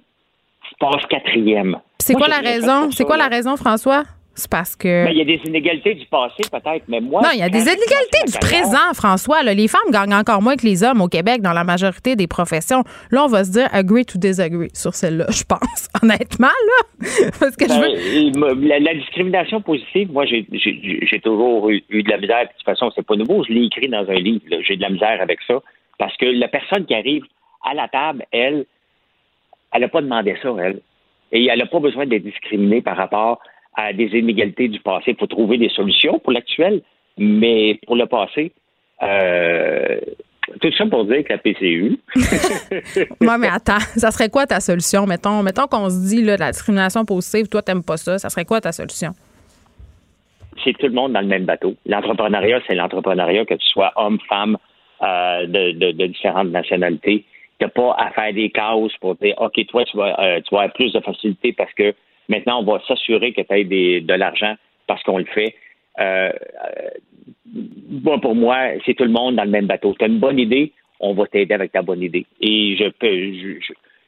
tu 0.69 0.75
passes 0.79 1.07
quatrième. 1.07 1.79
C'est 1.99 2.15
quoi 2.15 2.29
la 2.29 2.39
raison? 2.39 2.91
C'est 2.91 3.05
quoi 3.05 3.17
la 3.17 3.29
raison, 3.29 3.57
François? 3.57 4.05
C'est 4.37 4.51
parce 4.51 4.77
que. 4.77 5.07
Ben, 5.07 5.13
il 5.13 5.17
y 5.17 5.23
a 5.23 5.25
des 5.25 5.41
inégalités 5.47 5.95
du 5.95 6.05
passé, 6.07 6.43
peut-être, 6.53 6.85
mais 6.89 7.01
moi. 7.01 7.23
Non, 7.23 7.31
il 7.33 7.39
y 7.39 7.43
a 7.43 7.49
des 7.49 7.63
inégalités 7.63 8.27
du 8.27 8.39
présent, 8.39 8.93
François. 8.95 9.43
Les 9.43 9.67
femmes 9.67 9.91
gagnent 9.91 10.15
encore 10.15 10.43
moins 10.43 10.57
que 10.57 10.67
les 10.67 10.85
hommes 10.85 11.01
au 11.01 11.09
Québec 11.09 11.41
dans 11.41 11.55
la 11.55 11.65
majorité 11.65 12.17
des 12.17 12.27
professions. 12.27 12.85
Là, 13.11 13.25
on 13.25 13.29
va 13.29 13.45
se 13.45 13.53
dire 13.53 13.67
agree 13.73 14.05
to 14.05 14.19
disagree 14.19 14.69
sur 14.75 14.95
celle-là, 14.95 15.25
je 15.31 15.43
pense. 15.45 15.89
Honnêtement, 16.03 16.49
là. 16.49 17.07
parce 17.41 17.57
que 17.57 17.65
je 17.65 17.81
ben, 17.81 18.55
veux... 18.55 18.79
la, 18.79 18.95
discrimination 18.95 19.63
positive, 19.63 20.13
moi, 20.13 20.27
j'ai 20.27 21.21
toujours 21.21 21.71
eu, 21.71 21.83
de 21.91 22.11
la 22.11 22.19
misère. 22.19 22.43
De 22.43 22.49
toute 22.49 22.67
façon, 22.67 22.91
c'est 22.95 23.07
pas 23.07 23.17
nouveau. 23.17 23.43
Je 23.45 23.55
l'ai 23.55 23.65
écrit 23.65 23.89
dans 23.89 24.07
un 24.07 24.19
livre. 24.19 24.43
J'ai 24.61 24.77
de 24.77 24.83
la 24.83 24.91
misère 24.91 25.19
avec 25.23 25.39
ça. 25.47 25.63
Parce 25.99 26.15
que 26.19 26.27
la 26.27 26.49
personne 26.49 26.85
qui 26.85 26.95
arrive 26.95 27.25
à 27.65 27.73
la 27.73 27.89
table, 27.89 28.27
elle, 28.33 28.67
elle 29.77 29.83
n'a 29.83 29.89
pas 29.89 30.03
demandé 30.03 30.35
ça, 30.43 30.49
elle. 30.63 30.81
Et 31.33 31.47
elle 31.47 31.59
n'a 31.59 31.67
pas 31.67 31.81
besoin 31.81 32.07
d'être 32.07 32.23
discriminée 32.23 32.81
par 32.81 32.97
rapport 32.97 33.41
à 33.75 33.93
des 33.93 34.07
inégalités 34.07 34.69
du 34.69 34.81
passé. 34.81 35.13
Il 35.13 35.17
faut 35.17 35.27
trouver 35.27 35.59
des 35.59 35.69
solutions 35.69 36.19
pour 36.19 36.33
l'actuel, 36.33 36.83
mais 37.19 37.79
pour 37.87 37.97
le 37.97 38.07
passé, 38.07 38.53
euh, 39.03 39.99
tout 40.61 40.73
ça 40.79 40.87
pour 40.87 41.05
dire 41.05 41.25
que 41.25 41.33
la 41.33 41.39
PCU. 41.39 41.99
Moi, 43.21 43.39
mais 43.39 43.49
attends, 43.49 43.81
ça 43.97 44.11
serait 44.11 44.31
quoi 44.31 44.47
ta 44.47 44.61
solution? 44.61 45.07
Mettons, 45.07 45.43
mettons 45.43 45.67
qu'on 45.67 45.91
se 45.91 46.09
dit 46.09 46.23
là, 46.23 46.37
la 46.37 46.53
discrimination 46.53 47.05
positive, 47.05 47.49
toi, 47.49 47.63
t'aimes 47.63 47.83
pas 47.83 47.97
ça. 47.97 48.19
Ça 48.19 48.31
serait 48.31 48.45
quoi 48.45 48.61
ta 48.61 48.73
solution? 48.73 49.11
C'est 50.65 50.73
tout 50.79 50.87
le 50.87 50.93
monde 50.93 51.13
dans 51.13 51.21
le 51.21 51.27
même 51.27 51.45
bateau. 51.45 51.75
L'entrepreneuriat, 51.85 52.61
c'est 52.67 52.75
l'entrepreneuriat, 52.75 53.45
que 53.45 53.55
tu 53.55 53.67
sois 53.69 53.93
homme, 53.97 54.19
femme, 54.29 54.57
euh, 55.03 55.47
de, 55.47 56.07
différentes 56.07 56.49
nationalités. 56.49 57.25
Tu 57.59 57.65
n'as 57.65 57.71
pas 57.71 57.95
à 57.99 58.11
faire 58.11 58.33
des 58.33 58.51
causes 58.51 58.97
pour 59.01 59.15
dire 59.17 59.35
OK, 59.39 59.65
toi, 59.67 59.85
tu 59.85 59.97
vas, 59.97 60.19
euh, 60.21 60.41
tu 60.41 60.55
vas 60.55 60.63
avoir 60.63 60.73
plus 60.75 60.93
de 60.93 61.01
facilité 61.01 61.53
parce 61.53 61.73
que 61.75 61.95
Maintenant, 62.29 62.61
on 62.61 62.65
va 62.65 62.81
s'assurer 62.87 63.33
que 63.33 63.43
tu 63.43 63.55
aies 63.55 64.01
de 64.01 64.15
l'argent 64.15 64.55
parce 64.87 65.03
qu'on 65.03 65.19
le 65.19 65.25
fait. 65.25 65.55
Euh, 66.01 66.31
euh, 66.31 66.91
bon, 67.55 68.19
pour 68.21 68.35
moi, 68.35 68.59
c'est 68.85 68.95
tout 68.95 69.05
le 69.05 69.11
monde 69.11 69.37
dans 69.37 69.45
le 69.45 69.51
même 69.51 69.67
bateau. 69.67 69.95
Tu 69.99 70.05
as 70.05 70.09
une 70.09 70.19
bonne 70.19 70.39
idée, 70.39 70.73
on 71.01 71.15
va 71.15 71.27
t'aider 71.27 71.55
avec 71.55 71.73
ta 71.73 71.83
bonne 71.83 72.03
idée. 72.03 72.27
Et 72.41 72.77
je 72.77 72.89
peux, 72.89 73.61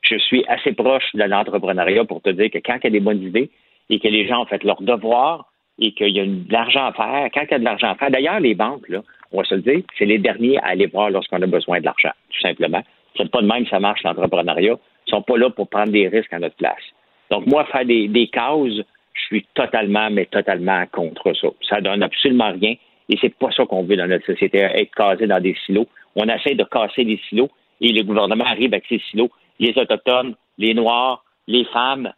je, 0.02 0.18
suis 0.18 0.44
assez 0.48 0.72
proche 0.72 1.14
de 1.14 1.24
l'entrepreneuriat 1.24 2.04
pour 2.04 2.22
te 2.22 2.30
dire 2.30 2.50
que 2.50 2.58
quand 2.58 2.78
il 2.82 2.84
y 2.84 2.86
a 2.88 2.90
des 2.90 3.00
bonnes 3.00 3.22
idées 3.22 3.50
et 3.90 4.00
que 4.00 4.08
les 4.08 4.26
gens 4.26 4.42
ont 4.42 4.46
fait 4.46 4.62
leur 4.64 4.82
devoir 4.82 5.50
et 5.78 5.92
qu'il 5.92 6.08
y 6.08 6.20
a 6.20 6.26
de 6.26 6.52
l'argent 6.52 6.86
à 6.86 6.92
faire, 6.92 7.30
quand 7.32 7.42
il 7.42 7.50
y 7.50 7.54
a 7.54 7.58
de 7.58 7.64
l'argent 7.64 7.90
à 7.90 7.94
faire, 7.94 8.10
d'ailleurs, 8.10 8.40
les 8.40 8.54
banques, 8.54 8.88
là, 8.88 9.02
on 9.32 9.38
va 9.38 9.44
se 9.44 9.54
le 9.54 9.62
dire, 9.62 9.82
c'est 9.96 10.06
les 10.06 10.18
derniers 10.18 10.58
à 10.58 10.68
aller 10.68 10.86
voir 10.86 11.10
lorsqu'on 11.10 11.40
a 11.40 11.46
besoin 11.46 11.80
de 11.80 11.84
l'argent, 11.84 12.12
tout 12.30 12.40
simplement. 12.40 12.82
C'est 13.18 13.30
pas 13.30 13.42
de 13.42 13.46
même 13.46 13.66
ça 13.66 13.80
marche 13.80 14.02
l'entrepreneuriat. 14.04 14.76
Ils 15.06 15.10
sont 15.10 15.22
pas 15.22 15.36
là 15.36 15.50
pour 15.50 15.68
prendre 15.68 15.90
des 15.90 16.08
risques 16.08 16.32
à 16.32 16.38
notre 16.38 16.56
place. 16.56 16.82
Donc, 17.30 17.46
moi, 17.46 17.64
faire 17.66 17.84
des, 17.84 18.08
des 18.08 18.28
causes, 18.28 18.84
je 19.12 19.20
suis 19.22 19.46
totalement, 19.54 20.08
mais 20.10 20.26
totalement 20.26 20.84
contre 20.92 21.34
ça. 21.34 21.48
Ça 21.68 21.80
donne 21.80 22.02
absolument 22.02 22.52
rien. 22.52 22.74
Et 23.08 23.18
c'est 23.20 23.34
pas 23.34 23.50
ça 23.50 23.64
qu'on 23.66 23.84
veut 23.84 23.96
dans 23.96 24.06
notre 24.06 24.26
société, 24.26 24.58
être 24.58 24.94
casé 24.94 25.26
dans 25.26 25.40
des 25.40 25.56
silos. 25.66 25.86
On 26.14 26.28
essaie 26.28 26.54
de 26.54 26.64
casser 26.64 27.04
les 27.04 27.20
silos 27.28 27.50
et 27.80 27.92
le 27.92 28.02
gouvernement 28.02 28.44
arrive 28.44 28.72
avec 28.72 28.84
ces 28.88 29.00
silos. 29.10 29.30
Les 29.58 29.76
Autochtones, 29.78 30.34
les 30.58 30.74
Noirs, 30.74 31.24
les 31.46 31.64
femmes, 31.66 32.12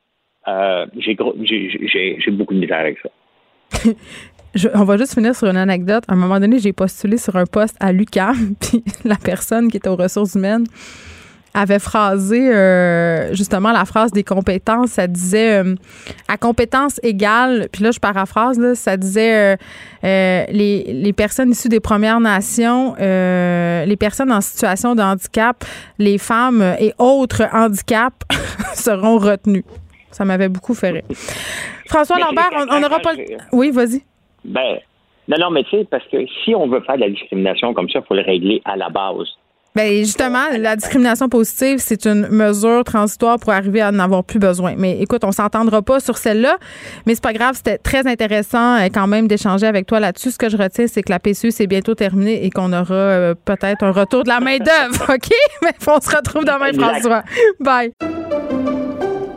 euh, 0.49 0.87
j'ai 0.99 2.31
beaucoup 2.31 2.55
de 2.55 2.61
misère 2.61 2.81
avec 2.81 2.99
ça. 2.99 3.11
on 4.75 4.85
va 4.85 4.97
juste 4.97 5.15
finir 5.15 5.35
sur 5.35 5.49
une 5.49 5.57
anecdote. 5.57 6.05
À 6.09 6.13
un 6.13 6.17
moment 6.17 6.41
donné, 6.41 6.59
j'ai 6.59 6.73
postulé 6.73 7.17
sur 7.17 7.37
un 7.37 7.47
poste 7.47 7.77
à 7.81 7.93
l'UQAM, 7.93 8.55
puis 8.61 8.85
la 9.05 9.17
personne 9.17 9.71
qui 9.71 9.77
était 9.77 9.89
aux 9.89 9.97
ressources 9.97 10.35
humaines 10.35 10.67
avait 11.53 11.81
phrasé 11.81 12.49
euh, 12.49 13.35
justement 13.35 13.73
la 13.73 13.85
phrase 13.85 14.13
des 14.13 14.23
compétences. 14.23 14.91
Ça 14.91 15.07
disait 15.07 15.63
euh, 15.65 15.75
à 16.29 16.37
compétences 16.37 17.01
égales, 17.03 17.69
puis 17.73 17.83
là 17.83 17.91
je 17.91 17.99
paraphrase, 17.99 18.59
là, 18.59 18.75
ça 18.75 18.97
disait 18.97 19.57
euh, 20.05 20.45
les, 20.49 20.85
les, 20.93 21.13
personnes 21.13 21.51
issues 21.51 21.69
des 21.69 21.81
Premières 21.81 22.21
Nations, 22.21 22.95
les 22.99 23.97
personnes 23.99 24.31
en 24.31 24.41
situation 24.41 24.95
de 24.95 25.03
handicap, 25.03 25.65
les 25.99 26.19
femmes 26.19 26.63
et 26.79 26.95
autres 26.99 27.49
handicaps 27.53 28.17
seront 28.75 29.19
retenues. 29.19 29.65
Ça 30.13 30.25
m'avait 30.25 30.49
beaucoup 30.49 30.75
fait 30.75 30.91
rire. 30.91 31.05
François 31.87 32.19
Lambert, 32.19 32.51
on 32.71 32.81
n'aura 32.81 33.01
pas 33.01 33.15
le... 33.15 33.25
Oui, 33.53 33.71
vas-y. 33.71 34.05
Ben, 34.45 34.79
non, 35.29 35.37
non, 35.39 35.51
mais 35.51 35.65
tu 35.65 35.71
sais, 35.71 35.87
parce 35.91 36.05
que 36.09 36.19
si 36.45 36.55
on 36.55 36.67
veut 36.69 36.81
faire 36.81 36.97
de 36.97 37.03
la 37.03 37.11
discrimination 37.11 37.73
comme 37.73 37.89
ça, 37.89 38.01
il 38.01 38.05
faut 38.07 38.15
le 38.15 38.23
régler 38.23 38.61
à 38.65 38.77
la 38.77 38.89
base. 38.89 39.29
Bien, 39.77 39.87
justement, 40.01 40.47
la 40.59 40.75
discrimination 40.75 41.29
positive, 41.29 41.79
c'est 41.79 42.05
une 42.05 42.27
mesure 42.29 42.83
transitoire 42.83 43.39
pour 43.39 43.53
arriver 43.53 43.81
à 43.81 43.93
n'en 43.93 44.03
avoir 44.03 44.25
plus 44.25 44.41
besoin. 44.41 44.75
Mais 44.77 45.01
écoute, 45.01 45.23
on 45.23 45.31
s'entendra 45.31 45.81
pas 45.81 46.01
sur 46.01 46.17
celle-là, 46.19 46.57
mais 47.07 47.15
c'est 47.15 47.23
pas 47.23 47.33
grave, 47.33 47.55
c'était 47.55 47.79
très 47.79 48.09
intéressant 48.09 48.79
euh, 48.79 48.89
quand 48.93 49.07
même 49.07 49.29
d'échanger 49.29 49.67
avec 49.67 49.87
toi 49.87 50.01
là-dessus. 50.01 50.33
Ce 50.33 50.39
que 50.39 50.49
je 50.49 50.57
retiens, 50.57 50.89
c'est 50.89 51.03
que 51.03 51.13
la 51.13 51.21
PCU, 51.21 51.53
c'est 51.53 51.69
bientôt 51.69 51.95
terminé 51.95 52.45
et 52.45 52.51
qu'on 52.51 52.73
aura 52.73 52.95
euh, 52.95 53.35
peut-être 53.45 53.85
un 53.85 53.93
retour 53.93 54.25
de 54.25 54.29
la 54.29 54.41
main-d'œuvre, 54.41 55.05
OK? 55.15 55.31
Mais 55.63 55.71
on 55.87 56.01
se 56.01 56.17
retrouve 56.17 56.45
demain, 56.45 56.73
François. 56.73 57.23
Bye. 57.61 57.93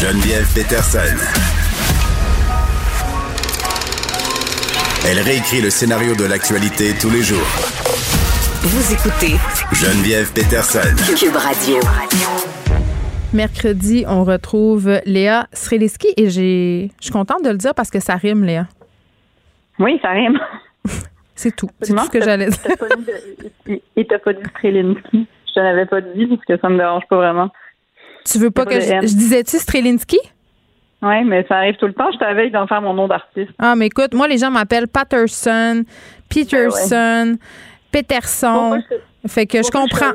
Geneviève 0.00 0.46
Peterson. 0.54 1.14
Elle 5.06 5.18
réécrit 5.18 5.60
le 5.60 5.68
scénario 5.68 6.14
de 6.14 6.24
l'actualité 6.24 6.94
tous 6.98 7.10
les 7.10 7.20
jours. 7.20 7.44
Vous 8.62 8.94
écoutez 8.94 9.36
Geneviève 9.74 10.32
Peterson. 10.32 10.96
Cube 11.14 11.36
Radio. 11.36 11.76
Mercredi, 13.34 14.06
on 14.08 14.24
retrouve 14.24 15.02
Léa 15.04 15.48
Sreliski 15.52 16.14
et 16.16 16.30
j'ai, 16.30 16.90
je 16.98 17.04
suis 17.04 17.12
contente 17.12 17.44
de 17.44 17.50
le 17.50 17.58
dire 17.58 17.74
parce 17.74 17.90
que 17.90 18.00
ça 18.00 18.14
rime, 18.16 18.44
Léa. 18.44 18.68
Oui, 19.78 19.98
ça 20.00 20.12
rime. 20.12 20.40
C'est 21.34 21.54
tout. 21.54 21.68
C'est 21.82 21.94
tout 21.94 22.04
ce 22.06 22.10
que 22.10 22.22
j'allais 22.22 22.48
dire. 22.48 23.78
Et 23.96 24.06
t'as 24.06 24.18
pas 24.18 24.32
dit 24.32 24.48
Strelinski. 24.56 25.26
Je 25.46 25.52
te 25.52 25.60
l'avais 25.60 25.84
pas 25.84 26.00
dit 26.00 26.26
parce 26.26 26.44
que 26.46 26.56
ça 26.56 26.70
me 26.70 26.78
dérange 26.78 27.04
pas 27.06 27.16
vraiment. 27.16 27.50
Tu 28.24 28.38
veux 28.38 28.50
pas 28.50 28.64
que 28.66 28.80
je, 28.80 28.86
je 28.86 29.14
disais-tu 29.14 29.58
Strelinski? 29.58 30.18
Oui, 31.02 31.24
mais 31.24 31.44
ça 31.48 31.56
arrive 31.56 31.76
tout 31.76 31.86
le 31.86 31.94
temps. 31.94 32.10
Je 32.12 32.18
t'avais 32.18 32.50
d'en 32.50 32.66
faire 32.66 32.82
mon 32.82 32.92
nom 32.92 33.08
d'artiste. 33.08 33.50
Ah, 33.58 33.74
mais 33.74 33.86
écoute, 33.86 34.12
moi, 34.12 34.28
les 34.28 34.36
gens 34.36 34.50
m'appellent 34.50 34.88
Patterson, 34.88 35.82
Peterson, 36.28 37.38
Peterson. 37.90 38.82
Fait 39.26 39.46
que 39.46 39.62
je 39.62 39.70
comprends. 39.70 40.12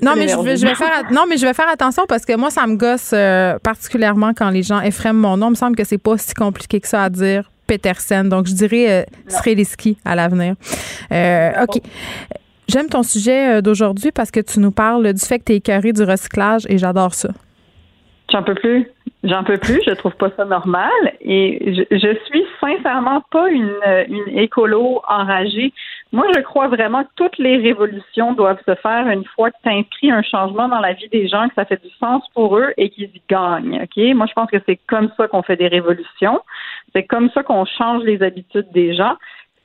non 0.00 0.14
mais 0.16 0.26
je 0.28 0.42
vais, 0.42 0.56
je 0.56 0.66
vais 0.66 0.74
faire 0.74 1.02
non 1.10 1.24
mais 1.28 1.36
je 1.36 1.44
vais 1.44 1.52
faire 1.52 1.68
attention 1.68 2.04
parce 2.08 2.24
que 2.24 2.34
moi 2.34 2.48
ça 2.48 2.66
me 2.66 2.76
gosse 2.76 3.10
euh, 3.12 3.58
particulièrement 3.58 4.32
quand 4.34 4.48
les 4.48 4.62
gens 4.62 4.80
effraient 4.80 5.12
mon 5.12 5.36
nom. 5.36 5.48
Il 5.48 5.50
me 5.50 5.54
semble 5.54 5.76
que 5.76 5.84
c'est 5.84 5.98
pas 5.98 6.16
si 6.16 6.32
compliqué 6.32 6.80
que 6.80 6.88
ça 6.88 7.04
à 7.04 7.10
dire. 7.10 7.50
Peterson. 7.66 8.24
Donc 8.24 8.46
je 8.46 8.54
dirais 8.54 9.04
euh, 9.04 9.92
à 10.04 10.14
l'avenir. 10.14 10.54
Euh, 11.12 11.64
OK. 11.64 11.82
J'aime 12.68 12.88
ton 12.88 13.02
sujet 13.02 13.56
euh, 13.56 13.60
d'aujourd'hui 13.62 14.10
parce 14.12 14.30
que 14.30 14.40
tu 14.40 14.60
nous 14.60 14.72
parles 14.72 15.12
du 15.12 15.24
fait 15.24 15.38
que 15.38 15.44
tu 15.44 15.52
es 15.52 15.56
écœuré 15.56 15.92
du 15.92 16.02
recyclage 16.02 16.66
et 16.68 16.76
j'adore 16.76 17.14
ça. 17.14 17.30
J'en 18.30 18.42
peux 18.42 18.54
plus. 18.54 18.86
J'en 19.24 19.42
peux 19.42 19.56
plus. 19.56 19.80
Je 19.86 19.94
trouve 19.94 20.14
pas 20.16 20.30
ça 20.36 20.44
normal. 20.44 20.90
Et 21.22 21.86
je, 21.90 22.16
suis 22.26 22.44
sincèrement 22.60 23.22
pas 23.30 23.48
une, 23.48 23.74
une 24.08 24.38
écolo 24.38 25.00
enragée. 25.08 25.72
Moi, 26.12 26.26
je 26.34 26.40
crois 26.40 26.68
vraiment 26.68 27.04
que 27.04 27.08
toutes 27.16 27.38
les 27.38 27.56
révolutions 27.56 28.34
doivent 28.34 28.60
se 28.66 28.74
faire 28.74 29.08
une 29.08 29.24
fois 29.24 29.50
que 29.50 29.56
tu 29.62 29.70
inscris 29.70 30.10
un 30.10 30.22
changement 30.22 30.68
dans 30.68 30.80
la 30.80 30.92
vie 30.92 31.08
des 31.08 31.26
gens, 31.26 31.48
que 31.48 31.54
ça 31.54 31.64
fait 31.64 31.82
du 31.82 31.90
sens 31.98 32.22
pour 32.34 32.58
eux 32.58 32.74
et 32.76 32.90
qu'ils 32.90 33.04
y 33.04 33.22
gagnent. 33.30 33.80
OK? 33.82 34.14
Moi, 34.14 34.26
je 34.26 34.32
pense 34.34 34.50
que 34.50 34.58
c'est 34.66 34.78
comme 34.86 35.10
ça 35.16 35.26
qu'on 35.26 35.42
fait 35.42 35.56
des 35.56 35.68
révolutions. 35.68 36.40
C'est 36.94 37.04
comme 37.04 37.30
ça 37.30 37.42
qu'on 37.42 37.64
change 37.64 38.04
les 38.04 38.22
habitudes 38.22 38.70
des 38.72 38.94
gens. 38.94 39.14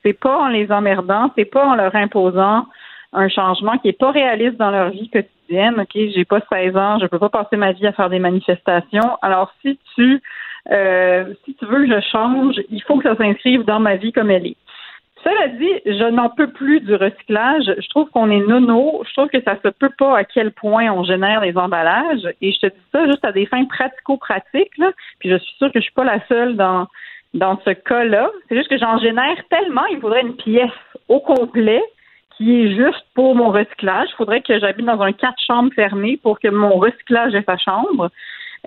C'est 0.02 0.14
pas 0.14 0.38
en 0.38 0.48
les 0.48 0.72
emmerdant, 0.72 1.30
c'est 1.36 1.44
pas 1.44 1.66
en 1.66 1.74
leur 1.74 1.94
imposant 1.94 2.66
un 3.14 3.28
changement 3.28 3.78
qui 3.78 3.88
est 3.88 3.98
pas 3.98 4.10
réaliste 4.10 4.56
dans 4.56 4.70
leur 4.70 4.90
vie 4.90 5.08
quotidienne. 5.08 5.80
OK, 5.80 5.92
j'ai 5.94 6.24
pas 6.24 6.40
16 6.52 6.76
ans, 6.76 6.98
je 7.00 7.06
peux 7.06 7.18
pas 7.18 7.28
passer 7.28 7.56
ma 7.56 7.72
vie 7.72 7.86
à 7.86 7.92
faire 7.92 8.10
des 8.10 8.18
manifestations. 8.18 9.18
Alors 9.22 9.52
si 9.62 9.78
tu 9.94 10.20
euh, 10.70 11.34
si 11.44 11.54
tu 11.54 11.66
veux 11.66 11.86
que 11.86 11.94
je 11.94 12.00
change, 12.10 12.56
il 12.70 12.82
faut 12.82 12.98
que 12.98 13.08
ça 13.08 13.16
s'inscrive 13.16 13.64
dans 13.64 13.80
ma 13.80 13.96
vie 13.96 14.12
comme 14.12 14.30
elle 14.30 14.46
est. 14.46 14.56
Cela 15.22 15.48
dit, 15.48 15.72
je 15.86 16.10
n'en 16.10 16.28
peux 16.28 16.48
plus 16.48 16.80
du 16.80 16.94
recyclage. 16.94 17.64
Je 17.78 17.88
trouve 17.88 18.10
qu'on 18.10 18.30
est 18.30 18.46
nono. 18.46 19.02
Je 19.08 19.12
trouve 19.14 19.28
que 19.28 19.42
ça 19.42 19.56
se 19.62 19.68
peut 19.68 19.92
pas 19.96 20.18
à 20.18 20.24
quel 20.24 20.52
point 20.52 20.90
on 20.92 21.02
génère 21.02 21.40
les 21.40 21.56
emballages. 21.56 22.28
Et 22.42 22.52
je 22.52 22.60
te 22.60 22.66
dis 22.66 22.82
ça 22.92 23.06
juste 23.06 23.24
à 23.24 23.32
des 23.32 23.46
fins 23.46 23.64
pratico-pratiques. 23.64 24.80
Puis 25.18 25.30
je 25.30 25.36
suis 25.36 25.54
sûre 25.56 25.72
que 25.72 25.80
je 25.80 25.84
suis 25.84 25.94
pas 25.94 26.04
la 26.04 26.24
seule 26.26 26.56
dans 26.56 26.86
dans 27.32 27.58
ce 27.64 27.70
cas-là. 27.70 28.30
C'est 28.48 28.56
juste 28.56 28.68
que 28.68 28.78
j'en 28.78 28.98
génère 28.98 29.36
tellement. 29.50 29.84
Il 29.90 29.98
faudrait 29.98 30.22
une 30.22 30.36
pièce 30.36 30.70
au 31.08 31.20
complet 31.20 31.82
qui 32.36 32.62
est 32.62 32.74
juste 32.74 33.04
pour 33.14 33.34
mon 33.34 33.50
recyclage. 33.50 34.08
Il 34.12 34.16
faudrait 34.16 34.42
que 34.42 34.58
j'habite 34.58 34.86
dans 34.86 35.00
un 35.00 35.12
quatre 35.12 35.40
chambres 35.46 35.72
fermé 35.74 36.18
pour 36.22 36.40
que 36.40 36.48
mon 36.48 36.76
recyclage 36.76 37.34
ait 37.34 37.44
sa 37.44 37.56
chambre. 37.56 38.10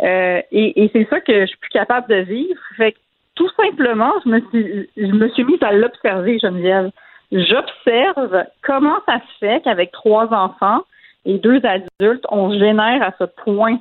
Euh, 0.04 0.42
et, 0.52 0.90
c'est 0.94 1.08
ça 1.10 1.20
que 1.22 1.42
je 1.42 1.46
suis 1.48 1.58
plus 1.58 1.70
capable 1.70 2.08
de 2.08 2.22
vivre. 2.22 2.60
Fait 2.76 2.94
que, 2.94 2.98
tout 3.36 3.50
simplement, 3.60 4.14
je 4.26 4.30
me 4.30 4.40
suis, 4.50 4.90
je 4.96 5.12
me 5.12 5.30
suis 5.30 5.44
mise 5.44 5.62
à 5.62 5.72
l'observer, 5.72 6.40
Geneviève. 6.40 6.92
J'observe 7.32 8.46
comment 8.64 9.00
ça 9.06 9.20
se 9.20 9.38
fait 9.40 9.62
qu'avec 9.64 9.92
trois 9.92 10.34
enfants 10.34 10.84
et 11.26 11.38
deux 11.40 11.62
adultes, 11.66 12.26
on 12.30 12.52
génère 12.58 13.04
à 13.04 13.12
ce 13.20 13.26
point 13.26 13.78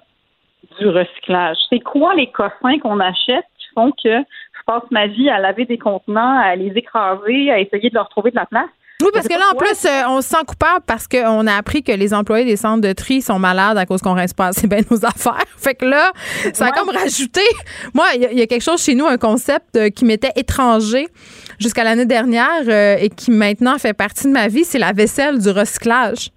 du 0.79 0.89
recyclage. 0.89 1.57
C'est 1.71 1.81
quoi 1.81 2.15
les 2.15 2.27
cossins 2.27 2.79
qu'on 2.81 2.99
achète 2.99 3.45
qui 3.59 3.69
font 3.75 3.93
que 3.93 4.19
je 4.19 4.65
passe 4.67 4.83
ma 4.91 5.07
vie 5.07 5.31
à 5.31 5.39
laver 5.39 5.65
des 5.65 5.79
contenants, 5.79 6.39
à 6.41 6.57
les 6.57 6.73
écraser, 6.77 7.53
à 7.53 7.61
essayer 7.61 7.89
de 7.89 7.95
leur 7.95 8.09
trouver 8.09 8.33
de 8.33 8.37
la 8.37 8.47
place? 8.47 8.69
Oui, 9.03 9.09
parce 9.13 9.29
que 9.29 9.35
là, 9.35 9.45
en 9.53 9.57
plus, 9.57 9.85
euh, 9.85 10.09
on 10.09 10.23
se 10.23 10.29
sent 10.29 10.43
coupable 10.47 10.83
parce 10.87 11.07
qu'on 11.07 11.47
a 11.47 11.55
appris 11.55 11.83
que 11.83 11.93
les 11.93 12.15
employés 12.15 12.47
des 12.47 12.57
centres 12.57 12.81
de 12.81 12.95
tri 12.95 13.21
sont 13.21 13.39
malades 13.39 13.77
à 13.77 13.85
cause 13.85 14.01
qu'on 14.01 14.15
reste 14.15 14.35
pas 14.35 14.49
assez 14.49 14.67
bien 14.67 14.81
nos 14.91 15.05
affaires. 15.05 15.45
Fait 15.59 15.75
que 15.75 15.85
là, 15.85 16.13
ça 16.55 16.67
a 16.67 16.73
comme 16.73 16.89
rajouté. 16.89 17.43
Moi, 17.93 18.07
il 18.15 18.39
y, 18.39 18.43
a 18.43 18.47
quelque 18.47 18.63
chose 18.63 18.83
chez 18.83 18.95
nous, 18.95 19.05
un 19.05 19.19
concept 19.19 19.77
euh, 19.77 19.91
qui 19.91 20.07
m'était 20.07 20.33
étranger 20.37 21.09
jusqu'à 21.59 21.85
l'année 21.85 22.07
dernière 22.07 22.63
euh, 22.67 22.97
et 22.99 23.11
qui 23.11 23.31
maintenant 23.31 23.79
fait 23.79 23.93
partie 23.93 24.25
de 24.25 24.33
ma 24.33 24.49
vie, 24.49 24.65
c'est 24.65 24.79
la 24.79 24.93
vaisselle 24.93 25.41
du 25.41 25.51
recyclage. 25.51 26.31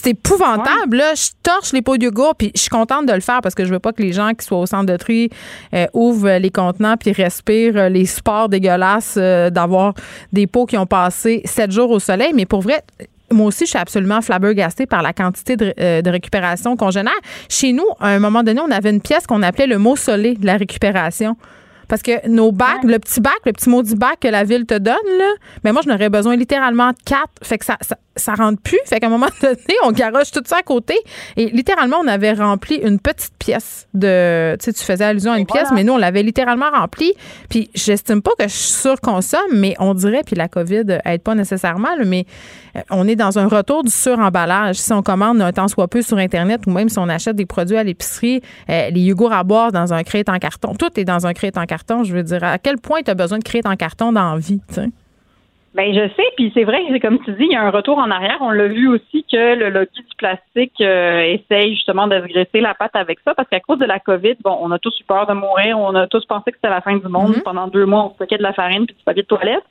C'est 0.00 0.10
épouvantable. 0.10 0.96
Là, 0.96 1.14
je 1.14 1.30
torche 1.42 1.72
les 1.72 1.82
pots 1.82 1.96
de 1.96 2.04
yogourt, 2.04 2.36
puis 2.36 2.52
je 2.54 2.60
suis 2.60 2.70
contente 2.70 3.06
de 3.06 3.12
le 3.12 3.20
faire 3.20 3.40
parce 3.42 3.54
que 3.56 3.64
je 3.64 3.72
veux 3.72 3.80
pas 3.80 3.92
que 3.92 4.00
les 4.00 4.12
gens 4.12 4.32
qui 4.32 4.46
soient 4.46 4.58
au 4.58 4.66
centre 4.66 4.86
de 4.86 4.96
tri 4.96 5.28
euh, 5.74 5.86
ouvrent 5.92 6.38
les 6.38 6.50
contenants 6.50 6.96
puis 6.96 7.10
respirent 7.10 7.76
euh, 7.76 7.88
les 7.88 8.06
sports 8.06 8.48
dégueulasses 8.48 9.16
euh, 9.16 9.50
d'avoir 9.50 9.94
des 10.32 10.46
pots 10.46 10.66
qui 10.66 10.78
ont 10.78 10.86
passé 10.86 11.42
sept 11.46 11.72
jours 11.72 11.90
au 11.90 11.98
soleil. 11.98 12.30
Mais 12.32 12.46
pour 12.46 12.60
vrai, 12.60 12.84
moi 13.32 13.46
aussi, 13.46 13.64
je 13.64 13.70
suis 13.70 13.78
absolument 13.78 14.22
flabbergastée 14.22 14.86
par 14.86 15.02
la 15.02 15.12
quantité 15.12 15.56
de, 15.56 15.74
de, 16.00 16.10
récupération 16.10 16.76
qu'on 16.76 16.92
génère. 16.92 17.12
Chez 17.48 17.72
nous, 17.72 17.86
à 17.98 18.10
un 18.10 18.20
moment 18.20 18.44
donné, 18.44 18.60
on 18.60 18.70
avait 18.70 18.90
une 18.90 19.02
pièce 19.02 19.26
qu'on 19.26 19.42
appelait 19.42 19.66
le 19.66 19.78
mausolée 19.78 20.34
de 20.34 20.46
la 20.46 20.56
récupération. 20.56 21.36
Parce 21.88 22.02
que 22.02 22.28
nos 22.28 22.52
bacs, 22.52 22.84
le 22.84 22.98
petit 22.98 23.20
bac, 23.20 23.38
le 23.46 23.52
petit 23.52 23.68
maudit 23.68 23.96
bac 23.96 24.20
que 24.20 24.28
la 24.28 24.44
ville 24.44 24.66
te 24.66 24.74
donne, 24.74 24.94
là, 25.18 25.32
mais 25.64 25.72
moi, 25.72 25.80
je 25.82 25.88
n'aurais 25.88 26.10
besoin 26.10 26.36
littéralement 26.36 26.90
de 26.90 26.98
quatre. 27.04 27.32
Fait 27.42 27.56
que 27.58 27.64
ça, 27.64 27.78
ça, 27.80 27.96
ça 28.18 28.34
rentre 28.34 28.60
plus. 28.60 28.78
Fait 28.84 29.00
qu'à 29.00 29.06
un 29.06 29.10
moment 29.10 29.28
donné, 29.42 29.56
on 29.84 29.92
garoche 29.92 30.30
tout 30.30 30.42
ça 30.44 30.58
à 30.58 30.62
côté. 30.62 30.94
Et 31.36 31.46
littéralement, 31.46 31.98
on 32.02 32.08
avait 32.08 32.32
rempli 32.32 32.76
une 32.76 32.98
petite 32.98 33.32
pièce 33.38 33.86
de. 33.94 34.56
Tu 34.60 34.64
sais, 34.64 34.72
tu 34.72 34.84
faisais 34.84 35.04
allusion 35.04 35.32
à 35.32 35.38
une 35.38 35.46
pièce, 35.46 35.68
mais 35.72 35.84
nous, 35.84 35.94
on 35.94 35.98
l'avait 35.98 36.22
littéralement 36.22 36.70
remplie. 36.70 37.12
Puis, 37.48 37.70
j'estime 37.74 38.22
pas 38.22 38.32
que 38.38 38.48
je 38.48 38.54
surconsomme, 38.54 39.52
mais 39.54 39.74
on 39.78 39.94
dirait, 39.94 40.22
puis 40.24 40.36
la 40.36 40.48
COVID 40.48 40.98
aide 41.04 41.22
pas 41.22 41.34
nécessairement, 41.34 41.88
mais 42.04 42.26
euh, 42.76 42.80
on 42.90 43.06
est 43.08 43.16
dans 43.16 43.38
un 43.38 43.48
retour 43.48 43.84
du 43.84 43.90
suremballage. 43.90 44.76
Si 44.76 44.92
on 44.92 45.02
commande 45.02 45.40
un 45.40 45.52
temps 45.52 45.68
soit 45.68 45.88
peu 45.88 46.02
sur 46.02 46.18
Internet 46.18 46.62
ou 46.66 46.70
même 46.70 46.88
si 46.88 46.98
on 46.98 47.08
achète 47.08 47.36
des 47.36 47.46
produits 47.46 47.76
à 47.76 47.84
l'épicerie, 47.84 48.42
euh, 48.70 48.90
les 48.90 49.00
yogourts 49.00 49.32
à 49.32 49.44
boire 49.44 49.72
dans 49.72 49.92
un 49.92 50.02
crête 50.02 50.28
en 50.28 50.38
carton, 50.38 50.74
tout 50.74 50.98
est 50.98 51.04
dans 51.04 51.26
un 51.26 51.32
crête 51.32 51.58
en 51.58 51.66
carton. 51.66 52.04
Je 52.04 52.14
veux 52.14 52.22
dire, 52.22 52.42
à 52.44 52.58
quel 52.58 52.78
point 52.78 53.00
tu 53.02 53.10
as 53.10 53.14
besoin 53.14 53.38
de 53.38 53.44
crête 53.44 53.66
en 53.66 53.76
carton 53.76 54.12
dans 54.12 54.34
la 54.34 54.38
vie, 54.38 54.60
tu 54.68 54.74
sais? 54.74 54.90
Ben 55.74 55.92
je 55.94 56.08
sais, 56.16 56.26
puis 56.36 56.50
c'est 56.54 56.64
vrai, 56.64 56.82
c'est 56.90 56.98
comme 56.98 57.22
tu 57.24 57.30
dis, 57.32 57.44
il 57.44 57.52
y 57.52 57.56
a 57.56 57.62
un 57.62 57.70
retour 57.70 57.98
en 57.98 58.10
arrière. 58.10 58.38
On 58.40 58.50
l'a 58.50 58.68
vu 58.68 58.88
aussi 58.88 59.24
que 59.30 59.54
le 59.54 59.68
lobby 59.68 59.96
du 59.96 60.16
plastique 60.16 60.80
euh, 60.80 61.20
essaye 61.20 61.74
justement 61.74 62.06
de 62.06 62.20
se 62.20 62.26
graisser 62.26 62.60
la 62.60 62.74
patte 62.74 62.96
avec 62.96 63.18
ça, 63.24 63.34
parce 63.34 63.48
qu'à 63.48 63.60
cause 63.60 63.78
de 63.78 63.84
la 63.84 63.98
COVID, 63.98 64.36
bon, 64.42 64.56
on 64.60 64.70
a 64.70 64.78
tous 64.78 64.98
eu 64.98 65.04
peur 65.04 65.26
de 65.26 65.34
mourir, 65.34 65.78
on 65.78 65.94
a 65.94 66.06
tous 66.06 66.24
pensé 66.24 66.50
que 66.50 66.56
c'était 66.56 66.70
la 66.70 66.80
fin 66.80 66.96
du 66.96 67.06
monde. 67.08 67.36
Mm-hmm. 67.36 67.42
Pendant 67.42 67.68
deux 67.68 67.84
mois, 67.84 68.06
on 68.06 68.14
stockait 68.14 68.38
de 68.38 68.42
la 68.42 68.54
farine 68.54 68.86
puis 68.86 68.96
du 68.96 69.04
papier 69.04 69.22
de 69.22 69.28
toilette. 69.28 69.64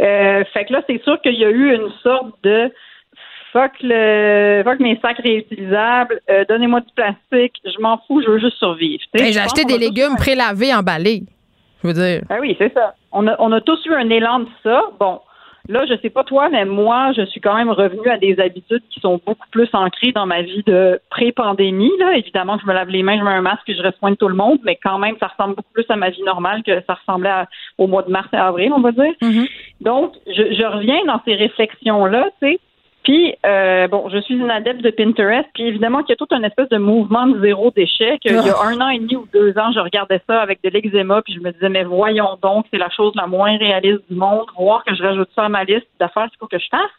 Euh, 0.00 0.44
fait 0.54 0.64
que 0.64 0.72
là, 0.72 0.82
c'est 0.88 1.02
sûr 1.02 1.20
qu'il 1.20 1.34
y 1.34 1.44
a 1.44 1.50
eu 1.50 1.74
une 1.74 1.90
sorte 2.02 2.32
de 2.44 2.72
fuck 3.52 3.72
le 3.82 4.62
fuck 4.64 4.80
mes 4.80 4.98
sacs 5.00 5.18
réutilisables, 5.18 6.20
euh, 6.30 6.44
donnez-moi 6.48 6.80
du 6.80 6.92
plastique, 6.94 7.54
je 7.64 7.80
m'en 7.80 7.98
fous, 8.06 8.22
je 8.22 8.30
veux 8.30 8.38
juste 8.38 8.58
survivre. 8.58 9.02
Ben, 9.14 9.32
j'ai 9.32 9.40
acheté 9.40 9.64
des 9.64 9.78
légumes 9.78 10.16
prélavés, 10.16 10.74
emballés. 10.74 11.22
Je 11.86 11.92
veux 11.92 12.06
dire. 12.06 12.22
Ben 12.28 12.38
oui, 12.40 12.56
c'est 12.58 12.72
ça. 12.74 12.94
On 13.12 13.26
a, 13.26 13.36
on 13.38 13.52
a 13.52 13.60
tous 13.60 13.84
eu 13.86 13.94
un 13.94 14.10
élan 14.10 14.40
de 14.40 14.48
ça. 14.62 14.82
Bon, 14.98 15.20
Là, 15.68 15.84
je 15.88 15.94
sais 16.00 16.10
pas 16.10 16.22
toi, 16.22 16.48
mais 16.48 16.64
moi, 16.64 17.12
je 17.16 17.24
suis 17.26 17.40
quand 17.40 17.56
même 17.56 17.70
revenue 17.70 18.08
à 18.08 18.18
des 18.18 18.38
habitudes 18.38 18.82
qui 18.88 19.00
sont 19.00 19.20
beaucoup 19.26 19.48
plus 19.50 19.68
ancrées 19.72 20.12
dans 20.12 20.26
ma 20.26 20.42
vie 20.42 20.62
de 20.64 21.00
pré-pandémie. 21.10 21.90
Là, 21.98 22.16
évidemment, 22.16 22.56
je 22.60 22.66
me 22.66 22.72
lave 22.72 22.88
les 22.88 23.02
mains, 23.02 23.18
je 23.18 23.24
mets 23.24 23.30
un 23.30 23.40
masque, 23.40 23.68
et 23.68 23.74
je 23.74 23.82
reste 23.82 23.98
de 24.00 24.14
tout 24.14 24.28
le 24.28 24.36
monde, 24.36 24.60
mais 24.62 24.78
quand 24.80 24.98
même, 24.98 25.16
ça 25.18 25.26
ressemble 25.26 25.56
beaucoup 25.56 25.72
plus 25.72 25.86
à 25.88 25.96
ma 25.96 26.10
vie 26.10 26.22
normale 26.22 26.62
que 26.62 26.80
ça 26.86 26.94
ressemblait 26.94 27.32
au 27.78 27.88
mois 27.88 28.02
de 28.02 28.10
mars 28.10 28.28
et 28.32 28.36
avril, 28.36 28.72
on 28.72 28.80
va 28.80 28.92
dire. 28.92 29.12
Mm-hmm. 29.20 29.48
Donc, 29.80 30.12
je, 30.28 30.54
je 30.54 30.64
reviens 30.64 31.04
dans 31.06 31.20
ces 31.24 31.34
réflexions-là, 31.34 32.28
tu 32.40 32.48
sais. 32.48 32.60
Puis, 33.06 33.36
euh, 33.46 33.86
bon, 33.86 34.08
je 34.08 34.18
suis 34.18 34.34
une 34.34 34.50
adepte 34.50 34.82
de 34.82 34.90
Pinterest, 34.90 35.48
puis 35.54 35.62
évidemment 35.62 36.02
qu'il 36.02 36.08
y 36.08 36.12
a 36.14 36.16
tout 36.16 36.26
un 36.34 36.42
espèce 36.42 36.68
de 36.70 36.76
mouvement 36.76 37.28
de 37.28 37.40
zéro 37.40 37.70
déchet, 37.70 38.18
qu'il 38.18 38.32
y 38.32 38.34
a 38.36 38.42
ah. 38.58 38.66
un 38.66 38.80
an 38.80 38.88
et 38.88 38.98
demi 38.98 39.14
ou 39.14 39.28
deux 39.32 39.56
ans, 39.56 39.70
je 39.72 39.78
regardais 39.78 40.20
ça 40.26 40.40
avec 40.42 40.60
de 40.64 40.70
l'eczéma, 40.70 41.22
puis 41.22 41.32
je 41.34 41.38
me 41.38 41.52
disais, 41.52 41.68
mais 41.68 41.84
voyons 41.84 42.36
donc, 42.42 42.66
c'est 42.68 42.78
la 42.78 42.90
chose 42.90 43.12
la 43.14 43.28
moins 43.28 43.56
réaliste 43.58 44.02
du 44.10 44.16
monde, 44.16 44.46
voir 44.58 44.82
que 44.82 44.92
je 44.92 45.04
rajoute 45.04 45.28
ça 45.36 45.44
à 45.44 45.48
ma 45.48 45.62
liste 45.62 45.86
d'affaires 46.00 46.26
qu'il 46.30 46.38
faut 46.40 46.48
que 46.48 46.58
je 46.58 46.66
fasse. 46.68 46.90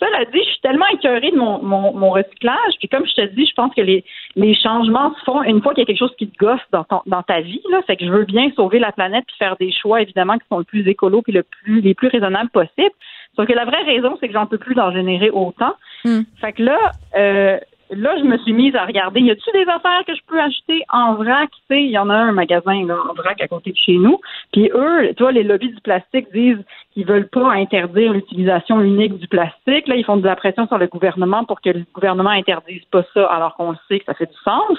Cela 0.00 0.24
dit, 0.24 0.38
je 0.38 0.50
suis 0.50 0.60
tellement 0.60 0.86
écœurée 0.92 1.30
de 1.30 1.36
mon, 1.36 1.62
mon, 1.62 2.10
recyclage. 2.10 2.74
Puis 2.78 2.88
comme 2.88 3.06
je 3.06 3.14
te 3.14 3.26
dis, 3.34 3.46
je 3.46 3.54
pense 3.54 3.72
que 3.74 3.80
les, 3.80 4.04
les 4.34 4.54
changements 4.54 5.14
se 5.14 5.24
font 5.24 5.42
une 5.42 5.62
fois 5.62 5.72
qu'il 5.72 5.82
y 5.82 5.84
a 5.84 5.86
quelque 5.86 5.98
chose 5.98 6.14
qui 6.18 6.28
te 6.28 6.36
gosse 6.36 6.60
dans, 6.72 6.84
ton, 6.84 7.02
dans 7.06 7.22
ta 7.22 7.40
vie. 7.40 7.62
Là. 7.70 7.82
Fait 7.82 7.96
que 7.96 8.04
je 8.04 8.10
veux 8.10 8.24
bien 8.24 8.50
sauver 8.56 8.78
la 8.78 8.92
planète 8.92 9.24
puis 9.26 9.36
faire 9.38 9.56
des 9.56 9.70
choix, 9.72 10.02
évidemment, 10.02 10.34
qui 10.38 10.46
sont 10.48 10.58
le 10.58 10.64
plus 10.64 10.86
écolo 10.88 11.22
puis 11.22 11.32
le 11.32 11.44
plus, 11.44 11.80
les 11.80 11.94
plus 11.94 12.08
raisonnables 12.08 12.50
possibles. 12.50 12.94
Sauf 13.36 13.46
que 13.46 13.52
la 13.52 13.64
vraie 13.64 13.82
raison, 13.82 14.16
c'est 14.20 14.28
que 14.28 14.34
j'en 14.34 14.46
peux 14.46 14.58
plus 14.58 14.74
d'en 14.74 14.92
générer 14.92 15.30
autant. 15.30 15.74
Hmm. 16.04 16.22
Fait 16.40 16.52
que 16.52 16.62
là, 16.62 16.78
euh, 17.16 17.58
là, 17.94 18.16
je 18.18 18.24
me 18.24 18.38
suis 18.38 18.52
mise 18.52 18.74
à 18.74 18.84
regarder, 18.84 19.20
y 19.20 19.30
a-tu 19.30 19.50
des 19.52 19.68
affaires 19.68 20.04
que 20.06 20.14
je 20.14 20.20
peux 20.26 20.40
acheter 20.40 20.82
en 20.90 21.14
vrac? 21.14 21.50
Tu 21.50 21.60
sais, 21.68 21.82
il 21.82 21.90
y 21.90 21.98
en 21.98 22.10
a 22.10 22.14
un 22.14 22.32
magasin 22.32 22.86
là, 22.86 22.96
en 23.10 23.14
vrac 23.14 23.40
à 23.40 23.48
côté 23.48 23.72
de 23.72 23.76
chez 23.76 23.94
nous. 23.96 24.20
Puis 24.52 24.70
eux, 24.74 25.12
tu 25.16 25.22
vois, 25.22 25.32
les 25.32 25.42
lobbies 25.42 25.72
du 25.72 25.80
plastique 25.80 26.32
disent 26.32 26.62
qu'ils 26.92 27.06
veulent 27.06 27.28
pas 27.28 27.52
interdire 27.52 28.12
l'utilisation 28.12 28.80
unique 28.80 29.18
du 29.18 29.28
plastique. 29.28 29.88
Là, 29.88 29.96
ils 29.96 30.04
font 30.04 30.16
de 30.16 30.26
la 30.26 30.36
pression 30.36 30.66
sur 30.66 30.78
le 30.78 30.86
gouvernement 30.86 31.44
pour 31.44 31.60
que 31.60 31.70
le 31.70 31.84
gouvernement 31.92 32.30
interdise 32.30 32.84
pas 32.90 33.04
ça, 33.14 33.26
alors 33.26 33.54
qu'on 33.56 33.74
sait 33.88 34.00
que 34.00 34.04
ça 34.06 34.14
fait 34.14 34.26
du 34.26 34.38
sens. 34.44 34.78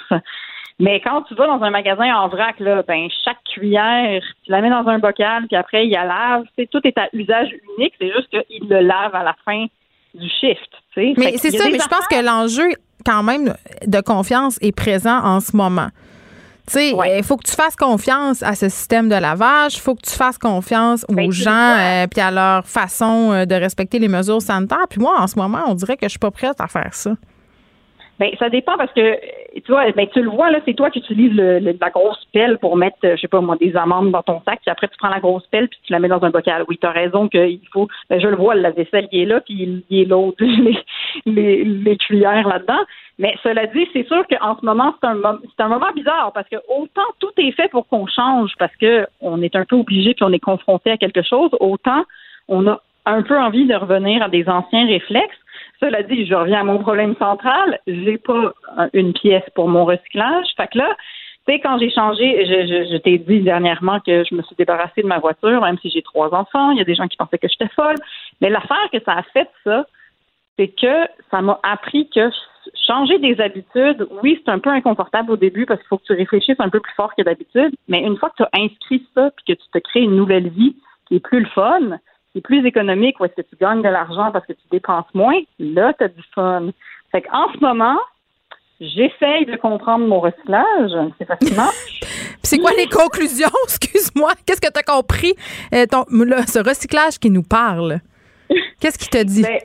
Mais 0.78 1.00
quand 1.00 1.22
tu 1.24 1.36
vas 1.36 1.48
dans 1.48 1.64
un 1.64 1.70
magasin 1.70 2.14
en 2.16 2.28
vrac, 2.28 2.60
là, 2.60 2.84
ben 2.86 3.08
chaque 3.24 3.42
cuillère, 3.46 4.22
tu 4.44 4.52
la 4.52 4.62
mets 4.62 4.70
dans 4.70 4.88
un 4.88 5.00
bocal, 5.00 5.48
puis 5.48 5.56
après, 5.56 5.88
il 5.88 5.92
la 5.92 6.04
lave. 6.04 6.44
C'est 6.58 6.70
tout 6.70 6.82
est 6.84 6.98
à 6.98 7.08
usage 7.14 7.50
unique. 7.78 7.94
C'est 8.00 8.12
juste 8.12 8.30
qu'il 8.30 8.68
le 8.68 8.82
lave 8.82 9.16
à 9.16 9.24
la 9.24 9.36
fin 9.46 9.66
du 10.14 10.30
shift. 10.30 10.70
Mais 10.98 11.38
c'est 11.38 11.52
ça, 11.52 11.66
mais 11.70 11.80
je 11.80 11.88
pense 11.88 12.08
que 12.08 12.26
l'enjeu 12.26 12.70
quand 13.06 13.24
même 13.24 13.54
de 13.86 14.02
confiance 14.02 14.58
est 14.62 14.76
présent 14.76 15.20
en 15.24 15.40
ce 15.40 15.56
moment. 15.56 15.90
Tu 16.68 16.74
sais, 16.74 16.90
il 17.18 17.24
faut 17.24 17.38
que 17.38 17.48
tu 17.48 17.56
fasses 17.56 17.76
confiance 17.76 18.42
à 18.42 18.56
ce 18.56 18.70
système 18.70 19.08
de 19.08 19.16
lavage, 19.16 19.76
il 19.76 19.82
faut 19.82 19.94
que 19.94 20.02
tu 20.02 20.16
fasses 20.16 20.40
confiance 20.40 21.06
aux 21.08 21.32
gens 21.32 21.76
euh, 21.78 22.08
puis 22.08 22.22
à 22.22 22.32
leur 22.32 22.66
façon 22.66 23.32
euh, 23.32 23.46
de 23.46 23.54
respecter 23.54 24.00
les 24.00 24.08
mesures 24.08 24.42
sanitaires. 24.42 24.88
Puis 24.90 25.00
moi, 25.00 25.14
en 25.20 25.28
ce 25.28 25.38
moment, 25.38 25.60
on 25.68 25.76
dirait 25.76 25.96
que 25.96 26.06
je 26.06 26.10
suis 26.10 26.20
pas 26.20 26.32
prête 26.32 26.60
à 26.60 26.68
faire 26.68 26.94
ça. 26.94 27.12
Ben, 28.20 28.32
ça 28.40 28.50
dépend 28.50 28.78
parce 28.78 28.94
que 28.94 29.20
tu 29.56 29.72
vois, 29.72 29.92
ben, 29.92 30.08
tu 30.08 30.22
le 30.22 30.30
vois, 30.30 30.50
là, 30.50 30.60
c'est 30.66 30.74
toi 30.74 30.90
qui 30.90 31.00
utilises 31.00 31.34
le, 31.34 31.60
la 31.60 31.90
grosse 31.90 32.26
pelle 32.34 32.58
pour 32.60 32.78
mettre, 32.78 32.98
je 33.02 33.18
sais 33.18 33.28
pas 33.28 33.42
moi, 33.42 33.58
des 33.58 33.76
amandes 33.76 34.12
dans 34.12 34.24
ton 34.24 34.42
sac, 34.46 34.60
puis 34.62 34.72
après 34.72 34.88
tu 34.88 34.96
prends 34.98 35.10
la 35.10 35.20
grosse 35.20 35.46
pelle 35.48 35.68
puis 35.68 35.80
tu 35.84 35.92
la 35.92 36.00
mets 36.00 36.08
dans 36.08 36.24
un 36.24 36.30
bocal. 36.30 36.64
Oui, 36.70 36.78
tu 36.80 36.88
as 36.88 36.92
raison 36.92 37.28
qu'il 37.28 37.60
faut 37.74 37.88
ben, 38.10 38.20
je 38.20 38.28
le 38.28 38.38
vois, 38.38 38.56
la 38.56 38.72
vaisselle 38.72 39.10
qui 39.10 39.22
est 39.22 39.26
là, 39.26 39.42
puis 39.42 39.84
il 39.90 40.00
est 40.00 40.06
l'autre, 40.06 40.38
les, 41.26 41.64
les, 41.64 41.98
cuillères 41.98 42.48
là-dedans. 42.48 42.80
Mais 43.18 43.36
cela 43.44 43.66
dit, 43.68 43.88
c'est 43.94 44.08
sûr 44.08 44.26
qu'en 44.28 44.58
ce 44.60 44.66
moment, 44.66 44.94
c'est 45.02 45.08
un, 45.08 45.40
c'est 45.56 45.64
un 45.64 45.68
moment 45.70 45.92
bizarre 45.96 46.32
parce 46.34 46.48
que 46.50 46.58
autant 46.68 47.06
tout 47.20 47.32
est 47.38 47.52
fait 47.52 47.70
pour 47.70 47.88
qu'on 47.88 48.08
change 48.08 48.52
parce 48.60 48.76
que 48.76 49.08
on 49.22 49.42
est 49.42 49.56
un 49.56 49.66
peu 49.66 49.76
obligé 49.76 50.14
puis 50.14 50.24
on 50.24 50.34
est 50.34 50.40
confronté 50.40 50.92
à 50.92 50.98
quelque 50.98 51.22
chose, 51.22 51.52
autant 51.60 52.04
on 52.48 52.68
a 52.68 52.82
un 53.06 53.22
peu 53.22 53.40
envie 53.40 53.66
de 53.66 53.76
revenir 53.76 54.22
à 54.24 54.30
des 54.30 54.48
anciens 54.50 54.88
réflexes. 54.88 55.38
Cela 55.80 56.04
dit, 56.04 56.26
je 56.26 56.34
reviens 56.34 56.62
à 56.62 56.64
mon 56.64 56.80
problème 56.80 57.16
central. 57.18 57.80
J'ai 57.88 58.18
pas 58.18 58.54
une 58.94 59.14
pièce 59.14 59.44
pour 59.54 59.68
mon 59.68 59.86
recyclage. 59.86 60.48
Fait 60.58 60.68
que 60.68 60.78
là, 60.78 60.96
tu 61.48 61.54
sais, 61.54 61.60
quand 61.60 61.78
j'ai 61.78 61.92
changé, 61.92 62.46
je, 62.46 62.68
je, 62.68 62.92
je 62.92 62.98
t'ai 62.98 63.20
dit 63.20 63.42
dernièrement 63.42 64.00
que 64.00 64.24
je 64.24 64.34
me 64.34 64.42
suis 64.42 64.56
débarrassée 64.56 65.04
de 65.04 65.08
ma 65.08 65.20
voiture, 65.20 65.62
même 65.62 65.78
si 65.80 65.90
j'ai 65.92 66.02
trois 66.02 66.34
enfants. 66.34 66.72
Il 66.72 66.78
y 66.80 66.82
a 66.82 66.86
des 66.86 66.96
gens 66.96 67.08
qui 67.08 67.18
pensaient 67.18 67.38
que 67.38 67.48
j'étais 67.48 67.72
folle. 67.76 67.98
Mais 68.42 68.50
l'affaire 68.50 68.90
que 68.92 69.00
ça 69.06 69.14
a 69.14 69.24
fait, 69.24 69.50
ça, 69.64 69.86
c'est 70.58 70.70
que 70.70 71.08
ça 71.32 71.42
m'a 71.42 71.60
appris 71.64 72.10
que 72.10 72.30
changer 72.88 73.20
des 73.20 73.40
habitudes, 73.42 74.08
oui, 74.24 74.42
c'est 74.44 74.52
un 74.52 74.60
peu 74.60 74.70
inconfortable 74.70 75.32
au 75.32 75.38
début 75.38 75.66
parce 75.66 75.80
qu'il 75.80 75.88
faut 75.88 75.98
que 75.98 76.06
tu 76.06 76.14
réfléchisses 76.14 76.60
un 76.60 76.70
peu 76.70 76.80
plus 76.80 76.94
fort 76.94 77.14
que 77.16 77.22
d'habitude, 77.22 77.76
mais 77.88 78.02
une 78.02 78.18
fois 78.18 78.30
que 78.30 78.38
tu 78.38 78.44
as 78.44 78.50
inscrit 78.54 79.06
ça 79.14 79.32
puis 79.32 79.56
que 79.56 79.62
tu 79.62 79.70
te 79.72 79.80
crées 79.80 80.02
une 80.02 80.16
nouvelle 80.16 80.50
vie 80.50 80.76
qui 81.08 81.16
est 81.16 81.20
plus 81.20 81.42
le 81.42 81.50
fun, 81.50 82.00
qui 82.32 82.40
est 82.40 82.42
plus 82.42 82.66
économique, 82.66 83.20
où 83.20 83.26
est-ce 83.26 83.36
que 83.36 83.48
tu 83.48 83.56
gagnes 83.60 83.82
de 83.82 83.90
l'argent 83.90 84.32
parce 84.32 84.46
que 84.46 84.54
tu 84.54 84.68
dépenses 84.72 85.06
moins, 85.14 85.40
là, 85.60 85.94
tu 85.94 86.04
as 86.04 86.08
du 86.08 86.24
fun. 86.34 86.70
Fait 87.12 87.22
qu'en 87.22 87.52
ce 87.54 87.60
moment, 87.60 87.98
j'essaye 88.80 89.46
de 89.46 89.56
comprendre 89.58 90.06
mon 90.06 90.20
recyclage. 90.20 90.92
C'est 91.18 91.26
fascinant. 91.26 91.70
c'est 92.44 92.58
quoi 92.58 92.72
les 92.78 92.88
conclusions? 92.88 93.48
Excuse-moi. 93.66 94.32
Qu'est-ce 94.46 94.62
que 94.62 94.72
tu 94.72 94.80
as 94.80 94.84
compris? 94.84 95.34
Euh, 95.74 95.86
ton, 95.86 96.06
ce 96.10 96.68
recyclage 96.68 97.20
qui 97.20 97.30
nous 97.30 97.44
parle? 97.44 98.00
Qu'est-ce 98.80 98.98
qui 98.98 99.10
te 99.10 99.24
dit? 99.24 99.44
Ben, 99.44 99.60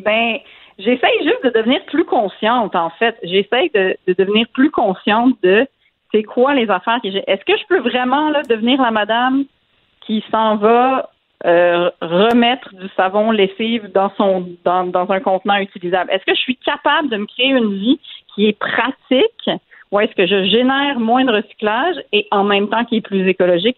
ben 0.00 0.38
j'essaye 0.78 1.22
juste 1.22 1.44
de 1.44 1.50
devenir 1.50 1.84
plus 1.86 2.04
consciente, 2.04 2.74
en 2.74 2.90
fait. 2.90 3.16
J'essaye 3.22 3.70
de, 3.74 3.96
devenir 4.18 4.46
plus 4.52 4.70
consciente 4.70 5.34
de 5.42 5.66
c'est 6.12 6.22
quoi 6.22 6.54
les 6.54 6.68
affaires 6.70 7.00
que 7.02 7.10
j'ai. 7.10 7.22
Est-ce 7.26 7.44
que 7.44 7.56
je 7.56 7.66
peux 7.68 7.80
vraiment 7.80 8.30
devenir 8.48 8.80
la 8.82 8.90
madame 8.90 9.44
qui 10.00 10.24
s'en 10.30 10.56
va 10.56 11.10
euh, 11.46 11.90
remettre 12.00 12.74
du 12.74 12.88
savon 12.96 13.30
lessive 13.30 13.90
dans 13.94 14.10
son 14.16 14.48
dans, 14.64 14.84
dans 14.84 15.10
un 15.10 15.20
contenant 15.20 15.58
utilisable? 15.58 16.10
Est-ce 16.10 16.24
que 16.24 16.34
je 16.34 16.40
suis 16.40 16.56
capable 16.56 17.08
de 17.10 17.18
me 17.18 17.26
créer 17.26 17.50
une 17.50 17.72
vie 17.74 18.00
qui 18.34 18.46
est 18.46 18.58
pratique 18.58 19.50
ou 19.90 20.00
est-ce 20.00 20.14
que 20.14 20.26
je 20.26 20.44
génère 20.44 21.00
moins 21.00 21.24
de 21.24 21.32
recyclage 21.32 21.96
et 22.12 22.26
en 22.30 22.44
même 22.44 22.68
temps 22.68 22.84
qui 22.84 22.96
est 22.96 23.00
plus 23.00 23.28
écologique? 23.28 23.76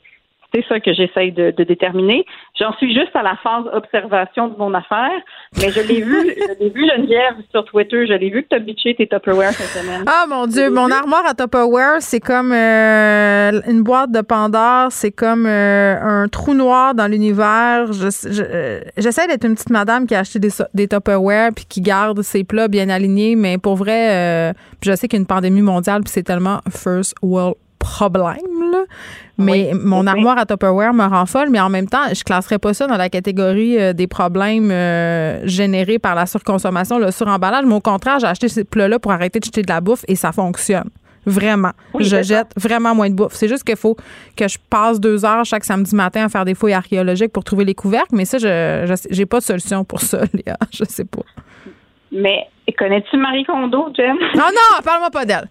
C'est 0.55 0.65
ça 0.69 0.81
que 0.81 0.93
j'essaye 0.93 1.33
de, 1.33 1.51
déterminer. 1.51 2.27
J'en 2.59 2.73
suis 2.75 2.93
juste 2.93 3.15
à 3.15 3.23
la 3.23 3.37
phase 3.43 3.65
observation 3.73 4.49
de 4.49 4.57
mon 4.59 4.75
affaire, 4.75 5.11
mais 5.57 5.71
je 5.71 5.81
l'ai 5.81 6.03
vu, 6.03 6.35
je 6.37 6.63
l'ai 6.63 6.71
vu 6.71 6.87
Geneviève 6.89 7.37
sur 7.51 7.65
Twitter, 7.65 8.07
je 8.07 8.13
l'ai 8.13 8.29
vu 8.29 8.43
que 8.43 8.49
tu 8.49 8.57
as 8.57 8.59
bitché 8.59 8.95
tes 8.95 9.07
Tupperware 9.07 9.53
cette 9.53 9.83
semaine. 9.83 10.05
Ah 10.07 10.27
mon 10.29 10.47
Dieu, 10.47 10.71
mon 10.71 10.91
armoire 10.91 11.25
à 11.27 11.35
Tupperware, 11.35 12.01
c'est 12.01 12.21
comme 12.21 12.53
euh, 12.53 13.61
une 13.67 13.83
boîte 13.83 14.11
de 14.13 14.21
Pandore, 14.21 14.93
c'est 14.93 15.11
comme 15.11 15.47
euh, 15.47 15.97
un 16.01 16.29
trou 16.29 16.53
noir 16.53 16.95
dans 16.95 17.07
l'univers. 17.07 17.87
Euh, 17.91 18.81
j'essaie 18.99 19.27
d'être 19.29 19.47
une 19.47 19.55
petite 19.55 19.71
madame 19.71 20.07
qui 20.07 20.15
a 20.15 20.19
acheté 20.19 20.39
des, 20.39 20.51
des 20.75 20.89
Tupperware 20.89 21.51
puis 21.55 21.65
qui 21.67 21.81
garde 21.81 22.21
ses 22.21 22.45
plats 22.45 22.69
bien 22.69 22.91
alignés, 22.91 23.37
mais 23.37 23.57
pour 23.57 23.77
vrai, 23.77 24.55
je 24.83 24.95
sais 24.95 25.09
qu'il 25.09 25.19
y 25.19 25.21
a 25.21 25.23
une 25.23 25.27
pandémie 25.27 25.63
mondiale 25.63 26.03
puis 26.03 26.11
c'est 26.13 26.23
tellement 26.23 26.61
first 26.71 27.15
world 27.23 27.55
problème, 27.83 28.71
là. 28.71 28.85
Mais 29.39 29.73
mon 29.75 30.07
armoire 30.07 30.39
à 30.39 30.47
Tupperware 30.47 30.93
me 30.95 31.05
rend 31.05 31.27
folle, 31.27 31.49
mais 31.51 31.61
en 31.61 31.69
même 31.69 31.89
temps, 31.89 32.13
je 32.15 32.23
classerais 32.23 32.59
pas 32.59 32.75
ça 32.75 32.87
dans 32.87 32.97
la 32.97 33.09
catégorie 33.09 33.79
euh, 33.81 33.93
des 33.93 34.07
problèmes 34.07 34.71
euh, 34.71 35.41
générés 35.47 35.99
par 35.99 36.15
la 36.15 36.27
surconsommation, 36.27 36.99
le 36.99 37.11
suremballage. 37.11 37.65
Mais 37.67 37.75
au 37.75 37.81
contraire, 37.81 38.19
j'ai 38.21 38.27
acheté 38.27 38.49
ces 38.49 38.65
plats-là 38.65 38.99
pour 38.99 39.11
arrêter 39.11 39.41
de 39.41 39.45
jeter 39.45 39.63
de 39.63 39.69
la 39.69 39.81
bouffe 39.81 40.05
et 40.07 40.15
ça 40.15 40.33
fonctionne. 40.33 40.91
Vraiment. 41.25 41.71
je 42.01 42.23
jette 42.23 42.49
vraiment 42.57 42.95
moins 42.95 43.09
de 43.09 43.15
bouffe. 43.15 43.35
C'est 43.35 43.49
juste 43.49 43.63
qu'il 43.65 43.77
faut 43.77 43.97
que 44.37 44.49
je 44.49 44.59
passe 44.71 44.99
deux 44.99 45.25
heures 45.25 45.45
chaque 45.45 45.65
samedi 45.65 45.95
matin 45.95 46.25
à 46.25 46.29
faire 46.29 46.45
des 46.45 46.55
fouilles 46.55 46.73
archéologiques 46.73 47.33
pour 47.33 47.45
trouver 47.45 47.65
les 47.65 47.75
couvercles, 47.75 48.15
mais 48.15 48.25
ça, 48.25 48.39
je 48.39 48.97
j'ai 49.11 49.27
pas 49.27 49.39
de 49.39 49.45
solution 49.45 49.85
pour 49.85 50.01
ça, 50.01 50.23
Léa. 50.33 50.57
Je 50.73 50.85
sais 50.85 51.05
pas. 51.05 51.23
Mais 52.11 52.49
connais-tu 52.77 53.17
Marie 53.17 53.45
Kondo, 53.45 53.89
Jen? 53.97 54.17
Non, 54.35 54.51
non, 54.53 54.83
parle-moi 54.85 55.11
pas 55.11 55.25
d'elle. 55.25 55.49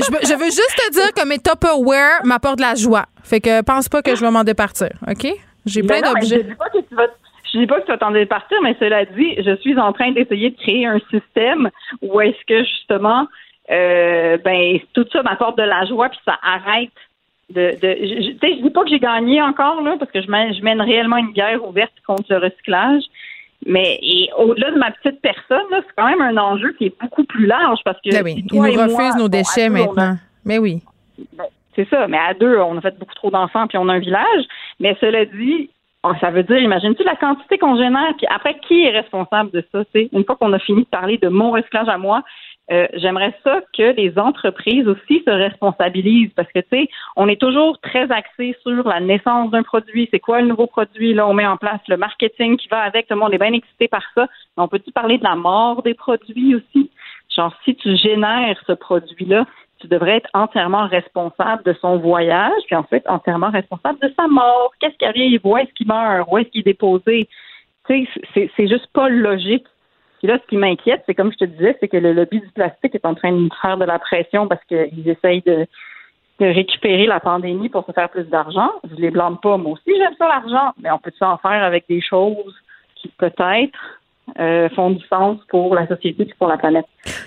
Je, 0.00 0.34
veux 0.34 0.44
juste 0.46 0.76
te 0.76 0.92
dire 0.92 1.12
que 1.14 1.26
mes 1.26 1.38
Tupperware 1.38 2.24
m'apportent 2.24 2.58
de 2.58 2.62
la 2.62 2.74
joie. 2.74 3.06
Fait 3.22 3.40
que 3.40 3.62
pense 3.62 3.88
pas 3.88 4.02
que 4.02 4.14
je 4.14 4.20
vais 4.20 4.30
m'en 4.30 4.44
départir, 4.44 4.90
OK? 5.08 5.26
J'ai 5.66 5.82
plein 5.82 6.00
d'objets. 6.00 6.42
Je 6.42 6.48
dis 6.48 6.54
pas 6.54 6.68
que 6.70 6.78
tu 6.78 6.94
vas 6.94 7.06
je 7.52 7.58
dis 7.58 7.66
pas 7.66 7.80
que 7.80 7.86
tu 7.86 7.90
vas 7.90 7.98
t'en 7.98 8.12
départir, 8.12 8.58
mais 8.62 8.76
cela 8.78 9.04
dit, 9.04 9.34
je 9.38 9.56
suis 9.56 9.78
en 9.78 9.92
train 9.92 10.12
d'essayer 10.12 10.50
de 10.50 10.56
créer 10.56 10.86
un 10.86 11.00
système 11.10 11.70
où 12.02 12.20
est-ce 12.20 12.38
que 12.46 12.62
justement, 12.64 13.26
euh, 13.70 14.38
ben 14.38 14.78
tout 14.94 15.06
ça 15.12 15.22
m'apporte 15.22 15.58
de 15.58 15.64
la 15.64 15.84
joie 15.86 16.08
puis 16.08 16.18
ça 16.24 16.38
arrête 16.42 16.90
de. 17.50 17.72
de 17.80 17.96
je, 18.00 18.36
je 18.40 18.62
dis 18.62 18.70
pas 18.70 18.84
que 18.84 18.90
j'ai 18.90 19.00
gagné 19.00 19.42
encore 19.42 19.82
là 19.82 19.96
parce 19.98 20.10
que 20.10 20.22
je 20.22 20.30
mène, 20.30 20.54
je 20.54 20.62
mène 20.62 20.80
réellement 20.80 21.16
une 21.16 21.32
guerre 21.32 21.66
ouverte 21.66 21.92
contre 22.06 22.24
le 22.30 22.38
recyclage, 22.38 23.02
mais 23.66 24.00
au-delà 24.38 24.70
de 24.70 24.78
ma 24.78 24.90
petite 24.90 25.20
personne, 25.20 25.66
c'est 25.70 25.94
quand 25.96 26.08
même 26.08 26.22
un 26.22 26.36
enjeu 26.36 26.72
qui 26.78 26.86
est 26.86 27.00
beaucoup 27.00 27.24
plus 27.24 27.46
large 27.46 27.80
parce 27.84 28.00
que. 28.00 28.10
Ben 28.10 28.24
oui, 28.24 28.44
ils 28.50 28.56
nous 28.56 28.62
refusent 28.62 29.16
nos 29.16 29.28
déchets 29.28 29.68
maintenant. 29.68 30.16
Mais 30.44 30.58
oui. 30.58 30.82
Ben, 31.36 31.44
c'est 31.76 31.88
ça. 31.88 32.08
Mais 32.08 32.18
à 32.18 32.34
deux, 32.34 32.58
on 32.58 32.78
a 32.78 32.80
fait 32.80 32.98
beaucoup 32.98 33.14
trop 33.14 33.30
d'enfants 33.30 33.66
puis 33.66 33.78
on 33.78 33.88
a 33.88 33.94
un 33.94 33.98
village. 33.98 34.44
Mais 34.80 34.96
cela 35.00 35.24
dit, 35.26 35.70
oh, 36.02 36.12
ça 36.20 36.30
veut 36.30 36.42
dire, 36.42 36.58
imagine-tu 36.58 37.04
la 37.04 37.16
quantité 37.16 37.58
qu'on 37.58 37.76
génère, 37.76 38.14
puis 38.16 38.26
après, 38.34 38.58
qui 38.66 38.84
est 38.84 38.90
responsable 38.90 39.50
de 39.50 39.64
ça? 39.72 39.82
Une 39.94 40.24
fois 40.24 40.36
qu'on 40.36 40.52
a 40.52 40.58
fini 40.58 40.82
de 40.82 40.88
parler 40.88 41.18
de 41.18 41.28
mon 41.28 41.50
recyclage 41.50 41.88
à 41.88 41.98
moi, 41.98 42.22
euh, 42.70 42.86
j'aimerais 42.94 43.34
ça 43.42 43.60
que 43.76 43.94
les 43.96 44.16
entreprises 44.18 44.86
aussi 44.86 45.22
se 45.26 45.30
responsabilisent 45.30 46.32
parce 46.36 46.50
que, 46.52 46.60
tu 46.60 46.68
sais, 46.70 46.88
on 47.16 47.28
est 47.28 47.40
toujours 47.40 47.78
très 47.80 48.10
axé 48.12 48.56
sur 48.62 48.86
la 48.86 49.00
naissance 49.00 49.50
d'un 49.50 49.64
produit. 49.64 50.08
C'est 50.12 50.20
quoi 50.20 50.40
le 50.40 50.46
nouveau 50.46 50.66
produit? 50.66 51.12
Là, 51.12 51.26
on 51.26 51.34
met 51.34 51.46
en 51.46 51.56
place 51.56 51.80
le 51.88 51.96
marketing 51.96 52.56
qui 52.56 52.68
va 52.68 52.80
avec. 52.80 53.08
Tout 53.08 53.14
le 53.14 53.20
monde 53.20 53.34
est 53.34 53.38
bien 53.38 53.52
excité 53.52 53.88
par 53.88 54.04
ça. 54.14 54.26
Mais 54.56 54.62
on 54.62 54.68
peut-tu 54.68 54.92
parler 54.92 55.18
de 55.18 55.24
la 55.24 55.34
mort 55.34 55.82
des 55.82 55.94
produits 55.94 56.54
aussi? 56.54 56.90
Genre, 57.34 57.52
si 57.64 57.74
tu 57.74 57.96
génères 57.96 58.60
ce 58.66 58.72
produit-là, 58.72 59.46
tu 59.80 59.88
devrais 59.88 60.18
être 60.18 60.30
entièrement 60.34 60.86
responsable 60.86 61.64
de 61.64 61.72
son 61.80 61.96
voyage, 61.98 62.62
puis 62.66 62.76
en 62.76 62.84
fait, 62.84 63.02
entièrement 63.08 63.50
responsable 63.50 63.98
de 64.00 64.12
sa 64.16 64.28
mort. 64.28 64.72
Qu'est-ce 64.78 64.96
qui 64.96 65.06
arrive? 65.06 65.40
Où 65.42 65.56
est-ce 65.56 65.72
qu'il 65.72 65.88
meurt? 65.88 66.28
Où 66.30 66.38
est-ce 66.38 66.48
qu'il 66.50 66.60
est 66.60 66.64
déposé? 66.64 67.28
Tu 67.88 68.06
sais, 68.34 68.50
c'est 68.56 68.68
juste 68.68 68.86
pas 68.92 69.08
logique 69.08 69.66
puis 70.20 70.28
là, 70.28 70.38
ce 70.38 70.46
qui 70.48 70.58
m'inquiète, 70.58 71.02
c'est 71.06 71.14
comme 71.14 71.32
je 71.32 71.38
te 71.38 71.44
disais, 71.46 71.78
c'est 71.80 71.88
que 71.88 71.96
le 71.96 72.12
lobby 72.12 72.40
du 72.40 72.48
plastique 72.48 72.94
est 72.94 73.06
en 73.06 73.14
train 73.14 73.32
de 73.32 73.48
faire 73.62 73.78
de 73.78 73.86
la 73.86 73.98
pression 73.98 74.46
parce 74.48 74.62
qu'ils 74.64 75.08
essayent 75.08 75.42
de, 75.42 75.66
récupérer 76.38 77.06
la 77.06 77.20
pandémie 77.20 77.70
pour 77.70 77.86
se 77.86 77.92
faire 77.92 78.08
plus 78.10 78.24
d'argent. 78.24 78.70
Je 78.90 78.96
les 78.96 79.10
blâme 79.10 79.38
pas. 79.42 79.56
Moi 79.56 79.72
aussi, 79.72 79.96
j'aime 79.96 80.14
ça 80.18 80.28
l'argent, 80.28 80.72
mais 80.82 80.90
on 80.90 80.98
peut 80.98 81.12
en 81.20 81.38
faire 81.38 81.64
avec 81.64 81.84
des 81.88 82.02
choses 82.02 82.54
qui 82.96 83.08
peut-être 83.08 83.99
euh, 84.38 84.68
font 84.76 84.90
du 84.90 85.04
sens 85.08 85.38
pour 85.48 85.74
la 85.74 85.86
société 85.86 86.22
et 86.22 86.34
pour 86.38 86.48
la 86.48 86.56
planète. 86.56 86.86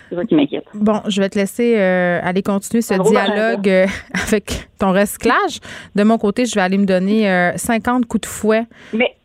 C'est 0.09 0.15
ça 0.15 0.25
qui 0.25 0.35
m'inquiète. 0.35 0.65
Bon, 0.73 1.01
je 1.07 1.21
vais 1.21 1.29
te 1.29 1.37
laisser 1.37 1.75
euh, 1.77 2.19
aller 2.23 2.41
continuer 2.43 2.81
ce 2.81 2.93
dialogue 2.93 3.67
euh, 3.67 3.85
avec 4.27 4.69
ton 4.79 4.91
recyclage. 4.91 5.59
De 5.95 6.03
mon 6.03 6.17
côté, 6.17 6.45
je 6.45 6.55
vais 6.55 6.61
aller 6.61 6.77
me 6.77 6.85
donner 6.85 7.51
50 7.55 8.05
coups 8.05 8.21
de 8.21 8.25
fouet 8.27 8.65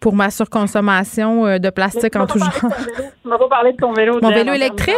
pour 0.01 0.15
ma 0.15 0.31
surconsommation 0.31 1.59
de 1.59 1.71
plastique 1.71 2.17
en 2.17 2.27
tout 2.27 2.39
genre. 2.39 2.53
Tu 3.23 3.29
m'as 3.29 3.39
pas 3.39 3.49
parlé 3.49 3.73
de 3.73 3.77
ton 3.77 3.93
vélo. 3.93 4.19
Mon 4.23 4.31
vélo 4.31 4.53
électrique? 4.53 4.97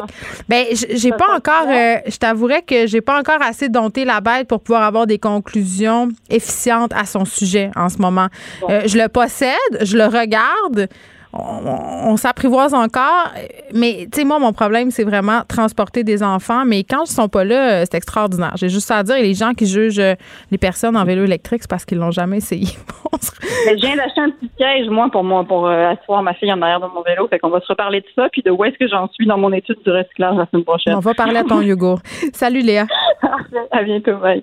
Ben, 0.48 0.66
j'ai 0.70 1.10
pas 1.10 1.34
encore, 1.34 1.66
je 1.66 2.18
t'avouerais 2.18 2.62
que 2.62 2.86
j'ai 2.86 3.00
pas 3.00 3.18
encore 3.18 3.40
assez 3.40 3.68
dompté 3.68 4.04
la 4.04 4.20
bête 4.20 4.48
pour 4.48 4.60
pouvoir 4.60 4.82
avoir 4.82 5.06
des 5.06 5.18
conclusions 5.18 6.08
efficientes 6.28 6.92
à 6.94 7.04
son 7.04 7.24
sujet 7.24 7.70
en 7.74 7.88
ce 7.88 7.98
moment. 7.98 8.28
je 8.68 8.98
le 8.98 9.08
possède, 9.08 9.56
je 9.80 9.96
le 9.96 10.04
regarde 10.04 10.88
on, 11.32 12.16
s'apprivoise 12.16 12.74
encore. 12.74 13.32
Mais, 13.72 14.08
tu 14.12 14.20
sais, 14.20 14.24
moi, 14.24 14.38
mon 14.38 14.52
problème, 14.52 14.90
c'est 14.90 15.04
vraiment 15.04 15.42
transporter 15.48 16.02
des 16.02 16.22
enfants. 16.22 16.64
Mais 16.66 16.82
quand 16.82 17.04
ils 17.04 17.12
sont 17.12 17.28
pas 17.28 17.44
là, 17.44 17.84
c'est 17.86 17.94
extraordinaire. 17.94 18.52
J'ai 18.56 18.68
juste 18.68 18.90
à 18.90 19.02
dire, 19.02 19.16
les 19.16 19.34
gens 19.34 19.52
qui 19.52 19.66
jugent 19.66 20.02
les 20.50 20.58
personnes 20.58 20.96
en 20.96 21.04
vélo 21.04 21.24
électrique, 21.24 21.62
c'est 21.62 21.70
parce 21.70 21.84
qu'ils 21.84 21.98
l'ont 21.98 22.10
jamais 22.10 22.38
essayé. 22.38 22.66
je 23.22 23.80
viens 23.80 23.96
d'acheter 23.96 24.20
un 24.20 24.30
petit 24.30 24.50
siège, 24.56 24.88
moi, 24.88 25.08
pour 25.10 25.24
moi, 25.24 25.44
pour 25.44 25.66
euh, 25.66 25.90
asseoir 25.90 26.22
ma 26.22 26.34
fille 26.34 26.52
en 26.52 26.60
arrière 26.62 26.80
de 26.80 26.86
mon 26.86 27.02
vélo. 27.02 27.28
Fait 27.28 27.38
qu'on 27.38 27.50
va 27.50 27.60
se 27.60 27.68
reparler 27.68 28.00
de 28.00 28.06
ça, 28.14 28.28
puis 28.32 28.42
de 28.42 28.50
où 28.50 28.64
est-ce 28.64 28.78
que 28.78 28.88
j'en 28.88 29.08
suis 29.08 29.26
dans 29.26 29.38
mon 29.38 29.52
étude 29.52 29.78
du 29.84 29.90
recyclage 29.90 30.36
la 30.36 30.46
semaine 30.46 30.64
prochaine. 30.64 30.94
On 30.94 31.00
va 31.00 31.14
parler 31.14 31.38
à 31.38 31.44
ton 31.44 31.60
yogourt. 31.60 32.00
Salut, 32.32 32.60
Léa. 32.60 32.86
à 33.70 33.82
bientôt. 33.82 34.16
Bye. 34.16 34.42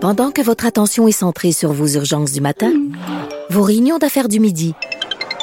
Pendant 0.00 0.30
que 0.30 0.42
votre 0.42 0.66
attention 0.66 1.08
est 1.08 1.12
centrée 1.12 1.52
sur 1.52 1.72
vos 1.72 1.86
urgences 1.86 2.32
du 2.32 2.40
matin, 2.40 2.70
vos 3.50 3.62
réunions 3.62 3.98
d'affaires 3.98 4.28
du 4.28 4.40
midi, 4.40 4.74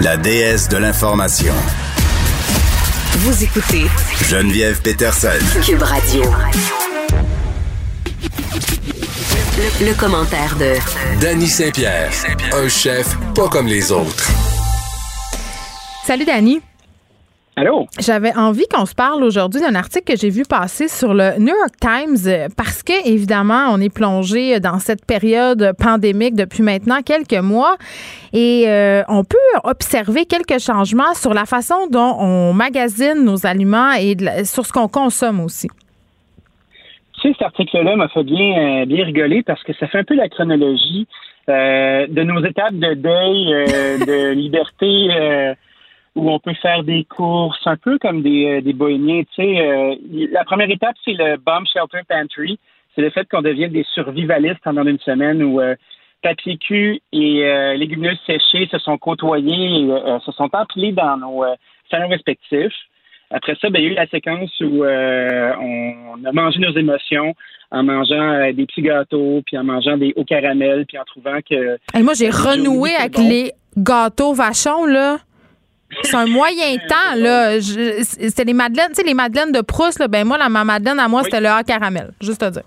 la 0.00 0.16
déesse 0.16 0.68
de 0.68 0.76
l'information. 0.76 1.54
Vous 3.18 3.44
écoutez 3.44 3.86
Geneviève 4.28 4.80
Peterson. 4.82 5.28
Cube 5.64 5.82
Radio. 5.82 6.22
Le, 9.80 9.94
commentaire 9.94 10.56
de 10.56 10.74
Danny 11.20 11.48
Saint-Pierre, 11.48 12.10
un 12.52 12.68
chef 12.68 13.16
pas 13.34 13.48
comme 13.48 13.66
les 13.66 13.92
autres. 13.92 14.30
Salut 16.04 16.24
Danny. 16.24 16.60
Allô? 17.56 17.86
J'avais 18.00 18.36
envie 18.36 18.66
qu'on 18.66 18.84
se 18.84 18.96
parle 18.96 19.22
aujourd'hui 19.22 19.60
d'un 19.60 19.76
article 19.76 20.12
que 20.12 20.18
j'ai 20.18 20.28
vu 20.28 20.42
passer 20.42 20.88
sur 20.88 21.14
le 21.14 21.38
New 21.38 21.54
York 21.54 21.74
Times 21.80 22.48
parce 22.56 22.82
que, 22.82 23.08
évidemment, 23.08 23.68
on 23.70 23.80
est 23.80 23.94
plongé 23.94 24.58
dans 24.58 24.80
cette 24.80 25.06
période 25.06 25.72
pandémique 25.78 26.34
depuis 26.34 26.64
maintenant 26.64 27.00
quelques 27.02 27.40
mois 27.40 27.76
et 28.32 28.64
euh, 28.66 29.02
on 29.08 29.22
peut 29.22 29.36
observer 29.62 30.24
quelques 30.24 30.58
changements 30.58 31.14
sur 31.14 31.32
la 31.32 31.44
façon 31.44 31.86
dont 31.92 32.16
on 32.18 32.52
magasine 32.54 33.24
nos 33.24 33.46
aliments 33.46 33.92
et 33.92 34.16
sur 34.44 34.66
ce 34.66 34.72
qu'on 34.72 34.88
consomme 34.88 35.38
aussi. 35.38 35.68
Tu 37.20 37.28
sais, 37.28 37.34
cet 37.38 37.42
article-là 37.42 37.94
m'a 37.94 38.08
fait 38.08 38.24
bien, 38.24 38.82
euh, 38.82 38.84
bien 38.84 39.04
rigoler 39.04 39.44
parce 39.44 39.62
que 39.62 39.72
ça 39.74 39.86
fait 39.86 39.98
un 39.98 40.04
peu 40.04 40.16
la 40.16 40.28
chronologie 40.28 41.06
euh, 41.48 42.08
de 42.08 42.22
nos 42.24 42.44
étapes 42.44 42.74
de 42.74 42.94
deuil, 42.94 44.06
de 44.06 44.32
liberté 44.34 45.54
où 46.14 46.30
on 46.30 46.38
peut 46.38 46.54
faire 46.54 46.84
des 46.84 47.04
courses, 47.04 47.66
un 47.66 47.76
peu 47.76 47.98
comme 47.98 48.22
des, 48.22 48.46
euh, 48.46 48.60
des 48.60 48.72
bohémiens. 48.72 49.22
Tu 49.34 49.42
sais, 49.42 49.60
euh, 49.60 49.94
la 50.30 50.44
première 50.44 50.70
étape, 50.70 50.94
c'est 51.04 51.14
le 51.14 51.36
Bomb 51.36 51.66
Shelter 51.66 52.00
Pantry. 52.08 52.58
C'est 52.94 53.02
le 53.02 53.10
fait 53.10 53.28
qu'on 53.28 53.42
devienne 53.42 53.72
des 53.72 53.84
survivalistes 53.94 54.60
pendant 54.62 54.84
une 54.84 55.00
semaine 55.00 55.42
où 55.42 55.60
euh, 55.60 55.74
papier 56.22 56.56
cul 56.56 57.00
et 57.12 57.44
euh, 57.44 57.74
légumineuses 57.74 58.20
séchées 58.26 58.68
se 58.70 58.78
sont 58.78 58.96
côtoyés 58.96 59.80
et 59.80 60.18
se 60.24 60.32
sont 60.32 60.48
empilés 60.52 60.92
dans 60.92 61.16
nos 61.16 61.44
salons 61.90 62.08
respectifs. 62.08 62.72
Après 63.30 63.56
ça, 63.60 63.68
ben, 63.68 63.80
il 63.80 63.84
y 63.84 63.88
a 63.88 63.90
eu 63.90 63.94
la 63.94 64.06
séquence 64.06 64.52
où 64.60 64.84
on 64.84 66.24
a 66.24 66.32
mangé 66.32 66.60
nos 66.60 66.72
émotions 66.72 67.34
en 67.72 67.82
mangeant 67.82 68.52
des 68.52 68.64
petits 68.64 68.82
gâteaux, 68.82 69.42
puis 69.44 69.58
en 69.58 69.64
mangeant 69.64 69.96
des 69.96 70.12
hauts 70.14 70.24
caramels, 70.24 70.86
puis 70.86 70.96
en 70.98 71.04
trouvant 71.04 71.40
que... 71.40 71.76
Et 71.98 72.02
moi, 72.02 72.14
j'ai 72.14 72.30
renoué 72.30 72.90
avec 72.94 73.18
les 73.18 73.52
gâteaux 73.76 74.32
vachons, 74.32 74.86
là. 74.86 75.18
C'est 76.02 76.16
un 76.16 76.26
moyen 76.26 76.76
temps, 76.88 77.14
là. 77.16 77.60
C'était 77.60 78.44
les 78.44 78.54
madeleines, 78.54 78.88
tu 78.88 78.94
sais, 78.96 79.02
les 79.04 79.14
madeleines 79.14 79.52
de 79.52 79.60
Proust, 79.60 79.98
là, 79.98 80.08
ben 80.08 80.26
moi, 80.26 80.38
la, 80.38 80.48
ma 80.48 80.64
madeleine 80.64 80.98
à 80.98 81.08
moi, 81.08 81.22
c'était 81.22 81.40
le 81.40 81.48
A 81.48 81.62
caramel, 81.62 82.10
juste 82.20 82.42
à 82.42 82.50
dire. 82.50 82.64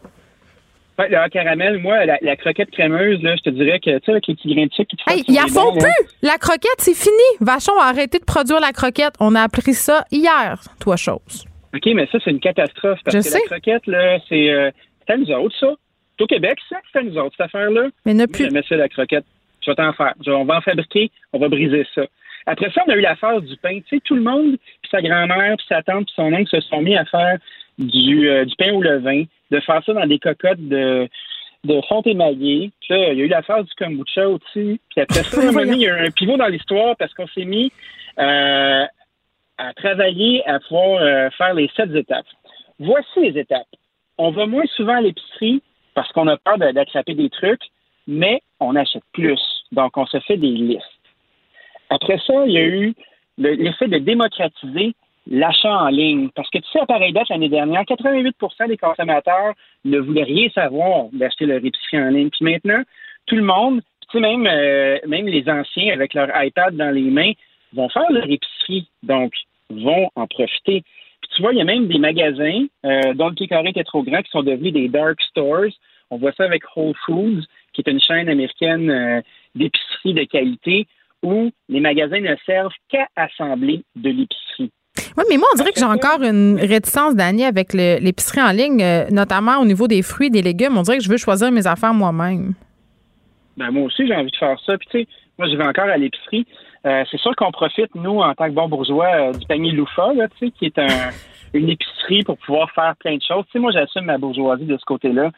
Ouais, 0.97 1.09
le 1.09 1.17
A 1.17 1.29
caramel, 1.29 1.77
moi, 1.79 2.05
la, 2.05 2.35
croquette 2.37 2.71
crémeuse, 2.71 3.21
là, 3.21 3.35
je 3.35 3.43
te 3.43 3.49
dirais 3.49 3.79
que, 3.79 3.97
tu 3.99 4.05
sais, 4.05 4.11
avec 4.11 4.27
les 4.27 4.35
petits 4.35 4.53
grains 4.53 4.65
de 4.65 4.73
sucre 4.73 4.89
qui 4.89 4.97
te 4.97 5.11
hey, 5.11 5.23
Ils 5.27 5.39
en 5.39 5.47
font 5.47 5.73
plus! 5.73 6.07
La 6.23 6.37
croquette, 6.37 6.79
c'est 6.79 6.95
fini! 6.95 7.15
Vachon 7.39 7.77
a 7.79 7.85
arrêté 7.85 8.17
de 8.17 8.25
produire 8.25 8.59
la 8.59 8.71
croquette. 8.71 9.13
On 9.19 9.35
a 9.35 9.41
appris 9.41 9.73
ça 9.73 10.05
hier, 10.11 10.59
toi, 10.79 10.95
chose. 10.95 11.45
OK, 11.75 11.85
mais 11.93 12.07
ça, 12.11 12.17
c'est 12.23 12.31
une 12.31 12.39
catastrophe. 12.39 12.99
Parce 13.03 13.27
que 13.27 13.33
la 13.33 13.39
croquette, 13.41 13.85
là, 13.85 14.17
c'est 14.27 14.49
euh, 14.49 14.71
à 15.07 15.17
nous 15.17 15.29
autres, 15.31 15.55
ça. 15.59 15.73
C'est 16.17 16.23
au 16.23 16.27
Québec, 16.27 16.57
ça, 16.69 16.77
c'est 16.91 16.99
à 16.99 17.03
nous 17.03 17.17
autres, 17.17 17.35
cette 17.37 17.45
affaire-là. 17.45 17.89
Mais 18.05 18.15
ne 18.15 18.25
plus. 18.25 18.49
Mais 18.49 18.63
c'est 18.67 18.77
la 18.77 18.89
croquette. 18.89 19.25
Je 19.63 19.69
vais 19.69 19.75
t'en 19.75 19.93
faire. 19.93 20.13
on 20.27 20.45
va 20.45 20.57
en 20.57 20.61
fabriquer, 20.61 21.11
on 21.33 21.39
va 21.39 21.49
briser 21.49 21.85
ça. 21.93 22.03
Après 22.47 22.71
ça, 22.71 22.81
on 22.87 22.91
a 22.91 22.95
eu 22.95 23.01
la 23.01 23.17
phase 23.17 23.43
du 23.43 23.57
pain. 23.57 23.79
Tu 23.81 23.97
sais, 23.97 23.99
tout 24.03 24.15
le 24.15 24.21
monde, 24.21 24.57
puis 24.81 24.89
sa 24.89 25.01
grand-mère, 25.01 25.57
puis 25.57 25.65
sa 25.67 25.83
tante, 25.83 26.05
puis 26.05 26.13
son 26.15 26.33
oncle 26.33 26.49
se 26.49 26.61
sont 26.61 26.81
mis 26.81 26.95
à 26.95 27.03
faire 27.05 27.37
du, 27.77 28.29
euh, 28.29 28.45
du 28.45 28.55
pain 28.55 28.73
au 28.73 28.81
levain, 28.81 29.25
de 29.51 29.59
faire 29.59 29.83
ça 29.85 29.93
dans 29.93 30.07
des 30.07 30.17
cocottes 30.17 30.65
de, 30.65 31.09
de 31.65 31.81
fonte 31.89 32.07
émaillée. 32.07 32.71
Puis 32.79 32.93
là, 32.93 33.11
il 33.11 33.19
y 33.19 33.21
a 33.21 33.25
eu 33.25 33.27
la 33.27 33.41
phase 33.41 33.65
du 33.65 33.73
kombucha 33.75 34.29
aussi. 34.29 34.79
Puis 34.89 35.01
après 35.01 35.23
ça, 35.23 35.41
il 35.61 35.81
y 35.81 35.87
a 35.87 35.89
eu 35.89 36.07
un 36.07 36.11
pivot 36.11 36.37
dans 36.37 36.47
l'histoire 36.47 36.95
parce 36.95 37.13
qu'on 37.13 37.27
s'est 37.27 37.45
mis 37.45 37.71
euh, 38.17 38.85
à 39.57 39.73
travailler 39.73 40.47
à 40.47 40.61
pouvoir 40.61 41.01
euh, 41.01 41.29
faire 41.31 41.53
les 41.53 41.69
sept 41.75 41.93
étapes. 41.93 42.25
Voici 42.79 43.19
les 43.19 43.37
étapes. 43.39 43.67
On 44.17 44.31
va 44.31 44.45
moins 44.45 44.65
souvent 44.75 44.95
à 44.95 45.01
l'épicerie 45.01 45.61
parce 45.95 46.11
qu'on 46.13 46.27
a 46.27 46.37
peur 46.37 46.57
d'attraper 46.57 47.13
des 47.13 47.29
trucs, 47.29 47.63
mais 48.07 48.41
on 48.61 48.75
achète 48.75 49.03
plus. 49.13 49.41
Donc, 49.71 49.97
on 49.97 50.05
se 50.05 50.19
fait 50.21 50.37
des 50.37 50.47
listes. 50.47 50.96
Après 51.89 52.19
ça, 52.25 52.45
il 52.45 52.51
y 52.51 52.57
a 52.57 52.65
eu 52.65 52.93
l'effet 53.37 53.87
de 53.87 53.97
démocratiser 53.97 54.95
l'achat 55.29 55.77
en 55.77 55.87
ligne. 55.87 56.29
Parce 56.35 56.49
que 56.49 56.57
tu 56.59 56.69
sais, 56.71 56.79
à 56.79 56.85
pareille 56.85 57.13
date, 57.13 57.29
l'année 57.29 57.49
dernière, 57.49 57.83
88% 57.83 58.67
des 58.67 58.77
consommateurs 58.77 59.53
ne 59.85 59.99
voulaient 59.99 60.23
rien 60.23 60.49
savoir 60.49 61.07
d'acheter 61.13 61.45
leur 61.45 61.57
épicerie 61.57 61.99
en 61.99 62.09
ligne. 62.09 62.29
Puis 62.29 62.45
maintenant, 62.45 62.81
tout 63.25 63.35
le 63.35 63.43
monde, 63.43 63.81
tu 64.09 64.17
sais, 64.17 64.19
même, 64.19 64.47
euh, 64.47 64.97
même 65.07 65.27
les 65.27 65.49
anciens 65.49 65.93
avec 65.93 66.13
leur 66.13 66.29
iPad 66.33 66.75
dans 66.75 66.91
les 66.91 67.09
mains, 67.09 67.33
vont 67.73 67.89
faire 67.89 68.09
leur 68.09 68.29
épicerie. 68.29 68.87
Donc, 69.03 69.33
vont 69.69 70.09
en 70.15 70.27
profiter. 70.27 70.83
Puis 71.21 71.31
tu 71.35 71.41
vois, 71.41 71.53
il 71.53 71.57
y 71.57 71.61
a 71.61 71.65
même 71.65 71.87
des 71.87 71.99
magasins 71.99 72.65
euh, 72.85 73.13
dont 73.13 73.29
le 73.29 73.35
pied 73.35 73.47
carré 73.47 73.69
était 73.69 73.83
trop 73.83 74.03
grand 74.03 74.21
qui 74.21 74.31
sont 74.31 74.43
devenus 74.43 74.73
des 74.73 74.87
dark 74.87 75.21
stores. 75.21 75.73
On 76.09 76.17
voit 76.17 76.31
ça 76.33 76.45
avec 76.45 76.63
Whole 76.75 76.93
Foods, 77.05 77.43
qui 77.73 77.81
est 77.81 77.91
une 77.91 77.99
chaîne 77.99 78.29
américaine 78.29 78.89
euh, 78.89 79.21
d'épicerie 79.55 80.13
de 80.13 80.23
qualité 80.23 80.87
où 81.23 81.51
les 81.69 81.79
magasins 81.79 82.19
ne 82.19 82.35
servent 82.45 82.73
qu'à 82.89 83.07
assembler 83.15 83.83
de 83.95 84.09
l'épicerie. 84.09 84.71
Oui, 85.17 85.23
mais 85.29 85.37
moi, 85.37 85.47
on 85.53 85.57
dirait 85.57 85.71
que 85.71 85.79
j'ai 85.79 85.85
encore 85.85 86.21
une 86.21 86.59
réticence 86.59 87.15
d'année 87.15 87.45
avec 87.45 87.73
l'épicerie 87.73 88.41
en 88.41 88.51
ligne, 88.51 88.81
euh, 88.81 89.09
notamment 89.11 89.57
au 89.59 89.65
niveau 89.65 89.87
des 89.87 90.01
fruits 90.01 90.27
et 90.27 90.29
des 90.29 90.41
légumes. 90.41 90.77
On 90.77 90.81
dirait 90.81 90.97
que 90.97 91.03
je 91.03 91.09
veux 91.09 91.17
choisir 91.17 91.51
mes 91.51 91.65
affaires 91.65 91.93
moi-même. 91.93 92.53
Ben, 93.57 93.71
moi 93.71 93.83
aussi, 93.83 94.07
j'ai 94.07 94.15
envie 94.15 94.31
de 94.31 94.37
faire 94.37 94.59
ça. 94.65 94.77
Puis, 94.77 94.87
tu 94.91 94.99
sais, 94.99 95.07
moi, 95.37 95.47
je 95.49 95.55
vais 95.55 95.65
encore 95.65 95.85
à 95.85 95.97
l'épicerie. 95.97 96.45
Euh, 96.85 97.03
c'est 97.09 97.19
sûr 97.19 97.35
qu'on 97.35 97.51
profite, 97.51 97.93
nous, 97.95 98.19
en 98.19 98.33
tant 98.35 98.45
que 98.45 98.53
bons 98.53 98.69
bourgeois, 98.69 99.07
euh, 99.07 99.33
du 99.33 99.45
panier 99.47 99.71
Loufa, 99.71 100.13
là, 100.13 100.27
tu 100.37 100.47
sais, 100.47 100.51
qui 100.51 100.65
est 100.65 100.79
une 101.53 101.69
épicerie 101.69 102.23
pour 102.23 102.37
pouvoir 102.37 102.69
faire 102.71 102.95
plein 102.99 103.15
de 103.15 103.21
choses. 103.27 103.45
Tu 103.45 103.53
sais, 103.53 103.59
moi, 103.59 103.71
j'assume 103.71 104.05
ma 104.05 104.17
bourgeoisie 104.17 104.65
de 104.65 104.77
ce 104.77 104.85
côté-là, 104.85 105.31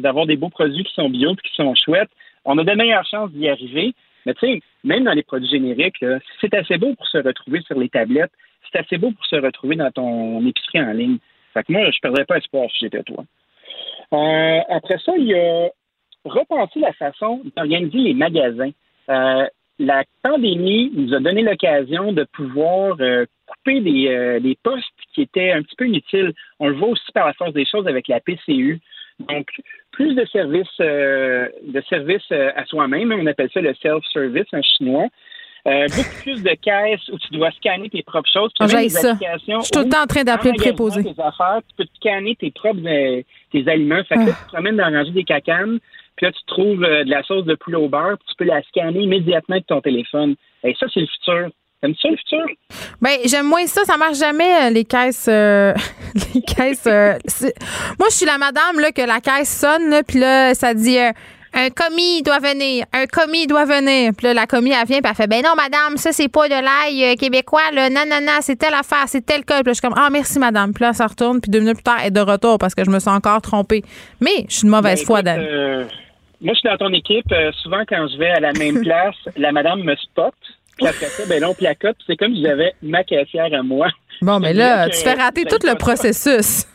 d'avoir 0.00 0.26
des 0.26 0.36
beaux 0.36 0.48
produits 0.48 0.84
qui 0.84 0.94
sont 0.94 1.08
bio 1.08 1.32
et 1.32 1.48
qui 1.48 1.54
sont 1.54 1.74
chouettes. 1.76 2.10
On 2.44 2.58
a 2.58 2.64
de 2.64 2.72
meilleures 2.72 3.06
chances 3.06 3.30
d'y 3.32 3.48
arriver. 3.48 3.94
Mais 4.26 4.34
tu 4.34 4.46
sais, 4.46 4.60
même 4.84 5.04
dans 5.04 5.12
les 5.12 5.22
produits 5.22 5.48
génériques, 5.48 6.04
c'est 6.40 6.52
assez 6.52 6.76
beau 6.76 6.94
pour 6.94 7.06
se 7.06 7.18
retrouver 7.18 7.60
sur 7.62 7.78
les 7.78 7.88
tablettes. 7.88 8.32
C'est 8.70 8.80
assez 8.80 8.98
beau 8.98 9.12
pour 9.12 9.24
se 9.24 9.36
retrouver 9.36 9.76
dans 9.76 9.90
ton 9.92 10.44
épicerie 10.44 10.80
en 10.80 10.92
ligne. 10.92 11.18
Fait 11.54 11.62
que 11.62 11.72
moi, 11.72 11.82
je 11.82 11.96
ne 11.96 12.00
perdrais 12.02 12.24
pas 12.24 12.36
espoir 12.36 12.68
si 12.72 12.80
j'étais 12.80 13.04
toi. 13.04 13.24
Euh, 14.12 14.60
après 14.68 14.98
ça, 14.98 15.12
il 15.16 15.26
y 15.26 15.34
a 15.34 15.70
repensé 16.24 16.80
la 16.80 16.92
façon 16.92 17.40
d'organiser 17.56 17.98
les 17.98 18.14
magasins. 18.14 18.70
Euh, 19.08 19.46
la 19.78 20.02
pandémie 20.22 20.90
nous 20.94 21.14
a 21.14 21.20
donné 21.20 21.42
l'occasion 21.42 22.12
de 22.12 22.24
pouvoir 22.24 22.96
euh, 23.00 23.26
couper 23.46 23.80
des, 23.80 24.40
des 24.40 24.58
postes 24.62 24.86
qui 25.14 25.22
étaient 25.22 25.52
un 25.52 25.62
petit 25.62 25.76
peu 25.76 25.86
inutiles. 25.86 26.34
On 26.58 26.68
le 26.68 26.74
voit 26.74 26.88
aussi 26.88 27.12
par 27.12 27.26
la 27.26 27.32
force 27.34 27.52
des 27.52 27.64
choses 27.64 27.86
avec 27.86 28.08
la 28.08 28.20
PCU. 28.20 28.80
Donc, 29.20 29.48
plus 29.92 30.14
de 30.14 30.24
services, 30.26 30.78
de 30.78 31.82
services 31.88 32.30
à 32.30 32.64
soi-même, 32.66 33.12
on 33.12 33.26
appelle 33.26 33.50
ça 33.52 33.60
le 33.60 33.74
self-service 33.74 34.46
en 34.52 34.62
chinois. 34.62 35.08
Euh, 35.66 35.86
beaucoup 35.88 36.22
plus 36.22 36.42
de 36.44 36.54
caisses 36.62 37.08
où 37.08 37.18
tu 37.18 37.32
dois 37.32 37.50
scanner 37.50 37.90
tes 37.90 38.04
propres 38.04 38.30
choses. 38.32 38.52
Ah, 38.60 38.68
ça. 38.68 38.78
Je 38.78 39.38
suis 39.38 39.70
tout 39.72 39.80
le 39.80 39.88
temps 39.88 40.02
en 40.02 40.06
train 40.06 40.22
d'appeler 40.22 40.52
le 40.52 40.62
préposé. 40.62 41.02
Tes 41.02 41.20
affaires, 41.20 41.60
tu 41.68 41.74
peux 41.76 41.86
scanner 41.96 42.36
tes 42.36 42.52
propres 42.52 42.86
euh, 42.86 43.22
tes 43.50 43.66
aliments. 43.66 44.04
Fait 44.04 44.14
que 44.14 44.20
ah. 44.20 44.26
tu 44.26 44.44
te 44.44 44.52
promènes 44.52 44.76
dans 44.76 44.84
ranger 44.84 45.10
des 45.10 45.24
cacanes, 45.24 45.80
puis 46.14 46.26
là, 46.26 46.32
tu 46.32 46.44
trouves 46.46 46.84
euh, 46.84 47.02
de 47.02 47.10
la 47.10 47.24
sauce 47.24 47.44
de 47.46 47.56
poulet 47.56 47.78
au 47.78 47.88
beurre, 47.88 48.16
puis 48.16 48.28
tu 48.28 48.34
peux 48.36 48.44
la 48.44 48.62
scanner 48.62 49.00
immédiatement 49.00 49.56
avec 49.56 49.66
ton 49.66 49.80
téléphone. 49.80 50.36
Et 50.62 50.76
ça, 50.78 50.86
c'est 50.94 51.00
le 51.00 51.06
futur. 51.06 51.50
T'aimes 51.86 51.94
ça 52.02 52.08
le 52.08 52.16
futur? 52.16 52.46
Ben, 53.00 53.18
j'aime 53.24 53.46
moins 53.46 53.66
ça. 53.66 53.84
Ça 53.84 53.96
marche 53.96 54.18
jamais, 54.18 54.70
les 54.70 54.84
caisses. 54.84 55.26
les 56.34 56.42
caisses. 56.42 56.86
Moi, 56.86 58.08
je 58.10 58.14
suis 58.14 58.26
la 58.26 58.38
madame, 58.38 58.80
là, 58.80 58.90
que 58.90 59.02
la 59.02 59.20
caisse 59.20 59.60
sonne, 59.60 60.02
puis 60.06 60.18
là, 60.18 60.54
ça 60.54 60.74
dit 60.74 60.98
un 61.56 61.70
commis 61.70 62.22
doit 62.22 62.38
venir, 62.38 62.84
un 62.92 63.06
commis 63.06 63.46
doit 63.46 63.64
venir. 63.64 64.12
Puis 64.16 64.26
là, 64.26 64.34
la 64.34 64.46
commis, 64.46 64.72
elle 64.72 64.86
vient, 64.86 65.00
puis 65.00 65.10
elle 65.10 65.16
fait, 65.16 65.26
ben 65.26 65.42
non, 65.42 65.54
madame, 65.56 65.96
ça, 65.96 66.12
c'est 66.12 66.28
pas 66.28 66.48
de 66.48 66.54
l'ail 66.54 67.02
euh, 67.02 67.14
québécois, 67.16 67.70
là. 67.72 67.88
Non, 67.88 68.02
non, 68.06 68.20
non, 68.20 68.38
c'est 68.40 68.56
telle 68.56 68.74
affaire, 68.74 69.04
c'est 69.06 69.24
tel 69.24 69.44
cas. 69.44 69.60
Puis 69.60 69.68
là, 69.68 69.72
je 69.72 69.78
suis 69.78 69.88
comme, 69.88 69.96
ah, 69.96 70.10
merci, 70.10 70.38
madame. 70.38 70.74
Puis 70.74 70.84
là, 70.84 70.92
ça 70.92 71.06
retourne, 71.06 71.40
puis 71.40 71.50
deux 71.50 71.60
minutes 71.60 71.76
plus 71.76 71.84
tard, 71.84 71.96
elle 72.00 72.08
est 72.08 72.10
de 72.10 72.20
retour 72.20 72.58
parce 72.58 72.74
que 72.74 72.84
je 72.84 72.90
me 72.90 72.98
suis 72.98 73.10
encore 73.10 73.40
trompée. 73.40 73.82
Mais 74.20 74.44
je 74.48 74.56
suis 74.56 74.64
une 74.64 74.70
mauvaise 74.70 75.00
ben, 75.00 75.06
foi, 75.06 75.22
Dan. 75.22 75.40
Euh, 75.40 75.84
moi, 76.42 76.52
je 76.52 76.58
suis 76.58 76.68
dans 76.68 76.76
ton 76.76 76.92
équipe. 76.92 77.32
Euh, 77.32 77.50
souvent, 77.62 77.82
quand 77.88 78.06
je 78.12 78.18
vais 78.18 78.30
à 78.30 78.40
la 78.40 78.52
même 78.52 78.80
place, 78.82 79.16
la 79.36 79.52
madame 79.52 79.82
me 79.82 79.96
spot. 79.96 80.34
Puis 80.76 80.86
après 80.86 81.06
ça, 81.06 81.24
ben 81.26 81.40
là, 81.40 81.50
on 81.50 81.54
placote. 81.54 81.96
C'est 82.06 82.16
comme 82.16 82.34
si 82.34 82.42
j'avais 82.42 82.74
ma 82.82 83.02
caissière 83.02 83.52
à 83.52 83.62
moi. 83.62 83.88
Bon, 84.20 84.38
mais 84.40 84.52
là, 84.52 84.88
tu 84.88 84.98
fais 84.98 85.14
rater 85.14 85.44
tout 85.44 85.58
le 85.64 85.74
processus. 85.76 86.66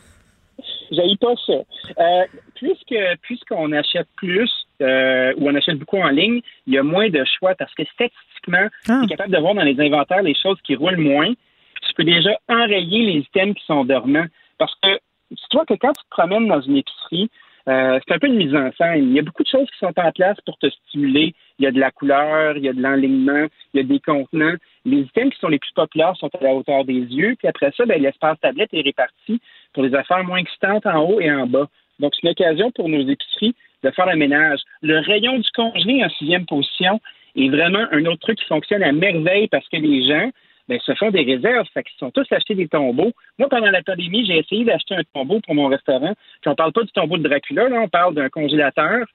J'ai 0.90 1.16
pas 1.20 1.34
ça. 1.46 1.52
Euh, 1.52 2.24
puisque 2.54 2.94
puisqu'on 3.22 3.72
achète 3.72 4.08
plus 4.16 4.50
euh, 4.82 5.32
ou 5.38 5.48
on 5.48 5.54
achète 5.54 5.78
beaucoup 5.78 5.98
en 5.98 6.08
ligne, 6.08 6.40
il 6.66 6.74
y 6.74 6.78
a 6.78 6.82
moins 6.82 7.08
de 7.08 7.24
choix 7.38 7.54
parce 7.54 7.72
que 7.74 7.82
statistiquement, 7.84 8.68
ah. 8.88 9.00
tu 9.00 9.04
es 9.04 9.16
capable 9.16 9.32
de 9.34 9.38
voir 9.38 9.54
dans 9.54 9.62
les 9.62 9.80
inventaires 9.80 10.22
les 10.22 10.34
choses 10.34 10.58
qui 10.64 10.74
roulent 10.74 10.96
moins. 10.96 11.32
Puis 11.74 11.84
tu 11.88 11.94
peux 11.94 12.04
déjà 12.04 12.30
enrayer 12.48 13.06
les 13.06 13.18
items 13.20 13.54
qui 13.54 13.64
sont 13.66 13.84
dormants. 13.84 14.26
Parce 14.58 14.74
que 14.82 14.98
tu 15.30 15.56
vois 15.56 15.64
que 15.64 15.74
quand 15.74 15.92
tu 15.92 16.04
te 16.04 16.10
promènes 16.10 16.48
dans 16.48 16.60
une 16.60 16.76
épicerie, 16.76 17.30
euh, 17.68 18.00
c'est 18.06 18.14
un 18.14 18.18
peu 18.18 18.26
une 18.26 18.36
mise 18.36 18.54
en 18.54 18.70
scène. 18.72 19.04
Il 19.10 19.12
y 19.12 19.18
a 19.18 19.22
beaucoup 19.22 19.42
de 19.42 19.48
choses 19.48 19.68
qui 19.70 19.78
sont 19.78 19.92
en 19.96 20.12
place 20.12 20.36
pour 20.44 20.58
te 20.58 20.68
stimuler. 20.68 21.34
Il 21.58 21.64
y 21.64 21.68
a 21.68 21.70
de 21.70 21.78
la 21.78 21.90
couleur, 21.90 22.56
il 22.56 22.64
y 22.64 22.68
a 22.68 22.72
de 22.72 22.82
l'enlignement, 22.82 23.46
il 23.72 23.76
y 23.76 23.80
a 23.80 23.86
des 23.86 24.00
contenants. 24.00 24.56
Les 24.84 25.00
items 25.00 25.32
qui 25.32 25.38
sont 25.38 25.48
les 25.48 25.58
plus 25.58 25.72
populaires 25.72 26.16
sont 26.16 26.30
à 26.40 26.42
la 26.42 26.54
hauteur 26.54 26.84
des 26.84 26.94
yeux. 26.94 27.36
Puis 27.38 27.48
après 27.48 27.72
ça, 27.76 27.86
ben, 27.86 28.02
l'espace 28.02 28.38
tablette 28.40 28.72
est 28.72 28.80
réparti 28.80 29.40
pour 29.72 29.84
les 29.84 29.94
affaires 29.94 30.24
moins 30.24 30.38
excitantes 30.38 30.86
en 30.86 31.04
haut 31.04 31.20
et 31.20 31.30
en 31.30 31.46
bas. 31.46 31.68
Donc, 32.00 32.12
c'est 32.14 32.26
une 32.26 32.30
occasion 32.30 32.70
pour 32.72 32.88
nos 32.88 33.06
épiceries 33.06 33.54
de 33.84 33.90
faire 33.90 34.06
le 34.06 34.16
ménage. 34.16 34.60
Le 34.82 34.98
rayon 34.98 35.38
du 35.38 35.48
congelé 35.54 36.04
en 36.04 36.08
sixième 36.10 36.46
position 36.46 37.00
est 37.36 37.48
vraiment 37.48 37.86
un 37.92 38.04
autre 38.06 38.20
truc 38.20 38.38
qui 38.38 38.46
fonctionne 38.46 38.82
à 38.82 38.92
merveille 38.92 39.48
parce 39.48 39.68
que 39.68 39.76
les 39.76 40.06
gens 40.06 40.30
ben, 40.68 40.78
se 40.80 40.94
font 40.94 41.10
des 41.10 41.22
réserves. 41.22 41.66
Fait 41.74 41.82
qu'ils 41.82 41.98
sont 41.98 42.10
tous 42.10 42.26
achetés 42.30 42.54
des 42.54 42.68
tombeaux. 42.68 43.12
Moi, 43.38 43.48
pendant 43.48 43.70
la 43.70 43.82
pandémie, 43.82 44.24
j'ai 44.26 44.38
essayé 44.38 44.64
d'acheter 44.64 44.94
un 44.94 45.02
tombeau 45.14 45.40
pour 45.44 45.54
mon 45.54 45.68
restaurant. 45.68 46.14
Puis 46.40 46.50
on 46.50 46.54
parle 46.54 46.72
pas 46.72 46.82
du 46.82 46.92
tombeau 46.92 47.18
de 47.18 47.28
Dracula, 47.28 47.68
là, 47.68 47.80
on 47.80 47.88
parle 47.88 48.14
d'un 48.14 48.28
congélateur. 48.28 49.06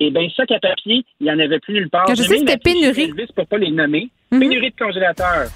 Et 0.00 0.10
bien, 0.10 0.28
ça 0.36 0.42
à 0.48 0.58
papier, 0.58 1.04
il 1.20 1.24
n'y 1.24 1.30
en 1.30 1.38
avait 1.38 1.60
plus 1.60 1.74
nulle 1.74 1.90
part. 1.90 2.06
je 2.08 2.22
sais 2.22 2.34
que 2.34 2.40
c'était 2.40 2.56
pénurie. 2.58 3.12
Pour 3.36 3.46
pas 3.46 3.58
les 3.58 3.70
nommer. 3.70 4.10
Mhm. 4.32 4.40
Pénurie 4.40 4.70
de 4.70 4.76
congélateurs. 4.76 5.48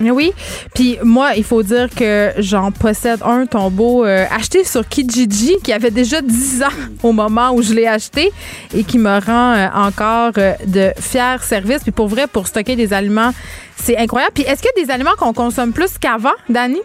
Oui. 0.00 0.32
Puis 0.74 0.98
moi, 1.02 1.32
il 1.36 1.44
faut 1.44 1.62
dire 1.62 1.88
que 1.94 2.32
j'en 2.38 2.72
possède 2.72 3.20
un 3.22 3.46
tombeau 3.46 4.04
euh, 4.04 4.24
acheté 4.30 4.64
sur 4.64 4.86
Kijiji 4.88 5.56
qui 5.62 5.72
avait 5.72 5.90
déjà 5.90 6.20
10 6.20 6.62
ans 6.62 6.66
au 7.02 7.12
moment 7.12 7.52
où 7.52 7.62
je 7.62 7.72
l'ai 7.72 7.86
acheté 7.86 8.32
et 8.74 8.84
qui 8.84 8.98
me 8.98 9.24
rend 9.24 9.54
euh, 9.54 9.68
encore 9.74 10.32
euh, 10.38 10.54
de 10.66 10.92
fiers 11.00 11.42
services. 11.42 11.82
Puis 11.82 11.92
pour 11.92 12.08
vrai, 12.08 12.26
pour 12.26 12.46
stocker 12.46 12.76
des 12.76 12.92
aliments, 12.92 13.32
c'est 13.76 13.96
incroyable. 13.96 14.32
Puis 14.34 14.44
est-ce 14.44 14.62
qu'il 14.62 14.70
y 14.76 14.80
a 14.80 14.84
des 14.84 14.90
aliments 14.90 15.14
qu'on 15.18 15.32
consomme 15.32 15.72
plus 15.72 15.98
qu'avant, 15.98 16.30
Dani? 16.48 16.80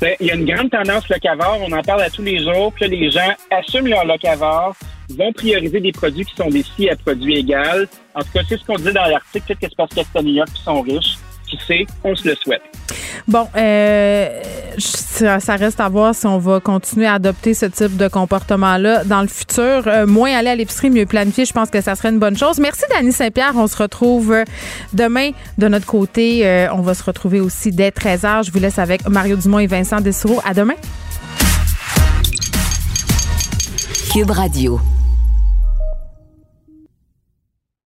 Ben, 0.00 0.14
il 0.18 0.28
y 0.28 0.30
a 0.30 0.34
une 0.34 0.46
grande 0.46 0.70
tendance 0.70 1.06
locavore, 1.10 1.58
on 1.60 1.72
en 1.72 1.82
parle 1.82 2.00
à 2.00 2.08
tous 2.08 2.22
les 2.22 2.42
jours, 2.42 2.72
que 2.74 2.86
les 2.86 3.10
gens 3.10 3.34
assument 3.50 3.88
leur 3.88 4.06
locavore, 4.06 4.74
vont 5.10 5.30
prioriser 5.34 5.78
des 5.78 5.92
produits 5.92 6.24
qui 6.24 6.34
sont 6.34 6.48
des 6.48 6.62
si 6.62 6.88
à 6.88 6.96
produits 6.96 7.40
égaux. 7.40 7.84
En 8.14 8.20
tout 8.20 8.30
cas, 8.32 8.40
c'est 8.48 8.58
ce 8.58 8.64
qu'on 8.64 8.76
dit 8.76 8.94
dans 8.94 9.04
l'article, 9.04 9.44
peut-être 9.46 9.60
que 9.60 9.66
c'est 9.68 9.76
parce 9.76 9.94
que 9.94 10.54
qui 10.54 10.62
sont 10.62 10.80
riches 10.80 11.18
qui 11.50 11.58
sait, 11.66 11.86
on 12.04 12.14
se 12.14 12.28
le 12.28 12.34
souhaite. 12.36 12.62
Bon, 13.28 13.46
euh, 13.56 14.40
ça, 14.78 15.56
reste 15.56 15.80
à 15.80 15.88
voir 15.88 16.14
si 16.14 16.26
on 16.26 16.38
va 16.38 16.60
continuer 16.60 17.06
à 17.06 17.14
adopter 17.14 17.54
ce 17.54 17.66
type 17.66 17.96
de 17.96 18.08
comportement-là 18.08 19.04
dans 19.04 19.20
le 19.22 19.28
futur. 19.28 19.82
Euh, 19.86 20.06
moins 20.06 20.32
aller 20.32 20.50
à 20.50 20.56
l'épicerie, 20.56 20.90
mieux 20.90 21.06
planifier, 21.06 21.44
je 21.44 21.52
pense 21.52 21.70
que 21.70 21.80
ça 21.80 21.94
serait 21.94 22.10
une 22.10 22.18
bonne 22.18 22.36
chose. 22.36 22.58
Merci, 22.58 22.82
Dani 22.90 23.12
Saint-Pierre. 23.12 23.52
On 23.56 23.66
se 23.66 23.76
retrouve 23.76 24.32
euh, 24.32 24.44
demain 24.92 25.30
de 25.58 25.68
notre 25.68 25.86
côté. 25.86 26.68
on 26.72 26.80
va 26.80 26.94
se 26.94 27.02
retrouver 27.02 27.40
aussi 27.40 27.70
dès 27.70 27.90
13h. 27.90 28.46
Je 28.46 28.52
vous 28.52 28.58
laisse 28.58 28.78
avec 28.78 29.06
Mario 29.08 29.36
Dumont 29.36 29.58
et 29.58 29.66
Vincent 29.66 30.00
Dessureau. 30.00 30.40
À 30.44 30.54
demain. 30.54 30.74
Cube 34.12 34.30
Radio. 34.30 34.80